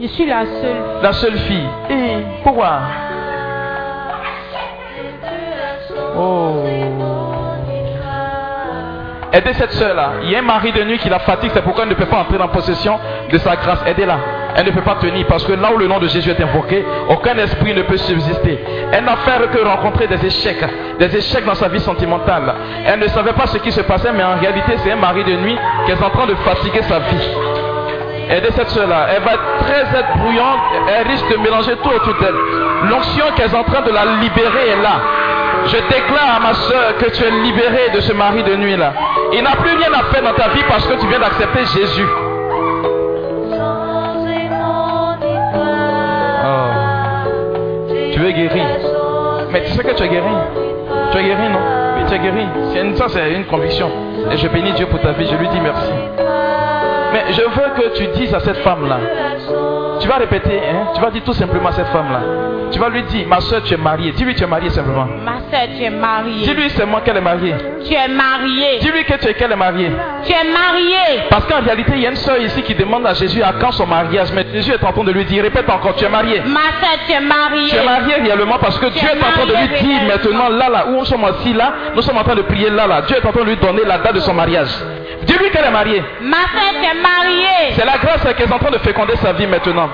Je 0.00 0.06
suis 0.08 0.26
la 0.26 0.44
seule. 0.44 1.02
La 1.02 1.12
seule 1.12 1.38
fille. 1.38 1.68
Et 1.90 2.16
pourquoi 2.42 2.80
Oh. 6.16 6.64
Aidez 9.32 9.52
cette 9.54 9.72
soeur-là. 9.72 10.12
Il 10.24 10.30
y 10.30 10.36
a 10.36 10.40
un 10.40 10.42
mari 10.42 10.72
de 10.72 10.82
nuit 10.82 10.98
qui 10.98 11.08
la 11.08 11.20
fatigue, 11.20 11.50
c'est 11.54 11.62
pourquoi 11.62 11.84
elle 11.84 11.90
ne 11.90 11.94
peut 11.94 12.06
pas 12.06 12.18
entrer 12.18 12.38
en 12.38 12.48
possession 12.48 12.98
de 13.30 13.38
sa 13.38 13.54
grâce. 13.56 13.82
Aidez-la. 13.86 14.18
Elle 14.56 14.66
ne 14.66 14.70
peut 14.70 14.82
pas 14.82 14.96
tenir 14.96 15.26
parce 15.26 15.44
que 15.44 15.52
là 15.52 15.70
où 15.74 15.78
le 15.78 15.86
nom 15.86 15.98
de 15.98 16.08
Jésus 16.08 16.30
est 16.30 16.40
invoqué, 16.42 16.84
aucun 17.08 17.36
esprit 17.38 17.74
ne 17.74 17.82
peut 17.82 17.96
subsister. 17.96 18.58
Elle 18.92 19.04
n'a 19.04 19.16
fait 19.16 19.48
que 19.50 19.64
rencontrer 19.64 20.06
des 20.06 20.24
échecs, 20.26 20.64
des 20.98 21.16
échecs 21.16 21.44
dans 21.44 21.54
sa 21.54 21.68
vie 21.68 21.80
sentimentale. 21.80 22.54
Elle 22.84 23.00
ne 23.00 23.08
savait 23.08 23.32
pas 23.32 23.46
ce 23.46 23.58
qui 23.58 23.70
se 23.70 23.80
passait, 23.82 24.12
mais 24.12 24.24
en 24.24 24.38
réalité, 24.38 24.72
c'est 24.78 24.92
un 24.92 24.96
mari 24.96 25.24
de 25.24 25.36
nuit 25.36 25.56
qui 25.86 25.92
est 25.92 26.02
en 26.02 26.10
train 26.10 26.26
de 26.26 26.34
fatiguer 26.36 26.82
sa 26.82 26.98
vie. 26.98 27.30
Aidez 28.30 28.50
cette 28.52 28.70
soeur-là. 28.70 29.08
Elle 29.16 29.22
va 29.22 29.32
très 29.58 29.98
être 29.98 30.18
brouillante. 30.18 30.60
Elle 30.88 31.08
risque 31.08 31.28
de 31.30 31.36
mélanger 31.38 31.74
tout 31.82 31.90
autour 31.90 32.14
d'elle. 32.20 32.34
L'onction 32.88 33.24
qu'elle 33.34 33.50
est 33.50 33.56
en 33.56 33.64
train 33.64 33.82
de 33.82 33.90
la 33.90 34.04
libérer 34.20 34.68
est 34.68 34.82
là. 34.82 35.00
Je 35.66 35.76
déclare 35.76 36.36
à 36.36 36.40
ma 36.40 36.54
soeur 36.54 36.96
que 36.98 37.10
tu 37.10 37.24
es 37.24 37.30
libérée 37.30 37.90
de 37.92 38.00
ce 38.00 38.12
mari 38.12 38.42
de 38.44 38.54
nuit 38.54 38.76
là. 38.76 38.92
Il 39.32 39.42
n'a 39.42 39.50
plus 39.56 39.76
rien 39.76 39.92
à 39.92 40.04
faire 40.12 40.22
dans 40.22 40.32
ta 40.34 40.48
vie 40.50 40.62
parce 40.68 40.86
que 40.86 40.94
tu 40.94 41.06
viens 41.08 41.18
d'accepter 41.18 41.64
Jésus. 41.74 42.06
Tu 49.70 49.76
sais 49.76 49.84
que 49.84 49.94
tu 49.94 50.02
es 50.02 50.08
guéri. 50.08 50.34
Tu 51.12 51.18
es 51.18 51.22
guéri, 51.22 51.48
non? 51.48 51.58
Oui, 51.96 52.02
tu 52.08 52.14
es 52.14 52.18
guéri. 52.18 52.46
Une- 52.80 52.96
ça, 52.96 53.06
c'est 53.08 53.32
une 53.32 53.44
conviction. 53.44 53.88
Et 54.30 54.36
je 54.36 54.48
bénis 54.48 54.72
Dieu 54.72 54.86
pour 54.86 55.00
ta 55.00 55.12
vie. 55.12 55.26
Je 55.30 55.36
lui 55.36 55.48
dis 55.48 55.60
merci. 55.60 55.90
Mais 57.12 57.32
je 57.32 57.42
veux 57.42 57.70
que 57.76 57.96
tu 57.96 58.06
dises 58.18 58.34
à 58.34 58.40
cette 58.40 58.58
femme-là, 58.58 58.98
tu 60.00 60.08
vas 60.08 60.16
répéter, 60.16 60.58
hein, 60.58 60.88
tu 60.94 61.00
vas 61.00 61.10
dire 61.10 61.22
tout 61.24 61.32
simplement 61.32 61.68
à 61.68 61.72
cette 61.72 61.88
femme-là, 61.88 62.20
tu 62.70 62.78
vas 62.78 62.88
lui 62.88 63.02
dire, 63.02 63.26
ma 63.26 63.40
soeur, 63.40 63.62
tu 63.64 63.74
es 63.74 63.76
mariée. 63.76 64.12
Dis-lui, 64.12 64.34
tu 64.34 64.44
es 64.44 64.46
mariée 64.46 64.70
simplement. 64.70 65.06
Ma 65.24 65.38
soeur, 65.50 65.68
tu 65.76 65.82
es 65.82 65.90
mariée. 65.90 66.46
Dis-lui 66.46 66.70
seulement 66.70 67.00
qu'elle 67.00 67.16
est 67.16 67.20
mariée. 67.20 67.54
Tu 67.84 67.94
es 67.94 68.08
mariée. 68.08 68.78
Dis-lui 68.80 69.04
que 69.04 69.14
tu 69.14 69.26
es 69.26 69.34
qu'elle 69.34 69.50
est 69.50 69.56
mariée. 69.56 69.90
Tu 70.24 70.32
es 70.32 70.44
mariée. 70.52 71.22
Parce 71.28 71.46
qu'en 71.46 71.60
réalité, 71.62 71.92
il 71.96 72.02
y 72.02 72.06
a 72.06 72.10
une 72.10 72.16
soeur 72.16 72.38
ici 72.38 72.62
qui 72.62 72.74
demande 72.76 73.06
à 73.06 73.14
Jésus 73.14 73.42
à 73.42 73.54
quand 73.60 73.72
son 73.72 73.86
mariage? 73.86 74.32
Mais 74.32 74.46
Jésus 74.52 74.72
est 74.72 74.84
en 74.84 74.92
train 74.92 75.02
de 75.02 75.10
lui 75.10 75.24
dire, 75.24 75.42
répète 75.42 75.68
encore, 75.68 75.96
tu 75.96 76.04
es 76.04 76.08
mariée. 76.08 76.42
Ma 76.46 76.60
soeur, 76.80 76.98
tu 77.06 77.12
es 77.12 77.20
mariée. 77.20 77.70
Tu 77.70 77.76
es 77.76 77.84
mariée 77.84 78.14
réellement 78.22 78.58
parce 78.60 78.78
que 78.78 78.86
Dieu 78.86 79.08
es 79.08 79.16
est 79.16 79.20
en 79.20 79.32
train 79.32 79.46
de 79.46 79.52
lui 79.52 79.80
dire 79.80 80.02
maintenant, 80.06 80.48
là, 80.48 80.68
là, 80.68 80.86
où 80.88 80.98
nous 80.98 81.04
sommes 81.04 81.24
assis, 81.24 81.52
là, 81.52 81.72
nous 81.96 82.02
sommes 82.02 82.18
en 82.18 82.24
train 82.24 82.36
de 82.36 82.42
prier 82.42 82.70
là, 82.70 82.86
là. 82.86 83.02
Dieu 83.02 83.16
est 83.16 83.26
en 83.26 83.32
train 83.32 83.42
de 83.42 83.48
lui 83.48 83.56
donner 83.56 83.82
la 83.84 83.98
date 83.98 84.14
de 84.14 84.20
son 84.20 84.32
mariage. 84.32 84.70
Qu'elle 85.48 85.64
est 85.64 85.70
mariée. 85.70 86.02
Ma 86.20 86.36
soeur, 86.36 86.70
tu 86.70 86.84
es 86.84 87.00
mariée. 87.00 87.72
C'est 87.72 87.84
la 87.84 87.98
grâce 87.98 88.22
qu'elle 88.34 88.48
est 88.48 88.52
en 88.52 88.58
train 88.58 88.70
de 88.70 88.78
féconder 88.78 89.16
sa 89.16 89.32
vie 89.32 89.46
maintenant. 89.46 89.88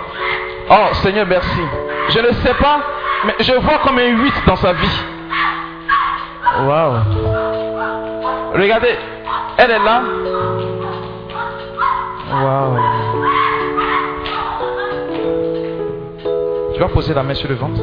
Oh 0.69 0.93
Seigneur, 0.95 1.25
merci. 1.27 1.61
Je 2.09 2.19
ne 2.19 2.33
sais 2.33 2.55
pas, 2.55 2.81
mais 3.25 3.35
je 3.41 3.53
vois 3.55 3.79
comme 3.79 3.99
un 3.99 4.09
8 4.09 4.35
dans 4.47 4.57
sa 4.57 4.73
vie. 4.73 5.05
Waouh. 6.65 6.95
Regardez, 8.55 8.99
elle 9.59 9.71
est 9.71 9.79
là. 9.79 10.03
Waouh. 12.33 12.79
Tu 16.75 16.81
vas 16.81 16.89
poser 16.89 17.15
la 17.15 17.23
main 17.23 17.35
sur 17.35 17.49
le 17.49 17.55
ventre. 17.55 17.81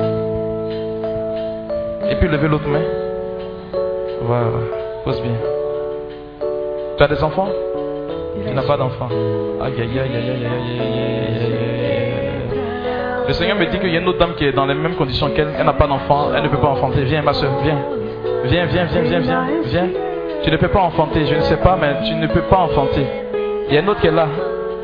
Et 2.09 2.15
puis 2.15 2.27
lever 2.27 2.47
l'autre 2.47 2.67
main. 2.67 2.81
Voilà. 4.21 4.47
Pose 5.05 5.21
bien. 5.21 5.52
Tu 6.97 7.03
as 7.03 7.07
des 7.07 7.23
enfants? 7.23 7.47
Il 8.45 8.53
n'a 8.53 8.61
pas 8.61 8.77
d'enfants. 8.77 9.09
Aïe, 9.61 9.73
aïe, 9.79 9.99
aïe, 9.99 10.15
aïe, 10.15 10.29
aïe, 10.29 10.45
Le 13.27 13.33
Seigneur 13.33 13.57
me 13.57 13.65
dit 13.65 13.79
qu'il 13.79 13.91
y 13.91 13.97
a 13.97 13.99
une 13.99 14.07
autre 14.07 14.19
dame 14.19 14.35
qui 14.35 14.45
est 14.45 14.51
dans 14.51 14.65
les 14.65 14.75
mêmes 14.75 14.95
conditions 14.95 15.29
qu'elle. 15.31 15.49
Elle 15.57 15.65
n'a 15.65 15.73
pas 15.73 15.87
d'enfant. 15.87 16.29
Elle 16.35 16.43
ne 16.43 16.49
peut 16.49 16.57
pas 16.57 16.67
enfanter. 16.67 17.03
Viens, 17.03 17.21
ma 17.21 17.33
soeur, 17.33 17.51
viens. 17.63 17.79
Viens, 18.43 18.65
viens, 18.65 18.85
viens, 18.85 19.01
viens, 19.01 19.19
viens, 19.19 19.47
viens. 19.65 19.89
Tu 20.43 20.51
ne 20.51 20.57
peux 20.57 20.67
pas 20.67 20.81
enfanter. 20.81 21.25
Je 21.25 21.35
ne 21.35 21.41
sais 21.41 21.57
pas, 21.57 21.77
mais 21.79 21.95
tu 22.05 22.13
ne 22.13 22.27
peux 22.27 22.41
pas 22.41 22.57
enfanter. 22.57 23.05
Il 23.69 23.73
y 23.73 23.77
a 23.77 23.81
une 23.81 23.89
autre 23.89 24.01
qui 24.01 24.07
est 24.07 24.11
là. 24.11 24.27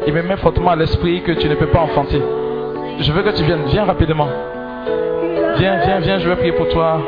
Il 0.08 0.14
me 0.14 0.22
met 0.24 0.38
fortement 0.38 0.72
à 0.72 0.76
l'esprit 0.76 1.22
que 1.22 1.34
tu 1.34 1.48
ne 1.48 1.56
peux 1.56 1.68
pas 1.68 1.82
enfanter. 1.82 2.22
Je 3.00 3.12
veux 3.12 3.22
que 3.22 3.36
tu 3.36 3.44
viennes. 3.44 3.66
Viens 3.68 3.86
rapidement. 3.86 4.30
Viens, 5.58 5.80
viens, 5.86 6.00
viens. 6.00 6.18
Je 6.18 6.30
vais 6.30 6.36
prier 6.38 6.54
pour 6.54 6.70
toi. 6.70 7.00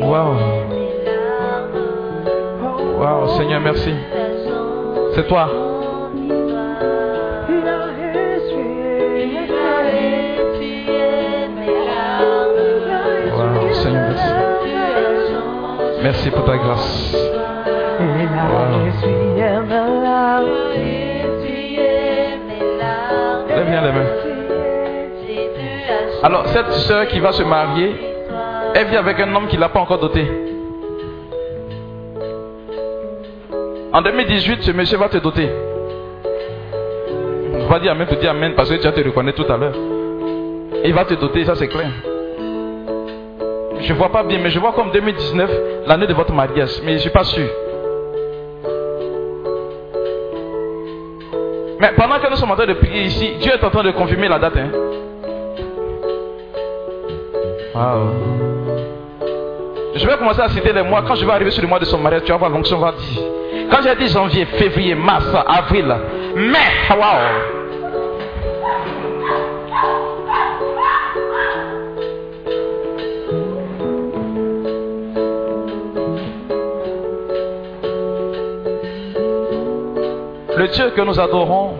Waouh. 0.00 0.77
Waouh, 2.98 3.28
Seigneur, 3.36 3.60
merci. 3.60 3.94
C'est 5.14 5.28
toi. 5.28 5.48
Waouh, 13.36 13.72
Seigneur, 13.74 14.02
merci. 14.08 14.32
Merci 16.02 16.30
pour 16.30 16.44
ta 16.44 16.56
grâce. 16.56 17.16
Lève 23.48 23.70
bien 23.70 23.82
les 23.82 23.92
mains. 23.92 24.06
Alors, 26.24 26.48
cette 26.48 26.72
soeur 26.72 27.06
qui 27.06 27.20
va 27.20 27.30
se 27.30 27.44
marier, 27.44 27.94
elle 28.74 28.86
vit 28.88 28.96
avec 28.96 29.20
un 29.20 29.32
homme 29.34 29.46
qui 29.46 29.56
ne 29.56 29.60
l'a 29.60 29.68
pas 29.68 29.80
encore 29.80 30.00
doté. 30.00 30.26
En 33.98 34.02
2018, 34.02 34.62
ce 34.62 34.70
monsieur 34.70 34.96
va 34.96 35.08
te 35.08 35.16
doter. 35.16 35.50
Va 37.68 37.80
dire 37.80 37.90
Amen, 37.90 38.06
te 38.06 38.14
dire 38.14 38.30
Amen, 38.30 38.54
parce 38.54 38.70
que 38.70 38.76
tu 38.76 38.84
vas 38.84 38.92
te 38.92 39.00
reconnaître 39.00 39.42
tout 39.42 39.52
à 39.52 39.56
l'heure. 39.56 39.74
Il 40.84 40.94
va 40.94 41.04
te 41.04 41.14
doter, 41.14 41.44
ça 41.44 41.56
c'est 41.56 41.66
clair. 41.66 41.90
Je 43.80 43.92
ne 43.92 43.98
vois 43.98 44.10
pas 44.10 44.22
bien, 44.22 44.38
mais 44.40 44.50
je 44.50 44.60
vois 44.60 44.70
comme 44.70 44.92
2019, 44.92 45.50
l'année 45.88 46.06
de 46.06 46.14
votre 46.14 46.32
mariage, 46.32 46.80
mais 46.84 46.92
je 46.92 46.94
ne 46.94 46.98
suis 46.98 47.10
pas 47.10 47.24
sûr. 47.24 47.48
Mais 51.80 51.90
pendant 51.96 52.20
que 52.20 52.30
nous 52.30 52.36
sommes 52.36 52.52
en 52.52 52.56
train 52.56 52.66
de 52.66 52.74
prier 52.74 53.02
ici, 53.02 53.32
Dieu 53.40 53.50
est 53.52 53.64
en 53.64 53.70
train 53.70 53.82
de 53.82 53.90
confirmer 53.90 54.28
la 54.28 54.38
date. 54.38 54.58
Hein. 54.58 54.70
Je 59.96 60.06
vais 60.06 60.16
commencer 60.18 60.40
à 60.42 60.48
citer 60.50 60.72
les 60.72 60.82
mois. 60.82 61.02
Quand 61.02 61.16
je 61.16 61.26
vais 61.26 61.32
arriver 61.32 61.50
sur 61.50 61.62
le 61.62 61.68
mois 61.68 61.80
de 61.80 61.84
son 61.84 61.98
mariage, 61.98 62.22
tu 62.24 62.30
vas 62.30 62.38
voir 62.38 62.50
l'onction 62.52 62.78
va 62.78 62.92
dire. 62.92 63.22
Quand 63.70 63.82
j'ai 63.82 63.94
dit 63.96 64.08
janvier, 64.08 64.44
février, 64.46 64.94
mars, 64.94 65.26
avril, 65.46 65.94
mai, 66.36 66.58
wow. 66.90 67.58
Le 80.56 80.66
Dieu 80.68 80.90
que 80.96 81.00
nous 81.02 81.20
adorons, 81.20 81.74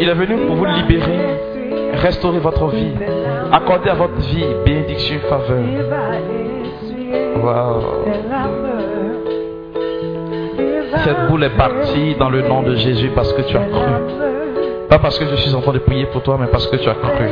il 0.00 0.08
est 0.08 0.14
venu 0.14 0.36
pour 0.46 0.56
vous 0.56 0.64
libérer, 0.66 1.20
restaurer 1.94 2.40
votre 2.40 2.66
vie, 2.66 2.92
accorder 3.52 3.90
à 3.90 3.94
votre 3.94 4.16
vie 4.16 4.44
bénédiction 4.64 5.18
faveur. 5.28 5.62
Wow. 7.42 8.71
Cette 11.04 11.28
boule 11.28 11.44
est 11.44 11.56
partie 11.56 12.14
dans 12.14 12.30
le 12.30 12.42
nom 12.42 12.62
de 12.62 12.74
Jésus 12.76 13.10
parce 13.14 13.32
que 13.32 13.42
tu 13.42 13.56
as 13.56 13.64
cru. 13.64 13.92
Pas 14.88 14.98
parce 14.98 15.18
que 15.18 15.26
je 15.26 15.36
suis 15.36 15.54
en 15.54 15.60
train 15.60 15.72
de 15.72 15.78
prier 15.78 16.06
pour 16.06 16.22
toi, 16.22 16.36
mais 16.40 16.46
parce 16.46 16.66
que 16.68 16.76
tu 16.76 16.88
as 16.88 16.94
cru. 16.94 17.28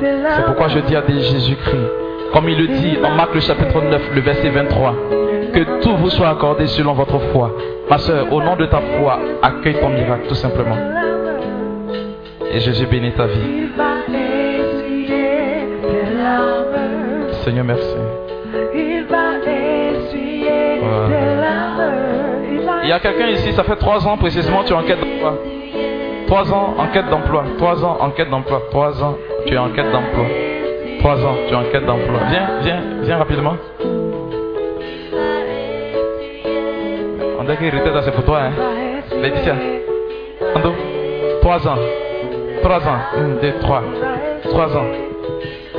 C'est 0.00 0.44
pourquoi 0.44 0.68
je 0.68 0.78
dis 0.80 0.94
à 0.94 1.02
Jésus-Christ, 1.06 1.90
comme 2.32 2.48
il 2.48 2.58
le 2.58 2.68
dit 2.68 2.98
en 3.02 3.10
Marc 3.10 3.34
le 3.34 3.40
chapitre 3.40 3.80
9, 3.82 4.02
le 4.14 4.20
verset 4.20 4.50
23, 4.50 4.94
que 5.52 5.80
tout 5.82 5.96
vous 5.96 6.10
soit 6.10 6.28
accordé 6.28 6.66
selon 6.68 6.92
votre 6.92 7.18
foi. 7.32 7.52
Ma 7.88 7.98
soeur, 7.98 8.32
au 8.32 8.40
nom 8.40 8.56
de 8.56 8.66
ta 8.66 8.80
foi, 8.98 9.18
accueille 9.42 9.80
ton 9.80 9.88
miracle 9.88 10.28
tout 10.28 10.34
simplement. 10.34 10.76
Et 12.52 12.60
Jésus 12.60 12.86
bénit 12.86 13.12
ta 13.12 13.26
vie. 13.26 13.68
Seigneur, 17.44 17.64
merci. 17.64 17.96
Y 22.90 22.92
a 22.92 22.98
quelqu'un 22.98 23.28
ici, 23.28 23.52
ça 23.52 23.62
fait 23.62 23.76
trois 23.76 24.04
ans 24.04 24.16
précisément, 24.16 24.64
tu 24.64 24.72
es 24.72 24.76
en 24.76 24.82
quête 24.82 24.98
d'emploi. 24.98 25.38
Trois 26.26 26.52
ans 26.52 26.74
en 26.76 26.86
quête 26.88 27.08
d'emploi. 27.08 27.44
Trois 27.56 27.84
ans 27.84 27.98
en 28.00 28.10
quête 28.10 28.30
d'emploi. 28.30 28.62
Trois 28.70 29.02
ans, 29.02 29.16
tu 29.46 29.54
es 29.54 29.58
en 29.58 29.68
quête 29.70 29.92
d'emploi. 29.92 30.24
Trois 30.98 31.24
ans, 31.24 31.36
tu 31.46 31.52
es 31.52 31.56
en 31.56 31.62
quête 31.70 31.86
d'emploi. 31.86 32.20
Viens, 32.28 32.48
viens, 32.62 32.80
viens 33.02 33.18
rapidement. 33.18 33.54
On 37.38 37.44
dirait 37.44 37.56
qu'il 37.58 37.66
était 37.68 37.92
dans 37.92 38.02
pour 38.10 38.24
toi, 38.24 38.40
hein. 38.42 38.52
Laetitia. 39.22 39.54
Ando. 40.56 40.74
Trois 41.42 41.68
ans. 41.68 41.78
Trois 42.62 42.88
ans. 42.88 42.98
Un, 43.16 43.40
deux, 43.40 43.54
trois. 43.60 43.82
Trois 44.48 44.76
ans. 44.76 44.86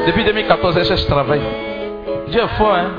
Depuis 0.08 0.24
2014, 0.24 0.78
elle 0.78 0.86
cherche 0.86 1.06
travail. 1.08 1.42
Dieu 2.30 2.42
est 2.42 2.58
fort, 2.58 2.74
hein. 2.74 2.92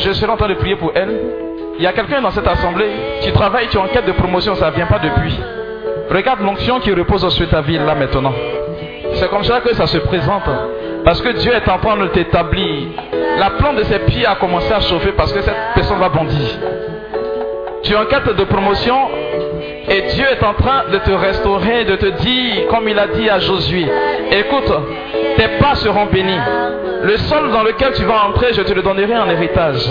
Je 0.00 0.12
serai 0.12 0.32
en 0.32 0.36
train 0.36 0.48
de 0.48 0.54
prier 0.54 0.76
pour 0.76 0.92
elle, 0.94 1.16
il 1.78 1.84
y 1.84 1.86
a 1.86 1.92
quelqu'un 1.92 2.20
dans 2.20 2.30
cette 2.30 2.46
assemblée, 2.46 2.90
tu 3.22 3.32
travailles, 3.32 3.68
tu 3.68 3.76
es 3.76 3.80
en 3.80 3.88
quête 3.88 4.06
de 4.06 4.12
promotion, 4.12 4.54
ça 4.54 4.70
ne 4.70 4.76
vient 4.76 4.86
pas 4.86 4.98
depuis. 4.98 5.38
Regarde 6.10 6.40
l'onction 6.40 6.80
qui 6.80 6.92
repose 6.92 7.26
sur 7.32 7.48
ta 7.48 7.60
vie 7.60 7.78
là 7.78 7.94
maintenant. 7.94 8.34
C'est 9.14 9.30
comme 9.30 9.44
ça 9.44 9.60
que 9.60 9.74
ça 9.74 9.86
se 9.86 9.98
présente. 9.98 10.42
Parce 11.04 11.22
que 11.22 11.30
Dieu 11.30 11.52
est 11.54 11.68
en 11.68 11.78
train 11.78 11.96
de 11.96 12.08
t'établir. 12.08 12.88
La 13.38 13.50
plante 13.50 13.76
de 13.76 13.84
ses 13.84 14.00
pieds 14.00 14.26
a 14.26 14.34
commencé 14.34 14.72
à 14.72 14.80
chauffer 14.80 15.12
parce 15.12 15.32
que 15.32 15.40
cette 15.40 15.54
personne 15.74 15.98
va 15.98 16.08
bondir. 16.08 16.58
Tu 17.82 17.92
es 17.92 17.96
en 17.96 18.04
quête 18.04 18.36
de 18.36 18.44
promotion 18.44 18.96
et 19.88 20.02
Dieu 20.02 20.26
est 20.30 20.44
en 20.44 20.54
train 20.54 20.84
de 20.92 20.98
te 20.98 21.10
restaurer, 21.10 21.84
de 21.84 21.96
te 21.96 22.06
dire, 22.06 22.66
comme 22.68 22.88
il 22.88 22.98
a 22.98 23.08
dit 23.08 23.28
à 23.30 23.38
Josué, 23.38 23.86
écoute, 24.30 24.72
tes 25.36 25.48
pas 25.58 25.74
seront 25.76 26.06
bénis. 26.06 26.38
Le 27.02 27.16
sol 27.16 27.50
dans 27.50 27.62
lequel 27.62 27.92
tu 27.94 28.04
vas 28.04 28.26
entrer, 28.28 28.52
je 28.52 28.62
te 28.62 28.72
le 28.72 28.82
donnerai 28.82 29.16
en 29.16 29.28
héritage. 29.30 29.90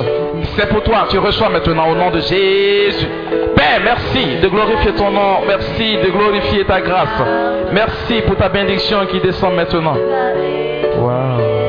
C'est 0.56 0.70
pour 0.70 0.84
toi, 0.84 1.07
tu 1.10 1.18
reçois 1.18 1.49
maintenant 1.49 1.90
au 1.90 1.95
nom 1.95 2.11
de 2.11 2.20
Jésus. 2.20 3.07
Père, 3.56 3.82
merci 3.84 4.38
de 4.41 4.48
glorifier 4.48 4.91
ton 4.94 5.11
nom. 5.11 5.41
Merci 5.48 5.98
de 5.98 6.10
glorifier 6.11 6.66
ta 6.66 6.82
grâce. 6.82 7.10
Merci 7.72 8.22
pour 8.28 8.36
ta 8.36 8.49
bénédiction 8.49 9.06
qui 9.07 9.20
descend 9.20 9.56
maintenant. 9.56 9.95
Wow. 10.99 11.60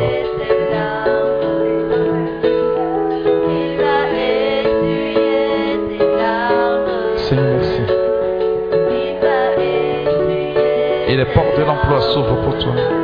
Et 11.09 11.16
les 11.16 11.24
portes 11.24 11.59
de 11.59 11.64
l'emploi 11.64 12.01
s'ouvrent 12.01 12.40
pour 12.42 12.59
toi. 12.59 12.99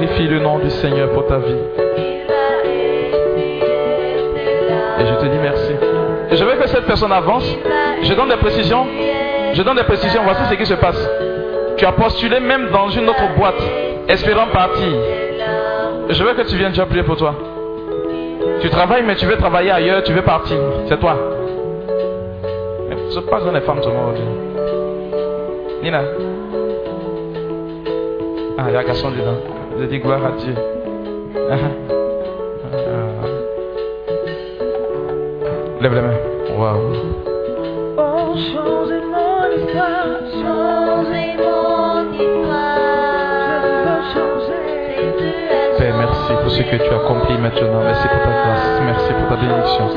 Glorifie 0.00 0.28
le 0.28 0.40
nom 0.40 0.58
du 0.58 0.70
Seigneur 0.70 1.10
pour 1.10 1.26
ta 1.26 1.38
vie. 1.38 1.56
Et 4.98 5.06
je 5.06 5.14
te 5.14 5.26
dis 5.26 5.38
merci. 5.42 5.72
Je 6.32 6.44
veux 6.44 6.56
que 6.56 6.68
cette 6.68 6.86
personne 6.86 7.12
avance. 7.12 7.44
Je 8.02 8.14
donne 8.14 8.28
des 8.28 8.36
précisions. 8.36 8.86
Je 9.52 9.62
donne 9.62 9.76
des 9.76 9.84
précisions. 9.84 10.22
Voici 10.24 10.42
ce 10.48 10.54
qui 10.54 10.66
se 10.66 10.74
passe. 10.74 11.08
Tu 11.76 11.84
as 11.84 11.92
postulé 11.92 12.40
même 12.40 12.70
dans 12.70 12.88
une 12.88 13.08
autre 13.08 13.36
boîte, 13.36 13.62
espérant 14.08 14.46
partir. 14.48 14.92
Je 16.08 16.24
veux 16.24 16.34
que 16.34 16.42
tu 16.42 16.56
viennes, 16.56 16.74
je 16.74 16.82
prier 16.82 17.02
pour 17.02 17.16
toi. 17.16 17.34
Tu 18.60 18.70
travailles, 18.70 19.04
mais 19.06 19.16
tu 19.16 19.26
veux 19.26 19.36
travailler 19.36 19.70
ailleurs, 19.70 20.02
tu 20.02 20.12
veux 20.12 20.22
partir. 20.22 20.58
C'est 20.88 20.98
toi. 20.98 21.16
Ce 23.10 23.18
n'est 23.18 23.26
pas 23.26 23.40
les 23.52 23.60
femmes, 23.60 23.80
le 23.84 23.92
monde. 23.92 24.16
Nina. 25.82 26.02
Ah, 28.58 28.64
il 28.68 28.74
y 28.74 28.76
a 28.76 28.80
un 28.80 28.84
garçon 28.84 29.10
dedans. 29.10 29.59
Je 29.80 29.86
dis 29.86 29.98
gloire 29.98 30.24
à 30.26 30.32
Dieu. 30.32 30.52
Lève 35.80 35.94
les 35.94 36.02
mains. 36.02 36.18
Waouh. 36.58 36.92
Oh, 37.96 38.34
changez 38.36 39.00
mon 39.00 39.48
histoire, 39.56 40.20
changez 40.32 41.34
mon 41.38 42.12
histoire. 42.12 43.46
Je 43.46 43.56
veux 43.88 44.02
changer. 44.12 44.60
pour 46.42 46.50
ce 46.50 46.62
que 46.62 46.76
tu 46.76 46.92
accomplis 46.94 47.38
maintenant. 47.38 47.82
Merci 47.82 48.06
pour 48.06 48.20
ta 48.20 48.32
grâce. 48.32 48.80
Merci 48.84 49.14
pour 49.14 49.28
ta 49.30 49.36
bénédiction. 49.36 49.88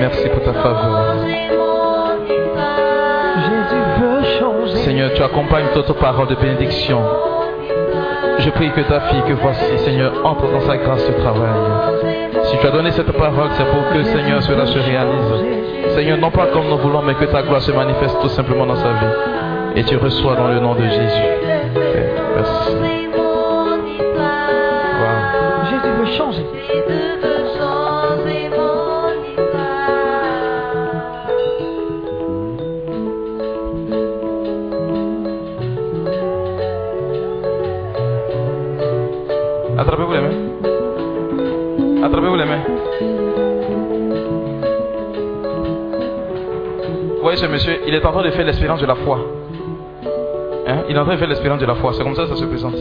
Merci 0.00 0.26
pour 0.30 0.42
ta 0.42 0.54
faveur. 0.54 1.16
Jésus 3.36 3.82
veut 4.00 4.24
changer. 4.38 4.76
Seigneur, 4.76 5.12
tu 5.12 5.22
accompagnes 5.22 5.68
toute 5.74 5.92
parole 5.98 6.28
de 6.28 6.34
bénédiction. 6.36 7.02
Je 8.44 8.50
prie 8.50 8.72
que 8.72 8.80
ta 8.80 9.00
fille, 9.02 9.22
que 9.22 9.34
voici, 9.34 9.78
Seigneur, 9.78 10.12
entre 10.24 10.50
dans 10.50 10.60
sa 10.62 10.76
grâce 10.76 11.06
de 11.06 11.12
travail. 11.12 11.48
Si 12.44 12.58
tu 12.58 12.66
as 12.66 12.70
donné 12.70 12.90
cette 12.90 13.12
parole, 13.12 13.50
c'est 13.52 13.64
pour 13.64 13.88
que, 13.92 14.02
Seigneur, 14.02 14.42
cela 14.42 14.66
se 14.66 14.78
réalise. 14.78 15.94
Seigneur, 15.94 16.18
non 16.18 16.30
pas 16.30 16.46
comme 16.46 16.68
nous 16.68 16.78
voulons, 16.78 17.02
mais 17.02 17.14
que 17.14 17.26
ta 17.26 17.42
gloire 17.42 17.62
se 17.62 17.70
manifeste 17.70 18.20
tout 18.20 18.28
simplement 18.30 18.66
dans 18.66 18.76
sa 18.76 18.88
vie. 18.88 19.76
Et 19.76 19.84
tu 19.84 19.96
reçois 19.96 20.34
dans 20.34 20.48
le 20.48 20.58
nom 20.58 20.74
de 20.74 20.82
Jésus. 20.82 21.22
Merci. 22.34 22.91
Il 47.92 47.96
est 47.96 48.06
en 48.06 48.10
train 48.10 48.22
de 48.22 48.30
faire 48.30 48.46
l'expérience 48.46 48.80
de 48.80 48.86
la 48.86 48.94
foi. 48.94 49.18
Hein? 50.66 50.84
Il 50.88 50.96
est 50.96 50.98
en 50.98 51.04
train 51.04 51.12
de 51.12 51.18
faire 51.18 51.28
l'expérience 51.28 51.60
de 51.60 51.66
la 51.66 51.74
foi. 51.74 51.92
C'est 51.92 52.02
comme 52.02 52.14
ça 52.14 52.22
que 52.22 52.30
ça 52.30 52.36
se 52.36 52.44
présente. 52.46 52.74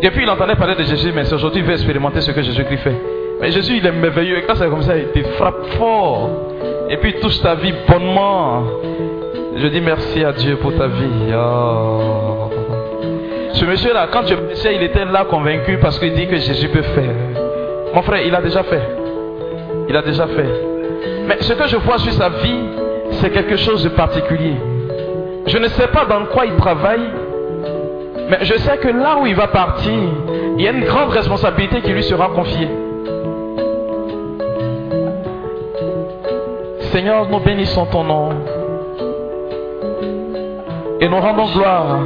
Depuis, 0.00 0.22
il 0.22 0.30
entendait 0.30 0.54
parler 0.54 0.76
de 0.76 0.84
Jésus, 0.84 1.10
mais 1.12 1.32
aujourd'hui 1.32 1.60
il 1.60 1.66
veut 1.66 1.72
expérimenter 1.72 2.20
ce 2.20 2.30
que 2.30 2.40
Jésus-Christ 2.40 2.78
fait. 2.78 2.96
Mais 3.40 3.50
Jésus, 3.50 3.78
il 3.78 3.84
est 3.84 3.90
merveilleux. 3.90 4.38
Et 4.38 4.42
quand 4.42 4.54
c'est 4.54 4.68
comme 4.68 4.82
ça, 4.82 4.96
il 4.96 5.06
te 5.06 5.28
frappe 5.30 5.66
fort. 5.76 6.30
Et 6.88 6.98
puis, 6.98 7.14
il 7.16 7.20
touche 7.20 7.40
ta 7.42 7.56
vie 7.56 7.74
bonnement. 7.88 8.62
Je 9.56 9.66
dis 9.66 9.80
merci 9.80 10.22
à 10.22 10.30
Dieu 10.30 10.54
pour 10.54 10.72
ta 10.76 10.86
vie. 10.86 11.34
Oh. 11.36 12.50
Ce 13.54 13.64
monsieur-là, 13.64 14.06
quand 14.12 14.24
je 14.24 14.36
prêchais, 14.36 14.76
il 14.76 14.84
était 14.84 15.04
là 15.04 15.24
convaincu 15.24 15.78
parce 15.78 15.98
qu'il 15.98 16.14
dit 16.14 16.28
que 16.28 16.36
Jésus 16.36 16.68
peut 16.68 16.82
faire. 16.82 17.14
Mon 17.92 18.02
frère, 18.02 18.24
il 18.24 18.34
a 18.36 18.40
déjà 18.40 18.62
fait. 18.62 18.82
Il 19.88 19.96
a 19.96 20.02
déjà 20.02 20.28
fait. 20.28 20.48
Mais 21.26 21.38
ce 21.40 21.54
que 21.54 21.66
je 21.66 21.76
vois 21.78 21.98
sur 21.98 22.12
sa 22.12 22.28
vie, 22.28 22.83
c'est 23.24 23.30
quelque 23.30 23.56
chose 23.56 23.82
de 23.82 23.88
particulier. 23.88 24.54
Je 25.46 25.56
ne 25.56 25.68
sais 25.68 25.86
pas 25.86 26.04
dans 26.04 26.26
quoi 26.26 26.44
il 26.44 26.54
travaille, 26.56 27.08
mais 28.28 28.38
je 28.42 28.54
sais 28.58 28.76
que 28.76 28.88
là 28.88 29.16
où 29.18 29.26
il 29.26 29.34
va 29.34 29.46
partir, 29.46 29.98
il 30.58 30.62
y 30.62 30.68
a 30.68 30.72
une 30.72 30.84
grande 30.84 31.08
responsabilité 31.08 31.80
qui 31.80 31.90
lui 31.90 32.02
sera 32.02 32.28
confiée. 32.28 32.68
Seigneur, 36.92 37.26
nous 37.30 37.40
bénissons 37.40 37.86
ton 37.86 38.04
nom. 38.04 38.28
Et 41.00 41.08
nous 41.08 41.18
rendons 41.18 41.46
gloire. 41.46 42.00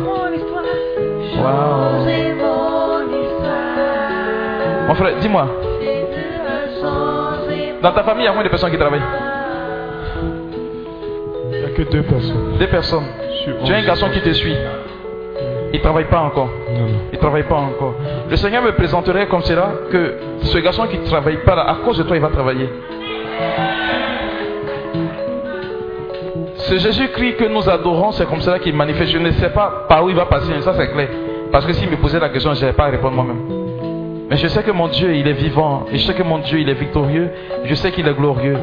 Mon 4.87 4.95
frère, 4.95 5.17
dis-moi, 5.21 5.49
dans 7.83 7.93
ta 7.93 8.05
famille, 8.05 8.23
il 8.23 8.27
y 8.27 8.29
a 8.29 8.31
combien 8.31 8.45
de 8.45 8.51
personnes 8.51 8.71
qui 8.71 8.79
travaillent 8.79 9.28
que 11.79 11.91
deux 11.91 12.03
personnes. 12.03 12.59
Deux 12.59 12.67
personnes. 12.67 13.07
Tu 13.65 13.73
as 13.73 13.77
un 13.77 13.85
garçon 13.85 14.09
qui 14.11 14.21
te 14.21 14.33
suit. 14.33 14.57
Il 15.73 15.77
ne 15.79 15.83
travaille 15.83 16.07
pas 16.07 16.21
encore. 16.21 16.49
Non. 16.73 16.87
Il 17.13 17.17
ne 17.17 17.21
travaille 17.21 17.45
pas 17.45 17.57
encore. 17.57 17.95
Le 18.29 18.37
Seigneur 18.37 18.63
me 18.63 18.73
présenterait 18.73 19.27
comme 19.29 19.43
cela 19.43 19.71
que 19.91 20.15
ce 20.43 20.59
garçon 20.59 20.87
qui 20.87 20.99
ne 20.99 21.05
travaille 21.05 21.39
pas 21.45 21.55
là, 21.55 21.71
à 21.71 21.77
cause 21.85 21.99
de 21.99 22.03
toi, 22.03 22.17
il 22.17 22.23
va 22.23 22.29
travailler. 22.29 22.69
Ce 26.57 26.77
Jésus-Christ 26.77 27.37
que 27.37 27.45
nous 27.45 27.69
adorons, 27.69 28.13
c'est 28.13 28.27
comme 28.27 28.41
cela 28.41 28.59
qu'il 28.59 28.75
manifeste. 28.75 29.13
Je 29.13 29.19
ne 29.19 29.31
sais 29.33 29.51
pas 29.51 29.87
par 29.89 30.05
où 30.05 30.09
il 30.09 30.17
va 30.17 30.27
passer, 30.27 30.53
ça 30.61 30.75
c'est 30.77 30.89
clair. 30.89 31.09
Parce 31.53 31.65
que 31.65 31.73
s'il 31.73 31.89
me 31.89 31.97
posait 31.97 32.19
la 32.19 32.29
question, 32.29 32.53
je 32.55 32.61
n'allais 32.61 32.73
pas 32.73 32.87
à 32.87 32.91
répondre 32.91 33.15
moi-même. 33.15 33.69
Mais 34.29 34.37
je 34.37 34.47
sais 34.49 34.63
que 34.63 34.71
mon 34.71 34.89
Dieu, 34.89 35.15
il 35.15 35.27
est 35.27 35.33
vivant. 35.33 35.87
Et 35.91 35.97
je 35.97 36.07
sais 36.07 36.15
que 36.15 36.23
mon 36.23 36.39
Dieu, 36.39 36.59
il 36.61 36.69
est 36.69 36.75
victorieux. 36.75 37.31
Je 37.65 37.75
sais 37.75 37.91
qu'il 37.93 38.07
est 38.07 38.15
glorieux. 38.15 38.59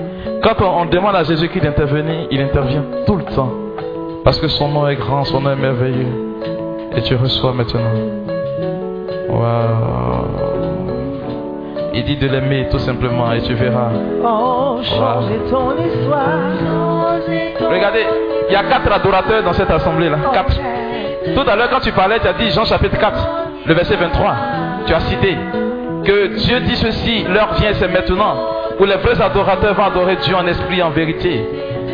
Quand 0.45 0.61
on, 0.61 0.85
demande 0.85 1.15
à 1.15 1.23
Jésus-Christ 1.23 1.61
d'intervenir, 1.61 2.27
il 2.29 2.39
intervient 2.39 2.83
tout 3.07 3.15
le 3.15 3.23
temps. 3.23 3.51
Parce 4.23 4.39
que 4.39 4.47
son 4.47 4.67
nom 4.67 4.87
est 4.87 4.95
grand, 4.95 5.23
son 5.23 5.41
nom 5.41 5.49
est 5.49 5.55
merveilleux. 5.55 6.05
Et 6.95 7.01
tu 7.01 7.15
reçois 7.15 7.51
maintenant. 7.51 7.81
Waouh. 9.27 10.25
Il 11.95 12.03
dit 12.03 12.17
de 12.17 12.27
l'aimer 12.27 12.67
tout 12.69 12.77
simplement 12.77 13.31
et 13.31 13.41
tu 13.41 13.55
verras. 13.55 13.89
Oh, 14.23 14.77
changer 14.83 15.39
ton 15.49 15.71
histoire. 15.83 17.17
Regardez, 17.67 18.05
il 18.47 18.53
y 18.53 18.55
a 18.55 18.63
quatre 18.65 18.91
adorateurs 18.91 19.41
dans 19.41 19.53
cette 19.53 19.71
assemblée-là. 19.71 20.17
Quatre. 20.31 20.59
Tout 21.33 21.49
à 21.49 21.55
l'heure, 21.55 21.71
quand 21.71 21.79
tu 21.79 21.91
parlais, 21.91 22.19
tu 22.19 22.27
as 22.27 22.33
dit 22.33 22.51
Jean 22.51 22.65
chapitre 22.65 22.99
4, 22.99 23.29
le 23.65 23.73
verset 23.73 23.95
23. 23.95 24.35
Tu 24.85 24.93
as 24.93 24.99
cité 24.99 25.35
que 26.03 26.35
Dieu 26.35 26.59
dit 26.59 26.75
ceci, 26.75 27.23
l'heure 27.23 27.55
vient, 27.55 27.73
c'est 27.73 27.87
maintenant, 27.87 28.35
où 28.79 28.85
les 28.85 28.95
vrais 28.97 29.21
adorateurs 29.21 29.73
vont 29.73 29.85
adorer 29.85 30.17
Dieu 30.17 30.35
en 30.35 30.45
esprit 30.47 30.81
en 30.81 30.89
vérité. 30.89 31.47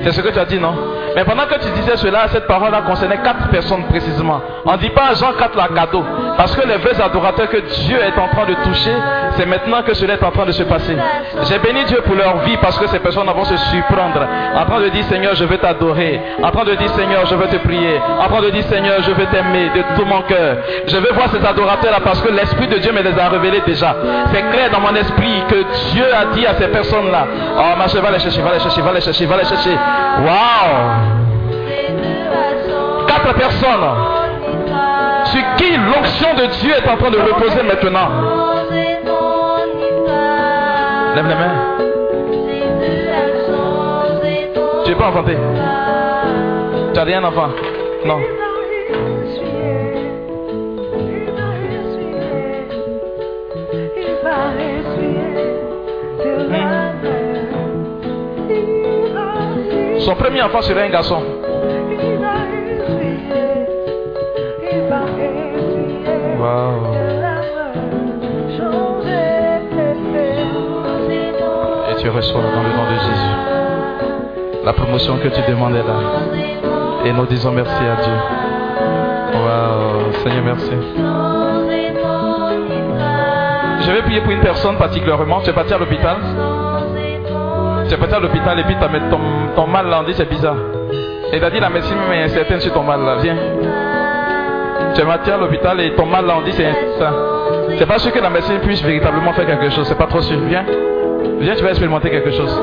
C'est 0.04 0.12
ce 0.12 0.22
que 0.22 0.30
tu 0.30 0.40
as 0.40 0.46
dit, 0.46 0.60
non? 0.60 0.74
Mais 1.16 1.26
pendant 1.26 1.46
que 1.46 1.60
tu 1.60 1.70
disais 1.72 1.98
cela, 1.98 2.28
cette 2.30 2.48
parole-là 2.48 2.84
concernait 2.84 3.20
quatre 3.22 3.50
personnes 3.50 3.84
précisément. 3.90 4.42
On 4.66 4.72
ne 4.74 4.78
dit 4.78 4.90
pas 4.90 5.14
Jean 5.14 5.34
4 5.34 5.58
la 5.58 5.68
cadeau. 5.68 6.04
Parce 6.38 6.56
que 6.56 6.68
les 6.68 6.78
vrais 6.78 7.00
adorateurs 7.00 7.50
que 7.50 7.58
Dieu 7.58 7.98
est 7.98 8.20
en 8.20 8.28
train 8.30 8.46
de 8.46 8.54
toucher, 8.64 8.96
c'est 9.38 9.46
maintenant 9.46 9.82
que 9.84 9.94
cela 9.94 10.14
est 10.16 10.24
en 10.24 10.32
train 10.32 10.46
de 10.46 10.52
se 10.52 10.64
passer. 10.64 10.96
J'ai 11.44 11.60
béni 11.60 11.84
Dieu 11.86 12.02
pour 12.06 12.16
leur 12.16 12.38
vie 12.40 12.58
parce 12.58 12.78
que 12.78 12.88
ces 12.88 13.00
personnes 13.00 13.28
vont 13.28 13.44
se 13.46 13.58
surprendre. 13.58 14.26
En 14.56 14.66
train 14.66 14.80
de 14.82 14.90
dire 14.90 15.04
Seigneur, 15.06 15.36
je 15.36 15.46
veux 15.46 15.58
t'adorer. 15.58 16.20
En 16.44 16.52
train 16.52 16.64
de 16.64 16.76
dire 16.76 16.90
Seigneur, 16.92 17.26
je 17.26 17.36
veux 17.36 17.48
te 17.48 17.58
prier. 17.58 18.00
En 18.20 18.28
train 18.28 18.42
de 18.42 18.50
dire 18.50 18.64
Seigneur, 18.64 19.02
je 19.02 19.12
veux 19.12 19.26
t'aimer 19.28 19.70
de 19.76 19.84
tout 19.96 20.06
mon 20.06 20.22
cœur. 20.24 20.58
Je 20.88 20.98
veux 20.98 21.12
voir 21.14 21.30
ces 21.32 21.46
adorateurs-là 21.46 22.00
parce 22.04 22.22
que 22.22 22.30
l'Esprit 22.30 22.68
de 22.68 22.78
Dieu 22.78 22.92
me 22.92 23.02
les 23.02 23.18
a 23.18 23.30
révélés 23.30 23.62
déjà. 23.66 23.96
C'est 24.34 24.42
clair 24.52 24.70
dans 24.72 24.80
mon 24.80 24.96
esprit 24.96 25.44
que 25.48 25.64
Dieu 25.92 26.06
a 26.14 26.26
dit 26.34 26.46
à 26.46 26.56
ces 26.56 26.68
personnes-là. 26.68 27.28
Oh, 27.58 27.78
ma 27.78 27.88
chérie, 27.88 28.04
va 28.04 28.12
les 28.12 28.20
chercher, 28.20 28.42
va 28.42 28.54
les 28.54 28.60
chercher, 28.60 28.82
va 28.82 28.92
les 28.94 29.02
chercher, 29.02 29.26
va 29.26 29.38
les 29.38 29.46
chercher. 29.46 29.78
Waouh! 30.26 31.22
Quatre 33.08 33.34
personnes 33.34 34.21
qui 35.58 35.76
l'onction 35.78 36.34
de 36.36 36.46
Dieu 36.48 36.72
est 36.72 36.90
en 36.90 36.98
train 36.98 37.10
de 37.10 37.18
reposer 37.18 37.64
maintenant. 37.64 38.10
Lève 41.16 41.28
les 41.28 41.36
mains. 41.36 41.72
Tu 44.86 44.92
n'es 44.92 44.96
pas 44.96 45.08
enfanté. 45.08 45.38
Tu 46.94 47.00
n'as 47.00 47.04
rien 47.04 47.24
enfant. 47.24 47.50
Non. 48.06 48.20
Son 60.00 60.16
premier 60.16 60.42
enfant 60.42 60.62
serait 60.62 60.88
un 60.88 60.90
garçon. 60.90 61.22
Et 71.90 71.96
tu 71.96 72.10
reçois 72.10 72.42
dans 72.42 72.64
le 72.64 72.70
nom 72.70 72.86
de 72.90 73.00
Jésus 73.00 73.52
la 74.64 74.74
promotion 74.74 75.18
que 75.18 75.28
tu 75.28 75.42
demandais 75.50 75.80
là. 75.84 75.96
Et 77.06 77.14
nous 77.14 77.26
disons 77.26 77.52
merci 77.52 77.74
à 77.74 77.96
Dieu. 78.02 78.14
Wow. 79.34 80.14
Seigneur, 80.24 80.44
merci. 80.44 80.72
Je 83.82 83.92
vais 83.92 84.02
prier 84.04 84.22
pour 84.22 84.32
une 84.32 84.42
personne 84.42 84.78
particulièrement. 84.78 85.42
Tu 85.42 85.50
es 85.50 85.54
parti 85.54 85.74
à 85.74 85.78
l'hôpital. 85.78 86.18
Tu 87.88 87.94
es 87.94 87.98
parti 87.98 88.14
à 88.14 88.20
l'hôpital 88.20 88.60
et 88.60 88.64
puis 88.64 88.76
t'as 88.80 88.88
mis 88.88 89.00
ton, 89.56 89.68
mal 89.68 89.88
là, 89.88 90.02
on 90.02 90.04
dit 90.04 90.14
c'est 90.14 90.30
bizarre. 90.30 90.58
Et 91.34 91.42
a 91.42 91.50
dit 91.50 91.60
la 91.60 91.70
médecine 91.70 91.98
même 91.98 92.20
est 92.20 92.24
incertaine 92.24 92.60
sur 92.60 92.74
ton 92.74 92.84
mal 92.84 93.02
là. 93.04 93.16
Viens. 93.22 93.36
Tu 94.94 95.02
es 95.02 95.32
à 95.32 95.38
l'hôpital 95.38 95.80
et 95.80 95.96
ton 95.96 96.06
mal 96.06 96.26
là, 96.26 96.36
on 96.38 96.42
dit 96.42 96.52
c'est 96.52 96.66
incertain. 96.66 97.14
C'est 97.78 97.86
pas 97.86 98.00
sûr 98.00 98.12
que 98.12 98.20
la 98.20 98.30
médecine 98.30 98.60
puisse 98.60 98.84
véritablement 98.84 99.34
faire 99.34 99.46
quelque 99.46 99.70
chose. 99.70 99.88
C'est 99.88 99.98
pas 99.98 100.08
trop 100.08 100.22
sûr. 100.22 100.38
Viens. 100.48 100.66
Viens, 101.40 101.56
tu 101.56 101.64
vas 101.64 101.70
expérimenter 101.70 102.10
quelque 102.10 102.32
chose. 102.32 102.62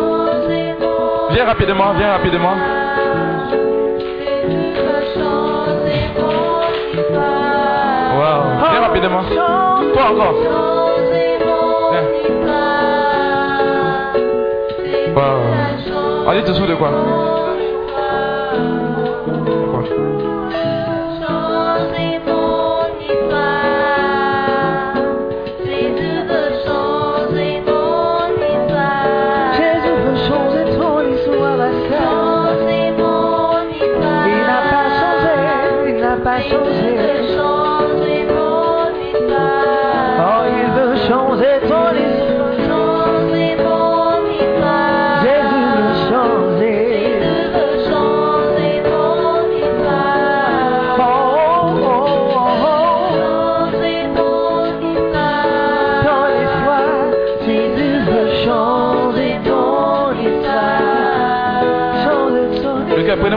Viens 1.30 1.44
rapidement, 1.44 1.92
viens 1.96 2.12
rapidement. 2.12 2.54
Wow. 8.16 8.70
Viens 8.70 8.80
rapidement. 8.80 9.22
Toi 9.94 10.02
encore. 10.10 10.34
Viens. 11.92 12.04
Wow. 15.14 16.26
On 16.26 16.32
dit 16.32 16.42
dessous 16.42 16.66
de 16.66 16.74
Quoi? 16.74 16.90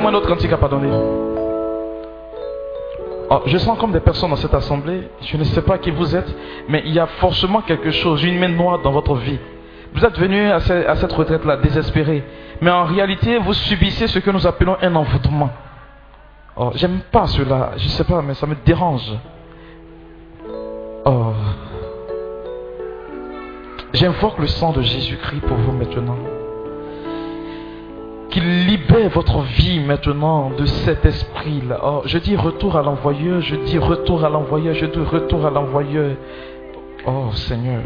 Prenez-moi 0.02 0.20
notre 0.20 0.28
cantique 0.34 0.52
à 0.52 0.58
pardonner. 0.58 0.90
Oh, 3.30 3.42
je 3.46 3.56
sens 3.60 3.78
comme 3.78 3.92
des 3.92 4.00
personnes 4.00 4.32
dans 4.32 4.36
cette 4.36 4.54
assemblée. 4.56 5.08
Je 5.22 5.38
ne 5.38 5.44
sais 5.44 5.62
pas 5.62 5.78
qui 5.78 5.92
vous 5.92 6.16
êtes, 6.16 6.28
mais 6.68 6.82
il 6.88 6.92
y 6.94 7.00
a 7.00 7.06
forcément 7.06 7.62
quelque 7.62 7.92
chose, 7.92 8.24
une 8.24 8.40
main 8.40 8.48
noire 8.48 8.80
dans 8.80 8.92
votre 8.92 9.14
vie. 9.14 9.38
Vous 9.94 10.04
êtes 10.04 10.18
venu 10.18 10.50
à 10.50 10.60
ce- 10.60 10.88
à 10.88 10.96
cette 10.96 11.12
retraite-là 11.14 11.58
désespéré, 11.58 12.24
mais 12.62 12.72
en 12.72 12.86
réalité, 12.86 13.38
vous 13.38 13.54
subissez 13.54 14.08
ce 14.08 14.18
que 14.18 14.32
nous 14.32 14.48
appelons 14.48 14.76
un 14.82 14.96
envoûtement. 14.96 15.52
Oh, 16.58 16.72
j'aime 16.74 17.02
pas 17.12 17.28
cela. 17.28 17.74
Je 17.78 17.88
sais 17.88 18.04
pas, 18.04 18.24
mais 18.24 18.34
ça 18.34 18.48
me 18.48 18.56
dérange. 18.66 19.08
Oh. 21.06 21.34
J'invoque 23.94 24.40
le 24.40 24.48
sang 24.48 24.72
de 24.72 24.82
Jésus-Christ 24.82 25.42
pour 25.42 25.58
vous 25.58 25.74
maintenant 25.74 26.18
qu'il 28.32 28.66
libère 28.66 29.10
votre 29.10 29.42
vie 29.42 29.80
maintenant 29.80 30.52
de 30.58 30.66
cet 30.66 31.06
esprit-là. 31.06 31.80
Oh, 31.84 32.02
je 32.06 32.18
dis 32.18 32.36
retour 32.36 32.78
à 32.78 32.82
l'envoyeur, 32.82 33.42
je 33.42 33.56
dis 33.56 33.78
retour 33.78 34.26
à 34.26 34.30
l'envoyeur, 34.30 34.74
je 34.74 34.86
dis 34.86 35.00
retour 35.00 35.46
à 35.46 35.50
l'envoyeur. 35.50 36.12
Oh 37.06 37.32
Seigneur, 37.34 37.82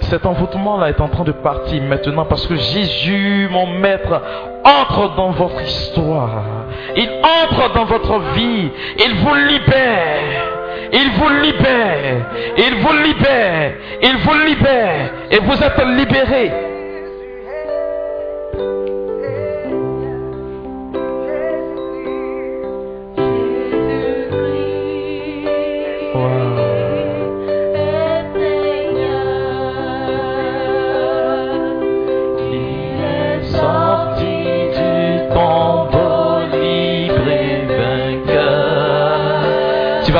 cet 0.00 0.26
envoûtement-là 0.26 0.90
est 0.90 1.00
en 1.00 1.08
train 1.08 1.24
de 1.24 1.32
partir 1.32 1.82
maintenant 1.82 2.26
parce 2.26 2.46
que 2.46 2.56
Jésus, 2.56 3.48
mon 3.50 3.66
maître, 3.66 4.22
entre 4.64 5.16
dans 5.16 5.30
votre 5.30 5.60
histoire. 5.62 6.44
Il 6.96 7.08
entre 7.22 7.72
dans 7.74 7.84
votre 7.84 8.18
vie. 8.34 8.70
Il 8.98 9.14
vous 9.16 9.34
libère. 9.34 10.58
Il 10.92 11.10
vous 11.12 11.28
libère. 11.42 12.26
Il 12.56 12.74
vous 12.76 12.92
libère. 13.02 13.72
Il 14.02 14.16
vous 14.18 14.34
libère. 14.46 15.10
Et 15.30 15.38
vous 15.38 15.62
êtes 15.62 15.86
libérés. 15.96 16.67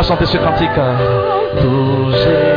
Chanter 0.08 0.24
ce 0.24 0.38
cantique. 0.38 0.70
Tous 1.60 2.47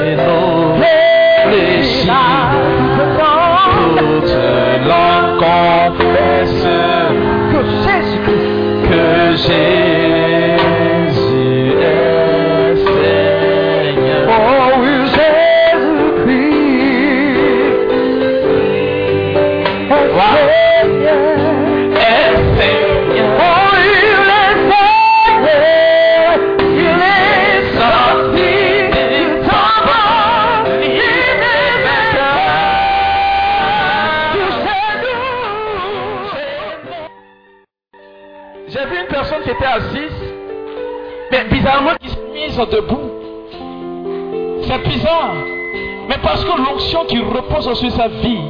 sur 47.81 47.91
sa 47.93 48.07
vie, 48.07 48.43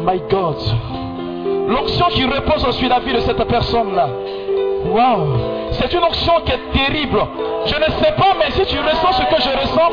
my 0.00 0.18
God, 0.30 0.56
l'onction 1.68 2.06
qui 2.06 2.24
repose 2.24 2.70
sur 2.74 2.88
la 2.88 3.00
vie 3.00 3.12
de 3.12 3.20
cette 3.20 3.44
personne-là, 3.44 4.08
waouh, 4.86 5.26
c'est 5.72 5.92
une 5.92 6.02
onction 6.02 6.32
qui 6.46 6.52
est 6.52 6.72
terrible. 6.72 7.20
Je 7.66 7.74
ne 7.74 7.84
sais 8.02 8.12
pas, 8.16 8.34
mais 8.38 8.50
si 8.52 8.64
tu 8.64 8.78
ressens 8.80 9.12
ce 9.12 9.22
que 9.24 9.42
je 9.42 9.60
ressens, 9.60 9.90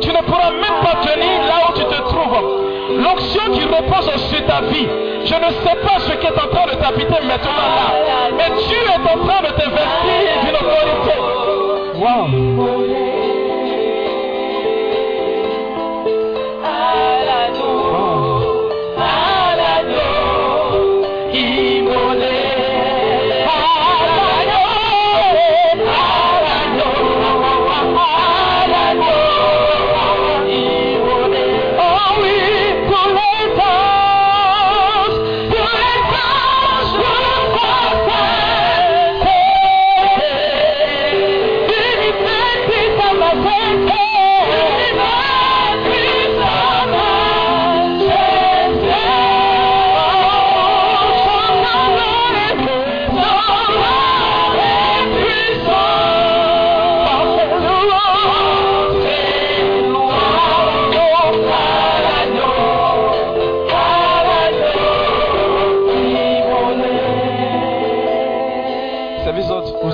tu 0.00 0.08
ne 0.08 0.22
pourras 0.22 0.50
même 0.50 0.80
pas 0.82 0.96
tenir 1.02 1.42
là 1.46 1.68
où 1.68 1.72
tu 1.74 1.84
te 1.84 2.00
trouves. 2.08 3.02
L'onction 3.02 3.52
qui 3.52 3.64
repose 3.64 4.10
sur 4.30 4.46
ta 4.46 4.62
vie, 4.62 4.88
je 5.26 5.34
ne 5.34 5.50
sais 5.50 5.76
pas 5.84 5.98
ce 5.98 6.12
qui 6.12 6.26
est 6.26 6.30
en 6.30 6.48
train 6.54 6.66
de 6.72 6.80
t'habiter 6.80 7.20
maintenant 7.22 7.52
là, 7.52 7.92
mais 8.34 8.48
Dieu 8.66 8.78
est 8.78 9.12
en 9.12 9.26
train 9.26 9.42
de 9.42 9.48
t'investir 9.48 10.22
d'une 10.42 10.56
autorité. 10.56 11.16
Waouh. 12.00 13.15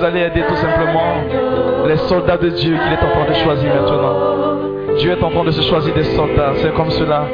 Allez 0.03 0.21
aider 0.21 0.43
tout 0.47 0.55
simplement 0.55 1.15
les 1.87 1.97
soldats 1.97 2.37
de 2.37 2.49
Dieu 2.49 2.77
qu'il 2.77 2.93
est 2.93 3.03
en 3.03 3.11
train 3.11 3.29
de 3.29 3.33
choisir 3.35 3.73
maintenant. 3.73 4.15
Dieu 4.97 5.11
est 5.11 5.23
en 5.23 5.29
train 5.29 5.43
de 5.43 5.51
se 5.51 5.61
choisir 5.61 5.93
des 5.93 6.03
soldats, 6.03 6.53
c'est 6.57 6.73
comme 6.73 6.91
cela. 6.91 7.25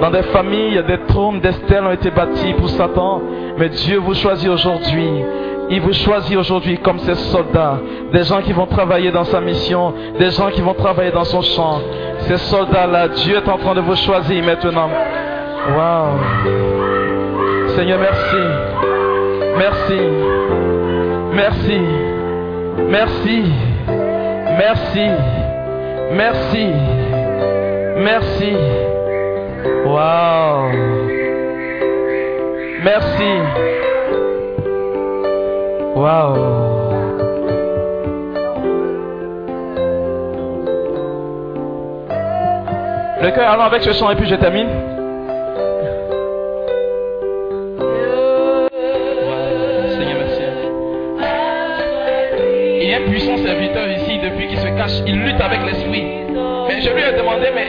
Dans 0.00 0.10
des 0.10 0.22
familles, 0.24 0.82
des 0.86 0.98
trônes, 1.08 1.40
des 1.40 1.52
stèles 1.52 1.84
ont 1.84 1.90
été 1.90 2.10
bâtis 2.10 2.52
pour 2.54 2.68
Satan, 2.68 3.22
mais 3.56 3.68
Dieu 3.70 3.98
vous 3.98 4.14
choisit 4.14 4.48
aujourd'hui. 4.48 5.08
Il 5.70 5.80
vous 5.80 5.92
choisit 5.92 6.36
aujourd'hui 6.36 6.78
comme 6.78 6.98
ses 7.00 7.14
soldats, 7.14 7.78
des 8.12 8.22
gens 8.22 8.40
qui 8.42 8.52
vont 8.52 8.66
travailler 8.66 9.10
dans 9.10 9.24
sa 9.24 9.40
mission, 9.40 9.94
des 10.18 10.30
gens 10.30 10.50
qui 10.50 10.60
vont 10.60 10.74
travailler 10.74 11.10
dans 11.10 11.24
son 11.24 11.42
champ. 11.42 11.80
Ces 12.20 12.36
soldats-là, 12.36 13.08
Dieu 13.08 13.36
est 13.36 13.48
en 13.48 13.58
train 13.58 13.74
de 13.74 13.80
vous 13.80 13.96
choisir 13.96 14.44
maintenant. 14.44 14.90
Waouh. 15.76 16.18
Seigneur, 17.74 17.98
merci. 17.98 18.36
Merci. 19.58 20.00
Merci. 21.32 22.05
Merci. 22.78 23.42
Merci. 24.58 25.08
Merci. 26.12 26.66
Merci. 27.96 28.56
Wow. 29.84 30.70
Merci. 32.84 33.32
Wow. 35.94 36.66
Le 43.22 43.30
cœur 43.30 43.50
allons 43.50 43.62
avec 43.62 43.82
ce 43.82 43.92
chant 43.92 44.10
et 44.10 44.16
puis 44.16 44.28
je 44.28 44.34
termine. 44.36 44.68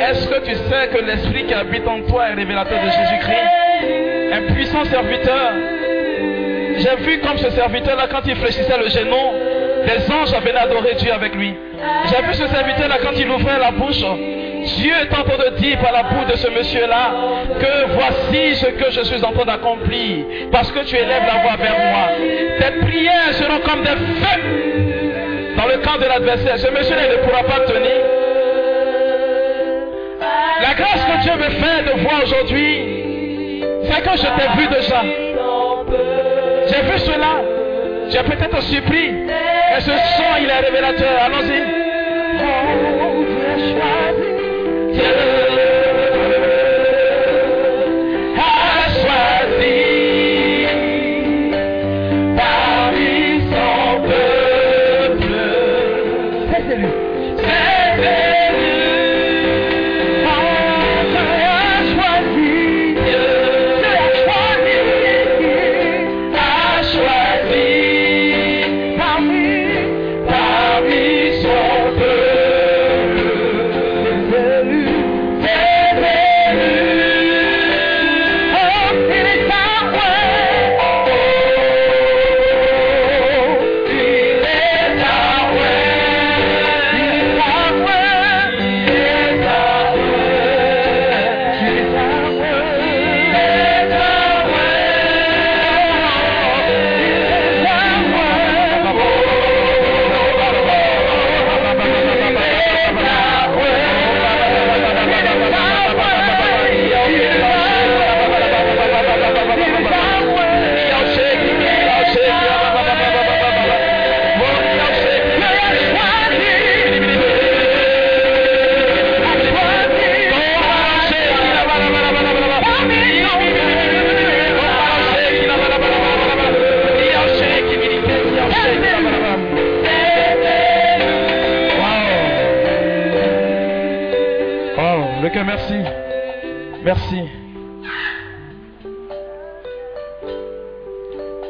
Est-ce 0.09 0.27
que 0.27 0.39
tu 0.45 0.55
sais 0.55 0.87
que 0.93 1.03
l'esprit 1.03 1.45
qui 1.45 1.53
habite 1.53 1.87
en 1.87 2.01
toi 2.03 2.29
est 2.29 2.33
révélateur 2.33 2.79
de 2.79 2.89
Jésus-Christ? 2.89 4.33
Un 4.33 4.53
puissant 4.53 4.85
serviteur. 4.85 5.51
J'ai 6.77 6.95
vu 7.03 7.19
comme 7.19 7.37
ce 7.37 7.49
serviteur-là, 7.49 8.07
quand 8.09 8.21
il 8.25 8.35
fléchissait 8.35 8.77
le 8.77 8.87
genou, 8.89 9.33
des 9.85 10.11
anges 10.13 10.33
venaient 10.43 10.59
adorer 10.59 10.95
Dieu 10.95 11.11
avec 11.11 11.33
lui. 11.35 11.55
J'ai 12.05 12.27
vu 12.27 12.33
ce 12.33 12.47
serviteur-là, 12.47 12.97
quand 13.01 13.17
il 13.17 13.29
ouvrait 13.29 13.59
la 13.59 13.71
bouche, 13.71 14.03
Dieu 14.77 14.93
est 14.93 15.13
en 15.17 15.23
train 15.23 15.51
de 15.51 15.55
dire 15.57 15.77
par 15.79 15.91
la 15.91 16.03
bouche 16.03 16.27
de 16.31 16.35
ce 16.35 16.49
monsieur-là 16.49 17.11
que 17.59 17.91
voici 17.93 18.55
ce 18.55 18.67
que 18.67 18.91
je 18.91 19.01
suis 19.01 19.23
en 19.23 19.31
train 19.31 19.45
d'accomplir 19.45 20.25
parce 20.51 20.71
que 20.71 20.79
tu 20.79 20.95
élèves 20.95 21.23
la 21.25 21.41
voix 21.41 21.55
vers 21.55 21.79
moi. 21.79 22.09
Tes 22.59 22.85
prières 22.85 23.33
seront 23.33 23.59
comme 23.59 23.81
des 23.83 23.89
feux 23.89 24.41
dans 25.57 25.65
le 25.67 25.77
camp 25.77 25.97
de 25.97 26.05
l'adversaire. 26.05 26.57
Ce 26.59 26.69
monsieur-là 26.69 27.09
ne 27.09 27.23
pourra 27.23 27.43
pas 27.43 27.61
tenir. 27.61 28.06
La 30.61 30.73
grâce 30.73 31.03
que 31.05 31.21
Dieu 31.21 31.33
me 31.35 31.49
fait 31.49 31.83
de 31.83 32.01
voir 32.01 32.23
aujourd'hui, 32.23 33.63
c'est 33.83 34.01
que 34.01 34.17
je 34.17 34.23
t'ai 34.23 34.47
vu 34.57 34.67
déjà. 34.67 35.01
J'ai 36.67 36.81
vu 36.91 36.97
cela. 36.99 37.41
J'ai 38.09 38.23
peut-être 38.23 38.61
surpris. 38.63 39.07
Et 39.07 39.79
ce 39.79 39.91
son, 39.91 40.37
il 40.41 40.49
est 40.49 40.59
révélateur. 40.59 41.21
Allons-y. 41.25 41.61
Oh, 42.39 42.67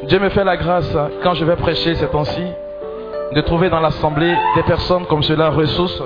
Dieu 0.08 0.18
me 0.18 0.30
fait 0.30 0.42
la 0.42 0.56
grâce, 0.56 0.96
quand 1.22 1.34
je 1.34 1.44
vais 1.44 1.56
prêcher 1.56 1.94
ces 1.94 2.06
temps-ci, 2.06 2.42
de 3.32 3.40
trouver 3.42 3.68
dans 3.68 3.78
l'assemblée 3.78 4.34
des 4.54 4.62
personnes 4.62 5.04
comme 5.04 5.22
cela, 5.22 5.50
ressources, 5.50 6.02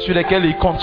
sur 0.00 0.14
lesquelles 0.14 0.44
il 0.44 0.56
compte. 0.58 0.82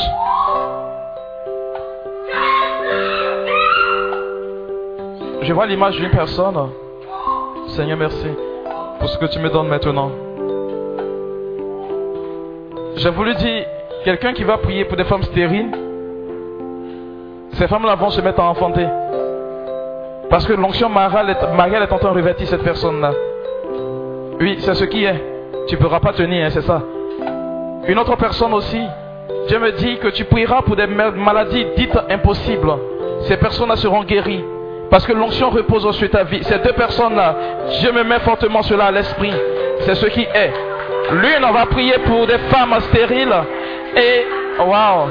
Je 5.44 5.54
vois 5.54 5.68
l'image 5.68 5.98
d'une 5.98 6.10
personne. 6.10 6.72
Seigneur, 7.68 7.98
merci 7.98 8.28
pour 9.00 9.08
ce 9.08 9.20
que 9.20 9.28
tu 9.28 9.38
me 9.38 9.52
donnes 9.52 9.68
maintenant. 9.68 10.10
J'ai 12.96 13.12
voulu 13.12 13.36
dire, 13.36 13.66
quelqu'un 14.04 14.34
qui 14.34 14.44
va 14.44 14.58
prier 14.58 14.84
pour 14.86 14.98
des 14.98 15.04
femmes 15.04 15.22
stériles, 15.22 15.70
ces 17.54 17.68
femmes-là 17.68 17.94
vont 17.94 18.10
se 18.10 18.20
mettre 18.22 18.40
à 18.40 18.50
enfanter. 18.50 18.88
Parce 20.30 20.46
que 20.46 20.54
l'onction 20.54 20.90
mariale 20.90 21.30
est, 21.30 21.92
en 21.92 21.98
train 21.98 22.12
de 22.12 22.16
revêtir 22.16 22.48
cette 22.48 22.64
personne-là. 22.64 23.12
Oui, 24.40 24.58
c'est 24.60 24.74
ce 24.76 24.84
qui 24.86 25.06
est. 25.06 25.24
Tu 25.68 25.76
ne 25.76 25.80
pourras 25.82 26.00
pas 26.00 26.14
tenir, 26.14 26.46
hein, 26.46 26.50
c'est 26.52 26.62
ça. 26.62 26.82
Une 27.88 27.98
autre 27.98 28.16
personne 28.18 28.54
aussi, 28.54 28.82
Dieu 29.48 29.60
me 29.60 29.72
dit 29.72 29.98
que 29.98 30.10
tu 30.10 30.26
prieras 30.26 30.62
pour 30.62 30.76
des 30.76 30.88
ma- 30.88 31.12
maladies 31.12 31.66
dites 31.78 31.98
impossibles. 32.10 32.74
Ces 33.22 33.38
personnes-là 33.38 33.78
seront 33.78 34.04
guéries. 34.04 34.44
Parce 34.90 35.06
que 35.06 35.14
l'onction 35.14 35.50
repose 35.50 35.90
sur 35.96 36.10
ta 36.10 36.24
vie. 36.24 36.44
Ces 36.44 36.60
deux 36.60 36.74
personnes-là, 36.74 37.36
Dieu 37.80 37.92
me 37.92 38.04
met 38.04 38.20
fortement 38.20 38.62
cela 38.64 38.86
à 38.86 38.92
l'esprit. 38.92 39.34
C'est 39.82 39.96
ce 39.96 40.06
qui 40.08 40.22
est. 40.22 40.54
L'une, 41.12 41.54
va 41.54 41.66
prier 41.68 41.96
pour 42.06 42.28
des 42.28 42.38
femmes 42.50 42.76
stériles. 42.90 43.34
Et. 43.96 44.26
Waouh. 44.60 45.08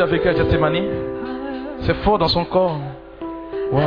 Jésus 0.00 0.02
a 0.02 0.06
vécu 0.06 0.28
à 0.28 0.32
Gethsemane. 0.32 0.88
C'est 1.82 1.94
fort 2.02 2.18
dans 2.18 2.28
son 2.28 2.44
corps. 2.44 2.78
Wow. 3.70 3.80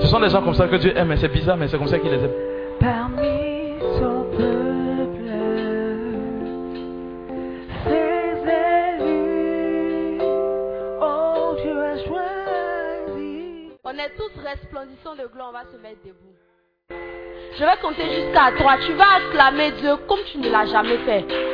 Ce 0.00 0.06
sont 0.06 0.20
des 0.20 0.28
gens 0.28 0.42
comme 0.42 0.54
ça 0.54 0.68
que 0.68 0.76
Dieu 0.76 0.96
aime. 0.96 1.16
C'est 1.16 1.28
bizarre, 1.28 1.56
mais 1.56 1.68
c'est 1.68 1.78
comme 1.78 1.88
ça 1.88 1.98
qu'il 1.98 2.10
les 2.10 2.18
aime. 2.18 2.30
Peuple, 2.78 3.24
oh 11.00 11.56
choisi. 12.06 13.70
On 13.84 13.90
est 13.90 14.14
tous 14.16 14.40
resplendissants 14.44 15.16
de 15.16 15.26
gloire, 15.32 15.48
on 15.50 15.52
va 15.52 15.64
se 15.64 15.76
mettre 15.82 16.02
debout. 16.04 16.36
Je 17.58 17.64
vais 17.64 17.76
compter 17.82 18.04
jusqu'à 18.14 18.52
toi 18.56 18.76
Tu 18.86 18.92
vas 18.92 19.16
acclamer 19.16 19.72
Dieu 19.72 19.96
comme 20.08 20.20
tu 20.30 20.38
ne 20.38 20.48
l'as 20.50 20.66
jamais 20.66 20.98
fait. 20.98 21.47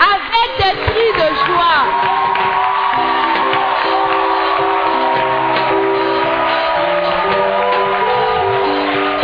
Avec 0.00 0.48
des 0.58 0.74
cris 0.84 1.12
de 1.14 1.34
joie. 1.46 1.84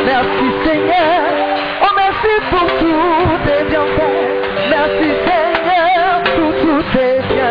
Merci 0.05 0.47
Seigneur, 0.65 1.23
oh 1.83 1.93
merci 1.97 2.33
pour 2.51 2.67
tous 2.81 3.39
tes 3.47 3.65
bienfaits. 3.71 4.29
Merci 4.71 5.09
Seigneur 5.27 6.23
pour 6.37 6.53
tous 6.61 6.83
tes 6.93 7.21
bienfaits. 7.29 7.42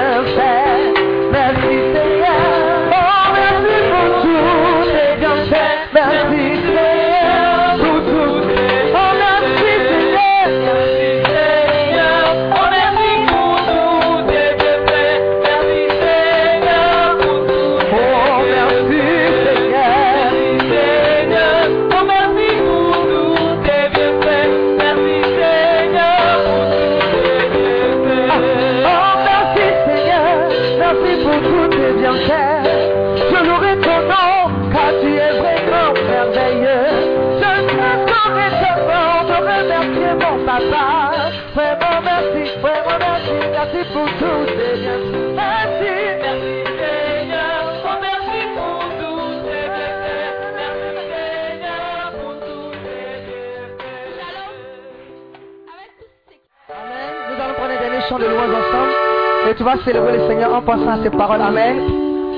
Tu 59.62 59.66
vas 59.66 59.78
célébrer 59.86 60.18
le 60.18 60.28
Seigneur 60.28 60.56
en 60.56 60.64
pensant 60.64 60.90
à 60.90 61.04
ces 61.04 61.12
paroles. 61.12 61.40
Amen. 61.40 61.78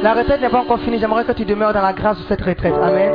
La 0.01 0.11
retraite 0.13 0.41
n'est 0.41 0.49
pas 0.49 0.59
encore 0.59 0.79
finie. 0.79 0.99
J'aimerais 0.99 1.23
que 1.23 1.31
tu 1.31 1.45
demeures 1.45 1.71
dans 1.71 1.81
la 1.81 1.93
grâce 1.93 2.17
de 2.17 2.23
cette 2.23 2.41
retraite. 2.41 2.73
Amen. 2.83 3.13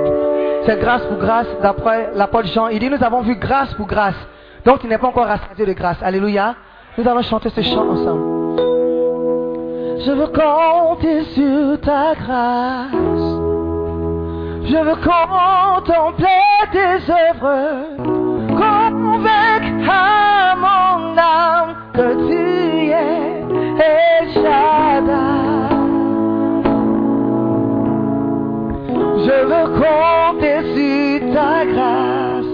C'est 0.64 0.80
grâce 0.80 1.02
pour 1.02 1.18
grâce. 1.18 1.46
D'après 1.60 2.12
l'apôtre 2.14 2.48
Jean, 2.48 2.68
il 2.68 2.78
dit 2.78 2.88
nous 2.88 3.04
avons 3.04 3.20
vu 3.20 3.36
grâce 3.36 3.74
pour 3.74 3.86
grâce. 3.86 4.16
Donc 4.64 4.78
il 4.82 4.88
n'est 4.88 4.96
pas 4.96 5.08
encore 5.08 5.26
rassasié 5.26 5.66
de 5.66 5.74
grâce. 5.74 5.98
Alléluia. 6.02 6.54
Nous 6.96 7.06
allons 7.06 7.20
chanter 7.20 7.50
ce 7.50 7.60
chant 7.60 7.86
ensemble. 7.86 8.56
Je 10.06 10.10
veux 10.10 10.28
compter 10.28 11.24
sur 11.34 11.78
ta 11.82 12.14
grâce. 12.14 12.90
Je 14.70 14.78
veux 14.86 14.96
contempler 15.04 16.26
tes 16.72 17.12
œuvres, 17.12 17.84
convaincre 18.56 19.90
à 19.90 20.56
mon 20.56 21.18
âme 21.18 21.76
que 21.92 22.26
tu 22.26 22.47
El 23.78 24.32
Shaddai. 24.32 25.68
Je 29.26 29.36
veux 29.50 29.68
compter 29.82 30.58
sur 30.74 31.34
ta 31.34 31.54
grâce. 31.72 32.52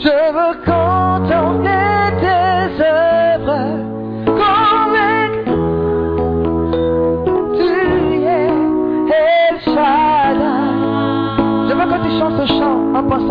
Je 0.00 0.16
veux 0.36 0.56
contempler 0.64 2.06
tes 2.20 2.82
œuvres, 2.82 3.21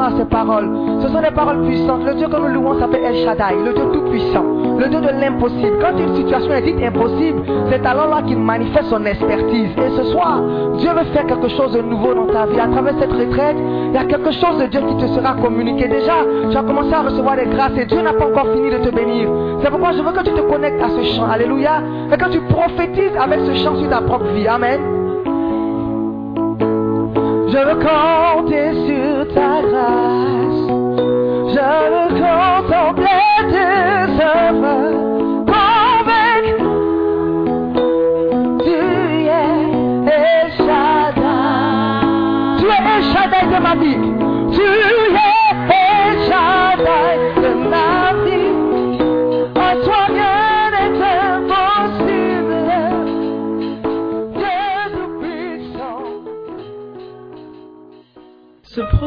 à 0.01 0.11
ces 0.17 0.25
paroles. 0.25 0.69
Ce 1.01 1.07
sont 1.07 1.21
des 1.21 1.31
paroles 1.31 1.65
puissantes. 1.65 2.05
Le 2.05 2.15
Dieu 2.15 2.27
que 2.27 2.35
nous 2.37 2.47
louons 2.47 2.79
s'appelle 2.79 3.03
El 3.03 3.15
Shaddai, 3.25 3.55
le 3.63 3.73
Dieu 3.73 3.83
tout-puissant, 3.93 4.43
le 4.77 4.87
Dieu 4.87 5.01
de 5.01 5.07
l'impossible. 5.19 5.77
Quand 5.81 5.97
une 5.97 6.15
situation 6.15 6.53
est 6.53 6.61
dite 6.61 6.83
impossible, 6.83 7.41
c'est 7.69 7.85
alors 7.85 8.07
là 8.07 8.21
qu'il 8.21 8.37
manifeste 8.37 8.89
son 8.89 9.05
expertise. 9.05 9.69
Et 9.77 9.89
ce 9.97 10.03
soir, 10.11 10.41
Dieu 10.77 10.89
veut 10.89 11.05
faire 11.13 11.25
quelque 11.25 11.49
chose 11.49 11.73
de 11.73 11.81
nouveau 11.81 12.13
dans 12.13 12.27
ta 12.27 12.45
vie. 12.45 12.59
À 12.59 12.67
travers 12.67 12.93
cette 12.99 13.11
retraite, 13.11 13.57
il 13.59 13.93
y 13.93 13.97
a 13.97 14.05
quelque 14.05 14.31
chose 14.31 14.57
de 14.59 14.67
Dieu 14.67 14.81
qui 14.87 14.97
te 14.97 15.07
sera 15.07 15.33
communiqué. 15.35 15.87
Déjà, 15.87 16.25
tu 16.49 16.57
as 16.57 16.63
commencé 16.63 16.93
à 16.93 17.01
recevoir 17.01 17.35
des 17.35 17.45
grâces 17.45 17.77
et 17.77 17.85
Dieu 17.85 18.01
n'a 18.01 18.13
pas 18.13 18.25
encore 18.25 18.47
fini 18.53 18.69
de 18.69 18.77
te 18.77 18.93
bénir. 18.93 19.29
C'est 19.63 19.69
pourquoi 19.69 19.91
je 19.91 20.01
veux 20.01 20.11
que 20.11 20.23
tu 20.23 20.31
te 20.31 20.41
connectes 20.41 20.81
à 20.81 20.89
ce 20.89 21.03
chant. 21.15 21.29
Alléluia. 21.29 21.81
Et 22.11 22.17
que 22.17 22.29
tu 22.29 22.39
prophétises 22.41 23.15
avec 23.19 23.39
ce 23.41 23.53
chant 23.63 23.75
sur 23.75 23.89
ta 23.89 24.01
propre 24.01 24.27
vie. 24.33 24.47
Amen. 24.47 25.00
Je 27.51 27.57
veux 27.57 27.75
compter 27.75 28.71
sur 28.87 29.27
ta 29.33 29.61
grâce. 29.61 30.61
Je 31.53 31.67
veux 31.91 32.11
contempler 32.21 33.25
tes 33.51 34.23
œuvres. 34.23 35.01
Tu 38.63 38.71
es 38.71 39.27
El. 40.07 40.49
Tu 42.59 42.65
es 42.67 42.83
El 43.41 43.47
de 43.51 43.59
ma 43.59 43.75
vie. 43.75 43.99
Tu 44.55 44.67
es 45.17 45.67
El 45.67 46.31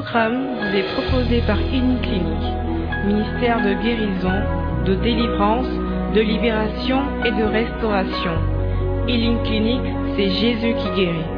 programme 0.05 0.57
vous 0.57 0.77
est 0.77 0.93
proposé 0.95 1.41
par 1.47 1.57
Clinique, 1.57 2.53
ministère 3.07 3.59
de 3.63 3.73
guérison, 3.83 4.85
de 4.85 4.95
délivrance, 4.97 5.67
de 6.15 6.21
libération 6.21 7.01
et 7.25 7.31
de 7.31 7.45
restauration. 7.45 8.33
Healing 9.09 9.43
Clinic, 9.45 9.81
c'est 10.17 10.31
Jésus 10.31 10.75
qui 10.75 10.91
guérit. 10.97 11.34